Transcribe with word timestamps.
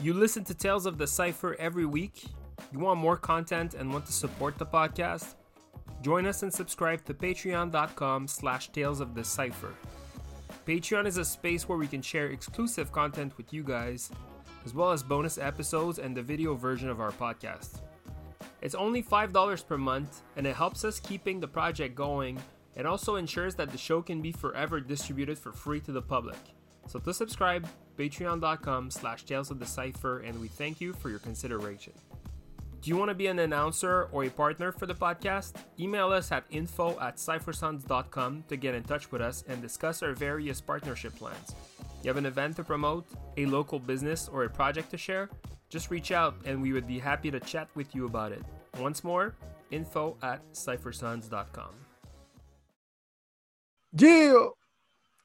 You 0.00 0.14
listen 0.14 0.44
to 0.44 0.54
Tales 0.54 0.86
of 0.86 0.96
the 0.96 1.08
Cypher 1.08 1.56
every 1.58 1.84
week. 1.84 2.26
You 2.70 2.78
want 2.78 3.00
more 3.00 3.16
content 3.16 3.74
and 3.74 3.92
want 3.92 4.06
to 4.06 4.12
support 4.12 4.56
the 4.56 4.64
podcast? 4.64 5.34
Join 6.02 6.24
us 6.24 6.44
and 6.44 6.54
subscribe 6.54 7.04
to 7.06 7.14
patreon.com 7.14 8.28
slash 8.28 8.68
tales 8.68 9.00
of 9.00 9.16
the 9.16 9.24
cypher. 9.24 9.74
Patreon 10.68 11.04
is 11.04 11.16
a 11.16 11.24
space 11.24 11.68
where 11.68 11.78
we 11.78 11.88
can 11.88 12.00
share 12.00 12.28
exclusive 12.28 12.92
content 12.92 13.36
with 13.36 13.52
you 13.52 13.64
guys, 13.64 14.12
as 14.64 14.72
well 14.72 14.92
as 14.92 15.02
bonus 15.02 15.36
episodes 15.36 15.98
and 15.98 16.16
the 16.16 16.22
video 16.22 16.54
version 16.54 16.88
of 16.88 17.00
our 17.00 17.10
podcast. 17.10 17.80
It's 18.62 18.76
only 18.76 19.02
$5 19.02 19.66
per 19.66 19.78
month, 19.78 20.22
and 20.36 20.46
it 20.46 20.54
helps 20.54 20.84
us 20.84 21.00
keeping 21.00 21.40
the 21.40 21.48
project 21.48 21.96
going 21.96 22.38
and 22.76 22.86
also 22.86 23.16
ensures 23.16 23.56
that 23.56 23.72
the 23.72 23.78
show 23.78 24.00
can 24.00 24.22
be 24.22 24.30
forever 24.30 24.78
distributed 24.78 25.36
for 25.36 25.50
free 25.50 25.80
to 25.80 25.90
the 25.90 26.02
public. 26.02 26.38
So 26.86 27.00
to 27.00 27.12
subscribe, 27.12 27.66
patreon.com 27.98 28.90
slash 28.90 29.24
tales 29.24 29.50
of 29.50 29.58
the 29.58 29.66
cypher, 29.66 30.20
and 30.20 30.40
we 30.40 30.48
thank 30.48 30.80
you 30.80 30.92
for 30.92 31.10
your 31.10 31.18
consideration. 31.18 31.92
Do 32.80 32.90
you 32.90 32.96
want 32.96 33.08
to 33.08 33.14
be 33.14 33.26
an 33.26 33.40
announcer 33.40 34.08
or 34.12 34.24
a 34.24 34.30
partner 34.30 34.70
for 34.70 34.86
the 34.86 34.94
podcast? 34.94 35.54
Email 35.80 36.12
us 36.12 36.30
at 36.30 36.44
info 36.50 36.98
at 37.00 37.16
cyphersons.com 37.16 38.44
to 38.48 38.56
get 38.56 38.74
in 38.76 38.84
touch 38.84 39.10
with 39.10 39.20
us 39.20 39.42
and 39.48 39.60
discuss 39.60 40.02
our 40.02 40.12
various 40.12 40.60
partnership 40.60 41.16
plans. 41.16 41.54
You 42.02 42.08
have 42.08 42.16
an 42.16 42.26
event 42.26 42.54
to 42.56 42.64
promote, 42.64 43.04
a 43.36 43.46
local 43.46 43.80
business, 43.80 44.28
or 44.28 44.44
a 44.44 44.48
project 44.48 44.92
to 44.92 44.96
share? 44.96 45.28
Just 45.68 45.90
reach 45.90 46.12
out 46.12 46.36
and 46.44 46.62
we 46.62 46.72
would 46.72 46.86
be 46.86 47.00
happy 47.00 47.32
to 47.32 47.40
chat 47.40 47.68
with 47.74 47.94
you 47.96 48.06
about 48.06 48.30
it. 48.30 48.42
Once 48.78 49.02
more, 49.02 49.34
info 49.72 50.16
at 50.22 50.40
cyphersons.com. 50.52 51.74
Yeah, 53.92 54.48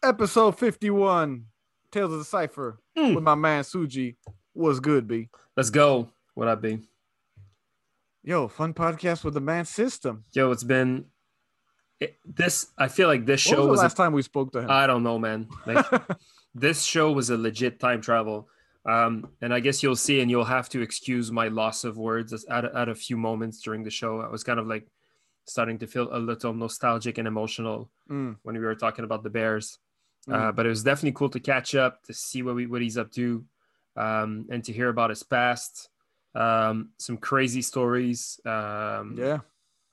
episode 0.04 0.58
51, 0.58 1.46
Tales 1.94 2.12
of 2.12 2.18
the 2.20 2.26
Cypher 2.26 2.80
Mm. 2.98 3.16
with 3.16 3.24
my 3.24 3.36
man 3.36 3.64
Suji. 3.64 4.16
Was 4.56 4.80
good, 4.80 5.08
B. 5.08 5.30
Let's 5.56 5.70
go. 5.70 6.10
What 6.34 6.48
up, 6.48 6.62
B? 6.62 6.80
Yo, 8.24 8.48
fun 8.48 8.74
podcast 8.74 9.24
with 9.24 9.34
the 9.34 9.42
man 9.42 9.66
system. 9.66 10.24
Yo, 10.34 10.52
it's 10.52 10.64
been 10.64 11.06
it, 12.00 12.18
this. 12.26 12.68
I 12.78 12.88
feel 12.88 13.08
like 13.08 13.26
this 13.26 13.42
show 13.42 13.58
was 13.58 13.66
the 13.66 13.72
was. 13.72 13.80
last 13.82 13.94
a, 13.94 13.98
time 13.98 14.14
we 14.14 14.22
spoke 14.22 14.52
to 14.54 14.60
him? 14.62 14.70
I 14.72 14.88
don't 14.88 15.04
know, 15.04 15.18
man. 15.20 15.48
Like 15.66 15.86
this 16.56 16.84
show 16.84 17.12
was 17.12 17.30
a 17.30 17.38
legit 17.38 17.80
time 17.80 18.02
travel. 18.02 18.48
Um, 18.86 19.30
and 19.42 19.54
I 19.54 19.60
guess 19.60 19.82
you'll 19.82 19.96
see, 19.96 20.20
and 20.22 20.30
you'll 20.30 20.44
have 20.44 20.68
to 20.70 20.82
excuse 20.82 21.32
my 21.32 21.48
loss 21.48 21.84
of 21.84 21.98
words 21.98 22.34
at, 22.50 22.66
a- 22.66 22.76
at 22.78 22.90
a 22.90 22.96
few 22.96 23.16
moments 23.18 23.62
during 23.62 23.84
the 23.84 23.90
show. 23.90 24.20
I 24.22 24.28
was 24.30 24.44
kind 24.44 24.60
of 24.60 24.68
like 24.68 24.88
starting 25.46 25.78
to 25.80 25.88
feel 25.88 26.10
a 26.12 26.20
little 26.20 26.54
nostalgic 26.54 27.18
and 27.18 27.28
emotional 27.28 27.90
Mm, 28.10 28.38
when 28.44 28.56
we 28.58 28.62
were 28.66 28.76
talking 28.76 29.06
about 29.06 29.24
the 29.24 29.30
Bears. 29.30 29.78
Mm. 30.28 30.34
Uh, 30.34 30.52
but 30.52 30.66
it 30.66 30.70
was 30.70 30.84
definitely 30.84 31.14
cool 31.14 31.30
to 31.30 31.40
catch 31.40 31.76
up, 31.76 32.04
to 32.04 32.14
see 32.14 32.42
what 32.44 32.56
we, 32.56 32.66
what 32.66 32.82
he's 32.82 32.98
up 32.98 33.12
to, 33.12 33.44
um, 33.96 34.48
and 34.50 34.64
to 34.64 34.74
hear 34.74 34.90
about 34.90 35.10
his 35.10 35.24
past. 35.24 35.90
Um, 36.36 36.90
some 36.98 37.18
crazy 37.18 37.62
stories. 37.62 38.40
Um, 38.46 39.16
yeah, 39.18 39.40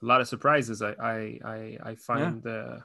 a 0.03 0.07
lot 0.07 0.21
of 0.21 0.29
surprises. 0.29 0.83
I 0.83 0.95
I 0.99 1.39
I, 1.45 1.79
I 1.91 1.95
find 1.97 2.47
uh, 2.47 2.79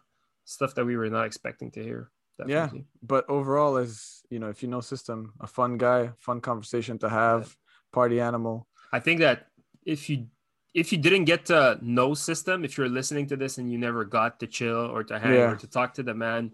stuff 0.44 0.76
that 0.76 0.86
we 0.86 0.98
were 0.98 1.10
not 1.10 1.26
expecting 1.26 1.72
to 1.72 1.84
hear. 1.84 2.12
Yeah. 2.46 2.70
But 3.02 3.30
overall, 3.30 3.78
as 3.78 4.22
you 4.30 4.40
know, 4.40 4.50
if 4.50 4.62
you 4.62 4.70
know 4.70 4.82
system, 4.82 5.34
a 5.40 5.48
fun 5.48 5.78
guy, 5.78 6.12
fun 6.18 6.42
conversation 6.42 6.98
to 7.00 7.10
have, 7.10 7.56
party 7.94 8.20
animal. 8.20 8.68
I 8.92 9.00
think 9.00 9.20
that 9.22 9.48
if 9.86 10.10
you 10.10 10.28
if 10.74 10.92
you 10.92 10.98
didn't 10.98 11.24
get 11.24 11.46
to 11.46 11.80
know 11.82 12.14
system, 12.14 12.66
if 12.66 12.78
you're 12.78 12.90
listening 12.90 13.28
to 13.28 13.38
this 13.38 13.58
and 13.58 13.72
you 13.72 13.78
never 13.78 14.04
got 14.04 14.42
to 14.42 14.48
chill 14.48 14.92
or 14.92 15.04
to 15.06 15.18
hang 15.18 15.36
Yeah. 15.36 15.52
or 15.52 15.56
to 15.56 15.68
talk 15.68 15.94
to 15.94 16.04
the 16.04 16.14
man, 16.14 16.52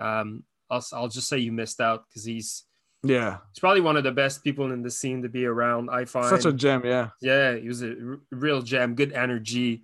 um, 0.00 0.42
I'll 0.70 0.84
I'll 0.92 1.08
just 1.08 1.28
say 1.28 1.38
you 1.38 1.52
missed 1.52 1.80
out 1.80 2.06
because 2.08 2.24
he's 2.24 2.64
Yeah, 3.02 3.38
he's 3.52 3.60
probably 3.60 3.80
one 3.80 3.96
of 3.96 4.04
the 4.04 4.12
best 4.12 4.42
people 4.42 4.72
in 4.72 4.82
the 4.82 4.90
scene 4.90 5.22
to 5.22 5.28
be 5.28 5.44
around. 5.46 5.90
I 5.90 6.04
find 6.04 6.28
such 6.28 6.46
a 6.46 6.52
gem. 6.52 6.82
Yeah, 6.84 7.10
Yeah, 7.20 7.56
he 7.56 7.68
was 7.68 7.82
a 7.82 7.90
r- 7.90 8.20
real 8.30 8.62
gem, 8.62 8.94
good 8.94 9.12
energy. 9.12 9.82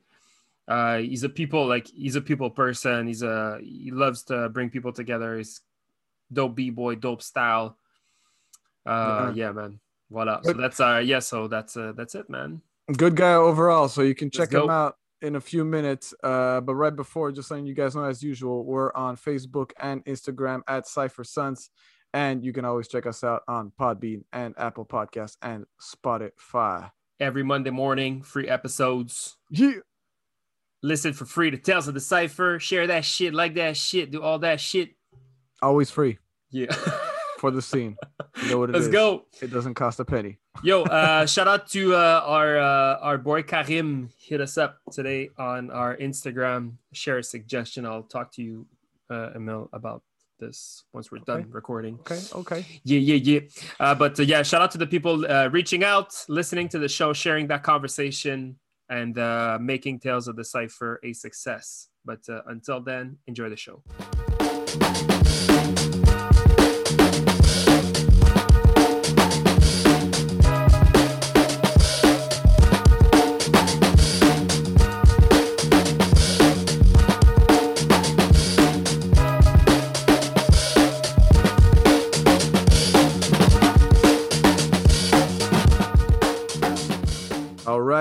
Uh, 0.69 0.99
he's 0.99 1.23
a 1.23 1.29
people 1.29 1.67
like 1.67 1.87
he's 1.87 2.17
a 2.17 2.21
people 2.21 2.51
person. 2.51 3.07
He's 3.07 3.23
a 3.23 3.59
he 3.63 3.91
loves 3.91 4.23
to 4.25 4.49
bring 4.49 4.71
people 4.71 4.93
together. 4.93 5.37
He's 5.37 5.61
dope 6.33 6.57
b 6.57 6.71
boy, 6.71 6.97
dope 6.97 7.23
style. 7.23 7.79
Uh, 8.85 9.33
yeah, 9.35 9.53
man. 9.53 9.81
Voila. 10.11 10.41
So 10.43 10.53
that's 10.53 10.81
uh 10.81 11.03
yeah. 11.05 11.19
So 11.19 11.49
that's 11.49 11.77
uh 11.77 11.93
that's 11.97 12.15
it, 12.15 12.31
man. 12.31 12.63
good 12.97 13.17
guy 13.17 13.35
overall. 13.35 13.89
So 13.89 14.03
you 14.03 14.15
can 14.15 14.27
Let's 14.27 14.37
check 14.37 14.53
him 14.53 14.71
out 14.71 14.97
in 15.23 15.37
a 15.37 15.41
few 15.41 15.65
minutes. 15.65 16.15
Uh, 16.23 16.61
but 16.61 16.75
right 16.75 16.95
before, 16.95 17.33
just 17.33 17.51
letting 17.51 17.67
you 17.67 17.75
guys 17.75 17.95
know, 17.97 18.05
as 18.05 18.23
usual, 18.23 18.65
we're 18.65 18.93
on 18.95 19.17
Facebook 19.17 19.73
and 19.81 20.05
Instagram 20.05 20.63
at 20.69 20.87
Cypher 20.87 21.25
Sons, 21.25 21.71
and 22.13 22.45
you 22.45 22.53
can 22.53 22.65
always 22.65 22.89
check 22.89 23.07
us 23.07 23.25
out 23.25 23.43
on 23.49 23.73
Podbean 23.79 24.25
and 24.33 24.55
Apple 24.59 24.85
Podcasts 24.85 25.37
and 25.43 25.67
Spotify. 25.81 26.91
Every 27.19 27.43
Monday 27.43 27.71
morning, 27.71 28.23
free 28.23 28.49
episodes. 28.49 29.37
Yeah. 29.51 29.73
Listen 30.83 31.15
for 31.15 31.25
free 31.25 31.51
to 31.51 31.57
Tales 31.57 31.89
of 31.89 31.95
the 31.95 32.01
Cypher. 32.01 32.61
Share 32.61 32.87
that 32.87 33.05
shit, 33.05 33.33
like 33.35 33.55
that 33.55 33.77
shit, 33.77 34.11
do 34.11 34.23
all 34.23 34.39
that 34.41 34.61
shit. 34.61 34.91
Always 35.63 35.91
free 35.91 36.19
Yeah. 36.51 36.67
for 37.39 37.51
the 37.51 37.63
scene. 37.63 37.97
You 38.43 38.51
know 38.51 38.59
what 38.59 38.71
it 38.71 38.75
Let's 38.75 38.87
is. 38.87 38.93
go. 38.93 39.25
It 39.41 39.51
doesn't 39.53 39.75
cost 39.75 40.01
a 40.01 40.05
penny. 40.05 40.39
Yo, 40.63 40.83
uh, 40.85 41.27
shout 41.35 41.49
out 41.49 41.69
to 41.71 41.95
uh, 41.95 42.23
our 42.25 42.59
uh, 42.59 42.99
our 43.01 43.19
boy 43.19 43.43
Karim. 43.43 44.11
Hit 44.19 44.41
us 44.41 44.59
up 44.59 44.79
today 44.93 45.31
on 45.39 45.71
our 45.71 45.97
Instagram. 45.97 46.73
Share 46.93 47.19
a 47.19 47.23
suggestion. 47.23 47.87
I'll 47.87 48.03
talk 48.03 48.33
to 48.33 48.43
you, 48.43 48.67
uh, 49.11 49.31
Emil, 49.35 49.69
about 49.73 50.03
this 50.39 50.85
once 50.93 51.11
we're 51.11 51.19
done 51.21 51.41
Okay. 51.41 51.49
recording. 51.51 51.95
Okay. 52.01 52.21
Okay. 52.35 52.67
Yeah, 52.85 52.99
yeah, 52.99 53.15
yeah. 53.15 53.41
Uh, 53.81 53.95
but 53.95 54.19
uh, 54.21 54.23
yeah, 54.23 54.43
shout 54.43 54.61
out 54.61 54.71
to 54.73 54.79
the 54.79 54.87
people 54.87 55.25
uh, 55.31 55.49
reaching 55.51 55.83
out, 55.83 56.13
listening 56.29 56.69
to 56.71 56.79
the 56.79 56.89
show, 56.89 57.13
sharing 57.15 57.47
that 57.49 57.63
conversation, 57.63 58.57
and 58.91 59.19
uh, 59.19 59.57
making 59.61 59.99
Tales 60.01 60.29
of 60.29 60.37
the 60.37 60.45
Cypher 60.45 61.01
a 61.03 61.13
success. 61.15 61.89
But 62.05 62.21
uh, 62.29 62.43
until 62.47 62.81
then, 62.81 63.17
enjoy 63.27 63.49
the 63.49 63.57
show. 63.57 63.83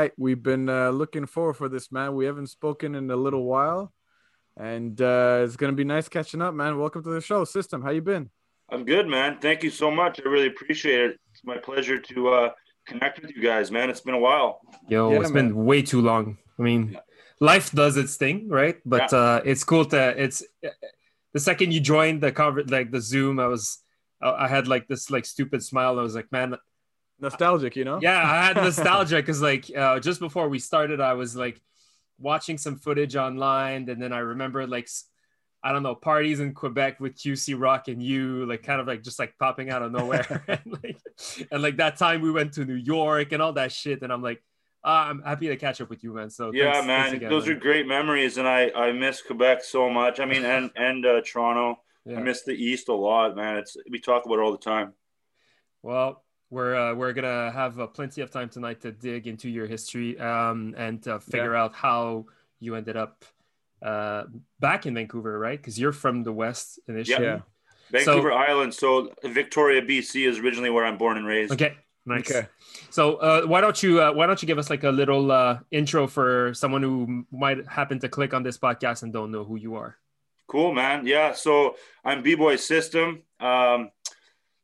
Right. 0.06 0.14
We've 0.18 0.42
been 0.42 0.70
uh, 0.70 0.90
looking 0.92 1.26
forward 1.26 1.56
for 1.56 1.70
this, 1.70 1.92
man. 1.92 2.16
We 2.16 2.26
haven't 2.26 2.48
spoken 2.48 2.96
in 2.96 3.10
a 3.10 3.16
little 3.16 3.44
while, 3.44 3.92
and 4.58 5.00
uh, 5.02 5.42
it's 5.44 5.56
gonna 5.56 5.74
be 5.74 5.84
nice 5.84 6.08
catching 6.08 6.42
up, 6.42 6.54
man. 6.54 6.78
Welcome 6.78 7.04
to 7.04 7.10
the 7.10 7.22
show, 7.22 7.44
System. 7.46 7.82
How 7.82 7.90
you 7.92 8.02
been? 8.02 8.30
I'm 8.72 8.84
good, 8.86 9.08
man. 9.08 9.38
Thank 9.42 9.64
you 9.64 9.70
so 9.70 9.90
much. 9.92 10.20
I 10.24 10.30
really 10.30 10.48
appreciate 10.48 11.02
it. 11.02 11.20
It's 11.32 11.44
my 11.44 11.58
pleasure 11.58 12.00
to 12.00 12.28
uh, 12.30 12.50
connect 12.88 13.22
with 13.22 13.36
you 13.36 13.42
guys, 13.42 13.72
man. 13.72 13.90
It's 13.90 14.02
been 14.02 14.16
a 14.16 14.20
while. 14.20 14.60
Yo, 14.90 15.12
Yeah, 15.12 15.20
it's 15.22 15.32
man. 15.32 15.50
been 15.50 15.66
way 15.66 15.82
too 15.82 16.02
long. 16.02 16.38
I 16.60 16.62
mean, 16.62 16.92
Yeah. 16.94 17.00
life 17.40 17.72
does 17.72 17.98
its 17.98 18.16
thing, 18.18 18.48
right? 18.50 18.78
But 18.86 19.12
uh, 19.14 19.42
it's 19.46 19.64
cool 19.64 19.86
to 19.86 20.00
it's 20.24 20.44
the 21.34 21.40
second 21.40 21.74
you 21.74 21.80
joined 21.80 22.22
the 22.22 22.32
cover 22.32 22.64
like 22.64 22.92
the 22.92 23.02
Zoom, 23.02 23.40
I 23.40 23.48
was 23.48 23.80
I 24.22 24.46
I 24.46 24.48
had 24.48 24.68
like 24.68 24.88
this 24.88 25.10
like 25.16 25.26
stupid 25.26 25.62
smile. 25.64 26.00
I 26.00 26.04
was 26.04 26.16
like, 26.16 26.32
man, 26.32 26.56
Nostalgic, 27.20 27.76
you 27.76 27.86
know? 27.86 28.00
yeah, 28.02 28.18
I 28.22 28.46
had 28.48 28.56
nostalgia 28.68 29.16
because 29.18 29.42
like 29.42 29.70
uh, 29.76 30.00
just 30.00 30.20
before 30.20 30.50
we 30.50 30.60
started, 30.60 31.00
I 31.00 31.14
was 31.14 31.36
like 31.36 31.62
watching 32.20 32.58
some 32.58 32.76
footage 32.78 33.16
online, 33.16 33.88
and 33.90 34.02
then 34.02 34.12
I 34.14 34.20
remember 34.20 34.68
like 34.68 34.90
I 35.64 35.72
don't 35.72 35.82
know 35.84 35.96
parties 35.96 36.40
in 36.42 36.54
Quebec 36.54 37.00
with 37.00 37.16
QC 37.16 37.60
Rock 37.60 37.88
and 37.88 38.02
you, 38.04 38.46
like 38.46 38.64
kind 38.64 38.80
of 38.82 38.88
like 38.88 39.02
just 39.02 39.18
like 39.18 39.34
popping 39.40 39.70
out 39.70 39.82
of 39.82 39.92
nowhere, 39.92 40.44
and 40.48 40.60
like 40.84 40.98
and 41.52 41.62
like 41.62 41.78
that 41.78 41.98
time 41.98 42.22
we 42.22 42.32
went 42.32 42.54
to 42.54 42.66
New 42.66 42.76
York 42.76 43.32
and 43.32 43.42
all 43.42 43.54
that 43.54 43.72
shit, 43.72 44.02
and 44.02 44.12
I'm 44.12 44.22
like. 44.22 44.42
Uh, 44.88 45.10
I'm 45.10 45.22
happy 45.24 45.48
to 45.48 45.58
catch 45.58 45.82
up 45.82 45.90
with 45.90 46.04
you, 46.04 46.14
man. 46.14 46.30
So 46.30 46.52
Yeah, 46.54 46.74
thanks- 46.74 46.86
man. 46.86 47.02
thanks 47.02 47.16
again, 47.18 47.30
Those 47.32 47.48
man. 47.48 47.58
are 47.58 47.60
great 47.60 47.88
memories, 47.88 48.38
and 48.38 48.48
I 48.48 48.70
I 48.76 48.92
miss 48.92 49.20
Quebec 49.20 49.64
so 49.64 49.90
much. 49.90 50.20
I 50.20 50.26
mean, 50.26 50.46
and 50.46 50.70
and 50.76 51.04
uh, 51.04 51.22
Toronto. 51.26 51.80
Yeah. 52.06 52.20
I 52.20 52.22
miss 52.22 52.44
the 52.44 52.52
East 52.52 52.88
a 52.90 52.94
lot, 52.94 53.36
man. 53.36 53.58
It's 53.58 53.76
we 53.90 54.00
talk 54.00 54.28
about 54.28 54.36
it 54.36 54.42
all 54.42 54.52
the 54.52 54.60
time. 54.60 54.94
Well, 55.82 56.24
we're 56.50 56.76
uh, 56.76 56.94
we're 56.94 57.14
gonna 57.14 57.52
have 57.52 57.80
uh, 57.80 57.88
plenty 57.88 58.22
of 58.22 58.32
time 58.32 58.50
tonight 58.50 58.82
to 58.82 58.92
dig 58.92 59.28
into 59.28 59.50
your 59.50 59.68
history 59.68 60.20
um, 60.20 60.74
and 60.78 61.02
to 61.04 61.20
figure 61.20 61.56
out 61.56 61.74
how 61.74 62.26
you 62.60 62.76
ended 62.76 62.96
up 62.96 63.26
uh, 63.82 64.24
back 64.60 64.86
in 64.86 64.94
Vancouver, 64.94 65.38
right? 65.38 65.60
Because 65.60 65.80
you're 65.80 65.92
from 65.92 66.24
the 66.24 66.32
West 66.32 66.80
initially. 66.88 67.26
Yeah. 67.26 67.40
Vancouver 67.92 68.32
Island. 68.32 68.74
So 68.74 69.14
Victoria, 69.24 69.82
BC, 69.82 70.28
is 70.28 70.40
originally 70.40 70.70
where 70.70 70.86
I'm 70.86 70.98
born 70.98 71.18
and 71.18 71.26
raised. 71.26 71.54
Okay. 71.54 71.78
Nice. 72.08 72.30
Okay. 72.30 72.48
So 72.92 73.16
uh, 73.16 73.46
why 73.46 73.62
don't 73.62 73.82
you 73.82 74.02
uh, 74.02 74.14
why 74.14 74.28
don't 74.28 74.42
you 74.42 74.46
give 74.46 74.60
us 74.60 74.70
like 74.70 74.84
a 74.84 74.92
little 74.92 75.32
uh, 75.32 75.60
intro 75.72 76.08
for 76.08 76.54
someone 76.54 76.84
who 76.84 77.26
might 77.32 77.66
happen 77.68 78.00
to 78.00 78.10
click 78.10 78.34
on 78.34 78.44
this 78.44 78.58
podcast 78.58 79.02
and 79.02 79.12
don't 79.12 79.32
know 79.32 79.44
who 79.44 79.56
you 79.56 79.76
are? 79.76 79.98
Cool, 80.48 80.74
man. 80.74 81.08
Yeah. 81.08 81.34
So 81.34 81.78
I'm 82.04 82.22
B 82.22 82.36
Boy 82.36 82.58
System. 82.58 83.24
Um, 83.40 83.90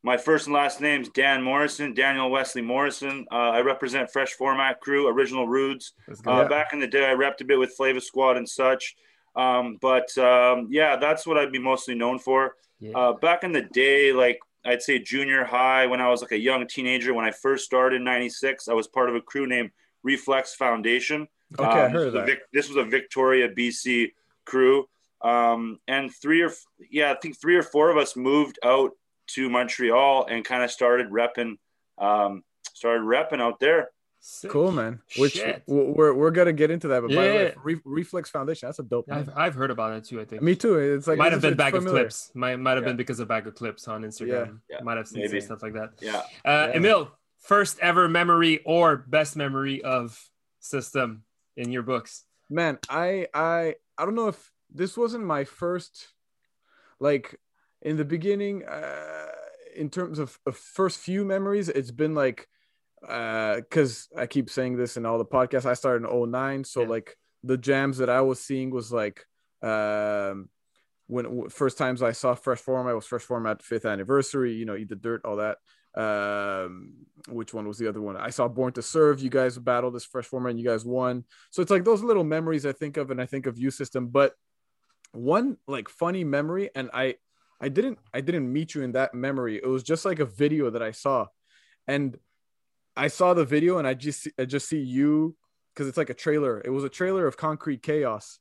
my 0.03 0.17
first 0.17 0.47
and 0.47 0.53
last 0.55 0.81
name's 0.81 1.09
Dan 1.09 1.43
Morrison, 1.43 1.93
Daniel 1.93 2.31
Wesley 2.31 2.61
Morrison. 2.61 3.25
Uh, 3.31 3.51
I 3.51 3.61
represent 3.61 4.11
Fresh 4.11 4.33
Format 4.33 4.79
Crew, 4.79 5.07
Original 5.07 5.47
Rudes. 5.47 5.93
Uh, 6.25 6.47
back 6.47 6.73
in 6.73 6.79
the 6.79 6.87
day, 6.87 7.09
I 7.09 7.13
repped 7.13 7.41
a 7.41 7.45
bit 7.45 7.59
with 7.59 7.73
Flava 7.75 8.01
Squad 8.01 8.37
and 8.37 8.47
such. 8.47 8.95
Um, 9.35 9.77
but 9.79 10.15
um, 10.17 10.67
yeah, 10.71 10.95
that's 10.95 11.27
what 11.27 11.37
I'd 11.37 11.51
be 11.51 11.59
mostly 11.59 11.95
known 11.95 12.19
for. 12.19 12.55
Yeah. 12.79 12.97
Uh, 12.97 13.13
back 13.13 13.43
in 13.43 13.51
the 13.51 13.61
day, 13.61 14.11
like 14.11 14.39
I'd 14.65 14.81
say 14.81 14.99
junior 14.99 15.43
high, 15.43 15.85
when 15.85 16.01
I 16.01 16.09
was 16.09 16.21
like 16.21 16.31
a 16.31 16.39
young 16.39 16.65
teenager, 16.67 17.13
when 17.13 17.25
I 17.25 17.31
first 17.31 17.65
started 17.65 17.97
in 17.97 18.03
'96, 18.03 18.67
I 18.67 18.73
was 18.73 18.87
part 18.87 19.09
of 19.09 19.15
a 19.15 19.21
crew 19.21 19.47
named 19.47 19.69
Reflex 20.03 20.55
Foundation. 20.55 21.27
Okay, 21.59 21.69
um, 21.69 21.77
I 21.77 21.89
heard 21.89 22.07
of 22.07 22.13
that. 22.13 22.25
Vic- 22.25 22.51
this 22.51 22.67
was 22.67 22.77
a 22.77 22.83
Victoria, 22.83 23.49
BC 23.49 24.11
crew. 24.45 24.87
Um, 25.21 25.77
and 25.87 26.11
three 26.11 26.41
or 26.41 26.51
yeah, 26.89 27.11
I 27.11 27.15
think 27.21 27.39
three 27.39 27.55
or 27.55 27.63
four 27.63 27.91
of 27.91 27.97
us 27.97 28.15
moved 28.15 28.57
out 28.65 28.91
to 29.35 29.49
Montreal 29.49 30.25
and 30.25 30.43
kind 30.43 30.63
of 30.63 30.71
started 30.71 31.09
repping, 31.09 31.57
um, 31.97 32.43
started 32.73 33.03
repping 33.03 33.41
out 33.41 33.59
there. 33.59 33.89
Sick. 34.23 34.51
Cool, 34.51 34.71
man. 34.71 35.01
Which 35.17 35.33
Shit. 35.33 35.63
we're 35.65 36.13
we're 36.13 36.29
gonna 36.29 36.53
get 36.53 36.69
into 36.69 36.89
that, 36.89 37.01
but 37.01 37.09
yeah. 37.09 37.17
by 37.17 37.27
the 37.27 37.33
way, 37.33 37.53
Re- 37.63 37.81
Reflex 37.83 38.29
Foundation, 38.29 38.67
that's 38.67 38.77
a 38.77 38.83
dope. 38.83 39.11
I've, 39.11 39.29
I've 39.35 39.55
heard 39.55 39.71
about 39.71 39.93
it 39.93 40.03
too. 40.03 40.21
I 40.21 40.25
think 40.25 40.43
me 40.43 40.55
too. 40.55 40.77
It's 40.77 41.07
like 41.07 41.17
might 41.17 41.31
have 41.31 41.41
been 41.41 41.55
bag 41.55 41.73
familiar. 41.73 41.89
of 41.89 42.01
clips. 42.03 42.31
Might 42.35 42.57
might 42.57 42.73
have 42.73 42.83
yeah. 42.83 42.89
been 42.89 42.97
because 42.97 43.19
of 43.19 43.27
bag 43.27 43.47
of 43.47 43.55
clips 43.55 43.87
on 43.87 44.03
Instagram. 44.03 44.59
Yeah. 44.69 44.77
yeah. 44.77 44.83
Might 44.83 44.97
have 44.97 45.07
seen 45.07 45.27
some 45.27 45.41
stuff 45.41 45.63
like 45.63 45.73
that. 45.73 45.93
Yeah. 46.01 46.17
Uh, 46.45 46.67
yeah. 46.69 46.71
Emil, 46.75 47.11
first 47.39 47.79
ever 47.79 48.07
memory 48.07 48.61
or 48.63 48.95
best 48.95 49.35
memory 49.35 49.81
of 49.81 50.23
system 50.59 51.23
in 51.57 51.71
your 51.71 51.81
books? 51.81 52.23
Man, 52.47 52.77
I 52.89 53.25
I 53.33 53.75
I 53.97 54.05
don't 54.05 54.13
know 54.13 54.27
if 54.27 54.51
this 54.69 54.95
wasn't 54.95 55.23
my 55.23 55.45
first 55.45 56.09
like 56.99 57.39
in 57.81 57.97
the 57.97 58.05
beginning 58.05 58.63
uh 58.65 59.27
in 59.75 59.89
terms 59.89 60.19
of, 60.19 60.37
of 60.45 60.55
first 60.57 60.99
few 60.99 61.25
memories 61.25 61.69
it's 61.69 61.91
been 61.91 62.13
like 62.13 62.47
uh 63.07 63.55
because 63.55 64.07
i 64.17 64.25
keep 64.25 64.49
saying 64.49 64.77
this 64.77 64.97
in 64.97 65.05
all 65.05 65.17
the 65.17 65.25
podcasts 65.25 65.65
i 65.65 65.73
started 65.73 66.07
in 66.07 66.31
09 66.31 66.63
so 66.63 66.81
yeah. 66.81 66.87
like 66.87 67.17
the 67.43 67.57
jams 67.57 67.97
that 67.97 68.09
i 68.09 68.21
was 68.21 68.39
seeing 68.39 68.69
was 68.69 68.91
like 68.91 69.25
um 69.63 70.49
when 71.07 71.49
first 71.49 71.77
times 71.77 72.01
i 72.03 72.11
saw 72.11 72.35
fresh 72.35 72.59
Form, 72.59 72.87
I 72.87 72.93
was 72.93 73.05
fresh 73.05 73.23
Form 73.23 73.47
at 73.47 73.63
fifth 73.63 73.85
anniversary 73.85 74.53
you 74.53 74.65
know 74.65 74.75
eat 74.75 74.89
the 74.89 74.95
dirt 74.95 75.21
all 75.25 75.37
that. 75.37 75.57
Um 75.93 76.93
which 77.27 77.53
one 77.53 77.67
was 77.67 77.77
the 77.77 77.89
other 77.89 78.01
one? 78.01 78.15
I 78.15 78.29
saw 78.29 78.47
born 78.47 78.71
to 78.73 78.81
serve 78.81 79.19
you 79.19 79.29
guys 79.29 79.57
battled 79.57 79.93
this 79.93 80.05
fresh 80.05 80.25
Form 80.25 80.45
and 80.45 80.57
you 80.57 80.65
guys 80.65 80.85
won. 80.85 81.25
So 81.49 81.61
it's 81.61 81.69
like 81.69 81.83
those 81.83 82.01
little 82.01 82.23
memories 82.23 82.65
i 82.65 82.71
think 82.71 82.95
of 82.95 83.11
and 83.11 83.21
i 83.21 83.25
think 83.25 83.45
of 83.45 83.59
you 83.59 83.71
system 83.71 84.07
but 84.07 84.33
one 85.11 85.57
like 85.67 85.89
funny 85.89 86.23
memory 86.23 86.69
and 86.73 86.89
i 86.93 87.15
i 87.61 87.69
didn't 87.69 87.99
i 88.13 88.21
didn't 88.21 88.51
meet 88.51 88.75
you 88.75 88.81
in 88.81 88.91
that 88.93 89.13
memory. 89.13 89.57
It 89.57 89.67
was 89.67 89.83
just 89.83 90.03
like 90.03 90.19
a 90.19 90.25
video 90.25 90.69
that 90.71 90.81
i 90.81 90.91
saw. 90.91 91.27
And 91.87 92.17
i 92.97 93.07
saw 93.07 93.33
the 93.33 93.45
video 93.45 93.77
and 93.77 93.87
i 93.87 93.93
just 93.93 94.27
i 94.37 94.45
just 94.45 94.67
see 94.67 94.81
you 94.81 95.35
because 95.73 95.87
it's 95.87 95.97
like 95.97 96.09
a 96.09 96.15
trailer. 96.15 96.61
It 96.63 96.69
was 96.69 96.83
a 96.83 96.89
trailer 96.89 97.27
of 97.27 97.37
concrete 97.37 97.81
chaos. 97.81 98.39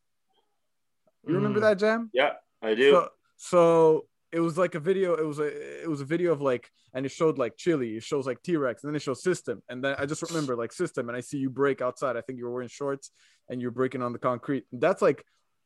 You 1.26 1.34
remember 1.34 1.60
mm. 1.60 1.62
that 1.62 1.78
jam? 1.78 2.10
Yeah 2.12 2.32
i 2.62 2.74
do. 2.74 2.90
So, 2.90 3.08
so 3.36 4.06
it 4.32 4.40
was 4.40 4.56
like 4.56 4.74
a 4.74 4.80
video 4.80 5.14
it 5.14 5.26
was 5.26 5.38
a 5.38 5.82
it 5.82 5.88
was 5.88 6.00
a 6.00 6.04
video 6.04 6.32
of 6.32 6.40
like 6.40 6.70
and 6.94 7.04
it 7.04 7.10
showed 7.10 7.36
like 7.36 7.56
chili 7.56 7.96
it 7.96 8.04
shows 8.04 8.26
like 8.26 8.40
t-rex 8.42 8.82
and 8.82 8.90
then 8.90 8.96
it 8.96 9.02
shows 9.02 9.22
system. 9.22 9.62
And 9.68 9.84
then 9.84 9.96
i 9.98 10.06
just 10.06 10.22
remember 10.22 10.56
like 10.56 10.72
system 10.72 11.08
and 11.08 11.16
i 11.16 11.20
see 11.20 11.38
you 11.38 11.50
break 11.50 11.82
outside. 11.82 12.16
I 12.16 12.22
think 12.22 12.38
you 12.38 12.46
were 12.46 12.52
wearing 12.52 12.68
shorts 12.68 13.10
and 13.48 13.60
you're 13.60 13.70
breaking 13.70 14.02
on 14.02 14.12
the 14.12 14.18
concrete. 14.18 14.64
That's 14.72 15.02
like 15.02 15.24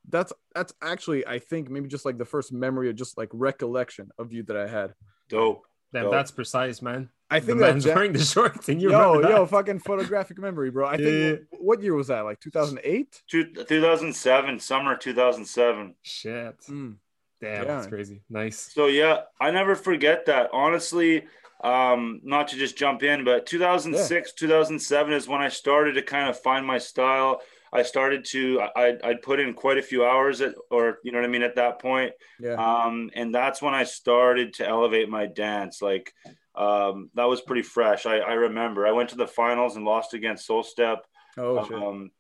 that's 0.08 0.32
that's 0.54 0.74
actually 0.82 1.26
I 1.26 1.38
think 1.38 1.70
maybe 1.70 1.88
just 1.88 2.04
like 2.04 2.18
the 2.18 2.24
first 2.24 2.52
memory 2.52 2.88
or 2.88 2.92
just 2.92 3.16
like 3.16 3.28
recollection 3.32 4.10
of 4.18 4.32
you 4.32 4.42
that 4.44 4.56
I 4.56 4.66
had. 4.66 4.94
Dope. 5.28 5.64
Damn, 5.92 6.10
that's 6.10 6.32
precise, 6.32 6.82
man. 6.82 7.08
I 7.30 7.40
think 7.40 7.58
the 7.58 7.66
man's 7.66 7.86
wearing 7.86 8.12
the 8.12 8.18
shorts 8.24 8.68
and 8.68 8.82
you 8.82 8.90
yo 8.90 9.20
yo 9.20 9.46
fucking 9.46 9.78
photographic 9.78 10.38
memory, 10.38 10.70
bro. 10.70 10.86
I 10.86 10.96
think 10.96 11.08
yeah. 11.08 11.58
what 11.60 11.82
year 11.82 11.94
was 11.94 12.08
that? 12.08 12.22
Like 12.22 12.40
2008? 12.40 13.22
2007, 13.28 14.60
summer 14.60 14.96
2007. 14.96 15.94
Shit. 16.02 16.60
Mm. 16.68 16.96
Damn, 17.40 17.52
yeah. 17.52 17.64
that's 17.64 17.86
crazy. 17.86 18.22
Nice. 18.28 18.72
So 18.72 18.86
yeah, 18.86 19.22
I 19.40 19.50
never 19.50 19.74
forget 19.74 20.26
that. 20.26 20.50
Honestly, 20.52 21.24
um, 21.62 22.20
not 22.24 22.48
to 22.48 22.56
just 22.56 22.76
jump 22.76 23.02
in, 23.02 23.24
but 23.24 23.46
2006, 23.46 24.10
yeah. 24.10 24.46
2007 24.48 25.12
is 25.12 25.28
when 25.28 25.40
I 25.40 25.48
started 25.48 25.94
to 25.94 26.02
kind 26.02 26.28
of 26.28 26.38
find 26.38 26.66
my 26.66 26.78
style 26.78 27.40
I 27.74 27.82
started 27.82 28.24
to 28.26 28.60
I 28.76 28.96
I'd 29.02 29.22
put 29.22 29.40
in 29.40 29.52
quite 29.52 29.78
a 29.78 29.82
few 29.82 30.04
hours 30.04 30.40
at 30.40 30.54
or 30.70 30.98
you 31.02 31.10
know 31.10 31.18
what 31.18 31.24
I 31.24 31.30
mean 31.30 31.42
at 31.42 31.56
that 31.56 31.80
point. 31.80 32.12
Yeah. 32.38 32.54
Um, 32.54 33.10
and 33.14 33.34
that's 33.34 33.60
when 33.60 33.74
I 33.74 33.82
started 33.82 34.54
to 34.54 34.68
elevate 34.68 35.08
my 35.08 35.26
dance. 35.26 35.82
Like 35.82 36.14
um, 36.54 37.10
that 37.14 37.24
was 37.24 37.40
pretty 37.40 37.62
fresh. 37.62 38.06
I, 38.06 38.18
I 38.18 38.34
remember 38.34 38.86
I 38.86 38.92
went 38.92 39.10
to 39.10 39.16
the 39.16 39.26
finals 39.26 39.74
and 39.74 39.84
lost 39.84 40.14
against 40.14 40.46
Soul 40.46 40.62
Step. 40.62 41.04
Oh 41.36 41.64
shit. 41.64 41.74
Um, 41.74 42.10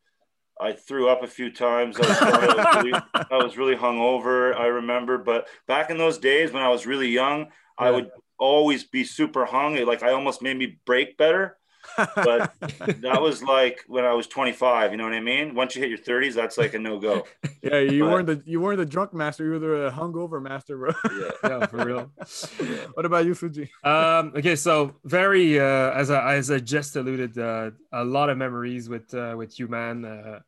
I 0.60 0.72
threw 0.72 1.08
up 1.08 1.22
a 1.22 1.28
few 1.28 1.50
times. 1.50 1.98
I 1.98 2.06
was, 2.06 2.18
I 2.20 2.46
was, 2.46 2.84
really, 2.84 2.92
I 3.14 3.36
was 3.44 3.56
really 3.56 3.76
hungover. 3.76 4.56
I 4.56 4.66
remember, 4.66 5.18
but 5.18 5.48
back 5.66 5.90
in 5.90 5.98
those 5.98 6.18
days 6.18 6.52
when 6.52 6.62
I 6.62 6.68
was 6.68 6.86
really 6.86 7.08
young, 7.08 7.40
yeah. 7.40 7.48
I 7.78 7.90
would 7.90 8.10
always 8.38 8.84
be 8.84 9.04
super 9.04 9.44
hung. 9.44 9.76
It, 9.76 9.86
like 9.86 10.02
I 10.02 10.12
almost 10.12 10.42
made 10.42 10.56
me 10.56 10.78
break 10.84 11.16
better 11.16 11.56
but 11.96 12.52
that 13.00 13.20
was 13.20 13.42
like 13.42 13.84
when 13.86 14.04
I 14.04 14.12
was 14.12 14.26
25. 14.26 14.90
You 14.92 14.96
know 14.96 15.04
what 15.04 15.14
I 15.14 15.20
mean? 15.20 15.54
Once 15.54 15.74
you 15.74 15.82
hit 15.82 15.90
your 15.90 15.98
30s, 15.98 16.34
that's 16.34 16.58
like 16.58 16.74
a 16.74 16.78
no 16.78 16.98
go. 16.98 17.26
Yeah, 17.62 17.78
you 17.78 18.04
but, 18.04 18.12
weren't 18.12 18.26
the 18.26 18.42
you 18.44 18.60
weren't 18.60 18.76
the 18.76 18.84
drunk 18.84 19.14
master. 19.14 19.42
You 19.44 19.52
were 19.52 19.58
the 19.58 19.90
hungover 19.90 20.42
master, 20.42 20.76
bro. 20.76 20.92
Yeah, 21.18 21.30
yeah 21.60 21.66
for 21.66 21.82
real. 21.82 22.12
what 22.92 23.06
about 23.06 23.24
you, 23.24 23.34
Fuji? 23.34 23.70
Um, 23.82 24.34
okay, 24.36 24.54
so 24.54 24.96
very 25.04 25.58
uh, 25.58 25.92
as 25.92 26.10
I 26.10 26.34
as 26.34 26.50
I 26.50 26.58
just 26.58 26.94
alluded, 26.96 27.38
uh, 27.38 27.70
a 27.90 28.04
lot 28.04 28.28
of 28.28 28.36
memories 28.36 28.90
with 28.90 29.14
uh, 29.14 29.34
with 29.38 29.58
you, 29.58 29.66
man. 29.66 30.04
Uh, 30.04 30.40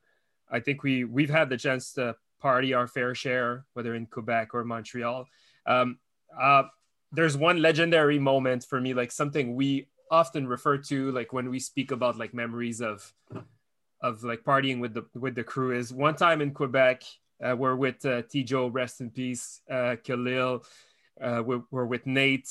I 0.50 0.60
think 0.60 0.82
we 0.82 1.04
we've 1.04 1.30
had 1.30 1.48
the 1.48 1.56
chance 1.56 1.94
to 1.94 2.16
party 2.38 2.74
our 2.74 2.86
fair 2.86 3.14
share, 3.14 3.64
whether 3.72 3.94
in 3.94 4.04
Quebec 4.04 4.50
or 4.52 4.62
Montreal. 4.64 5.26
Um, 5.64 5.98
uh, 6.38 6.64
there's 7.12 7.36
one 7.36 7.62
legendary 7.62 8.18
moment 8.18 8.64
for 8.68 8.80
me, 8.80 8.94
like 8.94 9.10
something 9.10 9.54
we 9.54 9.88
often 10.10 10.46
refer 10.46 10.78
to 10.78 11.10
like 11.12 11.32
when 11.32 11.50
we 11.50 11.58
speak 11.58 11.90
about 11.90 12.18
like 12.18 12.34
memories 12.34 12.80
of 12.80 13.12
of 14.00 14.22
like 14.22 14.44
partying 14.44 14.80
with 14.80 14.94
the 14.94 15.04
with 15.14 15.34
the 15.34 15.44
crew 15.44 15.76
is 15.76 15.92
one 15.92 16.14
time 16.14 16.40
in 16.40 16.52
Quebec 16.52 17.02
uh, 17.44 17.54
we're 17.56 17.76
with 17.76 18.04
uh, 18.04 18.22
Tijo 18.22 18.72
rest 18.72 19.00
in 19.00 19.10
peace 19.10 19.60
uh, 19.70 19.96
Khalil 20.04 20.64
uh, 21.20 21.42
we're, 21.44 21.62
we're 21.70 21.86
with 21.86 22.06
Nate 22.06 22.48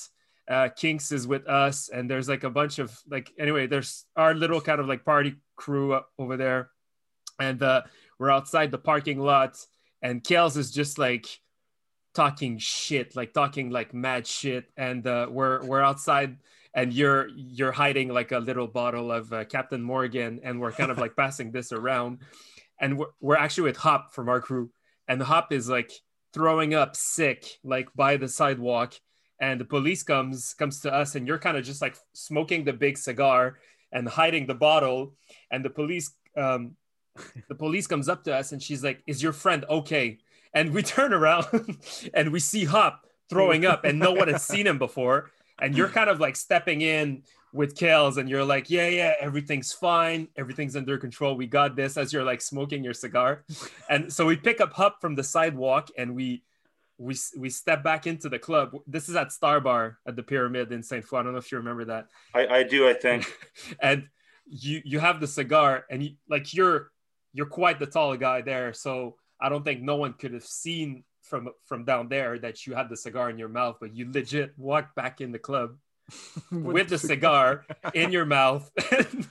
uh, 0.47 0.69
Kinks 0.75 1.11
is 1.11 1.27
with 1.27 1.47
us 1.47 1.89
and 1.89 2.09
there's 2.09 2.29
like 2.29 2.43
a 2.43 2.49
bunch 2.49 2.79
of 2.79 2.97
like 3.09 3.31
anyway 3.39 3.67
there's 3.67 4.05
our 4.15 4.33
little 4.33 4.61
kind 4.61 4.79
of 4.79 4.87
like 4.87 5.05
party 5.05 5.35
crew 5.55 5.99
over 6.19 6.37
there 6.37 6.69
and 7.39 7.61
uh, 7.63 7.81
we're 8.19 8.31
outside 8.31 8.71
the 8.71 8.77
parking 8.77 9.19
lot 9.19 9.57
and 10.01 10.23
Kels 10.23 10.57
is 10.57 10.71
just 10.71 10.97
like 10.97 11.27
talking 12.13 12.57
shit 12.57 13.15
like 13.15 13.33
talking 13.33 13.69
like 13.69 13.93
mad 13.93 14.25
shit 14.25 14.65
and 14.77 15.05
uh, 15.05 15.27
we're 15.29 15.63
we're 15.65 15.81
outside 15.81 16.37
and 16.75 16.91
you're 16.93 17.29
you're 17.29 17.71
hiding 17.71 18.09
like 18.09 18.33
a 18.33 18.37
little 18.37 18.67
bottle 18.67 19.11
of 19.11 19.31
uh, 19.31 19.45
Captain 19.45 19.81
Morgan, 19.81 20.41
and 20.43 20.59
we're 20.59 20.73
kind 20.73 20.91
of 20.91 20.97
like 20.97 21.15
passing 21.17 21.51
this 21.51 21.71
around, 21.71 22.19
and 22.79 22.99
we're, 22.99 23.07
we're 23.21 23.37
actually 23.37 23.63
with 23.63 23.77
Hop 23.77 24.13
from 24.13 24.29
our 24.29 24.41
crew, 24.41 24.69
and 25.07 25.23
Hop 25.23 25.51
is 25.53 25.69
like 25.69 25.91
throwing 26.33 26.73
up 26.73 26.95
sick 26.95 27.45
like 27.63 27.87
by 27.95 28.17
the 28.17 28.27
sidewalk, 28.27 28.93
and 29.39 29.59
the 29.59 29.65
police 29.65 30.03
comes 30.03 30.53
comes 30.53 30.81
to 30.81 30.93
us, 30.93 31.15
and 31.15 31.25
you're 31.25 31.39
kind 31.39 31.57
of 31.57 31.63
just 31.63 31.81
like 31.81 31.95
smoking 32.13 32.65
the 32.65 32.73
big 32.73 32.97
cigar 32.97 33.57
and 33.93 34.07
hiding 34.07 34.45
the 34.45 34.53
bottle, 34.53 35.15
and 35.49 35.63
the 35.63 35.69
police 35.69 36.11
um, 36.35 36.75
the 37.47 37.55
police 37.55 37.87
comes 37.87 38.09
up 38.09 38.25
to 38.25 38.35
us, 38.35 38.51
and 38.51 38.61
she's 38.61 38.83
like, 38.83 39.01
"Is 39.07 39.23
your 39.23 39.33
friend 39.33 39.63
okay?" 39.69 40.17
And 40.53 40.73
we 40.73 40.83
turn 40.95 41.13
around 41.13 41.45
and 42.13 42.33
we 42.33 42.41
see 42.41 42.65
Hop 42.65 43.05
throwing 43.29 43.65
up, 43.65 43.85
and 43.85 43.97
no 43.97 44.11
one 44.11 44.27
has 44.27 44.43
seen 44.43 44.67
him 44.67 44.77
before 44.77 45.31
and 45.59 45.75
you're 45.75 45.89
kind 45.89 46.09
of 46.09 46.19
like 46.19 46.35
stepping 46.35 46.81
in 46.81 47.23
with 47.55 47.75
Kales 47.75 48.17
and 48.17 48.29
you're 48.29 48.43
like, 48.43 48.69
yeah, 48.69 48.87
yeah, 48.87 49.13
everything's 49.19 49.71
fine. 49.71 50.27
Everything's 50.35 50.75
under 50.75 50.97
control. 50.97 51.35
We 51.35 51.47
got 51.47 51.75
this 51.75 51.95
as 51.95 52.11
you're 52.11 52.23
like 52.23 52.41
smoking 52.41 52.83
your 52.83 52.93
cigar. 52.93 53.45
and 53.89 54.11
so 54.11 54.25
we 54.25 54.35
pick 54.35 54.59
up 54.59 54.73
Hop 54.73 54.99
from 54.99 55.15
the 55.15 55.23
sidewalk 55.23 55.89
and 55.97 56.13
we, 56.13 56.43
we, 56.97 57.15
we 57.37 57.49
step 57.49 57.83
back 57.83 58.07
into 58.07 58.27
the 58.27 58.39
club. 58.39 58.75
This 58.87 59.07
is 59.07 59.15
at 59.15 59.31
Star 59.31 59.61
Bar 59.61 59.99
at 60.05 60.17
the 60.17 60.23
Pyramid 60.23 60.71
in 60.71 60.83
St. 60.83 61.03
Foy. 61.03 61.19
I 61.19 61.23
don't 61.23 61.31
know 61.31 61.37
if 61.37 61.51
you 61.51 61.57
remember 61.57 61.85
that. 61.85 62.07
I, 62.33 62.47
I 62.47 62.63
do, 62.63 62.89
I 62.89 62.93
think. 62.93 63.31
and 63.79 64.07
you, 64.45 64.81
you 64.83 64.99
have 64.99 65.21
the 65.21 65.27
cigar 65.27 65.85
and 65.89 66.03
you, 66.03 66.11
like, 66.29 66.53
you're, 66.53 66.91
you're 67.31 67.45
quite 67.45 67.79
the 67.79 67.85
tall 67.85 68.15
guy 68.17 68.41
there. 68.41 68.73
So 68.73 69.15
I 69.39 69.47
don't 69.47 69.63
think 69.63 69.81
no 69.81 69.95
one 69.95 70.13
could 70.13 70.33
have 70.33 70.45
seen 70.45 71.03
from 71.27 71.49
from 71.65 71.85
down 71.85 72.07
there 72.09 72.39
that 72.39 72.65
you 72.65 72.73
had 72.73 72.89
the 72.89 72.97
cigar 72.97 73.29
in 73.29 73.37
your 73.37 73.49
mouth, 73.49 73.77
but 73.79 73.95
you 73.95 74.11
legit 74.11 74.53
walked 74.57 74.95
back 74.95 75.21
in 75.21 75.31
the 75.31 75.39
club 75.39 75.75
with 76.51 76.89
the 76.89 76.97
cigar 76.97 77.65
in 77.93 78.11
your 78.11 78.25
mouth. 78.25 78.69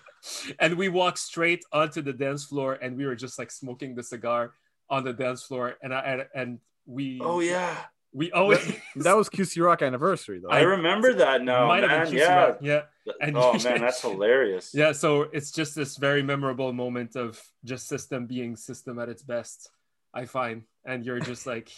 and 0.58 0.74
we 0.74 0.88
walked 0.88 1.18
straight 1.18 1.64
onto 1.72 2.02
the 2.02 2.12
dance 2.12 2.44
floor 2.44 2.74
and 2.74 2.96
we 2.96 3.06
were 3.06 3.14
just 3.14 3.38
like 3.38 3.50
smoking 3.50 3.94
the 3.94 4.02
cigar 4.02 4.52
on 4.90 5.04
the 5.04 5.12
dance 5.12 5.42
floor 5.42 5.74
and 5.82 5.94
I 5.94 6.00
and, 6.00 6.26
and 6.34 6.58
we 6.86 7.20
Oh 7.22 7.40
yeah. 7.40 7.76
we 8.12 8.32
always 8.32 8.60
that 8.96 9.16
was 9.16 9.28
QC 9.28 9.62
Rock 9.64 9.82
anniversary 9.82 10.40
though. 10.40 10.50
I 10.50 10.62
remember 10.62 11.14
that 11.14 11.42
now. 11.42 11.66
Might 11.66 11.86
man. 11.86 12.12
yeah. 12.12 12.34
Rock. 12.34 12.58
Yeah. 12.60 12.82
And 13.20 13.36
oh 13.36 13.52
man, 13.64 13.80
that's 13.80 14.00
hilarious. 14.00 14.72
Yeah, 14.74 14.92
so 14.92 15.22
it's 15.22 15.50
just 15.50 15.74
this 15.74 15.96
very 15.96 16.22
memorable 16.22 16.72
moment 16.72 17.16
of 17.16 17.40
just 17.64 17.86
system 17.86 18.26
being 18.26 18.56
system 18.56 18.98
at 18.98 19.08
its 19.08 19.22
best, 19.22 19.70
I 20.14 20.26
find. 20.26 20.62
And 20.87 21.04
you're 21.04 21.21
just 21.21 21.47
like 21.47 21.71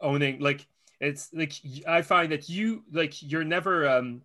owning 0.00 0.40
like 0.40 0.66
it's 1.00 1.30
like 1.32 1.54
I 1.88 2.02
find 2.02 2.32
that 2.32 2.48
you 2.48 2.84
like 2.92 3.22
you're 3.22 3.44
never 3.44 3.88
um 3.88 4.22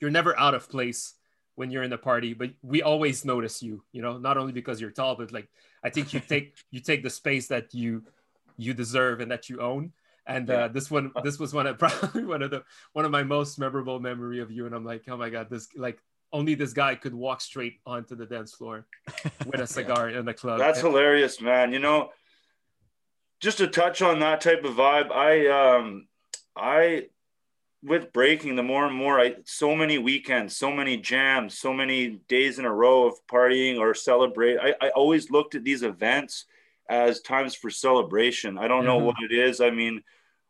you're 0.00 0.10
never 0.10 0.38
out 0.38 0.54
of 0.54 0.68
place 0.68 1.14
when 1.54 1.70
you're 1.70 1.82
in 1.82 1.90
the 1.90 1.98
party, 1.98 2.32
but 2.34 2.50
we 2.62 2.82
always 2.82 3.24
notice 3.24 3.62
you, 3.62 3.82
you 3.92 4.02
know, 4.02 4.18
not 4.18 4.38
only 4.38 4.52
because 4.52 4.80
you're 4.80 4.90
tall, 4.90 5.14
but 5.14 5.32
like 5.32 5.48
I 5.84 5.90
think 5.90 6.12
you 6.12 6.20
take 6.20 6.56
you 6.70 6.80
take 6.80 7.02
the 7.02 7.10
space 7.10 7.48
that 7.48 7.74
you 7.74 8.02
you 8.56 8.74
deserve 8.74 9.20
and 9.20 9.30
that 9.30 9.48
you 9.48 9.60
own. 9.60 9.92
And 10.26 10.48
uh, 10.50 10.68
this 10.68 10.90
one 10.90 11.12
this 11.22 11.38
was 11.38 11.54
one 11.54 11.66
of 11.66 11.78
probably 11.84 12.24
one 12.24 12.42
of 12.42 12.50
the 12.50 12.64
one 12.92 13.04
of 13.04 13.10
my 13.10 13.22
most 13.22 13.58
memorable 13.58 13.98
memory 14.00 14.40
of 14.40 14.50
you 14.50 14.66
and 14.66 14.74
i'm 14.74 14.84
like 14.84 15.02
oh 15.08 15.16
my 15.16 15.30
god 15.30 15.48
this 15.50 15.68
like 15.76 15.98
only 16.32 16.54
this 16.54 16.72
guy 16.72 16.94
could 16.94 17.14
walk 17.14 17.40
straight 17.40 17.80
onto 17.84 18.14
the 18.14 18.26
dance 18.26 18.52
floor 18.54 18.86
with 19.46 19.60
a 19.60 19.66
cigar 19.78 20.10
in 20.10 20.24
the 20.24 20.34
club. 20.34 20.58
That's 20.58 20.78
and, 20.80 20.88
hilarious 20.88 21.40
man. 21.40 21.72
You 21.72 21.80
know 21.80 22.10
just 23.40 23.58
to 23.58 23.66
touch 23.66 24.02
on 24.02 24.20
that 24.20 24.40
type 24.40 24.64
of 24.64 24.74
vibe 24.74 25.10
i 25.10 25.46
um 25.48 26.06
i 26.56 27.06
with 27.82 28.12
breaking 28.12 28.56
the 28.56 28.62
more 28.62 28.86
and 28.86 28.94
more 28.94 29.18
i 29.18 29.34
so 29.44 29.74
many 29.74 29.98
weekends 29.98 30.56
so 30.56 30.70
many 30.70 30.96
jams 30.96 31.58
so 31.58 31.72
many 31.72 32.20
days 32.28 32.58
in 32.58 32.64
a 32.64 32.72
row 32.72 33.06
of 33.06 33.14
partying 33.30 33.78
or 33.78 33.94
celebrate 33.94 34.58
i, 34.58 34.74
I 34.80 34.90
always 34.90 35.30
looked 35.30 35.54
at 35.54 35.64
these 35.64 35.82
events 35.82 36.44
as 36.90 37.20
times 37.20 37.54
for 37.54 37.70
celebration. 37.70 38.58
I 38.58 38.68
don't 38.68 38.84
know 38.84 38.96
mm-hmm. 38.96 39.06
what 39.06 39.16
it 39.22 39.32
is. 39.32 39.60
I 39.60 39.70
mean, 39.70 40.02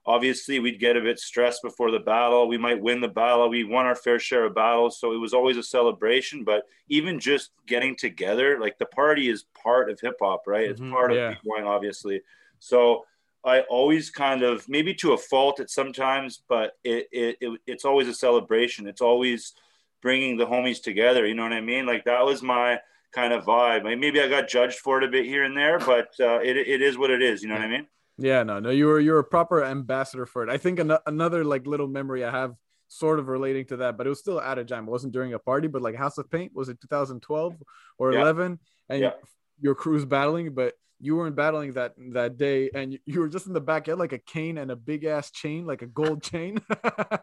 obviously 0.07 0.59
we'd 0.59 0.81
get 0.81 0.97
a 0.97 1.03
bit 1.03 1.21
stressed 1.21 1.63
before 1.63 1.91
the 1.91 2.01
battle. 2.01 2.49
We 2.49 2.57
might 2.57 2.81
win 2.81 3.03
the 3.03 3.09
battle. 3.09 3.51
We 3.51 3.63
won 3.63 3.85
our 3.85 3.95
fair 3.95 4.19
share 4.19 4.47
of 4.47 4.55
battles. 4.55 4.99
So 4.99 5.13
it 5.13 5.19
was 5.19 5.35
always 5.35 5.59
a 5.59 5.63
celebration. 5.63 6.43
But 6.43 6.65
even 6.89 7.21
just 7.21 7.51
getting 7.67 7.95
together, 7.95 8.59
like 8.59 8.79
the 8.79 8.87
party 8.87 9.29
is 9.29 9.45
part 9.63 9.91
of 9.91 10.01
hip 10.01 10.17
hop, 10.21 10.45
right? 10.47 10.71
Mm-hmm. 10.71 10.85
It's 10.85 10.93
part 10.93 11.15
yeah. 11.15 11.33
of 11.33 11.45
going, 11.45 11.65
obviously. 11.65 12.23
So 12.61 13.05
I 13.45 13.63
always 13.63 14.11
kind 14.11 14.43
of, 14.43 14.69
maybe 14.69 14.95
to 14.95 15.13
a 15.13 15.19
fault 15.19 15.59
at 15.59 15.71
sometimes, 15.71 16.43
but 16.49 16.75
it, 16.85 17.09
it, 17.11 17.37
it 17.41 17.61
it's 17.67 17.85
always 17.85 18.07
a 18.07 18.15
celebration. 18.15 18.87
It's 18.87 19.01
always 19.01 19.55
bringing 20.03 20.37
the 20.37 20.47
homies 20.47 20.81
together. 20.81 21.27
You 21.27 21.35
know 21.35 21.43
what 21.43 21.53
I 21.53 21.61
mean? 21.61 21.87
Like 21.87 22.05
that 22.05 22.25
was 22.25 22.43
my, 22.43 22.79
kind 23.13 23.33
of 23.33 23.45
vibe. 23.45 23.83
Maybe 23.99 24.21
I 24.21 24.29
got 24.29 24.49
judged 24.49 24.79
for 24.79 24.99
it 24.99 25.05
a 25.05 25.09
bit 25.09 25.25
here 25.25 25.45
and 25.45 25.57
there, 25.57 25.79
but 25.79 26.09
uh, 26.21 26.41
it, 26.41 26.57
it 26.57 26.83
is 26.83 26.97
what 26.97 27.11
it 27.11 27.23
is. 27.23 27.43
You 27.43 27.49
know 27.49 27.55
what 27.55 27.65
I 27.65 27.69
mean? 27.69 27.87
Yeah, 28.19 28.43
no, 28.43 28.61
no, 28.61 28.71
you 28.71 28.87
were 28.87 29.01
you're 29.01 29.19
a 29.19 29.25
proper 29.25 29.65
ambassador 29.65 30.27
for 30.27 30.43
it. 30.43 30.51
I 30.51 30.59
think 30.59 30.79
an- 30.79 30.99
another 31.07 31.43
like 31.43 31.67
little 31.67 31.89
memory 31.89 32.23
I 32.25 32.31
have 32.31 32.55
sort 32.89 33.19
of 33.19 33.29
relating 33.29 33.65
to 33.67 33.79
that, 33.79 33.97
but 33.97 34.07
it 34.07 34.11
was 34.11 34.19
still 34.19 34.41
at 34.41 34.59
a 34.59 34.65
jam. 34.65 34.87
It 34.87 34.91
wasn't 34.91 35.13
during 35.13 35.33
a 35.33 35.39
party, 35.39 35.69
but 35.69 35.81
like 35.81 35.95
House 35.95 36.19
of 36.19 36.31
Paint 36.31 36.55
was 36.55 36.69
it 36.69 36.81
2012 36.83 37.57
or 37.99 38.13
yeah. 38.13 38.21
11, 38.21 38.59
and 38.91 39.01
yeah. 39.01 39.13
your 39.61 39.75
crew's 39.75 40.05
battling, 40.05 40.53
but 40.53 40.75
you 41.01 41.17
weren't 41.17 41.35
battling 41.35 41.73
that 41.73 41.95
that 42.13 42.37
day, 42.37 42.71
and 42.75 42.99
you, 43.07 43.21
were 43.21 43.29
just 43.29 43.47
in 43.47 43.55
the 43.55 43.61
back. 43.61 43.87
Had 43.87 43.99
like 43.99 44.13
a 44.13 44.19
cane 44.19 44.59
and 44.59 44.71
a 44.71 44.77
big 44.77 45.05
ass 45.05 45.31
chain, 45.31 45.67
like 45.67 45.83
a 45.83 45.87
gold 45.87 46.23
chain, 46.31 46.59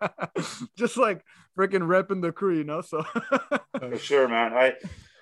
just 0.75 0.97
like 0.97 1.23
freaking 1.57 1.87
repping 1.87 2.21
the 2.21 2.31
crew, 2.31 2.57
you 2.57 2.63
know. 2.63 2.81
So 2.81 3.03
for 3.79 3.97
sure, 3.97 4.27
man. 4.27 4.53
I 4.53 4.73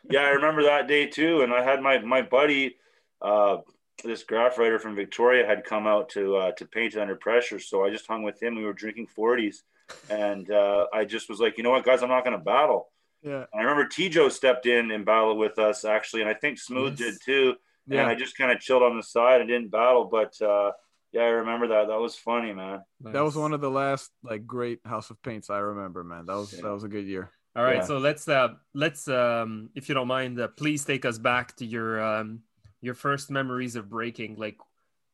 yeah, 0.09 0.21
I 0.21 0.29
remember 0.29 0.63
that 0.63 0.87
day 0.87 1.07
too. 1.07 1.41
And 1.41 1.53
I 1.53 1.63
had 1.63 1.81
my 1.81 1.99
my 1.99 2.21
buddy, 2.21 2.77
uh, 3.21 3.57
this 4.03 4.23
graph 4.23 4.57
writer 4.57 4.79
from 4.79 4.95
Victoria, 4.95 5.45
had 5.45 5.65
come 5.65 5.85
out 5.85 6.09
to 6.09 6.37
uh, 6.37 6.51
to 6.53 6.65
paint 6.65 6.95
under 6.95 7.15
pressure. 7.15 7.59
So 7.59 7.85
I 7.85 7.89
just 7.89 8.07
hung 8.07 8.23
with 8.23 8.41
him. 8.41 8.55
We 8.55 8.63
were 8.63 8.73
drinking 8.73 9.07
forties, 9.07 9.63
and 10.09 10.49
uh, 10.49 10.87
I 10.93 11.03
just 11.03 11.29
was 11.29 11.39
like, 11.39 11.57
you 11.57 11.63
know 11.63 11.71
what, 11.71 11.85
guys, 11.85 12.01
I'm 12.01 12.09
not 12.09 12.23
going 12.23 12.37
to 12.37 12.43
battle. 12.43 12.89
Yeah. 13.21 13.45
And 13.51 13.59
I 13.59 13.63
remember 13.63 13.87
T. 13.87 14.11
stepped 14.29 14.65
in 14.67 14.91
and 14.91 15.03
battled 15.03 15.39
with 15.39 15.59
us 15.59 15.83
actually, 15.83 16.21
and 16.21 16.29
I 16.29 16.35
think 16.35 16.59
Smooth 16.59 16.99
yes. 16.99 17.11
did 17.11 17.21
too. 17.25 17.55
Yeah. 17.87 18.01
And 18.01 18.09
I 18.09 18.15
just 18.15 18.37
kind 18.37 18.51
of 18.51 18.59
chilled 18.59 18.83
on 18.83 18.97
the 18.97 19.03
side 19.03 19.41
and 19.41 19.49
didn't 19.49 19.71
battle, 19.71 20.05
but. 20.05 20.39
uh 20.41 20.71
yeah, 21.15 21.21
I 21.21 21.27
remember 21.27 21.69
that. 21.69 21.87
That 21.87 21.99
was 21.99 22.17
funny, 22.17 22.51
man. 22.51 22.81
Nice. 22.99 23.13
That 23.13 23.23
was 23.23 23.37
one 23.37 23.53
of 23.53 23.61
the 23.61 23.71
last 23.71 24.11
like 24.21 24.45
great 24.45 24.79
House 24.83 25.11
of 25.11 25.21
Paints 25.23 25.49
I 25.49 25.59
remember, 25.59 26.03
man. 26.03 26.25
That 26.25 26.35
was 26.35 26.51
yeah. 26.51 26.63
that 26.63 26.73
was 26.73 26.83
a 26.83 26.89
good 26.89 27.05
year. 27.05 27.31
All 27.55 27.63
right, 27.63 27.77
yeah. 27.77 27.85
so 27.85 27.99
let's 27.99 28.27
uh 28.27 28.49
let's 28.73 29.07
um 29.07 29.69
if 29.75 29.87
you 29.87 29.95
don't 29.95 30.09
mind, 30.09 30.37
uh, 30.37 30.49
please 30.49 30.83
take 30.83 31.05
us 31.05 31.17
back 31.17 31.55
to 31.55 31.65
your 31.65 32.03
um 32.03 32.41
your 32.81 32.95
first 32.95 33.31
memories 33.31 33.77
of 33.77 33.89
breaking, 33.89 34.35
like 34.35 34.57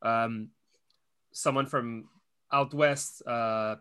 um 0.02 0.50
someone 1.34 1.68
from 1.68 2.10
out 2.52 2.74
west. 2.74 3.22
Uh, 3.28 3.76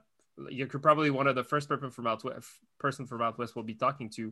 you're 0.50 0.68
probably 0.68 1.10
one 1.10 1.26
of 1.26 1.36
the 1.36 1.44
first 1.44 1.70
person 1.70 1.90
from 1.90 2.06
out 2.06 2.22
west 2.22 2.50
person 2.78 3.06
from 3.06 3.22
out 3.22 3.38
west 3.38 3.56
we'll 3.56 3.64
be 3.64 3.74
talking 3.74 4.10
to. 4.10 4.30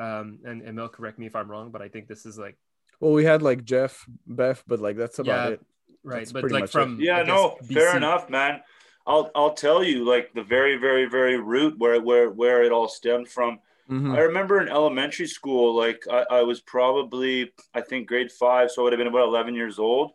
Um, 0.00 0.38
and 0.46 0.62
Emil, 0.66 0.88
correct 0.88 1.18
me 1.18 1.26
if 1.26 1.36
I'm 1.36 1.50
wrong, 1.50 1.70
but 1.70 1.82
I 1.82 1.88
think 1.88 2.08
this 2.08 2.24
is 2.24 2.38
like. 2.38 2.56
Well, 3.00 3.12
we 3.12 3.24
had 3.24 3.42
like 3.42 3.64
Jeff, 3.64 4.06
Beth, 4.26 4.62
but 4.66 4.80
like 4.80 4.96
that's 4.96 5.18
about 5.18 5.48
yeah, 5.48 5.54
it. 5.54 5.60
Right, 6.02 6.18
that's 6.20 6.32
but 6.32 6.50
like 6.50 6.68
from 6.68 7.00
it. 7.00 7.04
yeah, 7.04 7.22
no, 7.22 7.58
BC. 7.62 7.74
fair 7.74 7.96
enough, 7.96 8.30
man. 8.30 8.60
I'll 9.06 9.30
I'll 9.34 9.54
tell 9.54 9.84
you 9.84 10.04
like 10.04 10.32
the 10.34 10.42
very 10.42 10.76
very 10.76 11.06
very 11.06 11.38
root 11.38 11.78
where 11.78 12.00
where 12.00 12.30
where 12.30 12.62
it 12.62 12.72
all 12.72 12.88
stemmed 12.88 13.28
from 13.28 13.60
Mm-hmm. 13.90 14.12
I 14.12 14.20
remember 14.20 14.60
in 14.60 14.68
elementary 14.68 15.28
school, 15.28 15.74
like 15.74 16.02
I, 16.10 16.24
I, 16.30 16.42
was 16.42 16.60
probably, 16.60 17.52
I 17.72 17.80
think 17.80 18.08
grade 18.08 18.32
five, 18.32 18.70
so 18.70 18.82
I 18.82 18.84
would 18.84 18.92
have 18.92 18.98
been 18.98 19.06
about 19.06 19.28
11 19.28 19.54
years 19.54 19.78
old. 19.78 20.12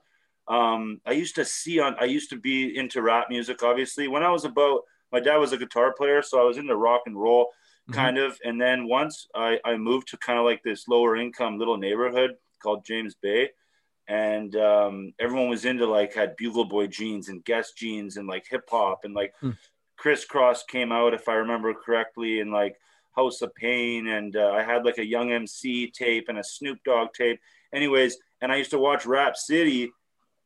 Um, 0.47 0.99
I 1.05 1.13
used 1.13 1.35
to 1.35 1.45
see 1.45 1.79
on, 1.79 1.95
I 1.99 2.05
used 2.05 2.29
to 2.31 2.35
be 2.35 2.77
into 2.77 3.01
rap 3.01 3.27
music, 3.29 3.63
obviously. 3.63 4.09
When 4.09 4.23
I 4.23 4.29
was 4.29 4.43
about, 4.43 4.81
my 5.13 5.21
dad 5.21 5.37
was 5.37 5.53
a 5.53 5.57
guitar 5.57 5.93
player, 5.93 6.21
so 6.21 6.41
I 6.41 6.43
was 6.43 6.57
into 6.57 6.75
rock 6.75 7.03
and 7.05 7.17
roll 7.17 7.45
mm-hmm. 7.45 7.93
kind 7.93 8.17
of. 8.17 8.37
And 8.43 8.59
then 8.59 8.89
once 8.89 9.27
I, 9.33 9.59
I 9.63 9.77
moved 9.77 10.09
to 10.09 10.17
kind 10.17 10.37
of 10.37 10.43
like 10.43 10.63
this 10.63 10.89
lower 10.89 11.15
income 11.15 11.57
little 11.57 11.77
neighborhood 11.77 12.31
called 12.61 12.85
James 12.85 13.15
Bay. 13.15 13.49
And 14.07 14.55
um, 14.55 15.13
everyone 15.19 15.49
was 15.49 15.65
into 15.65 15.85
like 15.85 16.13
had 16.13 16.35
Bugle 16.35 16.65
Boy 16.65 16.87
jeans 16.87 17.29
and 17.29 17.43
Guess 17.45 17.73
jeans 17.73 18.17
and 18.17 18.27
like 18.27 18.45
hip 18.49 18.67
hop 18.69 19.01
and 19.03 19.13
like 19.13 19.33
mm. 19.41 19.55
Kris 20.01 20.25
Kross 20.25 20.65
came 20.67 20.91
out, 20.91 21.13
if 21.13 21.29
I 21.29 21.33
remember 21.33 21.73
correctly, 21.75 22.39
and 22.39 22.51
like 22.51 22.75
House 23.15 23.43
of 23.43 23.53
Pain, 23.53 24.07
and 24.07 24.35
uh, 24.35 24.49
I 24.49 24.63
had 24.63 24.83
like 24.83 24.97
a 24.97 25.05
Young 25.05 25.31
MC 25.31 25.91
tape 25.91 26.25
and 26.27 26.39
a 26.39 26.43
Snoop 26.43 26.79
Dogg 26.83 27.09
tape. 27.13 27.39
Anyways, 27.71 28.17
and 28.41 28.51
I 28.51 28.55
used 28.55 28.71
to 28.71 28.79
watch 28.79 29.05
Rap 29.05 29.37
City 29.37 29.91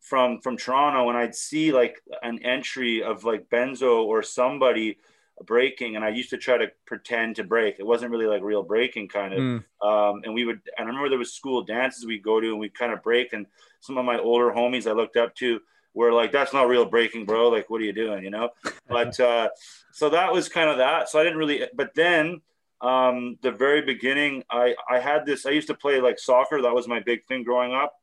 from 0.02 0.42
from 0.42 0.58
Toronto, 0.58 1.08
and 1.08 1.18
I'd 1.18 1.36
see 1.36 1.72
like 1.72 2.02
an 2.22 2.40
entry 2.44 3.02
of 3.02 3.24
like 3.24 3.50
Benzo 3.50 4.04
or 4.04 4.22
somebody 4.24 4.98
breaking, 5.44 5.96
and 5.96 6.06
I 6.06 6.10
used 6.10 6.30
to 6.30 6.38
try 6.38 6.58
to 6.58 6.72
pretend 6.86 7.36
to 7.38 7.44
break. 7.44 7.76
It 7.80 7.86
wasn't 7.86 8.12
really 8.12 8.28
like 8.28 8.42
real 8.42 8.64
breaking, 8.64 9.10
kind 9.10 9.34
of. 9.34 9.40
Mm. 9.40 9.64
Um, 9.82 10.22
and 10.24 10.34
we 10.34 10.46
would, 10.46 10.62
and 10.78 10.86
I 10.86 10.88
remember 10.88 11.10
there 11.10 11.20
was 11.20 11.34
school 11.34 11.64
dances 11.64 12.06
we'd 12.06 12.24
go 12.24 12.40
to, 12.40 12.48
and 12.48 12.60
we'd 12.60 12.78
kind 12.78 12.94
of 12.94 13.04
break. 13.04 13.34
And 13.34 13.46
some 13.80 13.98
of 13.98 14.06
my 14.06 14.18
older 14.18 14.52
homies 14.52 14.90
I 14.90 14.94
looked 14.94 15.18
up 15.18 15.36
to 15.36 15.60
were 15.94 16.14
like, 16.14 16.32
"That's 16.32 16.54
not 16.54 16.68
real 16.68 16.86
breaking, 16.86 17.26
bro. 17.26 17.50
Like, 17.50 17.70
what 17.70 17.82
are 17.82 17.86
you 17.86 17.94
doing?" 17.94 18.24
You 18.24 18.32
know. 18.32 18.50
But 18.88 19.20
uh, 19.20 19.50
so 19.92 20.10
that 20.10 20.32
was 20.32 20.48
kind 20.48 20.70
of 20.70 20.78
that. 20.78 21.10
So 21.10 21.20
I 21.20 21.24
didn't 21.24 21.40
really. 21.40 21.68
But 21.74 21.96
then 21.96 22.42
um, 22.82 23.38
the 23.42 23.52
very 23.52 23.82
beginning, 23.82 24.44
I, 24.50 24.76
I 24.90 25.00
had 25.00 25.26
this, 25.26 25.46
I 25.46 25.52
used 25.52 25.68
to 25.68 25.74
play 25.74 26.02
like 26.02 26.20
soccer. 26.20 26.62
That 26.62 26.74
was 26.74 26.88
my 26.88 27.00
big 27.00 27.26
thing 27.26 27.44
growing 27.44 27.74
up. 27.74 27.94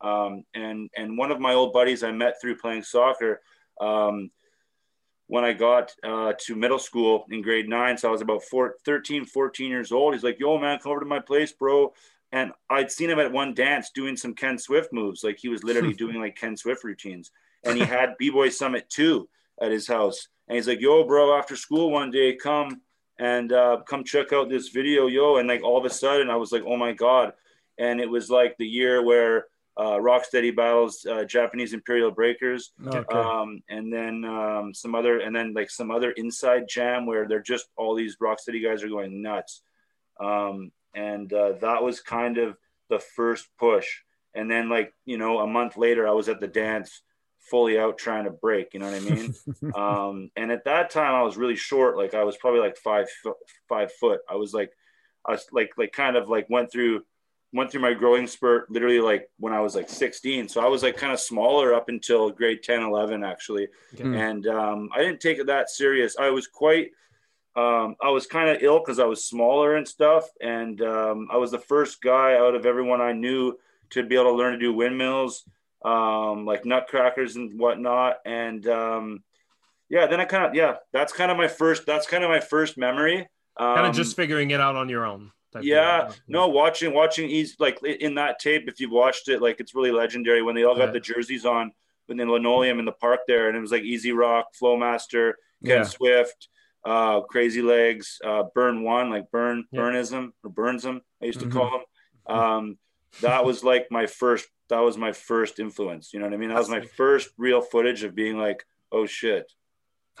Um, 0.00 0.44
and, 0.54 0.88
and 0.96 1.18
one 1.18 1.30
of 1.30 1.40
my 1.40 1.52
old 1.52 1.72
buddies 1.72 2.02
I 2.02 2.12
met 2.12 2.40
through 2.40 2.56
playing 2.56 2.84
soccer, 2.84 3.42
um, 3.80 4.30
when 5.30 5.44
I 5.44 5.52
got 5.52 5.94
uh, 6.02 6.32
to 6.46 6.56
middle 6.56 6.80
school 6.80 7.24
in 7.30 7.40
grade 7.40 7.68
nine, 7.68 7.96
so 7.96 8.08
I 8.08 8.10
was 8.10 8.20
about 8.20 8.42
four, 8.42 8.74
13, 8.84 9.24
14 9.24 9.70
years 9.70 9.92
old. 9.92 10.12
He's 10.12 10.24
like, 10.24 10.40
yo, 10.40 10.58
man, 10.58 10.80
come 10.80 10.90
over 10.90 10.98
to 10.98 11.06
my 11.06 11.20
place, 11.20 11.52
bro. 11.52 11.94
And 12.32 12.50
I'd 12.68 12.90
seen 12.90 13.10
him 13.10 13.20
at 13.20 13.30
one 13.30 13.54
dance 13.54 13.92
doing 13.94 14.16
some 14.16 14.34
Ken 14.34 14.58
Swift 14.58 14.92
moves. 14.92 15.22
Like 15.22 15.38
he 15.38 15.48
was 15.48 15.62
literally 15.62 15.94
doing 16.02 16.18
like 16.18 16.34
Ken 16.34 16.56
Swift 16.56 16.82
routines. 16.82 17.30
And 17.62 17.78
he 17.78 17.84
had 17.84 18.16
B-Boy 18.18 18.48
Summit 18.48 18.90
2 18.90 19.28
at 19.62 19.70
his 19.70 19.86
house. 19.86 20.26
And 20.48 20.56
he's 20.56 20.66
like, 20.66 20.80
yo, 20.80 21.04
bro, 21.04 21.38
after 21.38 21.54
school 21.54 21.92
one 21.92 22.10
day, 22.10 22.34
come 22.34 22.80
and 23.16 23.52
uh, 23.52 23.82
come 23.86 24.02
check 24.02 24.32
out 24.32 24.48
this 24.48 24.70
video, 24.70 25.06
yo. 25.06 25.36
And 25.36 25.46
like 25.46 25.62
all 25.62 25.78
of 25.78 25.84
a 25.84 25.90
sudden, 25.90 26.28
I 26.28 26.36
was 26.36 26.50
like, 26.50 26.64
oh 26.66 26.76
my 26.76 26.92
god! 26.92 27.34
And 27.78 28.00
it 28.00 28.10
was 28.10 28.30
like 28.30 28.56
the 28.58 28.66
year 28.66 29.00
where 29.00 29.46
uh, 29.80 29.98
Rocksteady 29.98 30.54
battles 30.54 31.06
uh, 31.06 31.24
Japanese 31.24 31.72
Imperial 31.72 32.10
Breakers, 32.10 32.72
okay. 32.86 33.16
um, 33.16 33.62
and 33.70 33.90
then 33.90 34.26
um, 34.26 34.74
some 34.74 34.94
other, 34.94 35.20
and 35.20 35.34
then 35.34 35.54
like 35.54 35.70
some 35.70 35.90
other 35.90 36.10
inside 36.10 36.68
jam 36.68 37.06
where 37.06 37.26
they're 37.26 37.40
just 37.40 37.66
all 37.78 37.94
these 37.94 38.18
Rocksteady 38.18 38.62
guys 38.62 38.82
are 38.82 38.90
going 38.90 39.22
nuts, 39.22 39.62
um, 40.20 40.70
and 40.94 41.32
uh, 41.32 41.52
that 41.62 41.82
was 41.82 42.00
kind 42.00 42.36
of 42.36 42.58
the 42.90 42.98
first 42.98 43.48
push. 43.58 43.86
And 44.34 44.50
then 44.50 44.68
like 44.68 44.92
you 45.06 45.16
know 45.16 45.38
a 45.38 45.46
month 45.46 45.78
later, 45.78 46.06
I 46.06 46.12
was 46.12 46.28
at 46.28 46.40
the 46.40 46.48
dance 46.48 47.00
fully 47.38 47.78
out 47.78 47.96
trying 47.96 48.24
to 48.24 48.30
break. 48.30 48.74
You 48.74 48.80
know 48.80 48.90
what 48.90 49.00
I 49.00 49.00
mean? 49.00 49.34
um, 49.74 50.30
and 50.36 50.52
at 50.52 50.66
that 50.66 50.90
time, 50.90 51.14
I 51.14 51.22
was 51.22 51.38
really 51.38 51.56
short. 51.56 51.96
Like 51.96 52.12
I 52.12 52.24
was 52.24 52.36
probably 52.36 52.60
like 52.60 52.76
five 52.76 53.06
five 53.66 53.90
foot. 53.94 54.20
I 54.28 54.34
was 54.34 54.52
like, 54.52 54.72
I 55.24 55.30
was 55.30 55.46
like 55.52 55.70
like 55.78 55.92
kind 55.92 56.16
of 56.16 56.28
like 56.28 56.50
went 56.50 56.70
through 56.70 57.02
went 57.52 57.70
through 57.70 57.80
my 57.80 57.94
growing 57.94 58.26
spurt 58.26 58.70
literally 58.70 59.00
like 59.00 59.28
when 59.38 59.52
I 59.52 59.60
was 59.60 59.74
like 59.74 59.88
16. 59.88 60.48
So 60.48 60.60
I 60.60 60.68
was 60.68 60.82
like 60.82 60.96
kind 60.96 61.12
of 61.12 61.18
smaller 61.18 61.74
up 61.74 61.88
until 61.88 62.30
grade 62.30 62.62
10, 62.62 62.82
11 62.82 63.24
actually. 63.24 63.68
Okay. 63.94 64.04
And 64.04 64.46
um, 64.46 64.88
I 64.94 65.00
didn't 65.00 65.20
take 65.20 65.38
it 65.38 65.46
that 65.46 65.70
serious. 65.70 66.16
I 66.18 66.30
was 66.30 66.46
quite, 66.46 66.90
um, 67.56 67.96
I 68.00 68.10
was 68.10 68.26
kind 68.26 68.48
of 68.50 68.62
ill 68.62 68.78
because 68.78 69.00
I 69.00 69.04
was 69.04 69.24
smaller 69.24 69.76
and 69.76 69.86
stuff. 69.86 70.28
And 70.40 70.80
um, 70.82 71.28
I 71.30 71.38
was 71.38 71.50
the 71.50 71.58
first 71.58 72.00
guy 72.00 72.36
out 72.36 72.54
of 72.54 72.66
everyone 72.66 73.00
I 73.00 73.12
knew 73.12 73.58
to 73.90 74.04
be 74.04 74.14
able 74.14 74.26
to 74.26 74.32
learn 74.32 74.52
to 74.52 74.58
do 74.58 74.72
windmills, 74.72 75.42
um, 75.84 76.46
like 76.46 76.64
nutcrackers 76.64 77.34
and 77.34 77.58
whatnot. 77.58 78.18
And 78.24 78.64
um, 78.68 79.24
yeah, 79.88 80.06
then 80.06 80.20
I 80.20 80.24
kind 80.24 80.44
of, 80.44 80.54
yeah, 80.54 80.76
that's 80.92 81.12
kind 81.12 81.32
of 81.32 81.36
my 81.36 81.48
first, 81.48 81.84
that's 81.84 82.06
kind 82.06 82.22
of 82.22 82.30
my 82.30 82.40
first 82.40 82.78
memory. 82.78 83.26
kind 83.58 83.88
of 83.88 83.94
just 83.96 84.14
figuring 84.14 84.52
it 84.52 84.60
out 84.60 84.76
on 84.76 84.88
your 84.88 85.04
own 85.04 85.32
yeah, 85.60 86.12
no, 86.28 86.48
watching 86.48 86.94
watching 86.94 87.28
he's 87.28 87.58
like 87.58 87.82
in 87.82 88.14
that 88.14 88.38
tape. 88.38 88.68
If 88.68 88.80
you've 88.80 88.90
watched 88.90 89.28
it, 89.28 89.42
like 89.42 89.60
it's 89.60 89.74
really 89.74 89.90
legendary 89.90 90.42
when 90.42 90.54
they 90.54 90.64
all 90.64 90.76
got 90.76 90.86
yeah. 90.86 90.92
the 90.92 91.00
jerseys 91.00 91.44
on 91.44 91.72
in 92.08 92.16
the 92.16 92.24
linoleum 92.24 92.78
in 92.78 92.84
the 92.84 92.92
park 92.92 93.20
there, 93.26 93.48
and 93.48 93.56
it 93.56 93.60
was 93.60 93.72
like 93.72 93.82
Easy 93.82 94.12
Rock, 94.12 94.48
Flowmaster, 94.60 95.34
Ken 95.64 95.78
yeah. 95.78 95.82
Swift, 95.84 96.48
uh, 96.84 97.20
Crazy 97.22 97.62
Legs, 97.62 98.18
uh, 98.24 98.44
Burn 98.54 98.82
One, 98.82 99.10
like 99.10 99.30
Burn 99.30 99.64
yeah. 99.70 99.80
Burnism 99.80 100.32
or 100.44 100.50
Burnsum. 100.50 101.00
I 101.22 101.26
used 101.26 101.40
to 101.40 101.46
mm-hmm. 101.46 101.58
call 101.58 101.68
him. 101.68 102.36
Um, 102.36 102.78
that 103.22 103.44
was 103.44 103.64
like 103.64 103.88
my 103.90 104.06
first. 104.06 104.46
That 104.68 104.80
was 104.80 104.96
my 104.96 105.12
first 105.12 105.58
influence. 105.58 106.12
You 106.12 106.20
know 106.20 106.26
what 106.26 106.34
I 106.34 106.36
mean? 106.36 106.50
That 106.50 106.58
was 106.58 106.68
my 106.68 106.82
first 106.82 107.30
real 107.36 107.60
footage 107.60 108.04
of 108.04 108.14
being 108.14 108.38
like, 108.38 108.64
oh 108.92 109.06
shit, 109.06 109.52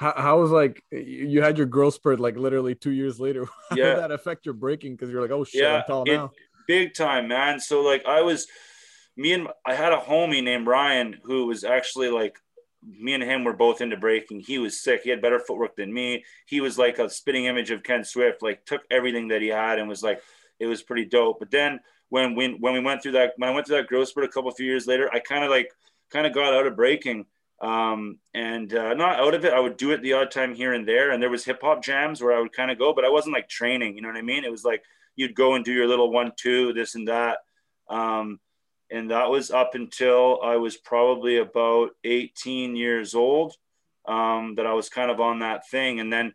how, 0.00 0.14
how 0.16 0.40
was 0.40 0.50
like 0.50 0.82
you 0.90 1.42
had 1.42 1.58
your 1.58 1.66
growth 1.66 1.92
spurt 1.92 2.20
like 2.20 2.34
literally 2.34 2.74
two 2.74 2.90
years 2.90 3.20
later? 3.20 3.44
How 3.70 3.76
yeah. 3.76 3.84
did 3.84 3.98
that 3.98 4.10
affect 4.10 4.46
your 4.46 4.54
breaking? 4.54 4.96
Because 4.96 5.10
you're 5.10 5.20
like, 5.20 5.30
oh 5.30 5.44
shit, 5.44 5.62
yeah, 5.62 5.76
I'm 5.76 5.84
tall 5.86 6.04
it, 6.04 6.12
now. 6.12 6.30
Big 6.66 6.94
time, 6.94 7.28
man. 7.28 7.60
So 7.60 7.82
like 7.82 8.06
I 8.06 8.22
was, 8.22 8.46
me 9.18 9.34
and 9.34 9.48
I 9.66 9.74
had 9.74 9.92
a 9.92 9.98
homie 9.98 10.42
named 10.42 10.66
Ryan 10.66 11.20
who 11.22 11.46
was 11.46 11.64
actually 11.64 12.08
like 12.08 12.38
me 12.82 13.12
and 13.12 13.22
him 13.22 13.44
were 13.44 13.52
both 13.52 13.82
into 13.82 13.98
breaking. 13.98 14.40
He 14.40 14.56
was 14.56 14.82
sick. 14.82 15.02
He 15.04 15.10
had 15.10 15.20
better 15.20 15.38
footwork 15.38 15.76
than 15.76 15.92
me. 15.92 16.24
He 16.46 16.62
was 16.62 16.78
like 16.78 16.98
a 16.98 17.10
spitting 17.10 17.44
image 17.44 17.70
of 17.70 17.82
Ken 17.82 18.02
Swift. 18.02 18.40
Like 18.40 18.64
took 18.64 18.80
everything 18.90 19.28
that 19.28 19.42
he 19.42 19.48
had 19.48 19.78
and 19.78 19.86
was 19.86 20.02
like, 20.02 20.22
it 20.58 20.66
was 20.66 20.82
pretty 20.82 21.04
dope. 21.04 21.40
But 21.40 21.50
then 21.50 21.78
when 22.08 22.34
when 22.34 22.52
when 22.60 22.72
we 22.72 22.80
went 22.80 23.02
through 23.02 23.12
that, 23.12 23.34
when 23.36 23.50
I 23.50 23.52
went 23.52 23.66
through 23.66 23.76
that 23.76 23.88
growth 23.88 24.08
spurt 24.08 24.24
a 24.24 24.28
couple 24.28 24.50
few 24.52 24.64
years 24.64 24.86
later, 24.86 25.10
I 25.12 25.18
kind 25.18 25.44
of 25.44 25.50
like 25.50 25.68
kind 26.10 26.26
of 26.26 26.32
got 26.32 26.54
out 26.54 26.66
of 26.66 26.74
breaking 26.74 27.26
um, 27.60 28.18
and 28.32 28.72
uh, 28.74 28.94
not 28.94 29.20
out 29.20 29.34
of 29.34 29.44
it. 29.44 29.52
I 29.52 29.60
would 29.60 29.76
do 29.76 29.92
it 29.92 30.02
the 30.02 30.14
odd 30.14 30.30
time 30.30 30.54
here 30.54 30.72
and 30.72 30.86
there. 30.86 31.10
And 31.10 31.22
there 31.22 31.30
was 31.30 31.44
hip 31.44 31.60
hop 31.62 31.82
jams 31.82 32.22
where 32.22 32.36
I 32.36 32.40
would 32.40 32.52
kind 32.52 32.70
of 32.70 32.78
go, 32.78 32.92
but 32.94 33.04
I 33.04 33.10
wasn't 33.10 33.34
like 33.34 33.48
training. 33.48 33.96
You 33.96 34.02
know 34.02 34.08
what 34.08 34.16
I 34.16 34.22
mean? 34.22 34.44
It 34.44 34.50
was 34.50 34.64
like 34.64 34.82
you'd 35.16 35.34
go 35.34 35.54
and 35.54 35.64
do 35.64 35.72
your 35.72 35.86
little 35.86 36.10
one 36.10 36.32
two, 36.36 36.72
this 36.72 36.94
and 36.94 37.08
that. 37.08 37.38
Um, 37.88 38.40
and 38.90 39.10
that 39.10 39.30
was 39.30 39.50
up 39.50 39.74
until 39.74 40.40
I 40.42 40.56
was 40.56 40.76
probably 40.76 41.36
about 41.36 41.90
18 42.04 42.74
years 42.76 43.14
old 43.14 43.56
um, 44.06 44.54
that 44.56 44.66
I 44.66 44.72
was 44.72 44.88
kind 44.88 45.10
of 45.10 45.20
on 45.20 45.40
that 45.40 45.68
thing. 45.68 46.00
And 46.00 46.12
then 46.12 46.32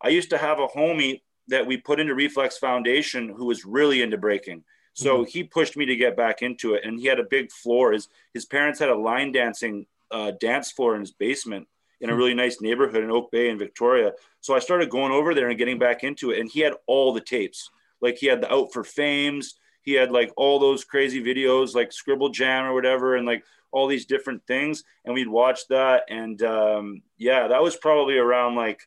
I 0.00 0.08
used 0.08 0.30
to 0.30 0.38
have 0.38 0.58
a 0.58 0.68
homie 0.68 1.22
that 1.48 1.66
we 1.66 1.76
put 1.76 2.00
into 2.00 2.14
Reflex 2.14 2.56
Foundation 2.56 3.28
who 3.28 3.46
was 3.46 3.64
really 3.64 4.00
into 4.00 4.16
breaking. 4.16 4.64
So 4.94 5.18
mm-hmm. 5.18 5.24
he 5.28 5.44
pushed 5.44 5.76
me 5.76 5.86
to 5.86 5.96
get 5.96 6.16
back 6.16 6.42
into 6.42 6.74
it, 6.74 6.84
and 6.84 6.98
he 6.98 7.06
had 7.06 7.20
a 7.20 7.24
big 7.24 7.52
floor. 7.52 7.92
His 7.92 8.08
his 8.34 8.44
parents 8.44 8.80
had 8.80 8.88
a 8.88 8.96
line 8.96 9.32
dancing 9.32 9.86
uh, 10.10 10.32
dance 10.40 10.70
floor 10.70 10.94
in 10.94 11.00
his 11.00 11.12
basement 11.12 11.66
in 12.00 12.10
a 12.10 12.12
hmm. 12.12 12.18
really 12.18 12.34
nice 12.34 12.60
neighborhood 12.60 13.04
in 13.04 13.10
Oak 13.10 13.30
Bay 13.30 13.48
in 13.48 13.58
Victoria. 13.58 14.12
So 14.40 14.54
I 14.54 14.58
started 14.58 14.90
going 14.90 15.12
over 15.12 15.34
there 15.34 15.48
and 15.48 15.58
getting 15.58 15.78
back 15.78 16.04
into 16.04 16.30
it. 16.30 16.40
And 16.40 16.50
he 16.50 16.60
had 16.60 16.74
all 16.86 17.12
the 17.12 17.20
tapes. 17.20 17.70
Like 18.00 18.16
he 18.18 18.26
had 18.26 18.40
the 18.40 18.52
Out 18.52 18.72
for 18.72 18.84
Fames. 18.84 19.54
He 19.82 19.94
had 19.94 20.10
like 20.12 20.32
all 20.36 20.58
those 20.58 20.84
crazy 20.84 21.22
videos, 21.22 21.74
like 21.74 21.92
Scribble 21.92 22.28
Jam 22.28 22.66
or 22.66 22.74
whatever, 22.74 23.16
and 23.16 23.26
like 23.26 23.42
all 23.72 23.86
these 23.86 24.06
different 24.06 24.46
things. 24.46 24.84
And 25.04 25.14
we'd 25.14 25.28
watch 25.28 25.60
that. 25.68 26.04
And 26.08 26.40
um, 26.42 27.02
yeah, 27.16 27.48
that 27.48 27.62
was 27.62 27.76
probably 27.76 28.18
around 28.18 28.54
like, 28.54 28.80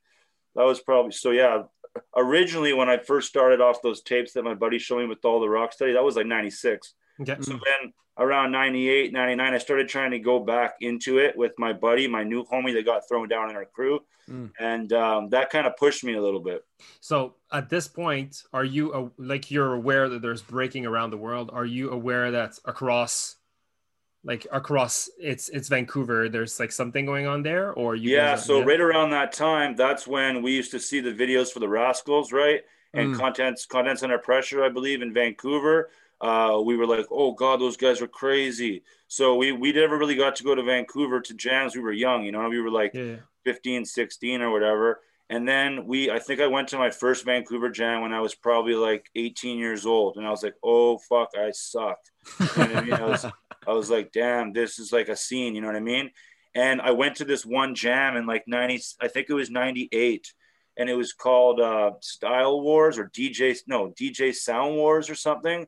that 0.56 0.64
was 0.64 0.80
probably, 0.80 1.12
so 1.12 1.32
yeah. 1.32 1.64
Originally, 2.16 2.72
when 2.72 2.90
I 2.90 2.98
first 2.98 3.28
started 3.28 3.60
off 3.60 3.82
those 3.82 4.02
tapes 4.02 4.32
that 4.34 4.44
my 4.44 4.54
buddy 4.54 4.80
showed 4.80 5.00
me 5.00 5.08
with 5.08 5.26
all 5.26 5.42
the 5.42 5.48
Rocksteady, 5.48 5.94
that 5.94 6.04
was 6.04 6.16
like 6.16 6.26
96. 6.26 6.94
Okay. 7.22 7.36
So 7.42 7.52
then 7.52 7.92
around 8.22 8.52
98, 8.52 9.12
99, 9.12 9.54
I 9.54 9.58
started 9.58 9.90
trying 9.90 10.12
to 10.12 10.20
go 10.20 10.40
back 10.40 10.76
into 10.82 11.18
it 11.18 11.36
with 11.36 11.54
my 11.58 11.74
buddy, 11.74 12.08
my 12.08 12.24
new 12.24 12.46
homie 12.46 12.74
that 12.74 12.86
got 12.86 13.08
thrown 13.08 13.28
down 13.28 13.50
in 13.50 13.56
our 13.56 13.66
crew. 13.66 14.00
Mm. 14.30 14.52
And 14.60 14.94
um, 14.94 15.30
that 15.30 15.50
kind 15.50 15.66
of 15.66 15.76
pushed 15.76 16.04
me 16.04 16.14
a 16.14 16.22
little 16.22 16.40
bit. 16.40 16.64
So 17.00 17.36
at 17.52 17.70
this 17.70 17.88
point, 17.88 18.44
are 18.54 18.64
you 18.64 18.94
uh, 18.94 19.10
like 19.18 19.52
you're 19.52 19.74
aware 19.74 20.08
that 20.10 20.22
there's 20.22 20.42
breaking 20.42 20.86
around 20.86 21.10
the 21.10 21.18
world? 21.18 21.50
Are 21.52 21.66
you 21.66 21.90
aware 21.92 22.32
that 22.32 22.58
across 22.66 23.38
like 24.24 24.46
across 24.52 25.10
it's 25.20 25.50
it's 25.50 25.68
Vancouver 25.68 26.30
there's 26.30 26.60
like 26.60 26.72
something 26.72 27.08
going 27.08 27.26
on 27.26 27.42
there 27.42 27.74
or 27.74 27.96
you 27.96 28.16
Yeah, 28.16 28.36
so 28.36 28.60
yeah? 28.60 28.66
right 28.66 28.80
around 28.80 29.10
that 29.12 29.34
time 29.34 29.76
that's 29.76 30.06
when 30.06 30.44
we 30.44 30.52
used 30.52 30.70
to 30.72 30.80
see 30.80 31.00
the 31.00 31.12
videos 31.12 31.52
for 31.52 31.60
the 31.60 31.68
Rascals, 31.68 32.32
right? 32.32 32.62
And 32.94 33.16
mm. 33.16 33.20
contents 33.20 33.66
contents 33.66 34.04
under 34.04 34.20
pressure 34.20 34.64
I 34.64 34.70
believe 34.70 35.02
in 35.02 35.12
Vancouver 35.12 35.90
uh, 36.22 36.62
we 36.64 36.78
were 36.78 36.86
like, 36.86 37.08
oh 37.10 37.34
God, 37.34 37.60
those 37.60 37.78
guys 37.78 38.00
were 38.00 38.08
crazy. 38.08 38.84
So 39.08 39.36
we, 39.36 39.52
we 39.52 39.74
never 39.74 39.98
really 39.98 40.16
got 40.16 40.36
to 40.38 40.44
go 40.44 40.54
to 40.54 40.64
Vancouver 40.64 41.20
to 41.20 41.34
jams. 41.34 41.76
We 41.76 41.82
were 41.82 41.92
young, 41.92 42.24
you 42.24 42.32
know, 42.32 42.48
we 42.48 42.62
were 42.62 42.70
like 42.70 42.94
yeah. 42.94 43.18
15, 43.44 43.86
16 43.86 44.42
or 44.42 44.52
whatever. 44.52 45.02
And 45.32 45.48
then 45.48 45.88
we, 45.88 46.12
I 46.12 46.20
think 46.20 46.42
I 46.42 46.48
went 46.48 46.68
to 46.70 46.78
my 46.78 46.92
first 46.92 47.26
Vancouver 47.26 47.70
jam 47.70 48.02
when 48.02 48.14
I 48.14 48.20
was 48.20 48.36
probably 48.36 48.76
like 48.76 49.10
18 49.16 49.58
years 49.58 49.86
old. 49.86 50.18
And 50.18 50.28
I 50.28 50.30
was 50.30 50.44
like, 50.44 50.56
oh, 50.62 50.98
fuck, 50.98 51.30
I 51.36 51.52
sucked. 51.52 52.12
I, 52.40 52.82
mean? 52.82 52.94
I, 52.94 53.06
was, 53.06 53.26
I 53.68 53.72
was 53.72 53.90
like, 53.90 54.12
damn, 54.12 54.54
this 54.54 54.78
is 54.78 54.92
like 54.92 55.08
a 55.08 55.16
scene, 55.16 55.56
you 55.56 55.62
know 55.62 55.68
what 55.68 55.76
I 55.76 55.82
mean? 55.82 56.12
And 56.54 56.82
I 56.82 56.92
went 56.92 57.16
to 57.16 57.26
this 57.26 57.46
one 57.46 57.76
jam 57.76 58.18
in 58.18 58.28
like 58.28 58.44
90, 58.46 58.84
I 59.02 59.08
think 59.08 59.30
it 59.30 59.34
was 59.34 59.50
98. 59.50 60.34
And 60.78 60.90
it 60.90 60.96
was 60.96 61.14
called 61.14 61.62
uh, 61.62 61.92
Style 62.02 62.62
Wars 62.62 62.98
or 62.98 63.10
DJ, 63.10 63.58
no, 63.68 63.94
DJ 64.00 64.36
Sound 64.36 64.76
Wars 64.76 65.10
or 65.10 65.16
something 65.16 65.66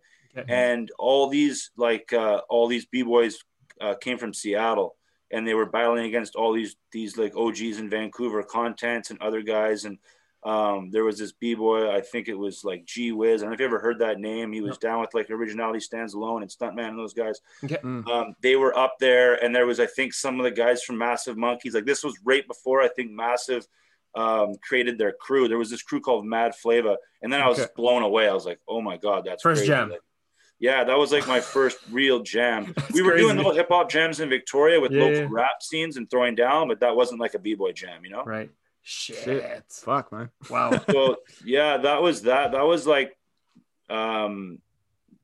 and 0.48 0.92
all 0.98 1.28
these 1.30 1.72
like 1.78 2.14
uh, 2.14 2.42
all 2.50 2.68
these 2.68 2.86
b 2.86 3.04
boys 3.04 3.38
uh, 3.82 3.96
came 3.96 4.18
from 4.18 4.34
Seattle, 4.34 4.96
and 5.32 5.48
they 5.48 5.54
were 5.54 5.66
battling 5.66 6.06
against 6.06 6.36
all 6.36 6.54
these 6.54 6.76
these 6.92 7.18
like 7.18 7.36
OGs 7.36 7.80
in 7.80 7.90
Vancouver, 7.90 8.44
contents 8.44 9.10
and 9.10 9.22
other 9.22 9.42
guys, 9.42 9.86
and 9.86 9.98
um, 10.46 10.90
there 10.92 11.06
was 11.06 11.18
this 11.18 11.32
b 11.32 11.56
boy, 11.56 11.90
I 11.90 12.02
think 12.02 12.28
it 12.28 12.34
was 12.34 12.64
like 12.64 12.86
G 12.86 13.12
Wiz. 13.12 13.42
I 13.42 13.46
don't 13.46 13.52
know 13.52 13.54
if 13.54 13.60
you 13.62 13.66
ever 13.66 13.80
heard 13.80 14.00
that 14.00 14.20
name. 14.20 14.52
He 14.52 14.62
was 14.62 14.78
down 14.78 15.00
with 15.00 15.14
like 15.14 15.30
Originality 15.30 15.80
Stands 15.80 16.14
Alone 16.14 16.42
and 16.42 16.52
Stuntman 16.52 16.90
and 16.90 17.00
those 17.00 17.14
guys. 17.14 17.40
Okay. 17.64 17.78
Mm. 17.78 18.08
Um, 18.08 18.36
they 18.42 18.56
were 18.56 18.78
up 18.78 18.96
there, 19.00 19.42
and 19.42 19.56
there 19.56 19.66
was 19.66 19.80
I 19.80 19.86
think 19.86 20.14
some 20.14 20.40
of 20.40 20.44
the 20.44 20.52
guys 20.52 20.84
from 20.84 20.98
Massive 20.98 21.38
Monkeys. 21.38 21.74
Like 21.74 21.86
this 21.86 22.04
was 22.04 22.16
right 22.26 22.46
before 22.46 22.82
I 22.82 22.90
think 22.90 23.12
Massive 23.12 23.66
um, 24.16 24.56
created 24.62 24.98
their 24.98 25.14
crew. 25.14 25.48
There 25.48 25.58
was 25.58 25.70
this 25.70 25.82
crew 25.82 26.02
called 26.02 26.26
Mad 26.26 26.56
Flava, 26.56 26.98
and 27.22 27.32
then 27.32 27.42
I 27.42 27.48
was 27.48 27.60
okay. 27.60 27.72
blown 27.76 28.04
away. 28.04 28.28
I 28.28 28.34
was 28.34 28.46
like, 28.46 28.60
oh 28.68 28.82
my 28.82 28.98
god, 28.98 29.24
that's 29.26 29.44
first 29.44 29.60
crazy. 29.60 29.72
jam. 29.72 29.92
Like, 29.92 30.02
yeah, 30.64 30.86
that 30.86 30.98
was 30.98 31.12
like 31.12 31.28
my 31.28 31.42
first 31.56 31.78
real 31.92 32.22
jam. 32.22 32.74
we 32.94 33.02
were 33.02 33.12
crazy. 33.12 33.26
doing 33.26 33.36
little 33.36 33.54
hip 33.54 33.68
hop 33.70 33.92
jams 33.92 34.22
in 34.22 34.30
Victoria 34.30 34.80
with 34.80 34.94
yeah, 34.94 35.04
local 35.04 35.20
yeah. 35.20 35.28
rap 35.30 35.62
scenes 35.62 35.98
and 35.98 36.10
throwing 36.10 36.36
down, 36.36 36.70
but 36.70 36.80
that 36.80 36.96
wasn't 36.96 37.20
like 37.20 37.34
a 37.34 37.40
b 37.40 37.54
boy 37.54 37.74
jam, 37.74 38.06
you 38.06 38.12
know? 38.12 38.24
Right. 38.24 38.50
Shit. 38.82 39.18
Shit. 39.26 39.64
Fuck, 39.70 40.14
man. 40.14 40.30
Wow. 40.50 40.72
so 40.90 41.18
yeah, 41.44 41.76
that 41.76 42.02
was 42.02 42.22
that. 42.22 42.54
That 42.54 42.62
was 42.62 42.88
like 42.88 43.18
um 43.90 44.60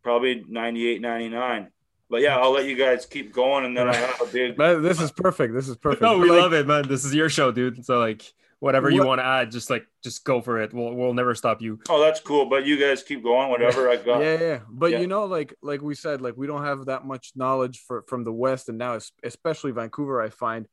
probably 0.04 0.44
98, 0.46 1.00
99. 1.02 1.72
But 2.10 2.22
yeah, 2.22 2.38
I'll 2.38 2.52
let 2.52 2.66
you 2.66 2.76
guys 2.76 3.06
keep 3.06 3.32
going, 3.32 3.64
and 3.64 3.78
then 3.78 3.88
I 3.88 3.96
have 4.08 4.22
a 4.22 4.26
big. 4.26 4.58
Man, 4.58 4.82
this 4.82 5.00
is 5.00 5.12
perfect. 5.12 5.54
This 5.54 5.70
is 5.70 5.78
perfect. 5.78 6.02
No, 6.02 6.18
we 6.18 6.30
like, 6.30 6.42
love 6.42 6.54
it, 6.54 6.68
man. 6.68 6.86
This 6.86 7.06
is 7.06 7.16
your 7.16 7.30
show, 7.30 7.54
dude. 7.54 7.86
So 7.86 7.98
like, 7.98 8.34
whatever 8.60 8.90
you 8.90 9.06
want 9.06 9.20
to 9.20 9.26
add, 9.26 9.52
just 9.52 9.70
like 9.70 9.86
just 10.04 10.24
go 10.24 10.42
for 10.42 10.62
it. 10.62 10.74
We'll 10.74 10.94
we'll 10.94 11.14
never 11.14 11.34
stop 11.36 11.62
you. 11.62 11.80
Oh, 11.90 12.02
that's 12.02 12.20
cool. 12.20 12.46
But 12.46 12.66
you 12.66 12.80
guys 12.80 13.04
keep 13.04 13.24
going, 13.24 13.50
whatever 13.50 13.90
I 13.90 13.98
got. 13.98 14.22
yeah, 14.22 14.40
yeah. 14.40 14.60
But 14.70 14.92
yeah. 14.92 15.00
you 15.00 15.08
know, 15.08 15.26
like 15.26 15.56
like 15.62 15.82
we 15.82 15.96
said, 15.96 16.22
like 16.22 16.36
we 16.38 16.48
don't 16.48 16.64
have 16.64 16.86
that 16.86 17.06
much 17.06 17.32
knowledge 17.36 17.84
for 17.88 18.04
from 18.08 18.24
the 18.24 18.34
West, 18.34 18.70
and 18.70 18.78
now 18.78 19.00
especially 19.24 19.72
Vancouver, 19.72 20.22
I 20.22 20.30
find. 20.30 20.68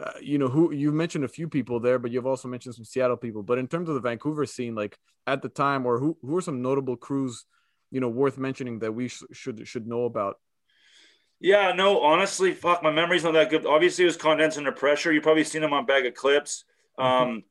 Uh, 0.00 0.10
you 0.22 0.38
know 0.38 0.48
who 0.48 0.72
you 0.72 0.90
mentioned 0.90 1.22
a 1.22 1.28
few 1.28 1.46
people 1.46 1.78
there, 1.78 1.98
but 1.98 2.10
you've 2.10 2.26
also 2.26 2.48
mentioned 2.48 2.74
some 2.74 2.84
Seattle 2.84 3.18
people. 3.18 3.42
But 3.42 3.58
in 3.58 3.68
terms 3.68 3.90
of 3.90 3.94
the 3.94 4.00
Vancouver 4.00 4.46
scene, 4.46 4.74
like 4.74 4.96
at 5.26 5.42
the 5.42 5.50
time, 5.50 5.84
or 5.84 5.98
who 5.98 6.16
who 6.22 6.38
are 6.38 6.40
some 6.40 6.62
notable 6.62 6.96
crews, 6.96 7.44
you 7.90 8.00
know, 8.00 8.08
worth 8.08 8.38
mentioning 8.38 8.78
that 8.78 8.92
we 8.92 9.08
sh- 9.08 9.24
should 9.32 9.68
should 9.68 9.86
know 9.86 10.06
about? 10.06 10.36
Yeah, 11.40 11.72
no, 11.72 12.00
honestly, 12.00 12.54
fuck, 12.54 12.82
my 12.82 12.90
memory's 12.90 13.24
not 13.24 13.34
that 13.34 13.50
good. 13.50 13.66
Obviously, 13.66 14.04
it 14.04 14.06
was 14.06 14.16
Contents 14.16 14.56
Under 14.56 14.72
Pressure. 14.72 15.12
You 15.12 15.20
probably 15.20 15.44
seen 15.44 15.60
them 15.60 15.74
on 15.74 15.84
Bag 15.84 16.06
of 16.06 16.14
Clips. 16.14 16.64
Mm-hmm. 16.98 17.30
Um, 17.30 17.44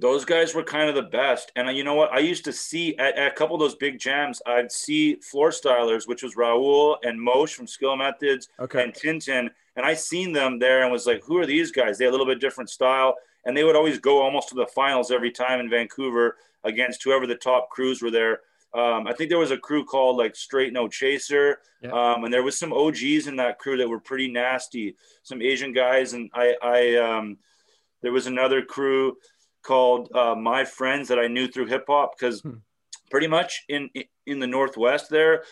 those 0.00 0.24
guys 0.24 0.54
were 0.54 0.62
kind 0.62 0.88
of 0.88 0.94
the 0.94 1.10
best. 1.10 1.50
And 1.56 1.68
uh, 1.68 1.70
you 1.70 1.82
know 1.82 1.94
what? 1.94 2.12
I 2.12 2.18
used 2.18 2.44
to 2.44 2.52
see 2.52 2.96
at, 2.98 3.16
at, 3.16 3.32
a 3.32 3.34
couple 3.34 3.56
of 3.56 3.60
those 3.60 3.74
big 3.74 3.98
jams, 3.98 4.42
I'd 4.46 4.70
see 4.70 5.16
floor 5.16 5.50
stylers, 5.50 6.06
which 6.06 6.22
was 6.22 6.34
Raul 6.34 6.96
and 7.02 7.20
Mosh 7.20 7.54
from 7.54 7.66
Skill 7.66 7.96
Methods 7.96 8.48
okay. 8.60 8.82
and 8.82 8.92
Tintin. 8.92 9.48
And 9.76 9.86
I 9.86 9.94
seen 9.94 10.32
them 10.32 10.58
there 10.58 10.82
and 10.82 10.92
was 10.92 11.06
like, 11.06 11.22
who 11.24 11.38
are 11.38 11.46
these 11.46 11.70
guys? 11.70 11.96
They 11.98 12.04
had 12.04 12.10
a 12.10 12.16
little 12.16 12.26
bit 12.26 12.40
different 12.40 12.70
style. 12.70 13.14
And 13.44 13.56
they 13.56 13.64
would 13.64 13.76
always 13.76 13.98
go 13.98 14.20
almost 14.20 14.50
to 14.50 14.54
the 14.54 14.66
finals 14.66 15.10
every 15.10 15.30
time 15.30 15.60
in 15.60 15.70
Vancouver 15.70 16.36
against 16.64 17.02
whoever 17.02 17.26
the 17.26 17.36
top 17.36 17.70
crews 17.70 18.02
were 18.02 18.10
there. 18.10 18.40
Um, 18.74 19.06
I 19.06 19.14
think 19.14 19.30
there 19.30 19.38
was 19.38 19.50
a 19.50 19.56
crew 19.56 19.84
called 19.84 20.18
like 20.18 20.36
Straight 20.36 20.74
No 20.74 20.88
Chaser, 20.88 21.58
yeah. 21.80 21.90
um, 21.90 22.24
and 22.24 22.34
there 22.34 22.42
was 22.42 22.58
some 22.58 22.72
OGs 22.72 23.26
in 23.26 23.36
that 23.36 23.58
crew 23.58 23.78
that 23.78 23.88
were 23.88 23.98
pretty 23.98 24.30
nasty. 24.30 24.94
Some 25.22 25.40
Asian 25.40 25.72
guys, 25.72 26.12
and 26.12 26.30
I, 26.34 26.54
I 26.62 26.96
um, 26.96 27.38
there 28.02 28.12
was 28.12 28.26
another 28.26 28.62
crew 28.62 29.16
called 29.62 30.10
uh, 30.14 30.34
My 30.34 30.64
Friends 30.64 31.08
that 31.08 31.18
I 31.18 31.26
knew 31.26 31.48
through 31.48 31.66
hip 31.66 31.84
hop 31.88 32.12
because 32.18 32.40
hmm. 32.40 32.54
pretty 33.10 33.26
much 33.26 33.64
in 33.68 33.90
in 34.26 34.38
the 34.38 34.46
Northwest 34.46 35.10
there. 35.10 35.44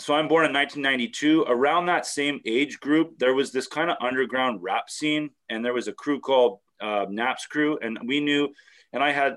So 0.00 0.14
I'm 0.14 0.28
born 0.28 0.46
in 0.46 0.52
1992. 0.52 1.46
Around 1.48 1.86
that 1.86 2.06
same 2.06 2.40
age 2.46 2.78
group, 2.78 3.18
there 3.18 3.34
was 3.34 3.50
this 3.50 3.66
kind 3.66 3.90
of 3.90 3.96
underground 4.00 4.62
rap 4.62 4.88
scene, 4.88 5.30
and 5.50 5.64
there 5.64 5.74
was 5.74 5.88
a 5.88 5.92
crew 5.92 6.20
called 6.20 6.60
uh, 6.80 7.06
Naps 7.08 7.46
Crew, 7.46 7.78
and 7.82 7.98
we 8.06 8.20
knew. 8.20 8.48
And 8.92 9.02
I 9.02 9.12
had 9.12 9.36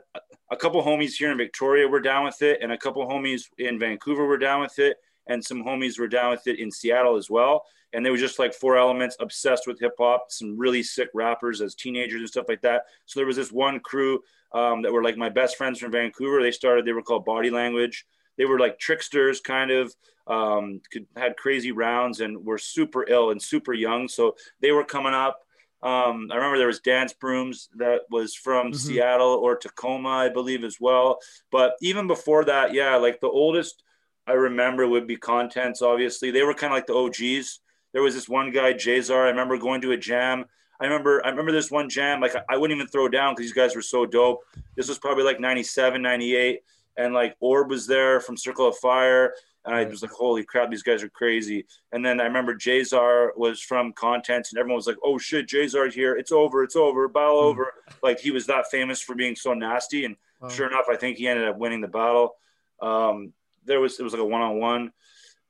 a 0.51 0.55
couple 0.55 0.81
homies 0.83 1.13
here 1.13 1.31
in 1.31 1.37
Victoria 1.37 1.87
were 1.87 1.99
down 1.99 2.25
with 2.25 2.41
it, 2.41 2.59
and 2.61 2.71
a 2.71 2.77
couple 2.77 3.05
homies 3.07 3.43
in 3.57 3.79
Vancouver 3.79 4.25
were 4.25 4.37
down 4.37 4.61
with 4.61 4.77
it, 4.79 4.97
and 5.31 5.43
some 5.43 5.63
homies 5.63 5.99
were 5.99 6.07
down 6.07 6.31
with 6.31 6.45
it 6.47 6.59
in 6.59 6.71
Seattle 6.71 7.15
as 7.15 7.29
well. 7.29 7.65
And 7.93 8.05
they 8.05 8.09
were 8.09 8.17
just 8.17 8.39
like 8.39 8.53
four 8.53 8.77
elements, 8.77 9.17
obsessed 9.19 9.67
with 9.67 9.79
hip 9.79 9.95
hop, 9.97 10.27
some 10.29 10.57
really 10.57 10.83
sick 10.83 11.09
rappers 11.13 11.61
as 11.61 11.75
teenagers 11.75 12.21
and 12.21 12.29
stuff 12.29 12.45
like 12.47 12.61
that. 12.61 12.83
So 13.05 13.19
there 13.19 13.27
was 13.27 13.35
this 13.35 13.51
one 13.51 13.79
crew 13.79 14.21
um, 14.53 14.81
that 14.81 14.93
were 14.93 15.03
like 15.03 15.17
my 15.17 15.29
best 15.29 15.57
friends 15.57 15.79
from 15.79 15.91
Vancouver. 15.91 16.41
They 16.41 16.51
started, 16.51 16.85
they 16.85 16.93
were 16.93 17.01
called 17.01 17.25
Body 17.25 17.49
Language. 17.49 18.05
They 18.37 18.45
were 18.45 18.59
like 18.59 18.79
tricksters, 18.79 19.41
kind 19.41 19.71
of 19.71 19.93
um, 20.27 20.81
could, 20.91 21.05
had 21.17 21.35
crazy 21.35 21.71
rounds 21.71 22.21
and 22.21 22.45
were 22.45 22.57
super 22.57 23.05
ill 23.09 23.31
and 23.31 23.41
super 23.41 23.73
young. 23.73 24.07
So 24.07 24.35
they 24.61 24.71
were 24.71 24.85
coming 24.85 25.13
up. 25.13 25.41
Um, 25.83 26.29
I 26.31 26.35
remember 26.35 26.57
there 26.57 26.67
was 26.67 26.79
Dance 26.79 27.13
Brooms 27.13 27.67
that 27.75 28.01
was 28.09 28.35
from 28.35 28.67
mm-hmm. 28.67 28.75
Seattle 28.75 29.33
or 29.33 29.55
Tacoma, 29.55 30.09
I 30.09 30.29
believe, 30.29 30.63
as 30.63 30.77
well. 30.79 31.19
But 31.51 31.73
even 31.81 32.07
before 32.07 32.45
that, 32.45 32.73
yeah, 32.73 32.95
like 32.95 33.19
the 33.19 33.27
oldest 33.27 33.83
I 34.27 34.33
remember 34.33 34.87
would 34.87 35.07
be 35.07 35.17
Contents. 35.17 35.81
Obviously, 35.81 36.31
they 36.31 36.43
were 36.43 36.53
kind 36.53 36.71
of 36.73 36.77
like 36.77 36.87
the 36.87 36.95
OGs. 36.95 37.59
There 37.93 38.01
was 38.01 38.13
this 38.13 38.29
one 38.29 38.51
guy, 38.51 38.73
Jazar. 38.73 39.25
I 39.25 39.29
remember 39.29 39.57
going 39.57 39.81
to 39.81 39.91
a 39.91 39.97
jam. 39.97 40.45
I 40.79 40.85
remember 40.85 41.21
I 41.25 41.29
remember 41.29 41.51
this 41.51 41.69
one 41.69 41.89
jam. 41.89 42.21
Like 42.21 42.33
I 42.49 42.57
wouldn't 42.57 42.75
even 42.75 42.87
throw 42.87 43.07
down 43.07 43.33
because 43.33 43.45
these 43.45 43.53
guys 43.53 43.75
were 43.75 43.81
so 43.81 44.05
dope. 44.05 44.39
This 44.75 44.87
was 44.87 44.97
probably 44.97 45.23
like 45.23 45.39
97, 45.39 46.01
98. 46.01 46.61
And 46.97 47.13
like 47.13 47.35
Orb 47.39 47.69
was 47.69 47.87
there 47.87 48.19
from 48.19 48.37
Circle 48.37 48.67
of 48.67 48.77
Fire. 48.77 49.33
And 49.63 49.75
I 49.75 49.83
was 49.85 50.01
like, 50.01 50.11
holy 50.11 50.43
crap, 50.43 50.71
these 50.71 50.81
guys 50.81 51.03
are 51.03 51.09
crazy. 51.09 51.65
And 51.91 52.03
then 52.03 52.19
I 52.19 52.23
remember 52.23 52.55
Jazar 52.55 53.29
was 53.37 53.61
from 53.61 53.93
Contents, 53.93 54.51
and 54.51 54.59
everyone 54.59 54.77
was 54.77 54.87
like, 54.87 54.97
oh 55.03 55.19
shit, 55.19 55.47
Jazar's 55.47 55.93
here. 55.93 56.15
It's 56.15 56.31
over. 56.31 56.63
It's 56.63 56.75
over. 56.75 57.07
Battle 57.07 57.43
mm. 57.43 57.43
over. 57.43 57.73
Like 58.01 58.19
he 58.19 58.31
was 58.31 58.47
that 58.47 58.71
famous 58.71 59.01
for 59.01 59.13
being 59.13 59.35
so 59.35 59.53
nasty. 59.53 60.05
And 60.05 60.15
sure 60.49 60.67
enough, 60.67 60.85
I 60.89 60.95
think 60.95 61.17
he 61.17 61.27
ended 61.27 61.47
up 61.47 61.59
winning 61.59 61.81
the 61.81 61.87
battle. 61.87 62.35
Um, 62.81 63.33
there 63.65 63.79
was, 63.79 63.99
it 63.99 64.03
was 64.03 64.13
like 64.13 64.21
a 64.21 64.25
one 64.25 64.41
on 64.41 64.59
one. 64.59 64.91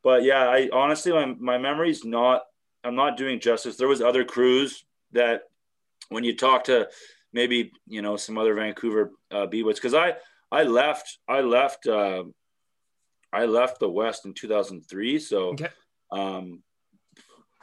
But 0.03 0.23
yeah, 0.23 0.47
I 0.47 0.69
honestly, 0.73 1.11
my, 1.11 1.25
my 1.25 1.57
memory's 1.57 2.03
not, 2.03 2.43
I'm 2.83 2.95
not 2.95 3.17
doing 3.17 3.39
justice. 3.39 3.77
There 3.77 3.87
was 3.87 4.01
other 4.01 4.23
crews 4.23 4.83
that 5.11 5.43
when 6.09 6.23
you 6.23 6.35
talk 6.35 6.65
to 6.65 6.89
maybe, 7.33 7.71
you 7.87 8.01
know, 8.01 8.17
some 8.17 8.37
other 8.37 8.55
Vancouver 8.55 9.11
uh, 9.29 9.45
B-Boys, 9.45 9.75
because 9.75 9.93
I, 9.93 10.15
I 10.51 10.63
left, 10.63 11.19
I 11.27 11.41
left, 11.41 11.87
uh, 11.87 12.23
I 13.31 13.45
left 13.45 13.79
the 13.79 13.89
West 13.89 14.25
in 14.25 14.33
2003. 14.33 15.19
So, 15.19 15.49
okay. 15.49 15.69
um, 16.11 16.63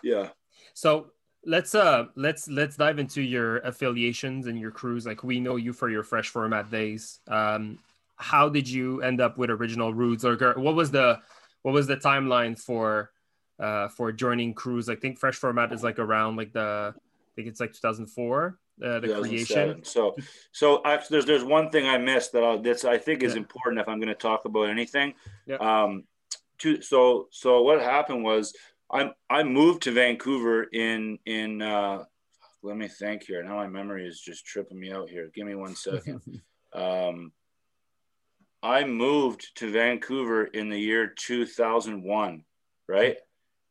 yeah. 0.02 0.28
So 0.74 1.10
let's 1.44 1.74
uh 1.74 2.04
let's 2.14 2.48
let's 2.48 2.76
dive 2.76 2.98
into 2.98 3.22
your 3.22 3.58
affiliations 3.58 4.46
and 4.46 4.58
your 4.58 4.70
crews. 4.70 5.06
Like 5.06 5.22
we 5.22 5.40
know 5.40 5.56
you 5.56 5.72
for 5.72 5.90
your 5.90 6.02
fresh 6.02 6.28
format 6.28 6.70
days. 6.70 7.20
Um, 7.28 7.78
how 8.18 8.48
did 8.48 8.68
you 8.68 9.02
end 9.02 9.20
up 9.20 9.38
with 9.38 9.50
original 9.50 9.94
Rudes, 9.94 10.24
or 10.24 10.36
what 10.56 10.74
was 10.74 10.90
the 10.90 11.20
what 11.62 11.72
was 11.72 11.86
the 11.86 11.96
timeline 11.96 12.58
for 12.58 13.10
uh 13.58 13.88
for 13.88 14.12
joining 14.12 14.54
crews? 14.54 14.88
I 14.88 14.96
think 14.96 15.18
fresh 15.18 15.36
format 15.36 15.72
is 15.72 15.82
like 15.82 15.98
around 15.98 16.36
like 16.36 16.52
the 16.52 16.94
I 16.94 17.30
think 17.36 17.48
it's 17.48 17.60
like 17.60 17.72
2004 17.72 18.58
uh, 18.84 19.00
the 19.00 19.08
creation. 19.20 19.84
So, 19.84 20.16
so 20.52 20.82
actually, 20.84 21.16
there's 21.16 21.26
there's 21.26 21.44
one 21.44 21.70
thing 21.70 21.86
I 21.86 21.98
missed 21.98 22.32
that 22.32 22.44
I'll, 22.44 22.60
that's 22.60 22.84
I 22.84 22.98
think 22.98 23.22
is 23.22 23.34
yeah. 23.34 23.38
important 23.38 23.80
if 23.80 23.88
I'm 23.88 23.98
going 23.98 24.08
to 24.08 24.14
talk 24.14 24.44
about 24.44 24.68
anything. 24.68 25.14
Yeah. 25.46 25.56
Um, 25.56 26.04
to 26.58 26.82
so 26.82 27.28
so 27.30 27.62
what 27.62 27.80
happened 27.80 28.24
was 28.24 28.54
I 28.92 29.10
I 29.28 29.42
moved 29.42 29.82
to 29.84 29.92
Vancouver 29.92 30.64
in 30.64 31.18
in 31.26 31.62
uh, 31.62 32.04
let 32.62 32.76
me 32.76 32.88
think 32.88 33.24
here. 33.24 33.42
Now 33.42 33.56
my 33.56 33.68
memory 33.68 34.06
is 34.06 34.20
just 34.20 34.46
tripping 34.46 34.78
me 34.78 34.92
out 34.92 35.08
here. 35.08 35.30
Give 35.34 35.46
me 35.46 35.54
one 35.54 35.74
second. 35.74 36.20
um, 36.72 37.32
I 38.62 38.84
moved 38.84 39.56
to 39.56 39.70
Vancouver 39.70 40.44
in 40.44 40.68
the 40.68 40.78
year 40.78 41.06
2001, 41.06 42.44
right? 42.88 43.16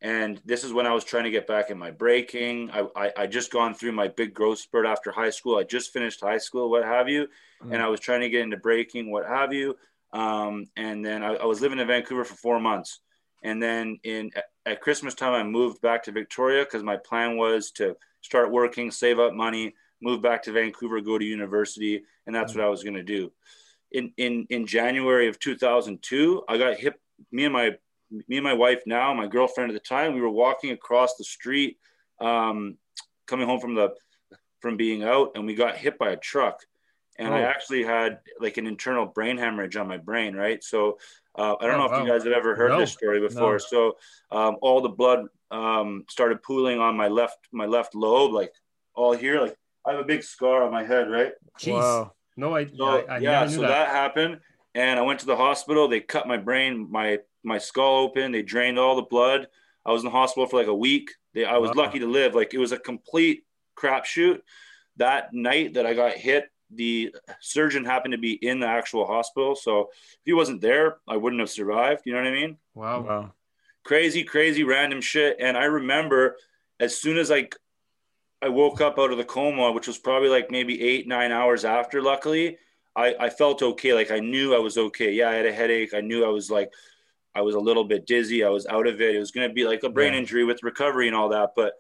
and 0.01 0.39
this 0.45 0.63
is 0.63 0.71
when 0.71 0.85
I 0.85 0.93
was 0.93 1.03
trying 1.03 1.23
to 1.23 1.31
get 1.31 1.47
back 1.47 1.71
in 1.71 1.77
my 1.77 1.89
breaking. 1.89 2.69
I, 2.71 2.87
I, 2.95 3.11
I 3.17 3.27
just 3.27 3.51
gone 3.51 3.73
through 3.73 3.93
my 3.93 4.07
big 4.07 4.33
growth 4.33 4.59
spurt 4.59 4.85
after 4.85 5.11
high 5.11 5.31
school. 5.31 5.57
I 5.57 5.63
just 5.63 5.91
finished 5.91 6.21
high 6.21 6.37
school, 6.37 6.69
what 6.69 6.83
have 6.83 7.09
you, 7.09 7.27
mm. 7.63 7.73
and 7.73 7.81
I 7.81 7.87
was 7.87 7.99
trying 7.99 8.21
to 8.21 8.29
get 8.29 8.41
into 8.41 8.57
breaking, 8.57 9.09
what 9.09 9.25
have 9.25 9.53
you. 9.53 9.75
Um, 10.13 10.67
and 10.75 11.03
then 11.03 11.23
I, 11.23 11.33
I, 11.35 11.45
was 11.45 11.61
living 11.61 11.79
in 11.79 11.87
Vancouver 11.87 12.23
for 12.23 12.35
four 12.35 12.59
months, 12.59 13.01
and 13.43 13.61
then 13.61 13.99
in 14.03 14.31
at 14.65 14.79
Christmas 14.79 15.13
time 15.13 15.33
I 15.33 15.43
moved 15.43 15.81
back 15.81 16.03
to 16.03 16.13
Victoria 16.13 16.63
because 16.63 16.83
my 16.83 16.95
plan 16.95 17.35
was 17.35 17.71
to 17.71 17.97
start 18.21 18.51
working, 18.51 18.89
save 18.89 19.19
up 19.19 19.33
money, 19.33 19.75
move 20.01 20.21
back 20.21 20.43
to 20.43 20.53
Vancouver, 20.53 21.01
go 21.01 21.17
to 21.17 21.25
university, 21.25 22.03
and 22.25 22.33
that's 22.33 22.53
mm. 22.53 22.57
what 22.57 22.65
I 22.65 22.69
was 22.69 22.83
going 22.83 22.95
to 22.95 23.03
do. 23.03 23.31
In 23.91 24.11
in 24.17 24.47
in 24.49 24.67
January 24.67 25.27
of 25.27 25.39
2002, 25.39 26.43
I 26.47 26.57
got 26.57 26.77
hit. 26.77 26.93
Me 27.31 27.45
and 27.45 27.53
my 27.53 27.71
me 28.09 28.37
and 28.37 28.43
my 28.43 28.53
wife 28.53 28.83
now, 28.85 29.13
my 29.13 29.27
girlfriend 29.27 29.71
at 29.71 29.73
the 29.73 29.79
time, 29.79 30.13
we 30.13 30.21
were 30.21 30.29
walking 30.29 30.71
across 30.71 31.15
the 31.15 31.23
street, 31.23 31.77
um, 32.21 32.77
coming 33.25 33.47
home 33.47 33.59
from 33.59 33.75
the 33.75 33.93
from 34.59 34.77
being 34.77 35.03
out, 35.03 35.31
and 35.35 35.45
we 35.45 35.55
got 35.55 35.77
hit 35.77 35.97
by 35.97 36.11
a 36.11 36.17
truck. 36.17 36.61
And 37.19 37.33
oh. 37.33 37.37
I 37.37 37.41
actually 37.41 37.83
had 37.83 38.19
like 38.39 38.57
an 38.57 38.67
internal 38.67 39.05
brain 39.05 39.37
hemorrhage 39.37 39.75
on 39.75 39.87
my 39.87 39.97
brain, 39.97 40.35
right? 40.35 40.63
So 40.63 40.99
uh, 41.35 41.55
I 41.59 41.65
don't 41.65 41.75
oh, 41.75 41.77
know 41.79 41.85
if 41.85 41.91
wow. 41.91 42.03
you 42.03 42.09
guys 42.09 42.23
have 42.23 42.33
ever 42.33 42.55
heard 42.55 42.69
no. 42.69 42.79
this 42.79 42.91
story 42.91 43.19
before. 43.19 43.53
No. 43.53 43.57
So 43.57 43.97
um, 44.31 44.57
all 44.61 44.81
the 44.81 44.89
blood 44.89 45.25
um, 45.49 46.05
started 46.09 46.43
pooling 46.43 46.79
on 46.79 46.95
my 46.95 47.07
left 47.07 47.37
my 47.51 47.65
left 47.65 47.95
lobe, 47.95 48.33
like 48.33 48.53
all 48.93 49.13
here. 49.13 49.41
Like 49.41 49.55
I 49.85 49.91
have 49.91 49.99
a 49.99 50.05
big 50.05 50.23
scar 50.23 50.63
on 50.63 50.71
my 50.71 50.83
head, 50.83 51.09
right? 51.09 51.31
Jeez. 51.59 51.73
Wow. 51.73 52.13
No, 52.37 52.55
I, 52.55 52.67
so, 52.67 52.85
I, 52.85 53.15
I 53.15 53.17
yeah. 53.17 53.47
so 53.47 53.61
that. 53.61 53.67
that 53.67 53.87
happened, 53.89 54.39
and 54.75 54.99
I 54.99 55.01
went 55.01 55.19
to 55.21 55.25
the 55.25 55.35
hospital. 55.35 55.87
They 55.87 55.99
cut 55.99 56.27
my 56.27 56.37
brain, 56.37 56.87
my 56.89 57.19
my 57.43 57.57
skull 57.57 57.97
open. 57.97 58.31
They 58.31 58.43
drained 58.43 58.77
all 58.77 58.95
the 58.95 59.01
blood. 59.01 59.47
I 59.85 59.91
was 59.91 60.03
in 60.03 60.05
the 60.05 60.11
hospital 60.11 60.45
for 60.47 60.57
like 60.57 60.67
a 60.67 60.75
week. 60.75 61.11
They, 61.33 61.45
I 61.45 61.57
was 61.57 61.69
wow. 61.69 61.85
lucky 61.85 61.99
to 61.99 62.07
live. 62.07 62.35
Like 62.35 62.53
it 62.53 62.59
was 62.59 62.71
a 62.71 62.77
complete 62.77 63.43
crapshoot. 63.77 64.41
That 64.97 65.33
night 65.33 65.73
that 65.73 65.85
I 65.85 65.93
got 65.93 66.13
hit, 66.13 66.51
the 66.71 67.15
surgeon 67.39 67.85
happened 67.85 68.11
to 68.11 68.17
be 68.17 68.33
in 68.33 68.59
the 68.59 68.67
actual 68.67 69.05
hospital. 69.05 69.55
So 69.55 69.89
if 69.93 70.19
he 70.25 70.33
wasn't 70.33 70.61
there, 70.61 70.97
I 71.07 71.17
wouldn't 71.17 71.39
have 71.39 71.49
survived. 71.49 72.01
You 72.05 72.13
know 72.13 72.19
what 72.19 72.27
I 72.27 72.31
mean? 72.31 72.57
Wow. 72.75 73.01
Wow. 73.01 73.31
Crazy, 73.83 74.23
crazy, 74.23 74.63
random 74.63 75.01
shit. 75.01 75.37
And 75.39 75.57
I 75.57 75.65
remember 75.65 76.35
as 76.79 76.99
soon 76.99 77.17
as 77.17 77.31
I 77.31 77.49
I 78.41 78.49
woke 78.49 78.81
up 78.81 78.99
out 78.99 79.11
of 79.11 79.17
the 79.17 79.25
coma, 79.25 79.71
which 79.71 79.87
was 79.87 79.97
probably 79.97 80.29
like 80.29 80.51
maybe 80.51 80.81
eight, 80.81 81.07
nine 81.07 81.31
hours 81.31 81.65
after, 81.65 82.01
luckily, 82.01 82.57
I, 82.95 83.15
I 83.19 83.29
felt 83.29 83.61
okay. 83.61 83.93
Like 83.93 84.11
I 84.11 84.19
knew 84.19 84.55
I 84.55 84.59
was 84.59 84.77
okay. 84.77 85.11
Yeah, 85.11 85.29
I 85.29 85.33
had 85.33 85.45
a 85.45 85.53
headache. 85.53 85.93
I 85.93 86.01
knew 86.01 86.25
I 86.25 86.29
was 86.29 86.49
like 86.49 86.71
I 87.37 87.41
was 87.41 87.53
a 87.53 87.59
little 87.59 87.83
bit 87.83 88.07
dizzy. 88.07 88.43
I 88.43 88.49
was 88.49 88.65
out 88.65 88.87
of 88.87 88.99
it. 88.99 89.15
It 89.15 89.19
was 89.19 89.29
going 89.29 89.47
to 89.47 89.53
be 89.53 89.65
like 89.65 89.83
a 89.83 89.89
brain 89.89 90.13
yeah. 90.13 90.19
injury 90.19 90.43
with 90.43 90.63
recovery 90.63 91.07
and 91.07 91.15
all 91.15 91.29
that. 91.29 91.51
But 91.55 91.73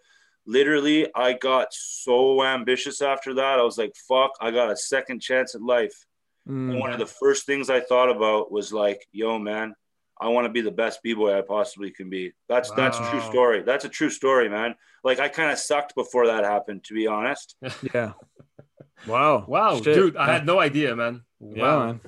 literally, 0.45 1.07
I 1.15 1.33
got 1.33 1.73
so 1.73 2.43
ambitious 2.43 3.01
after 3.01 3.33
that. 3.33 3.59
I 3.59 3.63
was 3.63 3.77
like, 3.77 3.95
fuck, 4.07 4.31
I 4.39 4.51
got 4.51 4.69
a 4.69 4.77
second 4.77 5.19
chance 5.19 5.55
at 5.55 5.61
life. 5.61 6.05
Mm. 6.47 6.79
One 6.79 6.93
of 6.93 6.99
the 6.99 7.07
first 7.07 7.47
things 7.47 7.71
I 7.71 7.79
thought 7.79 8.15
about 8.15 8.51
was 8.51 8.71
like, 8.71 9.07
yo, 9.11 9.39
man, 9.39 9.73
I 10.19 10.29
want 10.29 10.45
to 10.45 10.49
be 10.49 10.61
the 10.61 10.71
best 10.71 11.03
b-boy 11.03 11.37
I 11.37 11.41
possibly 11.41 11.91
can 11.91 12.09
be. 12.09 12.33
That's 12.49 12.69
wow. 12.69 12.75
that's 12.75 12.99
a 12.99 13.09
true 13.09 13.21
story. 13.21 13.61
That's 13.61 13.85
a 13.85 13.89
true 13.89 14.09
story, 14.09 14.49
man. 14.49 14.75
Like 15.03 15.19
I 15.19 15.27
kind 15.27 15.51
of 15.51 15.59
sucked 15.59 15.95
before 15.95 16.27
that 16.27 16.43
happened, 16.43 16.83
to 16.85 16.93
be 16.93 17.07
honest. 17.07 17.55
yeah. 17.93 18.13
Wow. 19.05 19.45
Wow, 19.47 19.75
Shit. 19.75 19.95
dude, 19.95 20.17
I 20.17 20.31
had 20.33 20.45
no 20.45 20.59
idea, 20.59 20.95
man. 20.95 21.23
Wow. 21.39 21.55
Yeah, 21.55 21.85
man. 21.85 21.99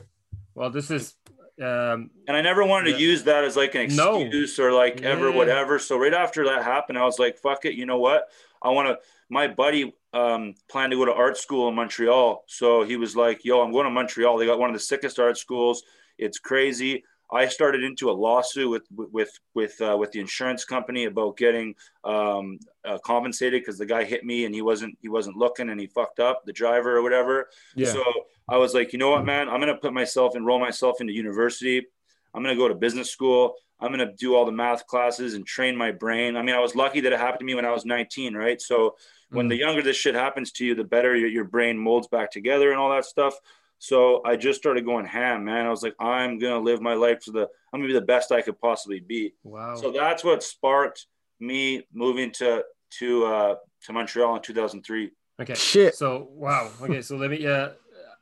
Well, 0.56 0.70
this 0.72 0.90
is 0.92 1.16
um, 1.62 2.10
and 2.28 2.38
I 2.38 2.42
never 2.42 2.64
wanted 2.64 2.92
yeah. 2.92 2.98
to 2.98 3.02
use 3.02 3.24
that 3.24 3.44
as 3.44 3.58
like 3.58 3.76
an 3.76 3.82
excuse 3.82 4.58
no. 4.58 4.64
or 4.64 4.72
like 4.72 5.02
yeah. 5.02 5.10
ever 5.10 5.32
whatever. 5.32 5.78
So 5.78 5.98
right 5.98 6.14
after 6.14 6.46
that 6.46 6.64
happened, 6.64 6.98
I 6.98 7.04
was 7.04 7.20
like, 7.20 7.38
"Fuck 7.38 7.66
it," 7.66 7.74
you 7.74 7.86
know 7.86 8.00
what? 8.00 8.30
I 8.62 8.70
want 8.70 8.88
to. 8.88 8.98
My 9.30 9.48
buddy 9.48 9.94
um, 10.14 10.56
planned 10.70 10.92
to 10.92 10.98
go 10.98 11.06
to 11.06 11.14
art 11.14 11.38
school 11.38 11.68
in 11.68 11.76
Montreal, 11.76 12.46
so 12.48 12.84
he 12.84 12.96
was 12.96 13.16
like, 13.16 13.44
"Yo, 13.44 13.62
I'm 13.62 13.74
going 13.74 13.86
to 13.86 13.92
Montreal. 13.92 14.38
They 14.38 14.46
got 14.46 14.58
one 14.58 14.70
of 14.70 14.76
the 14.76 14.80
sickest 14.80 15.20
art 15.20 15.38
schools. 15.38 15.84
It's 16.18 16.40
crazy. 16.40 17.04
I 17.32 17.48
started 17.48 17.84
into 17.84 18.10
a 18.10 18.12
lawsuit 18.12 18.70
with 18.70 18.88
with 18.92 19.32
with 19.54 19.80
uh, 19.82 19.96
with 19.98 20.12
the 20.12 20.20
insurance 20.20 20.66
company 20.66 21.06
about 21.06 21.38
getting 21.38 21.76
um, 22.04 22.60
uh, 22.84 22.98
compensated 23.06 23.62
because 23.62 23.78
the 23.78 23.86
guy 23.86 24.04
hit 24.04 24.26
me 24.26 24.46
and 24.46 24.56
he 24.56 24.62
wasn't 24.62 24.98
he 25.02 25.10
wasn't 25.10 25.38
looking 25.38 25.70
and 25.70 25.80
he 25.80 25.88
fucked 25.88 26.20
up 26.20 26.44
the 26.46 26.54
driver 26.54 26.98
or 26.98 27.04
whatever. 27.04 27.50
Yeah. 27.76 27.92
So 27.92 28.04
I 28.48 28.58
was 28.58 28.74
like, 28.74 28.94
you 28.94 29.00
know 29.00 29.12
what, 29.12 29.26
man, 29.26 29.48
I'm 29.48 29.60
gonna 29.60 29.78
put 29.78 29.94
myself 29.94 30.36
enroll 30.36 30.60
myself 30.60 31.02
into 31.02 31.14
university. 31.14 31.86
I'm 32.34 32.42
gonna 32.42 32.56
go 32.56 32.68
to 32.68 32.76
business 32.76 33.12
school. 33.12 33.56
I'm 33.80 33.92
gonna 33.92 34.12
do 34.14 34.36
all 34.36 34.46
the 34.46 34.52
math 34.52 34.88
classes 34.88 35.36
and 35.36 35.46
train 35.46 35.76
my 35.76 35.92
brain. 35.92 36.36
I 36.36 36.42
mean, 36.42 36.56
I 36.56 36.60
was 36.60 36.76
lucky 36.76 37.00
that 37.02 37.14
it 37.14 37.20
happened 37.20 37.40
to 37.40 37.46
me 37.46 37.56
when 37.56 37.66
I 37.66 37.72
was 37.72 37.86
19, 37.86 38.34
right? 38.34 38.60
So 38.60 38.96
when 39.30 39.46
mm. 39.46 39.50
the 39.50 39.58
younger 39.58 39.82
this 39.82 39.98
shit 39.98 40.16
happens 40.16 40.52
to 40.54 40.66
you, 40.66 40.76
the 40.76 40.84
better 40.84 41.16
your, 41.16 41.30
your 41.30 41.44
brain 41.44 41.78
molds 41.78 42.08
back 42.08 42.32
together 42.32 42.72
and 42.72 42.80
all 42.80 42.90
that 42.90 43.06
stuff. 43.06 43.36
So 43.80 44.22
I 44.26 44.36
just 44.36 44.60
started 44.60 44.86
going 44.86 45.06
ham, 45.06 45.46
man. 45.46 45.66
I 45.66 45.70
was 45.70 45.82
like, 45.82 45.96
I'm 46.00 46.38
gonna 46.38 46.60
live 46.60 46.82
my 46.82 46.94
life 46.94 47.20
to 47.22 47.32
the 47.32 47.48
I'm 47.74 47.80
gonna 47.80 47.88
be 47.88 47.94
the 47.94 48.02
best 48.02 48.32
I 48.32 48.42
could 48.42 48.60
possibly 48.60 49.00
be. 49.00 49.34
Wow. 49.44 49.76
So 49.76 49.92
that's 49.92 50.24
what 50.24 50.44
sparked 50.44 51.08
me 51.40 51.88
moving 51.94 52.32
to 52.34 52.64
to 53.00 53.26
uh 53.26 53.56
to 53.86 53.94
Montreal 53.94 54.36
in 54.36 54.42
2003. 54.42 55.12
Okay. 55.42 55.54
Shit. 55.56 55.96
So 55.96 56.28
wow. 56.32 56.70
Okay. 56.82 57.02
So 57.02 57.16
let 57.16 57.32
me 57.32 57.48
uh 57.48 57.70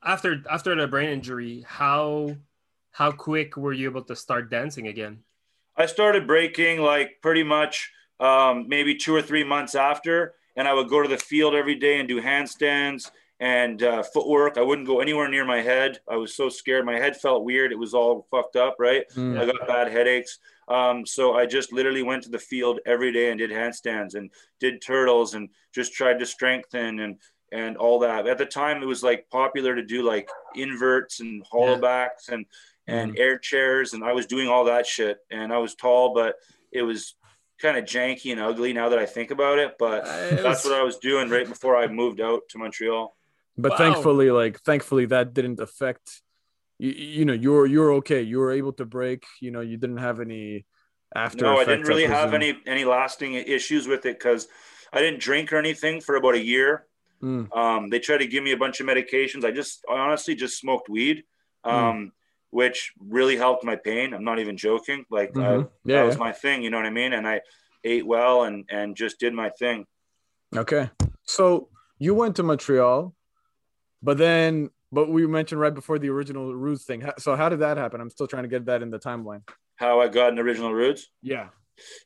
after 0.04 0.44
after 0.50 0.76
the 0.76 0.88
brain 0.88 1.10
injury, 1.10 1.66
how 1.68 2.36
how 2.92 3.12
quick 3.12 3.58
were 3.58 3.74
you 3.74 3.90
able 3.90 4.04
to 4.04 4.16
start 4.16 4.52
dancing 4.52 4.88
again? 4.88 5.24
I 5.76 5.88
started 5.88 6.28
breaking 6.28 6.82
like 6.82 7.18
pretty 7.22 7.44
much 7.44 7.92
um, 8.20 8.68
maybe 8.68 8.96
two 8.96 9.14
or 9.14 9.22
three 9.22 9.44
months 9.44 9.76
after, 9.76 10.34
and 10.56 10.68
I 10.68 10.74
would 10.74 10.90
go 10.90 11.02
to 11.02 11.08
the 11.08 11.18
field 11.18 11.56
every 11.56 11.76
day 11.76 12.00
and 12.00 12.08
do 12.08 12.22
handstands 12.22 13.12
and 13.40 13.84
uh, 13.84 14.04
footwork. 14.04 14.58
I 14.58 14.64
wouldn't 14.64 14.88
go 14.88 15.00
anywhere 15.00 15.28
near 15.28 15.46
my 15.46 15.62
head. 15.62 16.00
I 16.10 16.16
was 16.16 16.36
so 16.36 16.50
scared. 16.50 16.86
My 16.86 16.98
head 16.98 17.18
felt 17.18 17.44
weird. 17.44 17.72
It 17.72 17.80
was 17.80 17.94
all 17.94 18.28
fucked 18.32 18.56
up, 18.56 18.76
right? 18.80 19.04
Mm. 19.16 19.40
I 19.40 19.46
got 19.46 19.68
bad 19.68 19.92
headaches. 19.92 20.40
Um, 20.68 21.06
so 21.06 21.36
I 21.36 21.46
just 21.46 21.72
literally 21.72 22.04
went 22.04 22.24
to 22.24 22.30
the 22.30 22.40
field 22.40 22.80
every 22.86 23.12
day 23.12 23.30
and 23.30 23.40
did 23.40 23.52
handstands 23.52 24.16
and 24.16 24.32
did 24.60 24.82
turtles 24.82 25.34
and 25.34 25.50
just 25.74 25.94
tried 25.94 26.20
to 26.20 26.26
strengthen 26.26 27.00
and 27.00 27.18
and 27.52 27.78
all 27.78 28.00
that. 28.00 28.28
At 28.28 28.38
the 28.38 28.46
time, 28.46 28.84
it 28.84 28.88
was 28.88 29.04
like 29.04 29.30
popular 29.30 29.76
to 29.76 29.84
do 29.84 30.04
like 30.04 30.30
inverts 30.56 31.22
and 31.22 31.46
hollow 31.50 31.80
backs 31.80 32.30
and 32.30 32.46
and 32.88 33.14
mm. 33.14 33.20
air 33.20 33.38
chairs, 33.38 33.94
and 33.94 34.04
I 34.04 34.14
was 34.14 34.26
doing 34.26 34.48
all 34.48 34.66
that 34.66 34.86
shit. 34.86 35.20
And 35.30 35.54
I 35.54 35.60
was 35.60 35.76
tall, 35.76 36.14
but 36.14 36.36
it 36.72 36.82
was 36.82 37.16
kind 37.62 37.78
of 37.78 37.86
janky 37.86 38.32
and 38.32 38.42
ugly 38.42 38.74
now 38.74 38.90
that 38.90 39.00
I 39.00 39.06
think 39.06 39.32
about 39.32 39.60
it. 39.60 39.76
But 39.80 40.06
uh, 40.06 40.42
that's 40.42 40.66
what 40.66 40.74
I 40.74 40.84
was 40.84 40.98
doing 40.98 41.30
right 41.30 41.48
before 41.48 41.78
I 41.78 41.88
moved 41.88 42.20
out 42.20 42.42
to 42.50 42.58
Montreal 42.58 43.16
but 43.58 43.72
wow. 43.72 43.78
thankfully 43.78 44.32
like 44.32 44.60
thankfully 44.62 45.06
that 45.06 45.34
didn't 45.34 45.60
affect 45.60 46.22
you, 46.78 46.92
you 46.92 47.26
know 47.26 47.34
you're 47.34 47.66
you're 47.66 47.94
okay 47.94 48.22
you 48.22 48.38
were 48.38 48.52
able 48.52 48.74
to 48.74 48.86
break 48.86 49.26
you 49.42 49.52
know 49.52 49.62
you 49.62 49.78
didn't 49.78 49.98
have 49.98 50.20
any 50.20 50.66
after 51.16 51.44
no 51.44 51.58
i 51.58 51.66
didn't 51.66 51.88
really 51.88 52.06
have 52.06 52.34
any 52.34 52.58
any 52.66 52.86
lasting 52.86 53.34
issues 53.34 53.88
with 53.88 54.06
it 54.06 54.18
because 54.18 54.48
i 54.94 55.00
didn't 55.00 55.20
drink 55.20 55.52
or 55.52 55.58
anything 55.58 56.00
for 56.02 56.16
about 56.16 56.36
a 56.36 56.44
year 56.44 56.86
mm. 57.24 57.56
um, 57.56 57.90
they 57.90 58.00
tried 58.00 58.20
to 58.20 58.28
give 58.28 58.44
me 58.44 58.52
a 58.52 58.58
bunch 58.58 58.80
of 58.80 58.86
medications 58.86 59.44
i 59.44 59.52
just 59.52 59.84
I 59.90 59.94
honestly 59.94 60.36
just 60.36 60.60
smoked 60.60 60.90
weed 60.90 61.24
hmm. 61.64 61.70
um, 61.70 61.98
mm. 61.98 62.12
which 62.52 62.94
really 63.00 63.38
helped 63.38 63.64
my 63.64 63.76
pain 63.76 64.14
i'm 64.14 64.24
not 64.24 64.40
even 64.40 64.58
joking 64.58 65.06
like 65.10 65.34
mm-hmm. 65.34 65.68
yeah, 65.90 65.98
that 65.98 66.06
was 66.06 66.18
my 66.18 66.32
thing 66.32 66.62
you 66.62 66.70
know 66.70 66.78
what 66.78 66.86
i 66.86 66.92
mean 66.92 67.14
and 67.14 67.28
i 67.28 67.42
ate 67.84 68.06
well 68.06 68.44
and 68.44 68.66
and 68.70 68.96
just 68.96 69.20
did 69.20 69.34
my 69.34 69.50
thing 69.50 69.86
okay 70.56 70.90
so 71.24 71.70
you 72.00 72.14
went 72.14 72.36
to 72.36 72.44
montreal 72.44 73.16
but 74.02 74.18
then, 74.18 74.70
but 74.92 75.10
we 75.10 75.26
mentioned 75.28 75.60
right 75.60 75.74
before 75.74 76.00
the 76.00 76.10
original 76.10 76.54
Rudes 76.56 76.86
thing. 76.86 77.04
So 77.20 77.36
how 77.36 77.50
did 77.50 77.60
that 77.60 77.78
happen? 77.78 78.02
I'm 78.02 78.10
still 78.10 78.28
trying 78.28 78.44
to 78.44 78.50
get 78.50 78.66
that 78.66 78.82
in 78.82 78.90
the 78.90 79.00
timeline. 79.00 79.42
How 79.76 80.00
I 80.00 80.08
got 80.08 80.32
an 80.32 80.40
original 80.40 80.74
Rudes? 80.74 81.10
Yeah. 81.22 81.50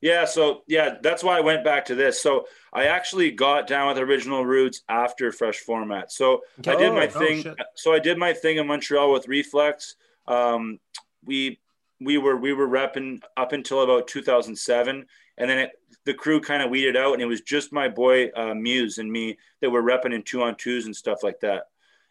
Yeah, 0.01 0.25
so 0.25 0.63
yeah, 0.67 0.95
that's 1.01 1.23
why 1.23 1.37
I 1.37 1.41
went 1.41 1.63
back 1.63 1.85
to 1.85 1.95
this. 1.95 2.21
So 2.21 2.45
I 2.73 2.87
actually 2.87 3.31
got 3.31 3.67
down 3.67 3.87
with 3.87 3.97
original 3.97 4.45
Rudes 4.45 4.83
after 4.89 5.31
fresh 5.31 5.59
format. 5.59 6.11
So 6.11 6.41
I 6.67 6.75
did 6.75 6.93
my 6.93 7.07
oh, 7.07 7.19
thing. 7.19 7.43
Oh, 7.47 7.53
so 7.75 7.93
I 7.93 7.99
did 7.99 8.17
my 8.17 8.33
thing 8.33 8.57
in 8.57 8.67
Montreal 8.67 9.13
with 9.13 9.27
Reflex. 9.27 9.95
Um, 10.27 10.79
we 11.23 11.59
we 12.01 12.17
were 12.17 12.35
we 12.35 12.53
were 12.53 12.67
repping 12.67 13.21
up 13.37 13.53
until 13.53 13.81
about 13.81 14.07
2007, 14.07 15.05
and 15.37 15.49
then 15.49 15.57
it, 15.57 15.71
the 16.05 16.13
crew 16.13 16.41
kind 16.41 16.63
of 16.63 16.69
weeded 16.69 16.97
out, 16.97 17.13
and 17.13 17.21
it 17.21 17.27
was 17.27 17.41
just 17.41 17.71
my 17.71 17.87
boy 17.87 18.29
uh, 18.35 18.53
Muse 18.53 18.97
and 18.97 19.11
me 19.11 19.37
that 19.61 19.69
were 19.69 19.83
repping 19.83 20.13
in 20.13 20.23
two 20.23 20.41
on 20.41 20.55
twos 20.55 20.85
and 20.85 20.95
stuff 20.95 21.23
like 21.23 21.39
that. 21.41 21.63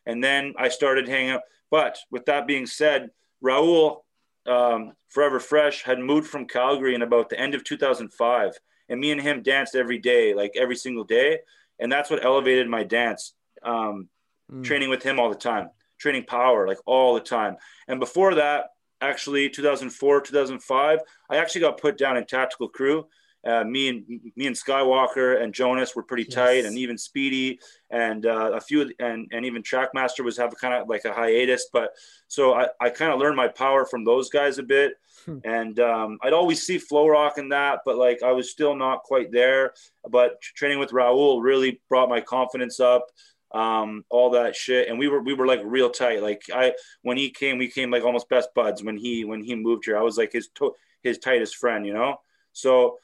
And 0.07 0.23
then 0.23 0.55
I 0.59 0.69
started 0.69 1.09
hanging 1.09 1.31
out. 1.31 1.43
But 1.71 1.99
with 2.11 2.25
that 2.27 2.47
being 2.47 2.67
said, 2.67 3.11
Raul, 3.45 3.99
um, 4.47 4.93
Forever 5.09 5.41
Fresh, 5.41 5.83
had 5.83 5.99
moved 5.99 6.29
from 6.29 6.47
Calgary 6.47 6.95
in 6.95 7.03
about 7.03 7.29
the 7.29 7.39
end 7.39 7.55
of 7.55 7.65
2005. 7.65 8.53
And 8.89 9.01
me 9.01 9.13
and 9.13 9.21
him 9.21 9.43
danced 9.43 9.77
every 9.77 9.99
day, 9.99 10.35
like 10.35 10.53
every 10.57 10.77
single 10.77 11.05
day. 11.05 11.39
And 11.79 11.91
that's 11.91 12.11
what 12.11 12.25
elevated 12.25 12.69
my 12.69 12.83
dance, 12.83 13.35
um, 13.63 14.09
mm. 14.51 14.65
training 14.65 14.91
with 14.91 15.03
him 15.03 15.21
all 15.21 15.31
the 15.31 15.37
time, 15.37 15.71
training 15.99 16.25
power, 16.25 16.67
like 16.67 16.79
all 16.87 17.15
the 17.15 17.21
time. 17.21 17.57
And 17.89 18.01
before 18.01 18.35
that, 18.35 18.71
actually 19.01 19.49
2004 19.49 20.21
2005 20.21 20.99
i 21.31 21.37
actually 21.37 21.61
got 21.61 21.81
put 21.81 21.97
down 21.97 22.17
in 22.17 22.25
tactical 22.27 22.69
crew 22.69 23.07
uh, 23.47 23.65
me 23.65 23.89
and 23.89 24.21
me 24.37 24.47
and 24.47 24.57
Skywalker 24.57 25.43
and 25.43 25.55
Jonas 25.55 25.97
were 25.97 26.03
pretty 26.03 26.25
yes. 26.25 26.35
tight, 26.35 26.65
and 26.65 26.77
even 26.77 26.99
Speedy 26.99 27.59
and 27.91 28.27
uh, 28.27 28.53
a 28.55 28.61
few 28.61 28.93
and 28.99 29.29
and 29.33 29.47
even 29.47 29.63
Trackmaster 29.63 30.25
was 30.25 30.37
have 30.37 30.53
a 30.53 30.57
kind 30.57 30.75
of 30.75 30.89
like 30.89 31.05
a 31.05 31.13
hiatus. 31.13 31.69
But 31.73 31.93
so 32.29 32.55
I, 32.55 32.69
I 32.81 32.91
kind 32.91 33.13
of 33.13 33.19
learned 33.19 33.37
my 33.37 33.49
power 33.49 33.85
from 33.87 34.05
those 34.05 34.29
guys 34.29 34.59
a 34.59 34.63
bit, 34.63 34.95
hmm. 35.25 35.39
and 35.45 35.81
um, 35.81 36.19
I'd 36.23 36.33
always 36.33 36.63
see 36.63 36.79
Flow 36.79 37.09
Rock 37.09 37.39
and 37.39 37.53
that, 37.53 37.81
but 37.85 37.97
like 37.97 38.23
I 38.23 38.33
was 38.33 38.51
still 38.51 38.75
not 38.75 39.03
quite 39.05 39.33
there. 39.33 39.73
But 40.09 40.41
training 40.43 40.79
with 40.79 40.91
Raul 40.91 41.43
really 41.43 41.81
brought 41.89 42.09
my 42.09 42.21
confidence 42.21 42.79
up 42.79 43.07
um, 43.53 44.05
all 44.11 44.31
that 44.31 44.55
shit. 44.55 44.89
And 44.89 44.99
we 44.99 45.09
were 45.09 45.23
we 45.23 45.35
were 45.35 45.47
like 45.47 45.61
real 45.65 45.91
tight. 45.91 46.23
Like 46.23 46.43
I 46.53 46.75
when 47.03 47.17
he 47.17 47.31
came, 47.31 47.59
we 47.59 47.69
came 47.69 47.91
like 47.91 48.05
almost 48.05 48.29
best 48.29 48.51
buds. 48.55 48.83
When 48.83 48.97
he 48.97 49.25
when 49.25 49.43
he 49.43 49.55
moved 49.55 49.85
here, 49.87 49.99
I 49.99 50.03
was 50.03 50.17
like 50.17 50.33
his 50.33 50.49
to- 50.57 50.75
his 51.03 51.19
tightest 51.19 51.57
friend, 51.57 51.87
you 51.87 51.95
know. 51.95 52.17
So 52.53 52.99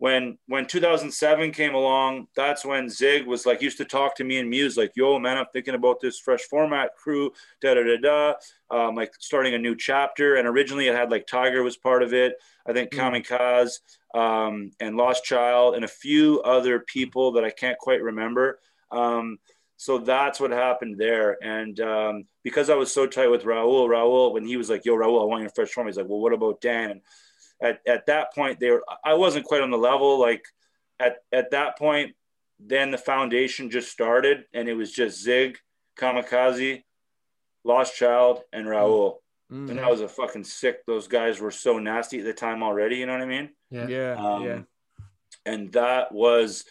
when 0.00 0.38
when 0.46 0.64
2007 0.64 1.52
came 1.52 1.74
along, 1.74 2.26
that's 2.34 2.64
when 2.64 2.88
Zig 2.88 3.26
was 3.26 3.44
like 3.44 3.60
used 3.60 3.76
to 3.76 3.84
talk 3.84 4.16
to 4.16 4.24
me 4.24 4.38
and 4.38 4.48
Muse 4.48 4.78
like, 4.78 4.92
"Yo, 4.96 5.18
man, 5.18 5.36
I'm 5.36 5.44
thinking 5.52 5.74
about 5.74 6.00
this 6.00 6.18
fresh 6.18 6.40
format 6.40 6.96
crew, 6.96 7.32
da 7.60 7.74
da 7.74 7.82
da 7.82 7.96
da, 7.98 8.32
um, 8.70 8.94
like 8.94 9.12
starting 9.20 9.52
a 9.52 9.58
new 9.58 9.76
chapter." 9.76 10.36
And 10.36 10.48
originally, 10.48 10.88
it 10.88 10.94
had 10.94 11.10
like 11.10 11.26
Tiger 11.26 11.62
was 11.62 11.76
part 11.76 12.02
of 12.02 12.14
it. 12.14 12.32
I 12.66 12.72
think 12.72 12.92
mm. 12.92 12.98
Kamikaze 12.98 13.74
um, 14.18 14.70
and 14.80 14.96
Lost 14.96 15.22
Child 15.22 15.74
and 15.74 15.84
a 15.84 15.88
few 15.88 16.40
other 16.40 16.80
people 16.80 17.32
that 17.32 17.44
I 17.44 17.50
can't 17.50 17.76
quite 17.76 18.02
remember. 18.02 18.58
Um, 18.90 19.38
so 19.76 19.98
that's 19.98 20.40
what 20.40 20.50
happened 20.50 20.96
there. 20.96 21.36
And 21.44 21.78
um, 21.80 22.24
because 22.42 22.70
I 22.70 22.74
was 22.74 22.90
so 22.90 23.06
tight 23.06 23.28
with 23.28 23.44
Raul, 23.44 23.86
Raul, 23.86 24.32
when 24.32 24.46
he 24.46 24.56
was 24.56 24.70
like, 24.70 24.86
"Yo, 24.86 24.96
Raul, 24.96 25.20
I 25.20 25.26
want 25.26 25.42
your 25.42 25.50
fresh 25.50 25.72
form," 25.72 25.88
he's 25.88 25.98
like, 25.98 26.08
"Well, 26.08 26.20
what 26.20 26.32
about 26.32 26.62
Dan?" 26.62 27.02
And 27.60 27.70
at, 27.70 27.80
at 27.86 28.06
that 28.06 28.34
point 28.34 28.60
they 28.60 28.70
were 28.70 28.84
i 29.04 29.14
wasn't 29.14 29.44
quite 29.44 29.60
on 29.60 29.70
the 29.70 29.78
level 29.78 30.18
like 30.18 30.44
at, 30.98 31.18
at 31.32 31.50
that 31.50 31.78
point 31.78 32.14
then 32.58 32.90
the 32.90 32.98
foundation 32.98 33.70
just 33.70 33.90
started 33.90 34.44
and 34.52 34.68
it 34.68 34.74
was 34.74 34.92
just 34.92 35.22
zig 35.22 35.58
kamikaze 35.98 36.82
lost 37.64 37.96
child 37.96 38.40
and 38.52 38.66
raul 38.66 39.16
mm-hmm. 39.52 39.70
and 39.70 39.78
that 39.78 39.90
was 39.90 40.00
a 40.00 40.08
fucking 40.08 40.44
sick 40.44 40.84
those 40.86 41.08
guys 41.08 41.40
were 41.40 41.50
so 41.50 41.78
nasty 41.78 42.18
at 42.18 42.24
the 42.24 42.32
time 42.32 42.62
already 42.62 42.96
you 42.96 43.06
know 43.06 43.12
what 43.12 43.22
i 43.22 43.26
mean? 43.26 43.50
Yeah. 43.70 43.86
Yeah. 43.86 44.14
Um, 44.14 44.44
yeah. 44.44 44.60
and 45.46 45.72
that 45.72 46.12
was 46.12 46.64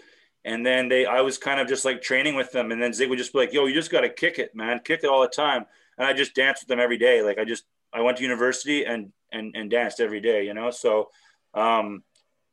and 0.44 0.66
then 0.66 0.90
they 0.90 1.06
i 1.06 1.22
was 1.22 1.38
kind 1.38 1.60
of 1.60 1.68
just 1.68 1.86
like 1.86 2.02
training 2.02 2.36
with 2.36 2.52
them 2.52 2.72
and 2.72 2.82
then 2.82 2.94
zig 2.94 3.10
would 3.10 3.20
just 3.20 3.34
be 3.34 3.40
like 3.40 3.54
yo 3.54 3.66
you 3.66 3.74
just 3.74 3.92
got 3.92 4.02
to 4.02 4.10
kick 4.10 4.40
it 4.40 4.56
man. 4.56 4.80
Kick 4.84 5.04
it 5.04 5.10
all 5.10 5.22
the 5.22 5.28
time. 5.28 5.66
And 5.98 6.08
i 6.08 6.14
just 6.14 6.34
danced 6.34 6.64
with 6.64 6.70
them 6.70 6.80
every 6.80 6.98
day. 6.98 7.22
Like 7.22 7.38
i 7.38 7.46
just 7.46 7.66
i 7.94 8.02
went 8.02 8.18
to 8.18 8.24
university 8.24 8.86
and 8.86 9.12
and, 9.32 9.56
and 9.56 9.70
danced 9.70 10.00
every 10.00 10.22
day, 10.22 10.46
you 10.46 10.54
know? 10.54 10.72
So, 10.72 11.10
um, 11.54 12.04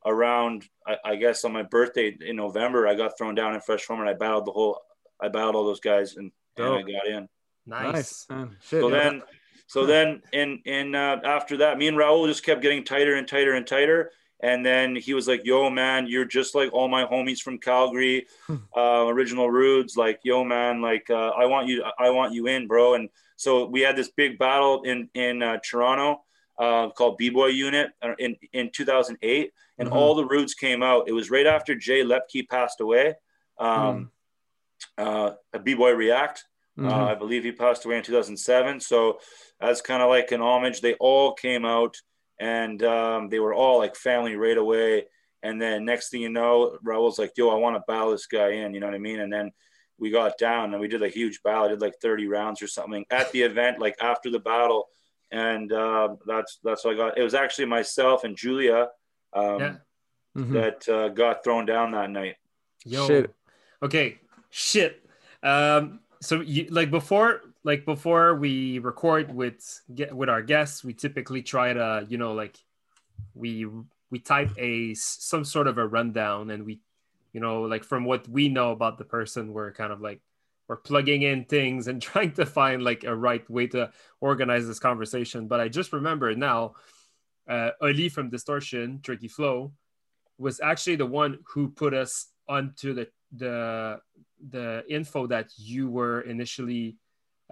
around, 0.05 0.65
I, 0.87 0.97
I, 1.05 1.17
guess 1.17 1.45
on 1.45 1.53
my 1.53 1.63
birthday 1.63 2.17
in 2.21 2.37
November, 2.37 2.87
I 2.87 2.95
got 2.95 3.19
thrown 3.19 3.35
down 3.35 3.55
in 3.55 3.61
fresh 3.61 3.83
form 3.83 4.01
and 4.01 4.09
I 4.09 4.15
battled 4.15 4.47
the 4.47 4.53
whole, 4.53 4.81
I 5.21 5.29
battled 5.29 5.57
all 5.57 5.65
those 5.65 5.81
guys 5.81 6.17
and, 6.17 6.31
and 6.57 6.67
I 6.67 6.83
got 6.83 7.07
in. 7.07 7.29
Nice. 7.67 8.27
nice. 8.31 8.49
Shit, 8.63 8.81
so 8.81 8.89
yeah. 8.89 8.99
then, 8.99 9.23
so 9.67 9.85
then 9.85 10.23
in, 10.33 10.61
in, 10.65 10.95
uh, 10.95 11.21
after 11.25 11.59
that, 11.59 11.79
me 11.79 11.89
and 11.89 11.97
Raul 11.97 12.29
just 12.29 12.45
kept 12.45 12.63
getting 12.63 12.85
tighter 12.85 13.17
and 13.17 13.27
tighter 13.27 13.55
and 13.55 13.67
tighter. 13.67 14.13
And 14.41 14.65
then 14.65 14.95
he 14.97 15.15
was 15.15 15.27
like, 15.27 15.43
"Yo, 15.45 15.71
man, 15.71 16.07
you're 16.07 16.27
just 16.27 16.55
like 16.55 16.73
all 16.73 16.89
my 16.89 17.05
homies 17.05 17.41
from 17.41 17.59
Calgary, 17.59 18.27
uh, 18.77 19.07
original 19.07 19.51
Rudes. 19.51 19.97
Like, 19.97 20.21
yo, 20.25 20.45
man, 20.45 20.83
like 20.83 21.09
uh, 21.09 21.31
I 21.31 21.47
want 21.47 21.69
you, 21.69 21.83
I 21.99 22.11
want 22.11 22.35
you 22.35 22.47
in, 22.47 22.67
bro." 22.67 22.95
And 22.95 23.09
so 23.37 23.65
we 23.67 23.81
had 23.81 23.97
this 23.97 24.11
big 24.11 24.39
battle 24.39 24.83
in 24.83 25.09
in 25.15 25.43
uh, 25.43 25.59
Toronto, 25.65 26.23
uh, 26.59 26.91
called 26.91 27.19
B-Boy 27.19 27.49
Unit 27.49 27.91
uh, 28.03 28.15
in, 28.19 28.37
in 28.53 28.71
2008. 28.73 29.53
And 29.79 29.89
mm-hmm. 29.89 29.97
all 29.97 30.15
the 30.15 30.25
roots 30.25 30.55
came 30.55 30.83
out. 30.83 31.09
It 31.09 31.13
was 31.13 31.31
right 31.31 31.47
after 31.47 31.75
Jay 31.75 32.03
Lepke 32.03 32.49
passed 32.49 32.81
away. 32.81 33.15
Um, 33.59 34.11
mm. 34.99 35.31
uh, 35.31 35.35
a 35.53 35.59
B-Boy 35.59 35.93
React. 35.93 36.45
Mm-hmm. 36.79 36.89
Uh, 36.89 37.05
I 37.07 37.15
believe 37.15 37.45
he 37.45 37.53
passed 37.53 37.85
away 37.85 37.99
in 37.99 38.03
2007. 38.03 38.81
So 38.81 39.19
as 39.61 39.81
kind 39.81 40.03
of 40.03 40.09
like 40.09 40.33
an 40.33 40.43
homage, 40.43 40.81
they 40.81 40.95
all 40.95 41.33
came 41.33 41.65
out 41.65 41.97
and 42.39 42.83
um, 42.83 43.29
they 43.29 43.39
were 43.39 43.55
all 43.55 43.79
like 43.79 43.97
family 43.97 44.37
right 44.37 44.59
away. 44.59 45.07
And 45.43 45.61
then 45.61 45.85
next 45.85 46.11
thing 46.11 46.23
you 46.23 46.29
know, 46.29 46.77
Raul's 46.83 47.19
like, 47.19 47.33
"Yo, 47.37 47.51
I 47.51 47.55
want 47.55 47.77
to 47.77 47.83
battle 47.87 48.11
this 48.11 48.27
guy 48.27 48.51
in." 48.51 48.75
You 48.75 48.81
know 48.81 48.87
what 48.87 48.95
I 48.95 48.99
mean? 48.99 49.21
And 49.21 49.33
then 49.33 49.53
we 49.99 50.11
got 50.11 50.39
down 50.39 50.73
and 50.73 50.81
we 50.81 50.89
did 50.89 51.03
a 51.03 51.09
huge 51.09 51.43
battle. 51.43 51.65
I 51.65 51.69
did 51.69 51.81
like 51.81 51.95
30 52.03 52.27
rounds 52.27 52.63
or 52.63 52.67
something 52.67 53.05
at 53.11 53.31
the 53.33 53.43
event, 53.43 53.79
like 53.79 53.97
after 54.01 54.31
the 54.31 54.39
battle. 54.39 54.89
And 55.33 55.73
uh, 55.73 56.17
that's 56.27 56.59
that's 56.63 56.85
what 56.85 56.95
I 56.95 56.97
got. 56.97 57.19
It 57.19 57.23
was 57.23 57.35
actually 57.35 57.67
myself 57.67 58.25
and 58.25 58.37
Julia 58.37 58.89
um, 59.33 59.61
yeah. 59.61 59.75
mm-hmm. 60.37 60.53
that 60.53 60.89
uh, 60.89 61.09
got 61.09 61.43
thrown 61.43 61.67
down 61.67 61.93
that 61.93 62.11
night. 62.11 62.37
Yo. 62.85 63.07
Shit. 63.07 63.35
Okay. 63.83 64.19
Shit. 64.51 65.05
Um, 65.43 66.01
so 66.21 66.41
you 66.41 66.67
like 66.71 66.91
before 66.91 67.43
like 67.65 67.85
before 67.85 68.37
we 68.37 68.79
record 68.79 69.35
with 69.35 69.81
get 69.95 70.15
with 70.15 70.29
our 70.29 70.43
guests, 70.43 70.85
we 70.85 70.95
typically 70.95 71.43
try 71.43 71.73
to 71.73 72.07
you 72.09 72.19
know 72.19 72.33
like 72.33 72.57
we 73.35 73.67
we 74.11 74.19
type 74.19 74.51
a 74.57 74.95
some 74.95 75.45
sort 75.45 75.67
of 75.67 75.79
a 75.79 75.87
rundown 75.87 76.51
and 76.51 76.65
we 76.65 76.81
you 77.33 77.41
know 77.41 77.63
like 77.63 77.85
from 77.85 78.05
what 78.05 78.29
we 78.29 78.49
know 78.49 78.71
about 78.71 78.99
the 78.99 79.05
person 79.05 79.53
we're 79.53 79.73
kind 79.73 79.93
of 79.93 80.01
like 80.01 80.21
we're 80.69 80.77
plugging 80.77 81.23
in 81.23 81.45
things 81.45 81.89
and 81.89 82.03
trying 82.11 82.33
to 82.33 82.47
find 82.47 82.83
like 82.83 83.05
a 83.05 83.15
right 83.15 83.49
way 83.51 83.67
to 83.67 83.91
organize 84.21 84.67
this 84.67 84.79
conversation 84.79 85.47
but 85.47 85.61
i 85.61 85.69
just 85.69 85.93
remember 85.93 86.35
now 86.35 86.75
uh 87.49 87.71
oli 87.83 88.09
from 88.09 88.31
distortion 88.31 89.01
tricky 89.03 89.29
flow 89.29 89.73
was 90.39 90.61
actually 90.61 90.97
the 90.97 91.07
one 91.07 91.39
who 91.55 91.69
put 91.69 91.95
us 91.95 92.27
onto 92.49 92.95
the 92.95 93.09
the 93.37 93.99
the 94.51 94.85
info 94.89 95.27
that 95.27 95.49
you 95.57 95.89
were 95.89 96.21
initially 96.23 96.97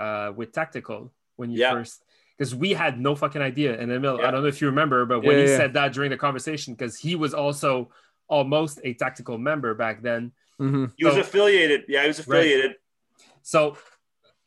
uh 0.00 0.30
with 0.34 0.52
tactical 0.52 1.12
when 1.36 1.50
you 1.50 1.60
yeah. 1.60 1.72
first 1.72 2.04
because 2.36 2.54
we 2.54 2.72
had 2.72 3.00
no 3.00 3.14
fucking 3.14 3.42
idea. 3.42 3.78
And 3.78 3.92
Emil, 3.92 4.18
yeah. 4.18 4.28
I 4.28 4.30
don't 4.30 4.42
know 4.42 4.48
if 4.48 4.60
you 4.60 4.66
remember, 4.68 5.06
but 5.06 5.20
when 5.20 5.38
yeah, 5.38 5.44
he 5.44 5.50
yeah. 5.50 5.56
said 5.56 5.72
that 5.74 5.92
during 5.92 6.10
the 6.10 6.16
conversation, 6.16 6.74
because 6.74 6.98
he 6.98 7.14
was 7.14 7.32
also 7.32 7.90
almost 8.28 8.80
a 8.84 8.94
tactical 8.94 9.38
member 9.38 9.74
back 9.74 10.02
then. 10.02 10.32
Mm-hmm. 10.60 10.86
He 10.96 11.04
was 11.04 11.16
affiliated. 11.16 11.84
Yeah, 11.88 12.02
he 12.02 12.08
was 12.08 12.18
affiliated. 12.18 12.70
Right. 12.70 12.76
So 13.44 13.76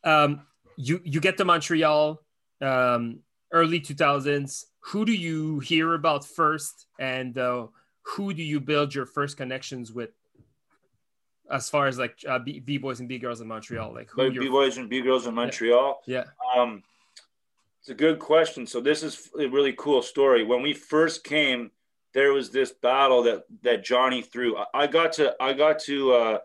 um, 0.04 0.42
you 0.76 1.00
you 1.04 1.20
get 1.20 1.38
to 1.38 1.44
Montreal, 1.44 2.20
um, 2.60 3.20
early 3.52 3.80
2000s. 3.80 4.64
Who 4.80 5.04
do 5.04 5.12
you 5.12 5.60
hear 5.60 5.94
about 5.94 6.26
first, 6.26 6.86
and 6.98 7.38
uh, 7.38 7.68
who 8.02 8.34
do 8.34 8.42
you 8.42 8.60
build 8.60 8.94
your 8.94 9.06
first 9.06 9.36
connections 9.36 9.92
with? 9.92 10.10
As 11.50 11.70
far 11.70 11.86
as 11.86 11.98
like 11.98 12.18
uh, 12.28 12.40
B 12.40 12.76
boys 12.76 13.00
and 13.00 13.08
B 13.08 13.18
girls 13.18 13.40
in 13.40 13.48
Montreal, 13.48 13.94
like 13.94 14.10
who 14.10 14.30
B 14.30 14.48
boys 14.48 14.76
and 14.76 14.90
B 14.90 15.00
girls 15.00 15.26
in 15.26 15.34
Montreal. 15.34 16.02
Yeah. 16.04 16.24
Um, 16.54 16.82
it's 17.80 17.88
a 17.88 17.94
good 17.94 18.18
question. 18.18 18.66
So 18.66 18.80
this 18.80 19.02
is 19.02 19.30
a 19.38 19.46
really 19.46 19.72
cool 19.72 20.02
story. 20.02 20.44
When 20.44 20.60
we 20.60 20.74
first 20.74 21.24
came, 21.24 21.70
there 22.12 22.32
was 22.32 22.50
this 22.50 22.72
battle 22.72 23.22
that 23.22 23.44
that 23.62 23.84
Johnny 23.84 24.22
threw. 24.22 24.56
I, 24.74 24.86
got 24.88 25.12
to 25.14 25.34
I 25.40 25.52
got 25.52 25.78
to 25.80 26.12
uh, 26.12 26.38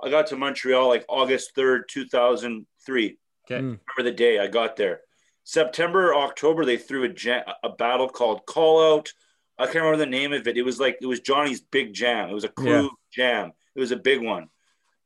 I 0.00 0.10
got 0.10 0.28
to 0.28 0.36
Montreal 0.36 0.88
like 0.88 1.04
August 1.08 1.54
third, 1.54 1.84
two 1.88 2.06
thousand 2.06 2.66
three. 2.84 3.18
Okay, 3.46 3.56
remember 3.56 4.02
the 4.02 4.12
day 4.12 4.38
I 4.38 4.46
got 4.46 4.76
there. 4.76 5.00
September, 5.44 6.14
October, 6.14 6.64
they 6.64 6.76
threw 6.76 7.04
a 7.04 7.08
jam, 7.08 7.42
a 7.64 7.70
battle 7.70 8.08
called 8.08 8.44
Call 8.46 8.94
Out. 8.94 9.10
I 9.58 9.64
can't 9.64 9.76
remember 9.76 9.96
the 9.96 10.06
name 10.06 10.32
of 10.32 10.46
it. 10.46 10.58
It 10.58 10.62
was 10.62 10.78
like 10.78 10.98
it 11.00 11.06
was 11.06 11.20
Johnny's 11.20 11.60
big 11.60 11.94
jam. 11.94 12.28
It 12.28 12.34
was 12.34 12.44
a 12.44 12.50
crew 12.50 12.82
yeah. 12.82 12.88
jam. 13.12 13.52
It 13.74 13.80
was 13.80 13.90
a 13.90 13.96
big 13.96 14.22
one, 14.22 14.48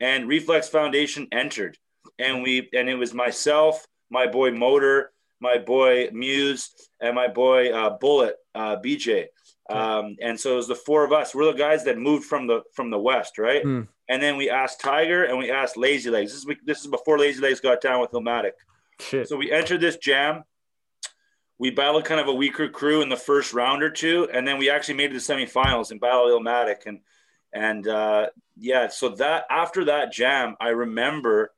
and 0.01 0.29
Reflex 0.29 0.69
Foundation 0.69 1.29
entered, 1.33 1.79
and 2.19 2.43
we 2.43 2.69
and 2.73 2.89
it 2.89 2.97
was 2.97 3.15
myself, 3.15 3.87
my 4.11 4.27
boy 4.27 4.51
Motor, 4.51 5.13
my 5.41 5.59
boy 5.59 6.09
Muse, 6.13 6.71
and 7.01 7.15
my 7.15 7.29
boy 7.29 7.73
uh, 7.73 7.97
Bullet 7.99 8.37
uh, 8.55 8.77
BJ. 8.77 9.27
Um, 9.71 10.17
and 10.21 10.39
so 10.39 10.55
it 10.55 10.57
was 10.57 10.69
the 10.69 10.75
four 10.75 11.05
of 11.05 11.13
us. 11.13 11.35
We're 11.35 11.47
the 11.47 11.53
guys 11.53 11.85
that 11.85 11.99
moved 11.99 12.25
from 12.25 12.47
the 12.47 12.63
from 12.75 12.91
the 12.91 12.99
west, 12.99 13.39
right? 13.39 13.65
Mm. 13.65 13.89
And 14.13 14.23
then 14.23 14.37
we 14.37 14.51
asked 14.51 14.79
Tiger 14.79 15.25
and 15.25 15.39
we 15.39 15.51
asked 15.51 15.79
Lazy 15.79 16.11
Legs. 16.11 16.33
This 16.33 16.45
is 16.45 16.57
this 16.67 16.81
is 16.83 16.87
before 16.87 17.19
Lazy 17.19 17.41
Legs 17.41 17.61
got 17.61 17.81
down 17.81 17.99
with 17.99 18.11
Illmatic. 18.11 18.53
Shit. 19.01 19.27
So 19.27 19.39
we 19.39 19.51
entered 19.51 19.81
this 19.81 19.97
jam. 19.97 20.45
We 21.59 21.71
battled 21.71 22.05
kind 22.05 22.21
of 22.21 22.29
a 22.29 22.35
weaker 22.35 22.69
crew 22.69 23.01
in 23.01 23.09
the 23.09 23.17
first 23.17 23.55
round 23.55 23.83
or 23.83 23.89
two, 23.89 24.29
and 24.31 24.47
then 24.47 24.59
we 24.59 24.69
actually 24.69 24.97
made 24.97 25.15
it 25.15 25.19
to 25.19 25.27
the 25.27 25.33
semifinals 25.33 25.93
and 25.93 25.99
battled 25.99 26.31
Illmatic. 26.31 26.85
And 26.85 27.01
and 27.55 27.89
uh, 27.89 28.27
yeah, 28.55 28.89
so 28.89 29.09
that 29.17 29.47
after 29.49 29.87
that 29.87 30.13
jam, 30.13 30.57
I 30.61 30.69
remember 30.69 31.55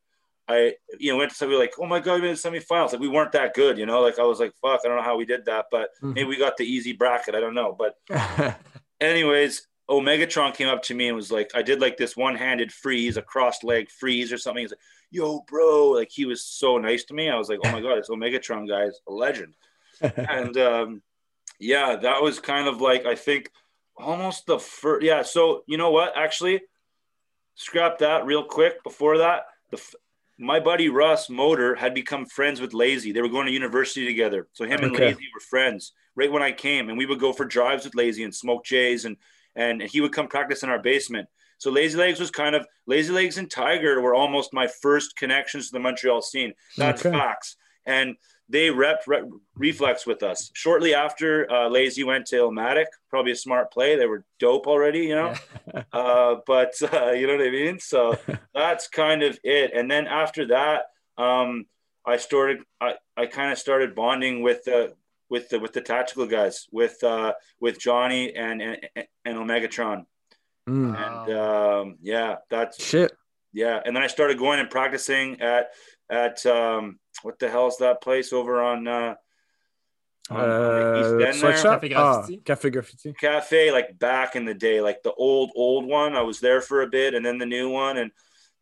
I, 0.47 0.75
you 1.01 1.11
know, 1.11 1.19
went 1.19 1.33
to 1.33 1.37
somebody 1.37 1.59
like, 1.59 1.75
oh 1.81 1.87
my 1.87 1.99
God, 1.99 2.21
we 2.21 2.29
made 2.29 2.37
the 2.37 2.49
semifinals. 2.49 2.93
Like 2.93 3.01
we 3.01 3.09
weren't 3.09 3.33
that 3.33 3.55
good, 3.55 3.79
you 3.79 3.87
know, 3.87 4.01
like 4.01 4.21
I 4.21 4.23
was 4.23 4.38
like, 4.38 4.55
fuck, 4.62 4.83
I 4.85 4.88
don't 4.88 4.99
know 4.99 5.03
how 5.03 5.17
we 5.17 5.25
did 5.25 5.47
that, 5.47 5.67
but 5.73 5.90
mm-hmm. 5.97 6.12
maybe 6.12 6.29
we 6.29 6.38
got 6.38 6.57
the 6.57 6.64
easy 6.64 6.93
bracket. 6.93 7.35
I 7.35 7.40
don't 7.40 7.55
know. 7.55 7.77
But 7.77 8.61
anyways, 9.01 9.67
Omegatron 9.90 10.55
came 10.55 10.68
up 10.68 10.83
to 10.85 10.94
me 10.94 11.09
and 11.09 11.16
was 11.16 11.31
like, 11.31 11.51
I 11.55 11.62
did 11.62 11.81
like 11.81 11.97
this 11.97 12.16
one-handed 12.16 12.73
freeze, 12.73 13.16
a 13.16 13.23
crossed 13.23 13.64
leg 13.64 13.90
freeze 13.90 14.33
or 14.33 14.38
something. 14.38 14.62
He's 14.62 14.70
like, 14.70 14.81
yo, 15.11 15.40
bro. 15.47 15.90
Like 15.90 16.11
he 16.11 16.25
was 16.25 16.44
so 16.44 16.79
nice 16.79 17.05
to 17.05 17.14
me. 17.14 17.29
I 17.29 17.37
was 17.37 17.49
like, 17.49 17.61
oh 17.64 17.73
my 17.73 17.81
God, 17.81 17.99
this 17.99 18.09
Omegatron 18.09 18.68
guy 18.68 18.85
is 18.85 19.01
a 19.07 19.12
legend. 19.12 19.55
and 20.01 20.57
um, 20.57 21.03
yeah, 21.59 21.97
that 21.97 22.23
was 22.23 22.40
kind 22.40 22.66
of 22.66 22.81
like, 22.81 23.05
I 23.05 23.14
think 23.14 23.51
almost 23.97 24.47
the 24.47 24.59
first, 24.59 25.05
yeah. 25.05 25.23
So 25.23 25.64
you 25.66 25.77
know 25.77 25.90
what, 25.90 26.16
actually 26.16 26.62
scrap 27.57 27.99
that 27.99 28.27
real 28.27 28.44
quick 28.44 28.83
before 28.83 29.18
that. 29.18 29.47
The, 29.70 29.81
my 30.38 30.59
buddy 30.61 30.88
Russ 30.88 31.31
Motor 31.31 31.75
had 31.75 31.94
become 31.94 32.27
friends 32.27 32.61
with 32.61 32.75
Lazy. 32.75 33.12
They 33.12 33.23
were 33.23 33.29
going 33.29 33.47
to 33.47 33.53
university 33.53 34.07
together. 34.07 34.49
So 34.53 34.64
him 34.64 34.83
and 34.83 34.92
Lazy 34.92 35.29
were 35.33 35.40
friends 35.40 35.92
right 36.16 36.33
when 36.33 36.42
I 36.42 36.53
came. 36.53 36.88
And 36.88 36.99
we 36.99 37.07
would 37.07 37.20
go 37.20 37.33
for 37.33 37.44
drives 37.44 37.85
with 37.85 37.94
Lazy 37.94 38.25
and 38.25 38.35
smoke 38.35 38.64
Jays 38.64 39.05
and 39.05 39.16
and 39.57 39.83
he 39.83 40.01
would 40.01 40.12
come 40.12 40.29
practice 40.29 40.62
in 40.62 40.69
our 40.69 40.81
basement. 40.81 41.29
So 41.59 41.71
Lazy 41.71 41.97
Legs 41.97 42.21
was 42.21 42.31
kind 42.31 42.55
of 42.55 42.67
Lazy 42.87 43.12
Legs 43.12 43.38
and 43.38 43.51
Tiger 43.51 44.01
were 44.01 44.14
almost 44.14 44.53
my 44.53 44.67
first 44.67 45.17
connections 45.17 45.69
to 45.69 45.73
the 45.73 45.81
Montreal 45.81 46.21
scene. 46.21 46.53
That's 46.77 47.05
okay. 47.05 47.17
facts. 47.17 47.57
And 47.87 48.17
they 48.49 48.69
repped 48.69 49.07
re- 49.07 49.23
reflex 49.57 50.07
with 50.07 50.23
us 50.23 50.51
shortly 50.55 50.95
after 50.95 51.51
uh, 51.51 51.69
lazy 51.69 52.05
went 52.05 52.27
to 52.27 52.37
Illmatic 52.37 52.87
probably 53.09 53.33
a 53.33 53.37
smart 53.37 53.73
play 53.73 53.97
they 53.97 54.07
were 54.07 54.25
dope 54.38 54.67
already 54.67 55.01
you 55.01 55.14
know 55.14 55.35
uh, 55.93 56.37
but 56.47 56.75
uh, 56.93 57.12
you 57.12 57.27
know 57.27 57.37
what 57.37 57.47
i 57.47 57.51
mean 57.51 57.79
so 57.79 58.19
that's 58.55 58.88
kind 58.88 59.23
of 59.23 59.38
it 59.45 59.73
and 59.75 59.90
then 59.90 60.07
after 60.07 60.47
that 60.49 60.85
um, 61.17 61.67
i 62.05 62.17
started 62.17 62.62
i, 62.81 62.95
I 63.17 63.27
kind 63.27 63.51
of 63.51 63.59
started 63.59 63.95
bonding 63.95 64.43
with 64.43 64.64
the 64.64 64.95
with 65.31 65.49
the 65.49 65.59
with 65.59 65.73
the 65.73 65.81
tactical 65.81 66.27
guys 66.27 66.67
with 66.71 67.03
uh 67.03 67.33
with 67.61 67.79
johnny 67.79 68.35
and 68.35 68.63
and, 68.63 68.79
and 69.25 69.39
omegatron 69.39 70.05
mm. 70.69 70.95
and 70.97 71.37
um, 71.37 71.97
yeah 72.01 72.37
that's 72.51 72.83
shit 72.83 73.13
yeah 73.53 73.81
and 73.85 73.95
then 73.95 74.03
i 74.03 74.07
started 74.07 74.39
going 74.39 74.61
and 74.61 74.71
practicing 74.71 75.41
at 75.41 75.69
at 76.11 76.45
um 76.47 76.99
what 77.23 77.39
the 77.39 77.49
hell 77.49 77.69
is 77.69 77.79
that 77.79 78.03
place 78.03 78.33
over 78.33 78.63
on 78.63 78.87
uh 78.87 79.15
on, 80.31 80.41
uh, 80.41 81.21
East 81.21 81.45
End 81.45 81.55
Cafe 81.55 81.89
Graffiti. 81.89 81.95
Ah, 81.95 82.27
Cafe 82.45 82.71
Graffiti. 82.71 83.13
Cafe, 83.13 83.73
like 83.73 83.99
back 83.99 84.37
in 84.37 84.45
the 84.45 84.55
day, 84.55 84.81
like 84.81 85.03
the 85.03 85.13
old, 85.13 85.51
old 85.55 85.85
one. 85.85 86.17
I 86.17 86.23
was 86.23 86.41
there 86.41 86.61
for 86.61 86.83
a 86.83 86.87
bit 86.87 87.15
and 87.15 87.25
then 87.25 87.39
the 87.39 87.47
new 87.47 87.69
one. 87.69 87.99
And 87.99 88.11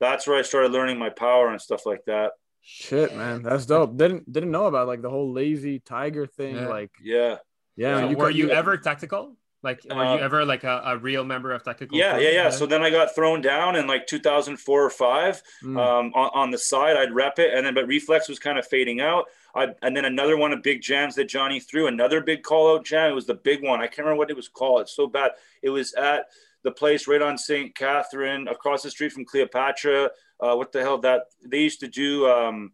that's 0.01 0.27
where 0.27 0.37
I 0.37 0.43
started 0.43 0.73
learning 0.73 0.99
my 0.99 1.11
power 1.11 1.49
and 1.51 1.61
stuff 1.61 1.87
like 1.87 2.05
that. 2.07 2.33
Shit, 2.63 3.17
man. 3.17 3.43
That's 3.43 3.67
dope. 3.67 3.97
Didn't 3.97 4.33
didn't 4.33 4.51
know 4.51 4.67
about 4.67 4.87
like 4.87 5.03
the 5.03 5.11
whole 5.11 5.33
lazy 5.33 5.81
tiger 5.81 6.27
thing. 6.27 6.57
Yeah. 6.57 6.69
Like 6.69 6.91
yeah. 7.03 7.37
Yeah. 7.77 8.01
So 8.01 8.11
you 8.11 8.17
were 8.17 8.31
you 8.31 8.51
ever 8.51 8.77
tactical? 8.77 9.37
Like, 9.63 9.81
were 9.89 9.97
uh, 9.97 10.17
you 10.17 10.21
ever 10.21 10.45
like 10.45 10.65
a, 10.65 10.83
a, 10.85 10.99
real 10.99 11.25
member 11.25 11.53
of 11.53 11.63
Tactical? 11.63 11.97
Yeah, 11.97 12.19
yeah, 12.19 12.31
yeah. 12.31 12.51
So 12.51 12.67
then 12.67 12.83
I 12.83 12.91
got 12.91 13.15
thrown 13.15 13.41
down 13.41 13.77
in 13.77 13.87
like 13.87 14.09
2004 14.09 14.85
or 14.85 14.91
five. 14.91 15.41
Mm. 15.63 15.79
Um, 15.79 16.13
on, 16.15 16.31
on, 16.35 16.51
the 16.51 16.59
side, 16.59 16.97
I'd 16.97 17.13
rep 17.13 17.39
it, 17.39 17.55
and 17.55 17.65
then 17.65 17.75
but 17.75 17.87
Reflex 17.87 18.29
was 18.29 18.41
kind 18.41 18.59
of 18.59 18.67
fading 18.67 19.01
out. 19.01 19.27
I, 19.55 19.69
and 19.83 19.97
then 19.97 20.05
another 20.05 20.37
one 20.37 20.53
of 20.53 20.65
big 20.65 20.83
jams 20.83 21.15
that 21.15 21.29
Johnny 21.29 21.61
threw, 21.61 21.87
another 21.87 22.21
big 22.21 22.43
call 22.43 22.75
out 22.75 22.85
jam. 22.85 23.13
It 23.13 23.15
was 23.15 23.27
the 23.27 23.35
big 23.35 23.63
one. 23.63 23.81
I 23.81 23.87
can't 23.87 23.99
remember 23.99 24.19
what 24.19 24.31
it 24.31 24.37
was 24.37 24.49
called. 24.49 24.83
It's 24.83 24.97
so 24.97 25.07
bad. 25.07 25.33
It 25.63 25.71
was 25.71 25.95
at 25.95 26.27
the 26.65 26.73
place 26.73 27.07
right 27.07 27.23
on 27.23 27.39
St. 27.39 27.73
Catherine, 27.75 28.49
across 28.49 28.83
the 28.83 28.91
street 28.91 29.13
from 29.13 29.25
Cleopatra. 29.25 30.11
Uh, 30.43 30.57
what 30.57 30.73
the 30.73 30.81
hell? 30.81 30.99
That 30.99 31.23
they 31.45 31.61
used 31.61 31.81
to 31.81 31.89
do. 31.89 32.29
Um, 32.29 32.73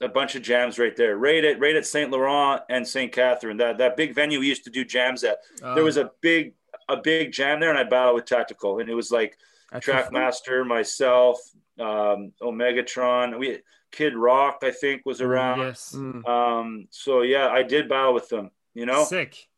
a 0.00 0.08
bunch 0.08 0.34
of 0.34 0.42
jams 0.42 0.80
right 0.80 0.96
there, 0.96 1.16
right 1.16 1.44
at 1.44 1.60
right 1.60 1.76
at 1.76 1.86
Saint 1.86 2.10
Laurent 2.10 2.62
and 2.68 2.86
Saint 2.86 3.12
Catherine. 3.12 3.58
That 3.58 3.78
that 3.78 3.96
big 3.96 4.14
venue 4.14 4.40
we 4.40 4.48
used 4.48 4.64
to 4.64 4.70
do 4.70 4.84
jams 4.84 5.22
at. 5.22 5.38
Um, 5.62 5.76
there 5.76 5.84
was 5.84 5.96
a 5.96 6.10
big 6.20 6.54
a 6.88 6.96
big 6.96 7.32
jam 7.32 7.60
there, 7.60 7.70
and 7.70 7.78
I 7.78 7.84
battled 7.84 8.16
with 8.16 8.24
Tactical, 8.24 8.80
and 8.80 8.88
it 8.88 8.94
was 8.94 9.12
like 9.12 9.38
Trackmaster, 9.72 10.66
myself, 10.66 11.38
um, 11.78 12.32
Omegatron, 12.42 13.38
we 13.38 13.60
Kid 13.90 14.16
Rock, 14.16 14.58
I 14.62 14.70
think, 14.70 15.02
was 15.04 15.20
around. 15.20 15.60
Yes. 15.60 15.94
Mm. 15.96 16.26
Um, 16.26 16.88
so 16.90 17.22
yeah, 17.22 17.48
I 17.48 17.62
did 17.62 17.88
battle 17.88 18.14
with 18.14 18.28
them. 18.28 18.50
You 18.74 18.86
know, 18.86 19.04
sick. 19.04 19.48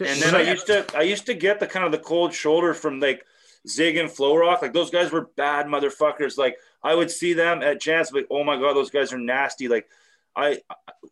And 0.00 0.20
then 0.22 0.34
I 0.34 0.42
used 0.42 0.66
to 0.66 0.86
I 0.96 1.02
used 1.02 1.26
to 1.26 1.34
get 1.34 1.60
the 1.60 1.66
kind 1.66 1.84
of 1.84 1.92
the 1.92 1.98
cold 1.98 2.32
shoulder 2.32 2.72
from 2.74 3.00
like 3.00 3.24
Zig 3.68 3.96
and 3.96 4.10
Flow 4.10 4.36
Rock, 4.36 4.62
like 4.62 4.72
those 4.72 4.90
guys 4.90 5.12
were 5.12 5.30
bad 5.36 5.66
motherfuckers. 5.66 6.36
Like 6.36 6.56
I 6.82 6.94
would 6.94 7.10
see 7.10 7.32
them 7.32 7.62
at 7.62 7.80
jams, 7.80 8.12
like, 8.12 8.26
oh 8.30 8.44
my 8.44 8.56
god, 8.56 8.74
those 8.74 8.90
guys 8.90 9.12
are 9.12 9.18
nasty. 9.18 9.68
Like 9.68 9.88
I, 10.34 10.58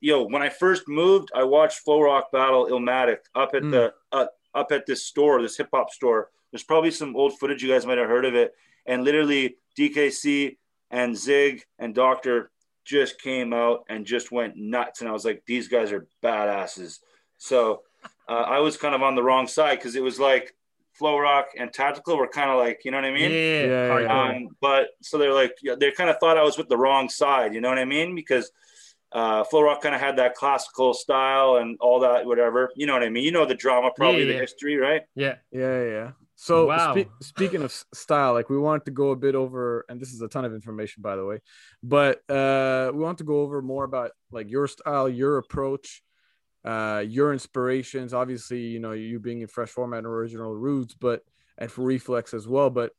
yo, 0.00 0.24
when 0.24 0.42
I 0.42 0.48
first 0.48 0.88
moved, 0.88 1.30
I 1.34 1.44
watched 1.44 1.80
Flow 1.80 2.00
Rock 2.00 2.32
battle 2.32 2.66
Illmatic 2.66 3.18
up 3.34 3.50
at 3.54 3.62
mm. 3.62 3.70
the 3.70 3.94
uh, 4.12 4.26
up 4.54 4.72
at 4.72 4.86
this 4.86 5.04
store, 5.04 5.40
this 5.42 5.56
hip 5.56 5.68
hop 5.72 5.90
store. 5.90 6.30
There's 6.50 6.64
probably 6.64 6.90
some 6.90 7.14
old 7.14 7.38
footage 7.38 7.62
you 7.62 7.70
guys 7.70 7.86
might 7.86 7.98
have 7.98 8.08
heard 8.08 8.24
of 8.24 8.34
it. 8.34 8.54
And 8.86 9.04
literally, 9.04 9.56
DKC 9.78 10.56
and 10.90 11.16
Zig 11.16 11.64
and 11.78 11.94
Doctor 11.94 12.50
just 12.84 13.20
came 13.20 13.52
out 13.52 13.84
and 13.88 14.04
just 14.04 14.32
went 14.32 14.56
nuts. 14.56 15.00
And 15.00 15.08
I 15.08 15.12
was 15.12 15.24
like, 15.24 15.44
these 15.46 15.68
guys 15.68 15.92
are 15.92 16.08
badasses. 16.22 16.98
So 17.38 17.82
uh, 18.28 18.32
I 18.32 18.58
was 18.58 18.76
kind 18.76 18.94
of 18.94 19.02
on 19.02 19.14
the 19.14 19.22
wrong 19.22 19.46
side 19.46 19.78
because 19.78 19.94
it 19.94 20.02
was 20.02 20.18
like 20.18 20.56
Flow 21.00 21.18
Rock 21.18 21.46
and 21.58 21.72
Tactical 21.72 22.18
were 22.18 22.28
kind 22.28 22.50
of 22.50 22.58
like, 22.58 22.82
you 22.84 22.90
know 22.90 22.98
what 22.98 23.06
I 23.06 23.10
mean? 23.10 23.30
Yeah. 23.30 23.64
yeah, 23.64 24.00
yeah. 24.00 24.22
Um, 24.22 24.48
but 24.60 24.88
so 25.00 25.16
they're 25.16 25.32
like, 25.32 25.56
they 25.78 25.90
kind 25.92 26.10
of 26.10 26.18
thought 26.20 26.36
I 26.36 26.42
was 26.42 26.58
with 26.58 26.68
the 26.68 26.76
wrong 26.76 27.08
side. 27.08 27.54
You 27.54 27.62
know 27.62 27.70
what 27.70 27.78
I 27.78 27.86
mean? 27.86 28.14
Because 28.14 28.52
uh, 29.10 29.44
Flow 29.44 29.62
Rock 29.62 29.80
kind 29.80 29.94
of 29.94 30.00
had 30.02 30.16
that 30.16 30.34
classical 30.34 30.92
style 30.92 31.56
and 31.56 31.78
all 31.80 32.00
that, 32.00 32.26
whatever. 32.26 32.70
You 32.76 32.86
know 32.86 32.92
what 32.92 33.02
I 33.02 33.08
mean? 33.08 33.24
You 33.24 33.32
know 33.32 33.46
the 33.46 33.54
drama, 33.54 33.92
probably 33.96 34.26
yeah, 34.26 34.34
the 34.34 34.40
history, 34.40 34.76
right? 34.76 35.00
Yeah. 35.14 35.36
Yeah, 35.50 35.84
yeah. 35.84 36.10
So 36.36 36.66
wow. 36.66 36.94
spe- 36.94 37.08
speaking 37.22 37.62
of 37.62 37.72
style, 37.94 38.34
like 38.34 38.50
we 38.50 38.58
wanted 38.58 38.84
to 38.84 38.90
go 38.90 39.12
a 39.12 39.16
bit 39.16 39.34
over, 39.34 39.86
and 39.88 39.98
this 39.98 40.12
is 40.12 40.20
a 40.20 40.28
ton 40.28 40.44
of 40.44 40.52
information, 40.52 41.00
by 41.00 41.16
the 41.16 41.24
way, 41.24 41.40
but 41.82 42.18
uh, 42.30 42.90
we 42.92 43.00
want 43.00 43.18
to 43.18 43.24
go 43.24 43.40
over 43.40 43.62
more 43.62 43.84
about 43.84 44.10
like 44.30 44.50
your 44.50 44.66
style, 44.66 45.08
your 45.08 45.38
approach, 45.38 46.02
uh, 46.64 47.02
your 47.06 47.32
inspirations. 47.32 48.12
Obviously, 48.12 48.60
you 48.60 48.80
know 48.80 48.92
you 48.92 49.18
being 49.18 49.40
in 49.40 49.48
fresh 49.48 49.70
format 49.70 49.98
and 49.98 50.06
original 50.06 50.54
Rudes, 50.54 50.94
but 50.94 51.22
and 51.58 51.70
for 51.70 51.82
reflex 51.82 52.34
as 52.34 52.48
well. 52.48 52.70
But 52.70 52.92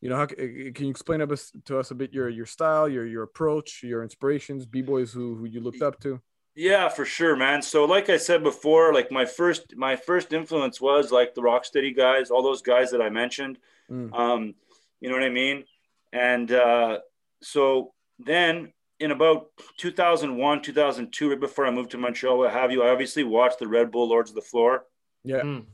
you 0.00 0.08
know, 0.08 0.16
how, 0.16 0.26
can 0.26 0.74
you 0.76 0.90
explain 0.90 1.20
to 1.20 1.78
us, 1.78 1.90
a 1.90 1.94
bit 1.94 2.12
your 2.12 2.28
your 2.28 2.46
style, 2.46 2.88
your 2.88 3.06
your 3.06 3.22
approach, 3.22 3.82
your 3.82 4.02
inspirations, 4.02 4.66
b 4.66 4.82
boys 4.82 5.12
who 5.12 5.36
who 5.36 5.44
you 5.46 5.60
looked 5.60 5.82
up 5.82 6.00
to? 6.00 6.20
Yeah, 6.54 6.88
for 6.90 7.04
sure, 7.06 7.34
man. 7.34 7.62
So 7.62 7.86
like 7.86 8.10
I 8.10 8.18
said 8.18 8.42
before, 8.42 8.92
like 8.92 9.10
my 9.10 9.24
first 9.24 9.74
my 9.76 9.96
first 9.96 10.32
influence 10.32 10.80
was 10.80 11.10
like 11.10 11.34
the 11.34 11.40
Rocksteady 11.40 11.96
guys, 11.96 12.30
all 12.30 12.42
those 12.42 12.62
guys 12.62 12.90
that 12.90 13.00
I 13.00 13.08
mentioned. 13.08 13.58
Mm. 13.90 14.12
Um, 14.12 14.54
you 15.00 15.08
know 15.08 15.14
what 15.14 15.24
I 15.24 15.30
mean? 15.30 15.64
And 16.12 16.52
uh, 16.52 16.98
so 17.40 17.94
then 18.18 18.72
in 19.02 19.10
about 19.10 19.48
2001, 19.78 20.62
2002, 20.62 21.30
right 21.30 21.40
before 21.40 21.66
I 21.66 21.70
moved 21.70 21.90
to 21.90 21.98
Montreal, 21.98 22.38
what 22.38 22.52
have 22.52 22.70
you, 22.70 22.84
I 22.84 22.90
obviously 22.90 23.24
watched 23.24 23.58
the 23.58 23.66
Red 23.66 23.90
Bull 23.90 24.08
Lords 24.08 24.30
of 24.30 24.36
the 24.36 24.42
Floor. 24.42 24.84
Yeah. 25.24 25.40
Mm. 25.40 25.66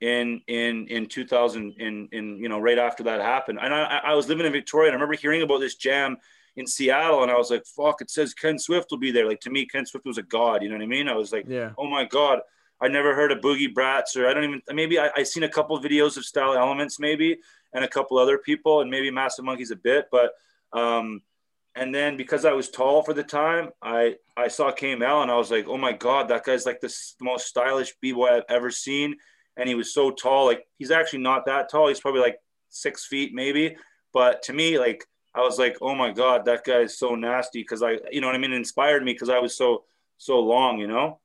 In 0.00 0.40
in 0.48 0.88
in 0.88 1.06
2000, 1.06 1.74
in 1.78 2.08
in 2.10 2.36
you 2.38 2.48
know 2.48 2.58
right 2.58 2.78
after 2.78 3.04
that 3.04 3.20
happened, 3.20 3.60
and 3.62 3.72
I 3.72 4.00
I 4.04 4.14
was 4.14 4.28
living 4.28 4.44
in 4.44 4.50
Victoria, 4.52 4.88
and 4.88 4.94
I 4.94 4.96
remember 4.96 5.14
hearing 5.14 5.42
about 5.42 5.58
this 5.58 5.76
jam 5.76 6.16
in 6.56 6.66
Seattle, 6.66 7.22
and 7.22 7.30
I 7.30 7.36
was 7.36 7.52
like, 7.52 7.64
"Fuck!" 7.64 8.00
It 8.00 8.10
says 8.10 8.34
Ken 8.34 8.58
Swift 8.58 8.90
will 8.90 8.98
be 8.98 9.12
there. 9.12 9.28
Like 9.28 9.38
to 9.42 9.50
me, 9.50 9.64
Ken 9.64 9.86
Swift 9.86 10.04
was 10.04 10.18
a 10.18 10.24
god. 10.24 10.64
You 10.64 10.70
know 10.70 10.74
what 10.74 10.82
I 10.82 10.88
mean? 10.88 11.08
I 11.08 11.14
was 11.14 11.32
like, 11.32 11.44
"Yeah, 11.46 11.70
oh 11.78 11.88
my 11.88 12.04
god." 12.04 12.40
I 12.80 12.88
never 12.88 13.14
heard 13.14 13.30
of 13.30 13.38
Boogie 13.38 13.72
Brats, 13.72 14.16
or 14.16 14.26
I 14.26 14.34
don't 14.34 14.42
even. 14.42 14.62
Maybe 14.72 14.98
I, 14.98 15.10
I 15.16 15.22
seen 15.22 15.44
a 15.44 15.48
couple 15.48 15.76
of 15.76 15.84
videos 15.84 16.16
of 16.16 16.24
Style 16.24 16.54
Elements, 16.54 16.98
maybe, 16.98 17.38
and 17.72 17.84
a 17.84 17.88
couple 17.88 18.18
other 18.18 18.38
people, 18.38 18.80
and 18.80 18.90
maybe 18.90 19.08
Massive 19.08 19.44
Monkeys 19.44 19.70
a 19.70 19.76
bit. 19.76 20.08
But 20.10 20.32
um, 20.72 21.22
and 21.74 21.94
then 21.94 22.16
because 22.16 22.44
I 22.44 22.52
was 22.52 22.68
tall 22.68 23.02
for 23.02 23.14
the 23.14 23.22
time, 23.22 23.70
I 23.80 24.16
I 24.36 24.48
saw 24.48 24.72
KML, 24.72 25.22
and 25.22 25.30
I 25.30 25.36
was 25.36 25.50
like, 25.50 25.66
oh 25.68 25.78
my 25.78 25.92
god, 25.92 26.28
that 26.28 26.44
guy's 26.44 26.66
like 26.66 26.80
the, 26.80 26.94
most 27.20 27.46
stylish 27.46 27.94
b 28.00 28.12
boy 28.12 28.28
I've 28.28 28.44
ever 28.48 28.70
seen, 28.70 29.16
and 29.56 29.68
he 29.68 29.74
was 29.74 29.94
so 29.94 30.10
tall. 30.10 30.46
Like 30.46 30.66
he's 30.78 30.90
actually 30.90 31.20
not 31.20 31.46
that 31.46 31.70
tall. 31.70 31.88
He's 31.88 32.00
probably 32.00 32.20
like 32.20 32.38
six 32.68 33.06
feet 33.06 33.32
maybe, 33.34 33.76
but 34.12 34.42
to 34.44 34.52
me, 34.52 34.78
like 34.78 35.06
I 35.34 35.40
was 35.40 35.58
like, 35.58 35.78
oh 35.80 35.94
my 35.94 36.12
god, 36.12 36.44
that 36.44 36.64
guy 36.64 36.80
is 36.80 36.98
so 36.98 37.14
nasty 37.14 37.60
because 37.60 37.82
I, 37.82 37.98
you 38.10 38.20
know 38.20 38.26
what 38.26 38.36
I 38.36 38.38
mean, 38.38 38.52
it 38.52 38.56
inspired 38.56 39.02
me 39.02 39.12
because 39.12 39.30
I 39.30 39.38
was 39.38 39.56
so 39.56 39.84
so 40.18 40.40
long, 40.40 40.78
you 40.78 40.86
know. 40.86 41.20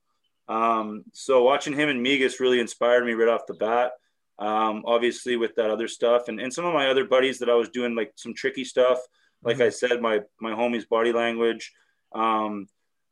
Um, 0.47 1.03
so 1.13 1.43
watching 1.43 1.73
him 1.73 1.89
and 1.89 2.05
Migas 2.05 2.39
really 2.39 2.61
inspired 2.61 3.05
me 3.05 3.13
right 3.13 3.27
off 3.27 3.47
the 3.47 3.53
bat. 3.53 3.91
Um, 4.39 4.83
obviously 4.85 5.35
with 5.35 5.55
that 5.55 5.71
other 5.71 5.87
stuff 5.87 6.27
and, 6.27 6.39
and 6.39 6.53
some 6.53 6.63
of 6.63 6.71
my 6.71 6.89
other 6.89 7.05
buddies 7.05 7.39
that 7.39 7.49
I 7.49 7.55
was 7.55 7.69
doing 7.69 7.95
like 7.95 8.13
some 8.15 8.35
tricky 8.35 8.63
stuff. 8.63 8.99
Like. 9.43 9.61
I 9.61 9.69
said, 9.69 10.01
my 10.01 10.21
my 10.41 10.51
homie's 10.51 10.85
body 10.85 11.11
language. 11.11 11.71
Um, 12.13 12.67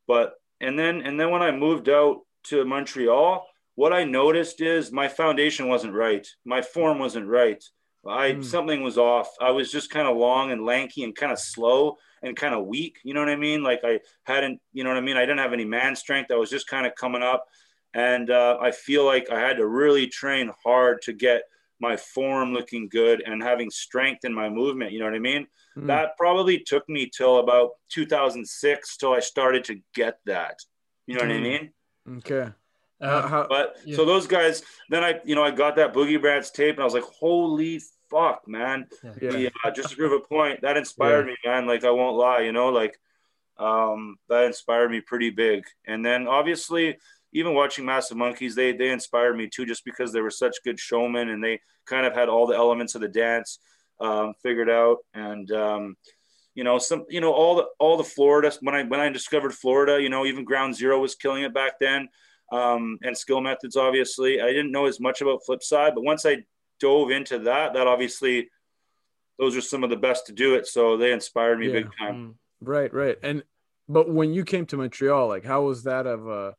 but 0.07 0.34
and 0.61 0.78
then 0.78 1.01
and 1.01 1.19
then 1.19 1.32
when 1.32 1.41
I 1.41 1.51
moved 1.51 1.89
out 1.89 2.21
to 2.45 2.65
Montreal, 2.65 3.45
what 3.76 3.93
I 3.93 4.03
noticed 4.03 4.61
is 4.61 4.91
my 4.91 5.07
foundation 5.07 5.67
wasn't 5.67 5.93
right. 5.93 6.26
My 6.45 6.61
form 6.61 6.99
wasn't 6.99 7.28
right. 7.28 7.63
I 8.07 8.34
mm. 8.34 8.45
something 8.45 8.84
was 8.84 8.97
off. 8.97 9.30
I 9.41 9.51
was 9.51 9.71
just 9.71 9.89
kind 9.89 10.07
of 10.07 10.17
long 10.17 10.51
and 10.51 10.63
lanky 10.63 11.03
and 11.03 11.15
kind 11.15 11.32
of 11.32 11.39
slow 11.39 11.97
and 12.21 12.36
kind 12.36 12.53
of 12.53 12.65
weak. 12.65 12.97
You 13.03 13.13
know 13.13 13.19
what 13.19 13.30
I 13.30 13.36
mean? 13.36 13.63
Like 13.63 13.82
I 13.84 13.99
hadn't, 14.23 14.61
you 14.73 14.84
know 14.84 14.89
what 14.91 14.97
I 14.97 15.01
mean? 15.01 15.17
I 15.17 15.21
didn't 15.21 15.39
have 15.39 15.53
any 15.53 15.65
man 15.65 15.95
strength. 15.95 16.32
I 16.32 16.36
was 16.36 16.49
just 16.49 16.67
kind 16.67 16.86
of 16.86 16.95
coming 16.95 17.23
up, 17.23 17.45
and 17.93 18.30
uh, 18.30 18.57
I 18.61 18.71
feel 18.71 19.05
like 19.05 19.30
I 19.30 19.39
had 19.39 19.57
to 19.57 19.67
really 19.67 20.07
train 20.07 20.51
hard 20.63 21.01
to 21.03 21.13
get 21.13 21.43
my 21.86 21.95
form 21.97 22.53
looking 22.53 22.89
good 22.89 23.21
and 23.25 23.41
having 23.41 23.69
strength 23.69 24.25
in 24.25 24.33
my 24.33 24.49
movement. 24.49 24.91
You 24.91 24.99
know 24.99 25.05
what 25.05 25.13
I 25.13 25.19
mean? 25.19 25.47
Mm. 25.77 25.88
That 25.88 26.17
probably 26.17 26.59
took 26.59 26.88
me 26.89 27.09
till 27.15 27.39
about 27.39 27.71
2006 27.89 28.97
till 28.97 29.13
I 29.13 29.19
started 29.19 29.63
to 29.65 29.79
get 29.93 30.17
that. 30.25 30.59
You 31.05 31.15
know 31.15 31.21
mm. 31.21 31.27
what 31.27 31.36
I 31.36 31.38
hmm. 31.38 31.43
mean? 31.43 31.73
Okay. 32.17 32.51
Uh, 33.01 33.45
but 33.49 33.75
yeah. 33.86 33.95
so 33.95 34.05
those 34.05 34.25
guys, 34.25 34.63
then 34.89 35.03
I, 35.03 35.19
you 35.25 35.36
know, 35.36 35.43
I 35.43 35.51
got 35.51 35.75
that 35.75 35.93
Boogie 35.93 36.21
Brats 36.21 36.51
tape 36.51 36.75
and 36.75 36.81
I 36.81 36.86
was 36.86 36.93
like, 36.93 37.03
holy 37.03 37.81
fuck, 38.09 38.47
man. 38.47 38.88
Yeah. 39.21 39.38
yeah 39.38 39.49
just 39.75 39.89
to 39.89 39.95
prove 39.95 40.13
a 40.13 40.25
point, 40.25 40.61
that 40.61 40.77
inspired 40.77 41.27
yeah. 41.27 41.33
me, 41.33 41.38
man. 41.45 41.67
Like 41.67 41.83
I 41.83 41.91
won't 41.91 42.17
lie, 42.17 42.39
you 42.39 42.51
know, 42.51 42.69
like 42.69 42.97
um, 43.57 44.17
that 44.29 44.45
inspired 44.45 44.91
me 44.91 45.01
pretty 45.01 45.29
big. 45.29 45.65
And 45.86 46.05
then 46.05 46.27
obviously, 46.27 46.97
even 47.36 47.53
watching 47.53 47.86
Massive 47.86 48.17
Monkeys, 48.17 48.55
they 48.55 48.71
they 48.71 48.89
inspired 48.89 49.36
me 49.36 49.49
too, 49.49 49.65
just 49.65 49.83
because 49.83 50.13
they 50.13 50.21
were 50.21 50.31
such 50.31 50.55
good 50.63 50.79
showmen 50.79 51.29
and 51.29 51.43
they 51.43 51.59
kind 51.86 52.05
of 52.05 52.13
had 52.13 52.29
all 52.29 52.47
the 52.47 52.55
elements 52.55 52.95
of 52.95 53.01
the 53.01 53.09
dance 53.09 53.59
um, 53.99 54.33
figured 54.41 54.69
out. 54.69 54.99
And 55.13 55.51
um, 55.51 55.97
you 56.55 56.63
know, 56.63 56.79
some 56.79 57.03
you 57.09 57.19
know 57.19 57.33
all 57.33 57.57
the 57.57 57.65
all 57.77 57.97
the 57.97 58.05
Florida 58.05 58.53
when 58.61 58.73
I 58.73 58.83
when 58.83 59.01
I 59.01 59.09
discovered 59.09 59.53
Florida, 59.53 60.01
you 60.01 60.09
know, 60.09 60.25
even 60.25 60.45
Ground 60.45 60.75
Zero 60.75 60.99
was 60.99 61.15
killing 61.15 61.43
it 61.43 61.53
back 61.53 61.77
then. 61.79 62.07
Um, 62.51 62.99
and 63.01 63.17
skill 63.17 63.41
methods, 63.41 63.75
obviously. 63.75 64.39
I 64.39 64.47
didn't 64.47 64.71
know 64.71 64.86
as 64.86 64.99
much 64.99 65.21
about 65.21 65.41
Flipside, 65.49 65.95
but 65.95 66.03
once 66.03 66.27
I 66.27 66.45
dove 66.79 67.09
into 67.09 67.39
that, 67.39 67.73
that 67.73 67.88
obviously 67.88 68.49
those 69.39 69.57
are 69.57 69.61
some 69.61 69.83
of 69.83 69.89
the 69.89 69.95
best 69.95 70.27
to 70.27 70.31
do 70.31 70.53
it. 70.53 70.67
So 70.67 70.95
they 70.95 71.11
inspired 71.11 71.59
me 71.59 71.67
yeah. 71.67 71.73
big 71.73 71.89
time. 71.97 72.15
Mm. 72.15 72.33
Right, 72.61 72.93
right. 72.93 73.17
And 73.23 73.43
but 73.89 74.09
when 74.09 74.31
you 74.31 74.45
came 74.45 74.67
to 74.67 74.77
Montreal, 74.77 75.27
like 75.27 75.43
how 75.43 75.63
was 75.63 75.83
that 75.83 76.05
of 76.05 76.27
a 76.27 76.55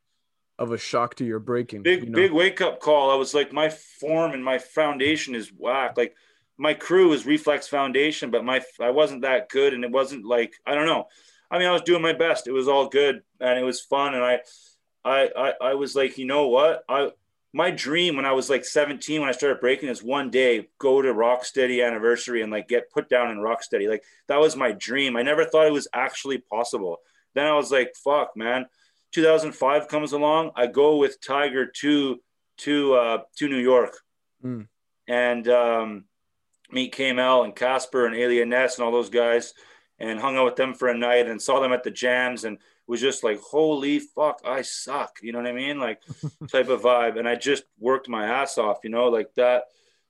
of 0.59 0.73
a 0.73 0.79
shock 0.79 1.15
to 1.17 1.25
your 1.25 1.39
breaking? 1.39 1.83
Big 1.83 2.05
you 2.05 2.11
know? 2.11 2.17
big 2.17 2.33
wake 2.33 2.61
up 2.61 2.81
call. 2.81 3.11
I 3.11 3.15
was 3.15 3.35
like, 3.35 3.53
my 3.53 3.69
form 3.69 4.33
and 4.33 4.45
my 4.45 4.59
foundation 4.59 5.35
is 5.35 5.53
whack. 5.57 5.97
Like 5.97 6.15
my 6.59 6.75
crew 6.75 7.13
is 7.13 7.27
reflex 7.27 7.69
foundation, 7.69 8.31
but 8.31 8.45
my 8.45 8.63
I 8.81 8.91
wasn't 8.91 9.23
that 9.23 9.49
good, 9.49 9.75
and 9.75 9.85
it 9.85 9.91
wasn't 9.91 10.25
like 10.25 10.55
I 10.67 10.75
don't 10.75 10.87
know. 10.87 11.09
I 11.51 11.59
mean, 11.59 11.69
I 11.69 11.73
was 11.73 11.83
doing 11.83 12.03
my 12.03 12.13
best. 12.13 12.47
It 12.47 12.53
was 12.53 12.69
all 12.69 12.89
good, 12.89 13.23
and 13.41 13.59
it 13.59 13.63
was 13.63 13.81
fun, 13.81 14.15
and 14.15 14.25
I, 14.25 14.41
I, 15.05 15.31
I, 15.37 15.53
I 15.61 15.75
was 15.75 15.95
like, 15.95 16.19
you 16.19 16.27
know 16.27 16.49
what, 16.49 16.83
I 16.89 17.11
my 17.57 17.71
dream 17.71 18.17
when 18.17 18.27
I 18.27 18.33
was 18.33 18.51
like 18.51 18.67
17, 18.67 19.19
when 19.19 19.31
I 19.31 19.33
started 19.33 19.61
breaking, 19.61 19.89
is 19.89 20.03
one 20.03 20.29
day 20.29 20.69
go 20.79 21.01
to 21.01 21.15
Rocksteady 21.15 21.85
anniversary 21.85 22.43
and 22.43 22.53
like 22.53 22.69
get 22.69 22.91
put 22.91 23.09
down 23.09 23.31
in 23.31 23.39
Rocksteady. 23.39 23.89
Like 23.89 24.05
that 24.29 24.39
was 24.39 24.57
my 24.57 24.73
dream. 24.73 25.17
I 25.17 25.23
never 25.23 25.47
thought 25.47 25.67
it 25.67 25.73
was 25.73 25.89
actually 25.95 26.37
possible. 26.37 26.99
Then 27.35 27.47
I 27.47 27.55
was 27.55 27.73
like, 27.73 27.95
fuck, 27.97 28.37
man. 28.37 28.67
2005 29.17 29.89
comes 29.89 30.13
along. 30.13 30.51
I 30.55 30.67
go 30.67 30.97
with 30.99 31.21
Tiger 31.21 31.67
to 31.67 32.21
to 32.59 32.95
uh, 32.95 33.19
to 33.37 33.49
New 33.49 33.59
York, 33.59 33.97
mm. 34.45 34.69
and 35.09 35.49
um, 35.49 36.05
meet 36.71 36.95
KML 36.95 37.45
and 37.45 37.57
Casper 37.57 38.05
and 38.05 38.15
Alien 38.15 38.51
Ness 38.51 38.77
and 38.77 38.85
all 38.85 38.93
those 38.93 39.09
guys, 39.09 39.55
and 39.99 40.21
hung 40.21 40.37
out 40.37 40.45
with 40.45 40.57
them 40.57 40.75
for 40.75 40.89
a 40.89 40.97
night 40.97 41.29
and 41.29 41.41
saw 41.41 41.61
them 41.61 41.73
at 41.73 41.83
the 41.83 41.91
jams 41.91 42.45
and 42.45 42.59
was 42.87 43.01
just 43.01 43.25
like, 43.25 43.41
holy 43.41 44.01
fuck, 44.01 44.43
I 44.45 44.61
suck. 44.61 45.17
You 45.23 45.33
know 45.33 45.39
what 45.39 45.49
I 45.49 45.53
mean? 45.53 45.81
Like 45.81 46.03
type 46.51 46.69
of 46.69 46.83
vibe. 46.83 47.19
And 47.19 47.27
I 47.27 47.37
just 47.37 47.65
worked 47.79 48.09
my 48.09 48.27
ass 48.27 48.59
off, 48.59 48.81
you 48.85 48.91
know, 48.91 49.09
like 49.09 49.35
that. 49.37 49.65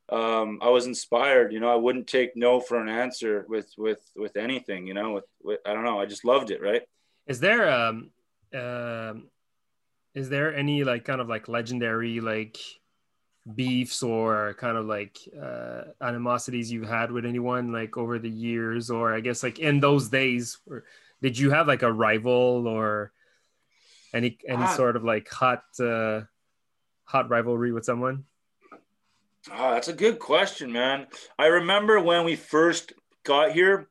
Um, 0.09 0.59
I 0.61 0.68
was 0.68 0.86
inspired, 0.86 1.52
you 1.52 1.61
know, 1.61 1.72
I 1.72 1.76
wouldn't 1.76 2.07
take 2.07 2.36
no 2.36 2.61
for 2.61 2.80
an 2.80 2.88
answer 2.88 3.46
with, 3.48 3.72
with, 3.78 4.00
with 4.14 4.36
anything, 4.36 4.86
you 4.86 4.94
know, 4.94 5.12
with, 5.12 5.24
with 5.42 5.61
I 5.64 5.74
don't 5.74 5.84
know. 5.84 6.00
I 6.00 6.07
just 6.07 6.24
loved 6.24 6.50
it. 6.50 6.61
Right. 6.61 6.82
Is 7.26 7.40
there, 7.40 7.68
um, 7.68 8.11
um, 8.57 9.28
is 10.14 10.28
there 10.28 10.54
any 10.54 10.84
like 10.84 11.04
kind 11.04 11.20
of 11.20 11.28
like 11.28 11.48
legendary, 11.48 12.20
like 12.20 12.59
beefs 13.54 14.02
or 14.02 14.57
kind 14.59 14.76
of 14.76 14.86
like 14.86 15.18
uh, 15.40 15.82
animosities 16.00 16.72
you've 16.72 16.88
had 16.88 17.12
with 17.12 17.24
anyone 17.24 17.72
like 17.72 17.96
over 17.96 18.18
the 18.18 18.30
years, 18.30 18.90
or 18.90 19.14
I 19.14 19.20
guess 19.20 19.42
like 19.42 19.59
in 19.59 19.80
those 19.80 20.09
days 20.09 20.59
or, 20.68 20.84
did 21.22 21.38
you 21.38 21.50
have 21.50 21.68
like 21.68 21.82
a 21.82 21.92
rival 21.92 22.66
or 22.66 23.12
any 24.12 24.38
any 24.48 24.62
ah. 24.62 24.74
sort 24.74 24.96
of 24.96 25.04
like 25.04 25.28
hot 25.28 25.62
uh 25.80 26.22
hot 27.04 27.28
rivalry 27.30 27.72
with 27.72 27.84
someone 27.84 28.24
Oh, 29.52 29.72
that's 29.72 29.88
a 29.88 29.92
good 29.92 30.18
question, 30.18 30.72
man. 30.72 31.07
I 31.38 31.46
remember 31.46 32.00
when 32.00 32.24
we 32.24 32.34
first 32.34 32.92
got 33.24 33.52
here, 33.52 33.88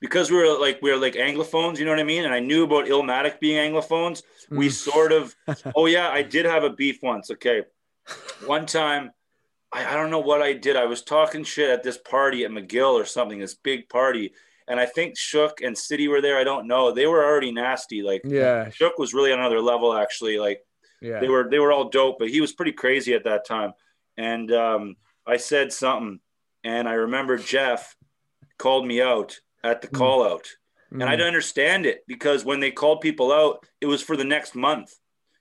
because 0.00 0.30
we 0.30 0.36
were 0.36 0.58
like 0.58 0.80
we 0.82 0.90
were 0.90 0.98
like 0.98 1.14
anglophones, 1.14 1.78
you 1.78 1.84
know 1.84 1.90
what 1.90 2.00
I 2.00 2.04
mean? 2.04 2.24
And 2.24 2.34
I 2.34 2.40
knew 2.40 2.64
about 2.64 2.86
Illmatic 2.86 3.40
being 3.40 3.56
anglophones. 3.56 4.22
Mm. 4.50 4.58
We 4.58 4.70
sort 4.70 5.12
of 5.12 5.34
oh 5.74 5.86
yeah, 5.86 6.08
I 6.08 6.22
did 6.22 6.44
have 6.44 6.64
a 6.64 6.70
beef 6.70 6.98
once. 7.02 7.30
Okay. 7.30 7.62
One 8.44 8.66
time, 8.66 9.10
I, 9.72 9.84
I 9.84 9.94
don't 9.94 10.10
know 10.10 10.20
what 10.20 10.42
I 10.42 10.52
did. 10.52 10.76
I 10.76 10.86
was 10.86 11.02
talking 11.02 11.44
shit 11.44 11.70
at 11.70 11.82
this 11.82 11.98
party 11.98 12.44
at 12.44 12.50
McGill 12.50 12.92
or 12.92 13.04
something, 13.04 13.38
this 13.38 13.54
big 13.54 13.88
party. 13.88 14.32
And 14.68 14.78
I 14.80 14.86
think 14.86 15.16
Shook 15.16 15.60
and 15.60 15.76
City 15.76 16.08
were 16.08 16.20
there. 16.20 16.38
I 16.38 16.44
don't 16.44 16.66
know. 16.66 16.92
They 16.92 17.06
were 17.06 17.24
already 17.24 17.52
nasty. 17.52 18.02
Like 18.02 18.22
yeah, 18.24 18.68
Shook 18.70 18.98
was 18.98 19.14
really 19.14 19.32
on 19.32 19.38
another 19.38 19.60
level 19.60 19.94
actually. 19.94 20.38
Like 20.38 20.60
yeah, 21.00 21.20
they 21.20 21.28
were 21.28 21.48
they 21.50 21.58
were 21.58 21.72
all 21.72 21.88
dope, 21.88 22.18
but 22.18 22.30
he 22.30 22.40
was 22.40 22.52
pretty 22.52 22.72
crazy 22.72 23.14
at 23.14 23.24
that 23.24 23.46
time. 23.46 23.72
And 24.16 24.50
um, 24.52 24.96
I 25.26 25.36
said 25.36 25.72
something, 25.72 26.20
and 26.64 26.88
I 26.88 26.94
remember 26.94 27.36
Jeff 27.38 27.96
called 28.58 28.86
me 28.86 29.02
out 29.02 29.38
at 29.70 29.82
the 29.82 29.88
mm. 29.88 29.98
call 29.98 30.24
out. 30.24 30.48
Mm. 30.92 31.02
And 31.02 31.04
I 31.04 31.16
don't 31.16 31.26
understand 31.26 31.86
it 31.86 32.04
because 32.06 32.44
when 32.44 32.60
they 32.60 32.70
called 32.70 33.00
people 33.00 33.32
out, 33.32 33.66
it 33.80 33.86
was 33.86 34.02
for 34.02 34.16
the 34.16 34.24
next 34.24 34.54
month. 34.54 34.94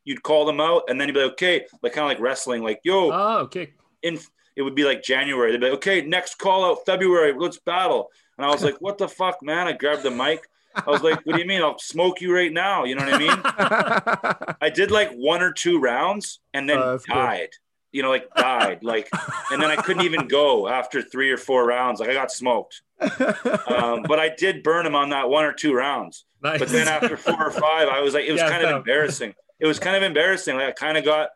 You'd 0.04 0.24
call 0.24 0.46
them 0.46 0.62
out, 0.62 0.84
and 0.88 1.02
then 1.02 1.08
you'd 1.08 1.16
be 1.16 1.24
like, 1.24 1.32
okay, 1.32 1.66
like 1.82 1.94
kind 1.94 2.06
of 2.06 2.10
like 2.10 2.20
wrestling, 2.20 2.62
like, 2.62 2.80
yo, 2.84 3.12
oh, 3.12 3.38
okay. 3.46 3.74
In 4.04 4.20
it 4.56 4.62
would 4.62 4.76
be 4.76 4.86
like 4.86 5.04
January. 5.04 5.52
They'd 5.52 5.60
be 5.60 5.66
like, 5.66 5.76
okay, 5.78 6.02
next 6.02 6.38
call 6.38 6.64
out 6.64 6.86
February, 6.86 7.34
let's 7.38 7.60
battle. 7.60 8.10
And 8.38 8.46
I 8.46 8.50
was 8.50 8.64
like, 8.64 8.76
what 8.80 8.98
the 8.98 9.08
fuck, 9.08 9.42
man? 9.42 9.68
I 9.68 9.74
grabbed 9.74 10.04
the 10.04 10.12
mic. 10.12 10.48
I 10.76 10.90
was 10.90 11.02
like, 11.02 11.26
what 11.26 11.36
do 11.36 11.42
you 11.42 11.48
mean? 11.48 11.62
I'll 11.62 11.80
smoke 11.80 12.22
you 12.22 12.34
right 12.34 12.52
now. 12.52 12.84
You 12.84 12.96
know 12.96 13.06
what 13.06 13.14
I 13.14 13.18
mean? 13.18 14.56
I 14.62 14.70
did 14.70 14.92
like 14.92 15.12
one 15.12 15.42
or 15.42 15.52
two 15.52 15.80
rounds 15.80 16.40
and 16.54 16.70
then 16.70 16.78
oh, 16.78 17.00
died 17.08 17.50
you 17.96 18.04
know, 18.04 18.10
like 18.10 18.30
died, 18.36 18.84
like, 18.84 19.08
and 19.52 19.62
then 19.62 19.72
I 19.72 19.78
couldn't 19.78 20.04
even 20.04 20.28
go 20.28 20.68
after 20.68 21.02
three 21.02 21.32
or 21.32 21.38
four 21.38 21.66
rounds. 21.66 22.02
Like 22.02 22.10
I 22.10 22.14
got 22.14 22.30
smoked. 22.30 22.82
Um, 23.00 24.04
but 24.06 24.20
I 24.20 24.30
did 24.38 24.64
burn 24.64 24.86
him 24.86 24.96
on 24.96 25.10
that 25.12 25.30
one 25.30 25.46
or 25.46 25.54
two 25.54 25.74
rounds. 25.74 26.26
Nice. 26.44 26.60
But 26.60 26.70
then 26.70 26.90
after 26.90 27.16
four 27.16 27.48
or 27.48 27.52
five, 27.52 27.88
I 27.88 28.02
was 28.02 28.14
like, 28.14 28.26
it 28.26 28.34
was 28.34 28.42
yeah, 28.42 28.50
kind 28.50 28.66
of 28.66 28.76
embarrassing. 28.76 29.34
It 29.60 29.66
was 29.66 29.80
kind 29.80 29.96
of 29.96 30.04
embarrassing. 30.04 30.56
Like 30.56 30.68
I 30.68 30.72
kind 30.74 30.98
of 30.98 31.06
got, 31.06 31.30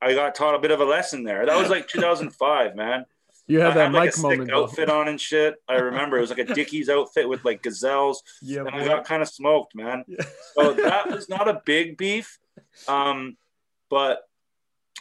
I 0.00 0.14
got 0.14 0.34
taught 0.34 0.54
a 0.54 0.58
bit 0.58 0.70
of 0.70 0.80
a 0.80 0.84
lesson 0.84 1.24
there. 1.24 1.44
That 1.44 1.58
was 1.58 1.68
like 1.68 1.88
2005, 1.88 2.74
man. 2.74 3.04
You 3.46 3.60
had 3.60 3.72
I 3.72 3.74
that 3.74 3.84
had 3.84 3.92
like 3.92 4.16
a 4.16 4.20
moment 4.20 4.50
outfit 4.50 4.88
on 4.88 5.08
and 5.08 5.20
shit. 5.20 5.56
I 5.68 5.74
remember 5.74 6.16
it 6.16 6.22
was 6.22 6.30
like 6.30 6.38
a 6.38 6.54
Dickies 6.54 6.88
outfit 6.88 7.28
with 7.28 7.44
like 7.44 7.62
gazelles, 7.62 8.22
yeah, 8.42 8.60
and 8.60 8.70
I 8.70 8.84
got 8.84 9.04
kind 9.06 9.22
of 9.22 9.28
smoked, 9.28 9.74
man. 9.74 10.04
Yeah. 10.06 10.24
So 10.54 10.72
that 10.74 11.10
was 11.10 11.28
not 11.30 11.48
a 11.48 11.62
big 11.64 11.96
beef, 11.96 12.38
um, 12.88 13.38
but 13.88 14.27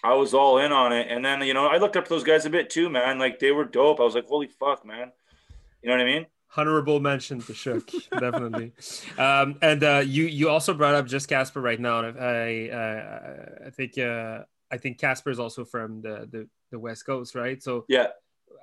I 0.03 0.13
was 0.13 0.33
all 0.33 0.59
in 0.59 0.71
on 0.71 0.93
it. 0.93 1.07
And 1.09 1.23
then, 1.23 1.41
you 1.41 1.53
know, 1.53 1.67
I 1.67 1.77
looked 1.77 1.97
up 1.97 2.05
to 2.05 2.09
those 2.09 2.23
guys 2.23 2.45
a 2.45 2.49
bit 2.49 2.69
too, 2.69 2.89
man. 2.89 3.19
Like 3.19 3.39
they 3.39 3.51
were 3.51 3.65
dope. 3.65 3.99
I 3.99 4.03
was 4.03 4.15
like, 4.15 4.27
holy 4.27 4.47
fuck, 4.47 4.85
man. 4.85 5.11
You 5.81 5.89
know 5.89 5.95
what 5.95 6.01
I 6.01 6.05
mean? 6.05 6.25
Honorable 6.55 6.99
mention 6.99 7.39
to 7.41 7.53
Shook, 7.53 7.91
definitely. 8.11 8.71
Um, 9.17 9.57
and 9.61 9.83
uh, 9.83 10.01
you 10.05 10.25
you 10.25 10.49
also 10.49 10.73
brought 10.73 10.95
up 10.95 11.05
just 11.05 11.27
Casper 11.27 11.61
right 11.61 11.79
now. 11.79 11.99
And 11.99 12.19
I 12.19 12.69
uh, 12.69 13.67
I 13.67 13.69
think 13.69 13.97
uh, 13.97 14.43
I 14.71 14.77
think 14.77 14.97
Casper 14.97 15.29
is 15.29 15.39
also 15.39 15.65
from 15.65 16.01
the, 16.01 16.27
the 16.31 16.47
the 16.71 16.79
West 16.79 17.05
Coast, 17.05 17.35
right? 17.35 17.61
So 17.61 17.85
yeah, 17.89 18.07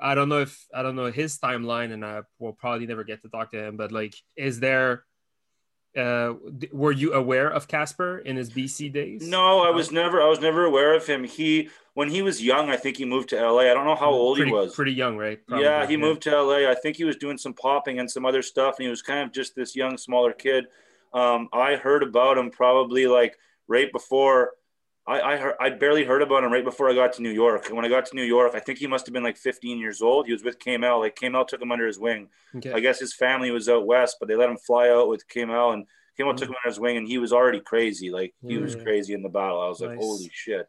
I 0.01 0.15
don't 0.15 0.29
know 0.29 0.41
if 0.41 0.67
I 0.75 0.83
don't 0.83 0.97
know 0.97 1.11
his 1.13 1.39
timeline, 1.39 1.93
and 1.93 2.05
I 2.05 2.23
will 2.39 2.55
probably 2.55 2.87
never 2.87 3.05
get 3.05 3.23
to 3.23 3.29
talk 3.29 3.51
to 3.53 3.63
him. 3.63 3.77
But 3.77 3.93
like, 3.93 4.15
is 4.35 4.61
there 4.61 5.05
uh, 5.97 6.35
were 6.73 6.93
you 6.93 7.13
aware 7.13 7.49
of 7.49 7.69
Casper 7.69 8.19
in 8.19 8.37
his 8.37 8.51
BC 8.51 8.93
days? 8.93 9.29
No, 9.29 9.61
I 9.61 9.71
was 9.71 9.93
never. 9.93 10.21
I 10.21 10.29
was 10.29 10.41
never 10.41 10.65
aware 10.65 10.95
of 10.95 11.07
him. 11.07 11.25
He 11.25 11.69
when 11.95 12.11
he 12.11 12.23
was 12.23 12.43
young, 12.43 12.71
I 12.71 12.77
think 12.77 12.97
he 12.97 13.05
moved 13.05 13.29
to 13.31 13.37
LA. 13.37 13.63
I 13.63 13.75
don't 13.75 13.87
know 13.87 13.95
how 13.95 14.11
old 14.11 14.37
pretty, 14.37 14.51
he 14.51 14.55
was. 14.55 14.75
Pretty 14.75 14.93
young, 14.93 15.17
right? 15.17 15.45
Probably, 15.47 15.65
yeah, 15.65 15.87
he 15.87 15.93
yeah. 15.93 15.99
moved 15.99 16.23
to 16.23 16.43
LA. 16.43 16.69
I 16.69 16.75
think 16.75 16.97
he 16.97 17.05
was 17.05 17.17
doing 17.17 17.39
some 17.39 17.55
popping 17.55 18.01
and 18.01 18.11
some 18.11 18.27
other 18.27 18.43
stuff, 18.43 18.77
and 18.79 18.85
he 18.85 18.91
was 18.91 19.03
kind 19.03 19.21
of 19.21 19.33
just 19.33 19.55
this 19.55 19.77
young, 19.77 19.97
smaller 19.97 20.33
kid. 20.33 20.67
Um, 21.13 21.49
I 21.53 21.77
heard 21.77 22.03
about 22.03 22.37
him 22.37 22.51
probably 22.51 23.07
like 23.07 23.39
right 23.69 23.91
before. 23.93 24.53
I 25.07 25.21
I, 25.21 25.37
heard, 25.37 25.55
I 25.61 25.71
barely 25.71 26.05
heard 26.05 26.23
about 26.23 26.45
him 26.45 26.53
right 26.53 26.65
before 26.65 26.91
I 26.91 26.95
got 26.95 27.13
to 27.15 27.23
New 27.23 27.31
York. 27.31 27.67
And 27.67 27.77
when 27.77 27.85
I 27.85 27.89
got 27.89 28.07
to 28.07 28.17
New 28.17 28.23
York, 28.23 28.53
I 28.55 28.61
think 28.61 28.79
he 28.79 28.87
must 28.87 29.07
have 29.07 29.13
been 29.13 29.23
like 29.23 29.37
15 29.37 29.79
years 29.79 30.01
old. 30.01 30.27
He 30.27 30.33
was 30.33 30.43
with 30.43 30.59
KML. 30.59 31.01
Like 31.01 31.17
KML 31.17 31.47
took 31.47 31.61
him 31.61 31.73
under 31.73 31.87
his 31.87 31.99
wing. 31.99 32.29
Okay. 32.57 32.73
I 32.73 32.81
guess 32.81 32.99
his 32.99 33.15
family 33.15 33.51
was 33.51 33.69
out 33.69 33.87
west, 33.87 34.17
but 34.19 34.29
they 34.29 34.37
let 34.37 34.49
him 34.49 34.57
fly 34.57 34.89
out 34.89 35.09
with 35.09 35.29
KML 35.29 35.75
and 35.75 35.87
came 36.17 36.29
out, 36.29 36.37
took 36.37 36.49
him 36.49 36.55
mm. 36.55 36.59
under 36.65 36.71
his 36.71 36.81
wing, 36.81 36.97
and 36.97 37.07
he 37.07 37.19
was 37.19 37.33
already 37.33 37.61
crazy. 37.61 38.11
Like 38.11 38.35
he 38.47 38.59
was 38.59 38.77
crazy 38.77 39.15
in 39.15 39.23
the 39.23 39.29
battle. 39.29 39.61
I 39.61 39.69
was 39.69 39.81
nice. 39.81 39.91
like, 39.91 39.99
holy 39.99 40.31
shit. 40.33 40.69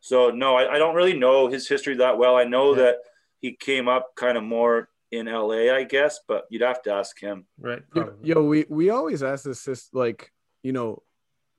So 0.00 0.30
no, 0.30 0.56
I, 0.56 0.74
I, 0.74 0.78
don't 0.78 0.94
really 0.94 1.12
know 1.12 1.48
his 1.48 1.68
history 1.68 1.96
that 1.96 2.16
well. 2.16 2.34
I 2.34 2.44
know 2.44 2.70
yeah. 2.70 2.82
that 2.82 2.96
he 3.40 3.52
came 3.52 3.86
up 3.86 4.14
kind 4.16 4.38
of 4.38 4.42
more 4.42 4.88
in 5.10 5.26
LA, 5.26 5.74
I 5.74 5.84
guess, 5.84 6.20
but 6.26 6.46
you'd 6.48 6.62
have 6.62 6.82
to 6.82 6.92
ask 6.92 7.20
him. 7.20 7.46
Right. 7.58 7.82
Yo, 7.94 8.14
yo, 8.22 8.44
we 8.44 8.64
we 8.68 8.90
always 8.90 9.22
ask 9.22 9.44
this, 9.44 9.90
like, 9.92 10.32
you 10.62 10.72
know, 10.72 11.02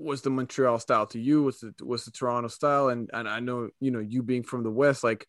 was 0.02 0.22
the 0.22 0.30
Montreal 0.30 0.80
style 0.80 1.08
to 1.08 1.20
you? 1.20 1.43
Was 1.43 1.60
the 1.60 1.74
was 1.84 2.06
the 2.06 2.12
Toronto 2.12 2.47
style? 2.47 2.89
And 2.89 3.10
and 3.14 3.28
I 3.28 3.39
know, 3.39 3.70
you 3.80 3.91
know, 3.91 3.99
you 3.99 4.24
being 4.24 4.43
from 4.43 4.64
the 4.64 4.72
West, 4.72 5.04
like 5.04 5.28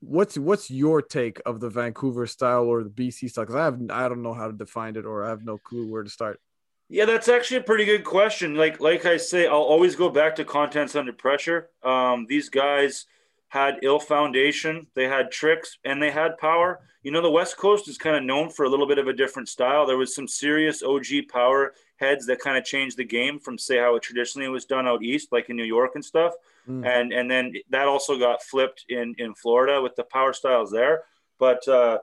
what's 0.00 0.36
what's 0.36 0.70
your 0.70 1.02
take 1.02 1.40
of 1.46 1.60
the 1.60 1.70
Vancouver 1.70 2.26
style 2.26 2.64
or 2.64 2.84
the 2.84 2.90
BC 2.90 3.30
style? 3.30 3.44
Because 3.44 3.56
I 3.56 3.64
have 3.64 3.80
I 3.90 4.08
don't 4.08 4.22
know 4.22 4.34
how 4.34 4.46
to 4.46 4.52
define 4.52 4.96
it 4.96 5.06
or 5.06 5.24
I 5.24 5.30
have 5.30 5.44
no 5.44 5.58
clue 5.58 5.90
where 5.90 6.02
to 6.02 6.10
start. 6.10 6.40
Yeah, 6.88 7.06
that's 7.06 7.28
actually 7.28 7.58
a 7.58 7.62
pretty 7.62 7.86
good 7.86 8.04
question. 8.04 8.54
Like 8.54 8.80
like 8.80 9.06
I 9.06 9.16
say, 9.16 9.46
I'll 9.46 9.54
always 9.56 9.96
go 9.96 10.10
back 10.10 10.36
to 10.36 10.44
contents 10.44 10.94
under 10.94 11.12
pressure. 11.12 11.70
Um, 11.82 12.26
these 12.28 12.48
guys 12.50 13.06
had 13.48 13.78
ill 13.82 14.00
foundation, 14.00 14.86
they 14.94 15.06
had 15.06 15.30
tricks, 15.30 15.78
and 15.84 16.02
they 16.02 16.10
had 16.10 16.38
power. 16.38 16.80
You 17.02 17.10
know, 17.10 17.22
the 17.22 17.30
West 17.30 17.56
Coast 17.56 17.88
is 17.88 17.98
kind 17.98 18.16
of 18.16 18.24
known 18.24 18.50
for 18.50 18.64
a 18.64 18.68
little 18.68 18.86
bit 18.86 18.98
of 18.98 19.06
a 19.06 19.12
different 19.12 19.48
style. 19.48 19.86
There 19.86 19.96
was 19.96 20.14
some 20.14 20.26
serious 20.26 20.82
OG 20.82 21.28
power 21.30 21.74
heads 21.96 22.26
that 22.26 22.40
kind 22.40 22.58
of 22.58 22.64
changed 22.64 22.96
the 22.96 23.04
game 23.04 23.38
from 23.38 23.58
say 23.58 23.78
how 23.78 23.94
it 23.94 24.02
traditionally 24.02 24.48
was 24.48 24.64
done 24.64 24.88
out 24.88 25.02
east, 25.02 25.28
like 25.30 25.50
in 25.50 25.56
New 25.56 25.64
York 25.64 25.92
and 25.94 26.04
stuff. 26.04 26.32
Mm. 26.68 26.86
And 26.86 27.12
and 27.12 27.30
then 27.30 27.52
that 27.70 27.86
also 27.86 28.18
got 28.18 28.42
flipped 28.42 28.86
in 28.88 29.14
in 29.18 29.34
Florida 29.34 29.80
with 29.82 29.94
the 29.96 30.04
power 30.04 30.32
styles 30.32 30.70
there. 30.70 31.02
But 31.38 31.66
uh, 31.68 31.98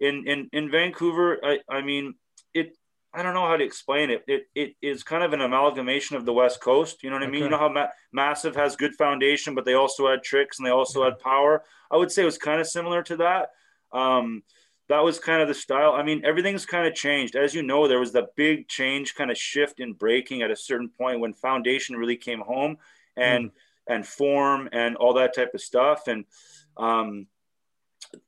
in 0.00 0.26
in 0.26 0.50
in 0.52 0.70
Vancouver, 0.70 1.40
I 1.42 1.60
I 1.68 1.82
mean 1.82 2.14
I 3.14 3.22
don't 3.22 3.34
know 3.34 3.46
how 3.46 3.56
to 3.56 3.64
explain 3.64 4.10
it. 4.10 4.24
It 4.26 4.46
it 4.54 4.74
is 4.80 5.02
kind 5.02 5.22
of 5.22 5.32
an 5.32 5.42
amalgamation 5.42 6.16
of 6.16 6.24
the 6.24 6.32
West 6.32 6.60
Coast. 6.60 7.02
You 7.02 7.10
know 7.10 7.16
what 7.16 7.24
I 7.24 7.30
mean? 7.30 7.42
You 7.42 7.50
know 7.50 7.58
how 7.58 7.68
Ma- 7.68 7.88
Massive 8.12 8.56
has 8.56 8.74
good 8.74 8.94
foundation, 8.94 9.54
but 9.54 9.64
they 9.64 9.74
also 9.74 10.08
had 10.08 10.22
tricks 10.22 10.58
and 10.58 10.66
they 10.66 10.70
also 10.70 11.00
yeah. 11.00 11.10
had 11.10 11.18
power. 11.18 11.62
I 11.90 11.96
would 11.96 12.10
say 12.10 12.22
it 12.22 12.26
was 12.26 12.38
kind 12.38 12.60
of 12.60 12.66
similar 12.66 13.02
to 13.04 13.16
that. 13.18 13.50
Um, 13.92 14.42
that 14.88 15.04
was 15.04 15.18
kind 15.18 15.42
of 15.42 15.48
the 15.48 15.54
style. 15.54 15.92
I 15.92 16.02
mean, 16.02 16.22
everything's 16.24 16.66
kind 16.66 16.86
of 16.86 16.94
changed. 16.94 17.36
As 17.36 17.54
you 17.54 17.62
know, 17.62 17.86
there 17.86 18.00
was 18.00 18.12
the 18.12 18.28
big 18.36 18.68
change, 18.68 19.14
kind 19.14 19.30
of 19.30 19.38
shift 19.38 19.80
in 19.80 19.92
breaking 19.92 20.42
at 20.42 20.50
a 20.50 20.56
certain 20.56 20.88
point 20.88 21.20
when 21.20 21.34
foundation 21.34 21.96
really 21.96 22.16
came 22.16 22.40
home 22.40 22.78
and 23.16 23.50
mm. 23.50 23.52
and 23.88 24.06
form 24.06 24.68
and 24.72 24.96
all 24.96 25.14
that 25.14 25.34
type 25.34 25.52
of 25.54 25.60
stuff. 25.60 26.08
And 26.08 26.24
um, 26.76 27.26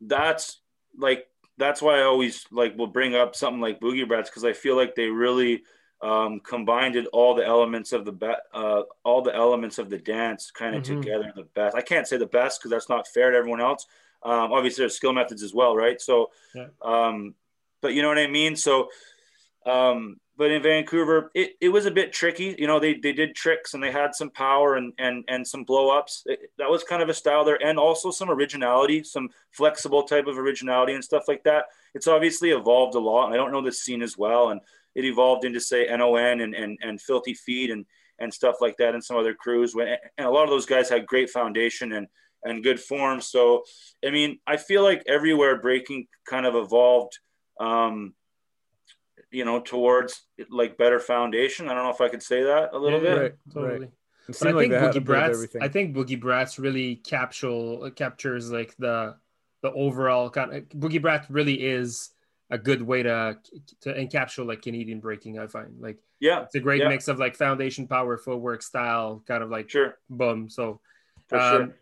that's 0.01 0.61
like 0.99 1.27
that's 1.59 1.81
why 1.81 2.01
I 2.01 2.03
always 2.03 2.45
like 2.51 2.77
will 2.77 2.87
bring 2.87 3.15
up 3.15 3.37
something 3.37 3.61
like 3.61 3.81
Boogie 3.81 4.07
Brats 4.07 4.31
because 4.31 4.45
I 4.45 4.53
feel 4.53 4.77
like 4.77 4.95
they 4.95 5.07
really 5.07 5.63
um, 6.03 6.41
combined 6.41 6.97
all 7.13 7.35
the 7.35 7.45
elements 7.47 7.93
of 7.93 8.05
the 8.05 8.37
uh, 8.53 8.83
all 9.05 9.23
the 9.23 9.35
elements 9.35 9.79
of 9.79 9.89
the 9.89 9.99
dance 9.99 10.51
kind 10.51 10.75
of 10.75 10.83
mm-hmm. 10.83 11.01
together 11.01 11.33
the 11.35 11.45
best. 11.55 11.77
I 11.77 11.83
can't 11.83 12.07
say 12.07 12.17
the 12.17 12.27
best 12.27 12.61
because 12.61 12.71
that's 12.71 12.89
not 12.89 13.09
fair 13.09 13.31
to 13.31 13.37
everyone 13.37 13.61
else. 13.61 13.87
Um, 14.23 14.53
obviously, 14.53 14.83
there's 14.83 14.97
skill 14.97 15.13
methods 15.13 15.43
as 15.43 15.55
well, 15.55 15.77
right? 15.77 16.01
So, 16.01 16.31
yeah. 16.55 16.67
um, 16.83 17.35
but 17.81 17.95
you 17.95 18.03
know 18.03 18.09
what 18.09 18.19
I 18.19 18.27
mean. 18.27 18.57
So, 18.57 18.89
um, 19.67 20.19
but 20.37 20.51
in 20.51 20.63
Vancouver, 20.63 21.31
it, 21.35 21.53
it 21.61 21.69
was 21.69 21.87
a 21.87 21.91
bit 21.91 22.13
tricky. 22.13 22.55
You 22.59 22.67
know, 22.67 22.81
they, 22.81 22.95
they 22.95 23.13
did 23.13 23.35
tricks 23.35 23.75
and 23.75 23.83
they 23.83 23.93
had 23.93 24.15
some 24.15 24.31
power 24.31 24.77
and 24.77 24.93
and 24.99 25.25
and 25.29 25.47
some 25.47 25.65
blow 25.65 25.97
ups. 25.97 26.25
that 26.59 26.71
was 26.71 26.83
kind 26.83 27.03
of 27.03 27.09
a 27.09 27.15
style 27.15 27.45
there, 27.45 27.63
and 27.65 27.79
also 27.79 28.11
some 28.11 28.31
originality, 28.31 29.05
some 29.05 29.29
flexible 29.53 30.03
type 30.03 30.27
of 30.27 30.39
originality 30.39 30.95
and 30.95 31.05
stuff 31.05 31.25
like 31.29 31.45
that. 31.45 31.67
It's 31.95 32.09
obviously 32.09 32.51
evolved 32.51 32.95
a 32.97 33.01
lot. 33.01 33.33
I 33.33 33.37
don't 33.37 33.53
know 33.53 33.63
this 33.63 33.83
scene 33.83 34.03
as 34.03 34.19
well, 34.19 34.51
and 34.51 34.61
it 34.95 35.05
evolved 35.05 35.45
into 35.45 35.61
say 35.61 35.87
NON 35.87 36.41
and 36.41 36.55
and 36.55 36.79
and 36.83 37.01
Filthy 37.01 37.35
Feet 37.35 37.71
and 37.71 37.87
and 38.19 38.33
stuff 38.33 38.57
like 38.61 38.77
that, 38.79 38.95
and 38.95 39.05
some 39.05 39.17
other 39.17 39.35
crews. 39.35 39.75
And 39.75 40.27
a 40.27 40.31
lot 40.31 40.45
of 40.45 40.51
those 40.51 40.67
guys 40.67 40.89
had 40.89 41.07
great 41.07 41.31
foundation 41.31 41.93
and 41.93 42.09
and 42.45 42.63
good 42.63 42.79
form. 42.79 43.21
So, 43.21 43.63
I 44.05 44.11
mean, 44.11 44.39
I 44.47 44.59
feel 44.59 44.83
like 44.83 45.03
everywhere 45.07 45.61
breaking 45.61 46.09
kind 46.29 46.45
of 46.45 46.55
evolved. 46.55 47.19
Um, 47.59 48.15
you 49.35 49.45
know, 49.45 49.61
towards 49.61 50.23
like 50.51 50.79
better 50.79 50.99
foundation. 50.99 51.69
I 51.69 51.75
don't 51.75 51.85
know 51.85 51.91
if 51.91 52.01
I 52.01 52.09
could 52.09 52.23
say 52.23 52.43
that 52.43 52.71
a 52.73 52.79
little 52.79 53.03
yeah, 53.03 53.15
bit. 53.15 53.21
Right, 53.21 53.35
totally. 53.53 53.81
Right. 53.81 53.91
But 54.27 54.49
I 54.49 54.51
like 54.53 54.71
think 54.71 54.73
Boogie 54.73 55.05
Brats. 55.05 55.57
I 55.61 55.69
think 55.69 55.95
Boogie 55.95 56.21
Brats 56.21 56.59
really 56.59 56.97
capture 56.97 57.91
captures 57.95 58.51
like 58.51 58.75
the 58.79 59.17
the 59.63 59.73
overall 59.73 60.31
kind 60.31 60.55
of 60.55 60.69
Boogie 60.71 61.03
Brat 61.03 61.27
really 61.29 61.63
is 61.63 62.11
a 62.51 62.59
good 62.59 62.83
way 62.83 63.03
to 63.03 63.37
to 63.83 63.93
encapsulate 63.93 64.47
like 64.47 64.63
Canadian 64.63 65.01
breaking. 65.01 65.39
I 65.39 65.47
find 65.47 65.81
like 65.81 65.99
yeah, 66.21 66.43
it's 66.43 66.55
a 66.55 66.61
great 66.61 66.81
yeah. 66.81 66.89
mix 66.89 67.09
of 67.09 67.19
like 67.19 67.37
foundation 67.37 67.87
power, 67.87 68.17
footwork, 68.17 68.63
style, 68.63 69.23
kind 69.27 69.43
of 69.43 69.51
like 69.51 69.69
sure, 69.69 69.99
boom. 70.09 70.49
So, 70.49 70.81
For 71.29 71.39
um, 71.39 71.53
sure. 71.53 71.77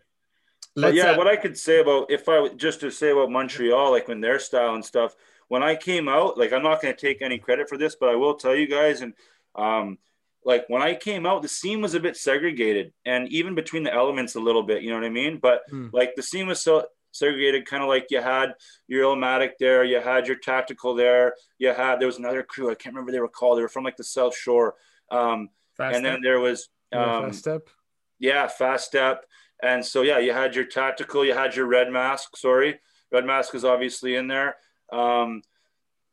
but 0.75 0.93
yeah, 0.95 1.11
uh, 1.11 1.17
what 1.17 1.27
I 1.27 1.37
could 1.37 1.57
say 1.57 1.79
about 1.79 2.11
if 2.11 2.27
I 2.27 2.49
just 2.49 2.81
to 2.81 2.91
say 2.91 3.11
about 3.11 3.31
Montreal, 3.31 3.91
like 3.91 4.07
when 4.07 4.19
their 4.19 4.39
style 4.39 4.75
and 4.75 4.83
stuff, 4.83 5.15
when 5.53 5.61
I 5.61 5.75
came 5.75 6.09
out, 6.09 6.35
like 6.35 6.51
I'm 6.51 6.63
not 6.63 6.81
going 6.81 6.95
to 6.95 6.99
take 6.99 7.21
any 7.21 7.37
credit 7.37 7.69
for 7.69 7.77
this, 7.77 7.95
but 7.95 8.09
I 8.09 8.15
will 8.15 8.33
tell 8.33 8.55
you 8.55 8.67
guys, 8.67 9.01
and 9.01 9.13
um, 9.53 9.99
like 10.43 10.65
when 10.67 10.81
I 10.81 10.95
came 10.95 11.27
out, 11.27 11.43
the 11.43 11.47
scene 11.47 11.79
was 11.79 11.93
a 11.93 11.99
bit 11.99 12.17
segregated, 12.17 12.91
and 13.05 13.27
even 13.29 13.53
between 13.53 13.83
the 13.83 13.93
elements 13.93 14.33
a 14.33 14.39
little 14.39 14.63
bit, 14.63 14.81
you 14.81 14.89
know 14.89 14.95
what 14.95 15.05
I 15.05 15.09
mean? 15.09 15.37
But 15.37 15.61
mm. 15.71 15.93
like 15.93 16.15
the 16.15 16.23
scene 16.23 16.47
was 16.47 16.59
so 16.59 16.87
segregated, 17.11 17.67
kind 17.67 17.83
of 17.83 17.89
like 17.89 18.07
you 18.09 18.19
had 18.19 18.55
your 18.87 19.03
Illmatic 19.05 19.51
there, 19.59 19.83
you 19.83 19.99
had 20.01 20.25
your 20.25 20.37
Tactical 20.37 20.95
there, 20.95 21.35
you 21.59 21.71
had 21.71 21.99
there 21.99 22.07
was 22.07 22.17
another 22.17 22.41
crew 22.41 22.71
I 22.71 22.73
can't 22.73 22.95
remember 22.95 23.11
they 23.11 23.19
were 23.19 23.27
called. 23.27 23.59
They 23.59 23.61
were 23.61 23.69
from 23.69 23.83
like 23.83 23.97
the 23.97 24.03
South 24.03 24.35
Shore, 24.35 24.73
um, 25.11 25.49
and 25.77 25.97
step. 25.97 26.01
then 26.01 26.21
there 26.23 26.39
was 26.39 26.69
um, 26.91 27.25
Fast 27.25 27.39
Step. 27.39 27.69
Yeah, 28.17 28.47
Fast 28.47 28.87
Step 28.87 29.25
and 29.63 29.85
so, 29.85 30.01
yeah, 30.01 30.19
you 30.19 30.33
had 30.33 30.55
your 30.55 30.65
tactical, 30.65 31.23
you 31.23 31.33
had 31.33 31.55
your 31.55 31.65
red 31.65 31.89
mask. 31.89 32.35
Sorry, 32.35 32.79
red 33.13 33.25
mask 33.25 33.55
is 33.55 33.63
obviously 33.63 34.15
in 34.15 34.27
there, 34.27 34.57
um, 34.93 35.41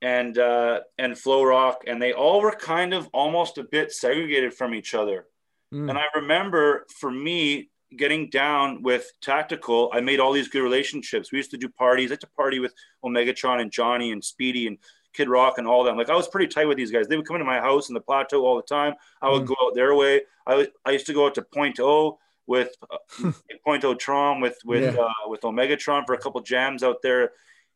and 0.02 0.38
uh, 0.38 0.80
and 0.98 1.18
Flow 1.18 1.44
Rock, 1.44 1.84
and 1.86 2.00
they 2.00 2.12
all 2.12 2.40
were 2.40 2.52
kind 2.52 2.94
of 2.94 3.08
almost 3.12 3.58
a 3.58 3.64
bit 3.64 3.92
segregated 3.92 4.54
from 4.54 4.74
each 4.74 4.94
other. 4.94 5.26
Mm. 5.72 5.90
And 5.90 5.98
I 5.98 6.04
remember 6.14 6.86
for 6.98 7.10
me 7.10 7.70
getting 7.96 8.30
down 8.30 8.82
with 8.82 9.10
tactical, 9.20 9.90
I 9.92 10.00
made 10.00 10.20
all 10.20 10.32
these 10.32 10.48
good 10.48 10.62
relationships. 10.62 11.32
We 11.32 11.38
used 11.38 11.50
to 11.50 11.58
do 11.58 11.68
parties. 11.68 12.10
I 12.10 12.14
had 12.14 12.20
to 12.20 12.28
party 12.28 12.60
with 12.60 12.72
Omegatron 13.04 13.60
and 13.60 13.70
Johnny 13.70 14.12
and 14.12 14.24
Speedy 14.24 14.66
and 14.66 14.78
Kid 15.12 15.28
Rock 15.28 15.58
and 15.58 15.66
all 15.66 15.84
them. 15.84 15.96
Like 15.96 16.08
I 16.08 16.14
was 16.14 16.28
pretty 16.28 16.46
tight 16.46 16.66
with 16.66 16.76
these 16.76 16.90
guys. 16.90 17.08
They 17.08 17.16
would 17.16 17.26
come 17.26 17.36
into 17.36 17.46
my 17.46 17.60
house 17.60 17.88
in 17.88 17.94
the 17.94 18.00
plateau 18.00 18.44
all 18.44 18.56
the 18.56 18.62
time. 18.62 18.94
I 19.20 19.28
would 19.28 19.42
mm. 19.42 19.48
go 19.48 19.56
out 19.62 19.74
their 19.74 19.94
way. 19.94 20.22
I, 20.46 20.68
I 20.84 20.92
used 20.92 21.06
to 21.06 21.12
go 21.12 21.26
out 21.26 21.34
to 21.34 21.42
Point 21.42 21.80
O 21.80 22.18
with 22.46 22.74
uh, 22.90 23.32
Point 23.64 23.84
O 23.84 23.94
Tron 23.94 24.40
with 24.40 24.58
with 24.64 24.94
yeah. 24.94 25.02
uh, 25.02 25.28
with 25.28 25.42
Omegatron 25.42 26.06
for 26.06 26.14
a 26.14 26.18
couple 26.18 26.40
jams 26.40 26.82
out 26.82 27.02
there, 27.02 27.32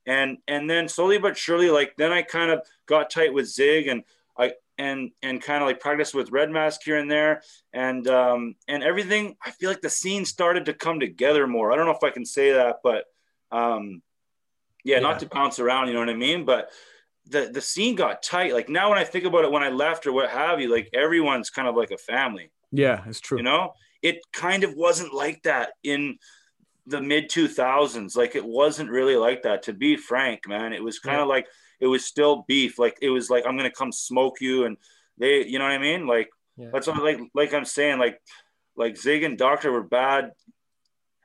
and 0.07 0.39
and 0.49 0.69
then 0.69 0.89
slowly 0.89 1.19
but 1.19 1.37
surely, 1.37 1.71
like 1.71 1.95
then 1.97 2.13
I 2.13 2.23
kind 2.23 2.51
of 2.51 2.67
got 2.87 3.11
tight 3.11 3.33
with 3.33 3.47
Zig 3.47 3.89
and 3.89 4.05
I 4.39 4.53
and 4.79 5.11
and 5.23 5.41
kind 5.43 5.63
of 5.63 5.69
like 5.69 5.81
practiced 5.81 6.15
with 6.15 6.33
Red 6.33 6.51
Mask 6.51 6.81
here 6.85 6.97
and 6.97 7.11
there, 7.11 7.43
and 7.73 8.07
um, 8.09 8.57
and 8.69 8.83
everything. 8.83 9.37
I 9.45 9.51
feel 9.51 9.71
like 9.71 9.81
the 9.81 9.91
scene 9.91 10.25
started 10.25 10.67
to 10.67 10.75
come 10.75 11.01
together 11.01 11.47
more. 11.47 11.73
I 11.73 11.77
don't 11.77 11.87
know 11.87 11.93
if 11.93 12.05
I 12.05 12.11
can 12.11 12.25
say 12.25 12.53
that, 12.53 12.77
but 12.83 13.05
um, 13.51 14.03
yeah, 14.85 14.97
yeah. 14.97 15.03
not 15.03 15.21
to 15.21 15.27
bounce 15.27 15.59
around, 15.59 15.89
you 15.89 15.95
know 15.95 16.01
what 16.01 16.11
I 16.11 16.15
mean, 16.15 16.45
but 16.45 16.71
the 17.27 17.51
the 17.53 17.61
scene 17.61 17.95
got 17.95 18.23
tight. 18.23 18.53
Like 18.53 18.69
now, 18.69 18.91
when 18.91 18.99
I 18.99 19.05
think 19.05 19.25
about 19.25 19.45
it, 19.45 19.51
when 19.51 19.63
I 19.63 19.71
left 19.71 20.07
or 20.07 20.13
what 20.13 20.31
have 20.31 20.61
you, 20.61 20.73
like 20.73 20.91
everyone's 20.93 21.51
kind 21.51 21.69
of 21.69 21.77
like 21.77 21.91
a 21.91 21.99
family. 21.99 22.51
Yeah, 22.71 23.03
it's 23.07 23.21
true. 23.21 23.39
You 23.39 23.45
know, 23.45 23.75
it 24.03 24.21
kind 24.33 24.65
of 24.65 24.75
wasn't 24.75 25.15
like 25.15 25.43
that 25.45 25.73
in 25.83 26.19
the 26.87 27.01
mid 27.01 27.31
2000s 27.31 28.17
like 28.17 28.37
it 28.37 28.45
wasn't 28.45 28.91
really 28.91 29.17
like 29.17 29.43
that 29.43 29.63
to 29.63 29.73
be 29.73 29.97
frank 29.97 30.47
man 30.47 30.73
it 30.73 30.83
was 30.83 30.99
kind 30.99 31.17
of 31.21 31.27
yeah. 31.27 31.35
like 31.35 31.47
it 31.81 31.87
was 31.87 32.05
still 32.05 32.45
beef 32.47 32.79
like 32.79 32.97
it 33.01 33.11
was 33.11 33.31
like 33.31 33.45
i'm 33.47 33.57
gonna 33.57 33.71
come 33.71 33.93
smoke 33.93 34.41
you 34.41 34.65
and 34.65 34.77
they 35.19 35.45
you 35.47 35.59
know 35.59 35.65
what 35.65 35.73
i 35.73 35.79
mean 35.79 36.07
like 36.07 36.29
yeah. 36.57 36.69
that's 36.73 36.87
what 36.87 37.03
like 37.03 37.21
like 37.35 37.55
i'm 37.55 37.65
saying 37.65 37.99
like 37.99 38.21
like 38.77 38.97
zig 38.97 39.23
and 39.23 39.39
doctor 39.39 39.73
were 39.73 39.83
bad 39.83 40.33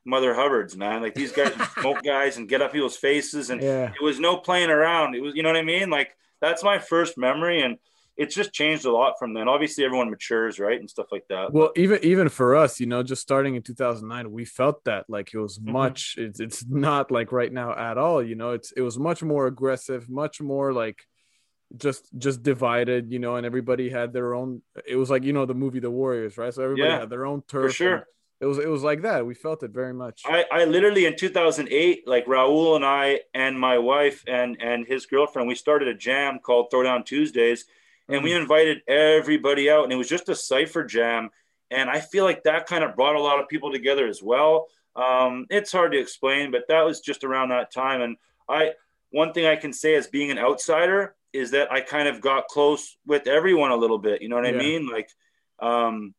mother 0.05 0.34
hubbards 0.34 0.78
man 0.78 1.01
like 1.01 1.14
these 1.14 1.32
guys 1.32 1.53
smoke 1.80 2.01
guys 2.03 2.38
and 2.38 2.47
get 2.47 2.62
up 2.62 2.72
people's 2.72 2.97
faces 2.97 3.49
and 3.49 3.62
yeah. 3.62 3.91
it 3.93 4.03
was 4.03 4.20
no 4.20 4.38
playing 4.38 4.70
around 4.70 5.14
it 5.14 5.22
was 5.22 5.36
you 5.36 5.43
know 5.43 5.49
what 5.49 5.57
i 5.57 5.64
mean 5.64 5.89
like 5.89 6.16
that's 6.41 6.64
my 6.64 6.80
first 6.80 7.18
memory 7.18 7.62
and 7.62 7.78
it's 8.20 8.36
just 8.36 8.51
changed 8.51 8.84
a 8.84 8.91
lot 8.91 9.13
from 9.17 9.34
then. 9.34 9.47
Obviously, 9.47 9.86
everyone 9.86 10.09
matures, 10.09 10.59
right, 10.59 10.78
and 10.78 10.89
stuff 10.89 11.07
like 11.09 11.26
that. 11.30 11.53
Well, 11.53 11.72
even 11.78 12.03
even 12.03 12.28
for 12.28 12.53
us, 12.57 12.82
you 12.82 12.86
know, 12.86 13.01
just 13.01 13.22
starting 13.22 13.55
in 13.55 13.61
2009, 13.61 14.30
we 14.30 14.43
felt 14.43 14.84
that 14.84 15.05
like 15.07 15.34
it 15.34 15.39
was 15.39 15.57
mm-hmm. 15.57 15.72
much. 15.72 16.15
It's 16.17 16.41
it's 16.41 16.65
not 16.65 17.11
like 17.11 17.32
right 17.32 17.51
now 17.51 17.74
at 17.74 17.97
all. 17.97 18.22
You 18.22 18.36
know, 18.36 18.51
it's 18.51 18.74
it 18.74 18.82
was 18.82 18.99
much 18.99 19.24
more 19.24 19.47
aggressive, 19.47 20.09
much 20.09 20.41
more 20.41 20.74
like 20.74 20.99
just 21.78 22.09
just 22.17 22.43
divided. 22.43 23.09
You 23.09 23.20
know, 23.20 23.38
and 23.38 23.45
everybody 23.45 23.89
had 23.89 24.11
their 24.11 24.34
own. 24.34 24.63
It 24.86 24.97
was 24.97 25.09
like 25.09 25.24
you 25.24 25.32
know 25.32 25.45
the 25.45 25.55
movie 25.55 25.80
The 25.80 25.89
Warriors, 25.89 26.38
right? 26.38 26.53
So 26.53 26.61
everybody 26.61 26.89
yeah, 26.89 26.99
had 26.99 27.09
their 27.09 27.26
own 27.26 27.41
turf. 27.47 27.72
For 27.72 27.74
sure. 27.74 28.07
It 28.41 28.45
was 28.47 28.57
it 28.57 28.67
was 28.67 28.84
like 28.84 29.03
that. 29.03 29.26
We 29.26 29.34
felt 29.34 29.63
it 29.63 29.72
very 29.72 29.93
much. 29.93 30.24
I, 30.26 30.45
I 30.51 30.65
literally 30.65 31.05
in 31.05 31.15
2008, 31.15 32.05
like 32.05 32.26
Raul 32.26 32.76
and 32.76 32.86
I 32.86 33.22
and 33.34 33.57
my 33.57 33.78
wife 33.78 34.26
and 34.28 34.57
and 34.61 34.86
his 34.86 35.05
girlfriend, 35.05 35.47
we 35.47 35.55
started 35.55 35.88
a 35.88 35.93
jam 35.93 36.39
called 36.39 36.70
Throwdown 36.70 37.05
Tuesdays 37.05 37.65
and 38.10 38.24
we 38.24 38.32
mm. 38.32 38.41
invited 38.41 38.82
everybody 38.88 39.70
out 39.70 39.84
and 39.84 39.93
it 39.93 39.95
was 39.95 40.10
just 40.10 40.30
a 40.30 40.36
cypher 40.36 40.84
jam 40.84 41.30
and 41.72 41.89
i 41.89 41.99
feel 41.99 42.24
like 42.24 42.43
that 42.43 42.66
kind 42.66 42.84
of 42.84 42.95
brought 42.95 43.16
a 43.16 43.22
lot 43.22 43.39
of 43.39 43.47
people 43.47 43.72
together 43.72 44.07
as 44.07 44.22
well 44.22 44.68
um, 44.95 45.45
it's 45.49 45.72
hard 45.72 45.91
to 45.93 45.99
explain 45.99 46.51
but 46.51 46.68
that 46.68 46.84
was 46.84 46.99
just 46.99 47.24
around 47.24 47.49
that 47.49 47.72
time 47.72 48.01
and 48.01 48.18
i 48.49 48.72
one 49.12 49.32
thing 49.34 49.45
i 49.45 49.55
can 49.55 49.72
say 49.72 49.95
as 49.95 50.07
being 50.07 50.32
an 50.32 50.38
outsider 50.38 51.16
is 51.32 51.51
that 51.51 51.72
i 51.72 51.80
kind 51.80 52.07
of 52.07 52.20
got 52.20 52.47
close 52.47 52.97
with 53.05 53.28
everyone 53.28 53.72
a 53.72 53.76
little 53.76 53.99
bit 53.99 54.22
you 54.22 54.30
know 54.30 54.36
what 54.36 54.45
yeah. 54.45 54.51
i 54.51 54.57
mean 54.57 54.88
like 54.88 55.10
um, 55.62 56.14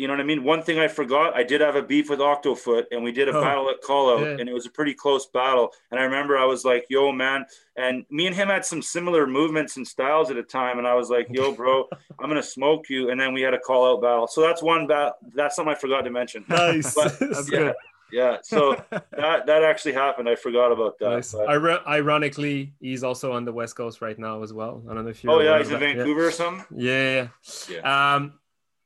you 0.00 0.08
know 0.08 0.14
what 0.14 0.20
I 0.20 0.24
mean? 0.24 0.42
One 0.42 0.62
thing 0.62 0.78
I 0.78 0.88
forgot, 0.88 1.36
I 1.36 1.42
did 1.42 1.60
have 1.60 1.76
a 1.76 1.82
beef 1.82 2.08
with 2.08 2.20
Octofoot 2.20 2.86
and 2.90 3.04
we 3.04 3.12
did 3.12 3.28
a 3.28 3.36
oh, 3.36 3.40
battle 3.42 3.68
at 3.68 3.82
call 3.82 4.10
out 4.10 4.20
yeah. 4.20 4.36
and 4.38 4.48
it 4.48 4.52
was 4.52 4.64
a 4.64 4.70
pretty 4.70 4.94
close 4.94 5.26
battle. 5.26 5.72
And 5.90 6.00
I 6.00 6.04
remember 6.04 6.38
I 6.38 6.46
was 6.46 6.64
like, 6.64 6.86
yo, 6.88 7.12
man. 7.12 7.44
And 7.76 8.06
me 8.10 8.26
and 8.26 8.34
him 8.34 8.48
had 8.48 8.64
some 8.64 8.80
similar 8.80 9.26
movements 9.26 9.76
and 9.76 9.86
styles 9.86 10.30
at 10.30 10.38
a 10.38 10.42
time. 10.42 10.78
And 10.78 10.86
I 10.86 10.94
was 10.94 11.10
like, 11.10 11.28
yo, 11.30 11.52
bro, 11.52 11.86
I'm 12.18 12.30
going 12.30 12.40
to 12.40 12.42
smoke 12.42 12.88
you. 12.88 13.10
And 13.10 13.20
then 13.20 13.34
we 13.34 13.42
had 13.42 13.52
a 13.52 13.58
call 13.58 13.92
out 13.92 14.00
battle. 14.00 14.26
So 14.26 14.40
that's 14.40 14.62
one 14.62 14.86
battle. 14.86 15.12
That's 15.34 15.54
something 15.54 15.74
I 15.74 15.78
forgot 15.78 16.02
to 16.02 16.10
mention. 16.10 16.44
Nice. 16.60 16.94
But, 16.94 17.18
that's 17.20 17.50
yeah, 17.52 17.58
good. 17.58 17.74
Yeah. 18.12 18.36
So 18.42 18.82
that, 18.90 19.46
that 19.46 19.62
actually 19.62 19.92
happened. 19.92 20.28
I 20.28 20.34
forgot 20.34 20.72
about 20.72 20.98
that. 20.98 21.10
Nice. 21.10 21.34
ironically, 21.34 22.72
he's 22.80 23.04
also 23.04 23.32
on 23.32 23.44
the 23.44 23.52
West 23.52 23.76
Coast 23.76 24.00
right 24.00 24.18
now 24.18 24.42
as 24.42 24.52
well. 24.52 24.82
I 24.88 24.94
don't 24.94 25.04
know 25.04 25.10
if 25.10 25.22
you 25.22 25.30
Oh, 25.30 25.40
yeah. 25.40 25.58
He's 25.58 25.70
in 25.70 25.78
Vancouver 25.78 26.22
yeah. 26.22 26.26
or 26.26 26.30
something. 26.30 26.64
Yeah. 26.74 27.28
Yeah. 27.68 28.14
Um, 28.14 28.34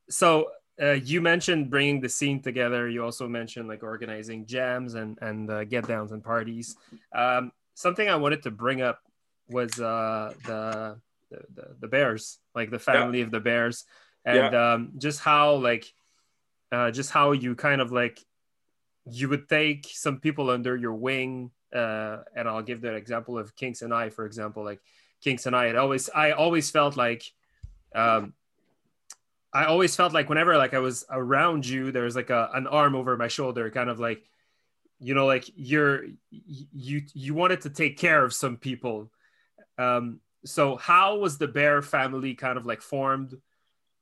so 0.08 0.50
uh, 0.81 0.93
you 0.93 1.20
mentioned 1.20 1.70
bringing 1.70 2.01
the 2.01 2.09
scene 2.09 2.41
together. 2.41 2.89
You 2.89 3.05
also 3.05 3.29
mentioned 3.29 3.68
like 3.68 3.83
organizing 3.83 4.47
jams 4.47 4.95
and 4.95 5.18
and 5.20 5.51
uh, 5.51 5.64
get 5.64 5.87
downs 5.87 6.12
and 6.12 6.22
parties. 6.22 6.77
Um, 7.14 7.53
something 7.75 8.09
I 8.09 8.16
wanted 8.16 8.43
to 8.45 8.51
bring 8.51 8.83
up 8.83 9.01
was 9.49 9.79
uh, 9.79 10.33
the, 10.47 10.97
the, 11.31 11.77
the 11.81 11.89
Bears, 11.89 12.39
like 12.55 12.70
the 12.70 12.79
family 12.79 13.18
yeah. 13.18 13.25
of 13.25 13.31
the 13.31 13.41
Bears, 13.41 13.85
and 14.25 14.53
yeah. 14.53 14.72
um, 14.72 14.93
just 14.99 15.20
how 15.20 15.55
like 15.55 15.87
uh, 16.72 16.91
just 16.91 17.11
how 17.11 17.33
you 17.33 17.55
kind 17.55 17.81
of 17.81 17.93
like 17.93 18.18
you 19.07 19.29
would 19.29 19.49
take 19.49 19.87
some 19.93 20.18
people 20.18 20.51
under 20.51 20.77
your 20.77 20.95
wing. 20.95 21.51
Uh, 21.72 22.18
and 22.37 22.49
I'll 22.49 22.62
give 22.62 22.81
the 22.81 22.95
example 22.95 23.37
of 23.37 23.55
Kinks 23.57 23.83
and 23.83 23.93
I, 23.93 24.09
for 24.09 24.27
example, 24.27 24.64
like 24.64 24.81
Kinks 25.22 25.47
and 25.47 25.55
I 25.55 25.66
had 25.66 25.77
always 25.77 26.09
I 26.11 26.33
always 26.33 26.70
felt 26.70 26.97
like 26.97 27.25
um, 27.95 28.35
I 29.55 29.66
always 29.66 29.94
felt 29.94 30.12
like 30.12 30.28
whenever 30.28 30.59
like 30.59 30.74
I 30.74 30.80
was 30.80 31.05
around 31.09 31.64
you, 31.64 31.92
there 31.92 32.02
was 32.02 32.16
like 32.16 32.30
a, 32.30 32.50
an 32.55 32.66
arm 32.66 32.96
over 32.96 33.16
my 33.16 33.28
shoulder, 33.28 33.70
kind 33.70 33.88
of 33.88 34.00
like, 34.00 34.24
you 34.98 35.14
know, 35.14 35.26
like 35.26 35.48
you're 35.55 36.07
you 36.30 37.02
you 37.14 37.34
wanted 37.34 37.61
to 37.61 37.70
take 37.70 37.96
care 37.96 38.24
of 38.24 38.34
some 38.34 38.57
people. 38.57 39.12
Um, 39.78 40.20
so 40.44 40.76
how 40.76 41.18
was 41.18 41.38
the 41.38 41.46
bear 41.46 41.82
family 41.82 42.34
kind 42.34 42.59
of 42.59 42.66
like 42.66 42.82
formed? 42.82 43.40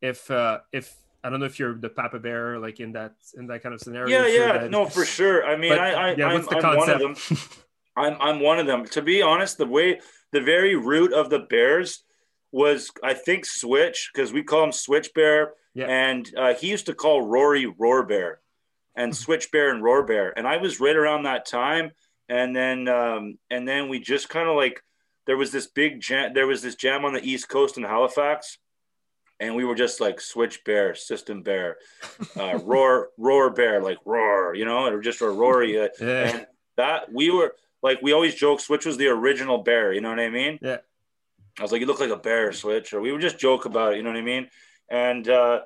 If 0.00 0.30
uh, 0.30 0.60
if 0.72 0.96
I 1.22 1.30
don't 1.30 1.38
know 1.38 1.46
if 1.46 1.58
you're 1.58 1.74
the 1.74 1.90
Papa 1.90 2.18
Bear, 2.18 2.58
like 2.58 2.80
in 2.80 2.92
that 2.92 3.14
in 3.36 3.46
that 3.48 3.62
kind 3.62 3.74
of 3.74 3.80
scenario. 3.80 4.08
Yeah, 4.08 4.26
yeah, 4.26 4.52
that... 4.58 4.70
no, 4.70 4.86
for 4.86 5.04
sure. 5.04 5.44
I 5.46 5.56
mean, 5.56 5.70
but, 5.70 5.78
I, 5.78 5.92
I 5.92 6.14
yeah, 6.14 6.26
I'm, 6.28 6.48
I'm 6.50 6.76
one 6.76 6.90
of 6.90 6.98
them. 6.98 7.16
I'm 7.94 8.16
I'm 8.20 8.40
one 8.40 8.58
of 8.58 8.66
them. 8.66 8.86
To 8.86 9.02
be 9.02 9.22
honest, 9.22 9.58
the 9.58 9.66
way 9.66 10.00
the 10.32 10.40
very 10.40 10.76
root 10.76 11.12
of 11.12 11.30
the 11.30 11.40
Bears 11.40 12.02
was 12.52 12.92
I 13.02 13.14
think 13.14 13.46
Switch 13.46 14.10
because 14.12 14.32
we 14.32 14.44
call 14.44 14.64
him 14.64 14.72
Switch 14.72 15.12
Bear, 15.14 15.54
yeah. 15.74 15.86
and 15.86 16.30
uh, 16.36 16.54
he 16.54 16.68
used 16.68 16.86
to 16.86 16.94
call 16.94 17.22
Rory 17.22 17.66
Roar 17.66 18.04
Bear, 18.04 18.40
and 18.94 19.16
Switch 19.16 19.50
Bear 19.50 19.70
and 19.70 19.82
Roar 19.82 20.04
Bear, 20.04 20.38
and 20.38 20.46
I 20.46 20.58
was 20.58 20.78
right 20.78 20.94
around 20.94 21.24
that 21.24 21.46
time, 21.46 21.92
and 22.28 22.54
then 22.54 22.86
um, 22.88 23.38
and 23.50 23.66
then 23.66 23.88
we 23.88 23.98
just 23.98 24.28
kind 24.28 24.48
of 24.48 24.54
like 24.54 24.82
there 25.26 25.38
was 25.38 25.50
this 25.50 25.66
big 25.66 26.00
jam, 26.00 26.34
there 26.34 26.46
was 26.46 26.62
this 26.62 26.74
jam 26.76 27.04
on 27.04 27.14
the 27.14 27.24
East 27.24 27.48
Coast 27.48 27.78
in 27.78 27.84
Halifax, 27.84 28.58
and 29.40 29.56
we 29.56 29.64
were 29.64 29.74
just 29.74 30.00
like 30.00 30.20
Switch 30.20 30.62
Bear, 30.64 30.94
System 30.94 31.42
Bear, 31.42 31.78
uh, 32.36 32.58
Roar 32.62 33.08
Roar 33.16 33.50
Bear, 33.50 33.80
like 33.82 33.98
roar, 34.04 34.54
you 34.54 34.66
know, 34.66 34.86
or 34.86 35.00
just 35.00 35.22
a 35.22 35.28
Rory, 35.28 35.80
uh, 35.80 35.88
yeah. 36.00 36.28
and 36.28 36.46
that 36.76 37.10
we 37.10 37.30
were 37.30 37.54
like 37.82 38.02
we 38.02 38.12
always 38.12 38.34
joke 38.34 38.60
Switch 38.60 38.84
was 38.84 38.98
the 38.98 39.08
original 39.08 39.62
bear, 39.62 39.90
you 39.94 40.02
know 40.02 40.10
what 40.10 40.20
I 40.20 40.28
mean? 40.28 40.58
Yeah 40.60 40.78
I 41.58 41.62
was 41.62 41.72
like, 41.72 41.80
you 41.80 41.86
look 41.86 42.00
like 42.00 42.10
a 42.10 42.16
bear 42.16 42.52
switch, 42.52 42.92
or 42.92 43.00
we 43.00 43.12
would 43.12 43.20
just 43.20 43.38
joke 43.38 43.64
about 43.64 43.92
it, 43.92 43.96
you 43.96 44.02
know 44.02 44.10
what 44.10 44.18
I 44.18 44.22
mean? 44.22 44.48
And 44.90 45.28
uh, 45.28 45.60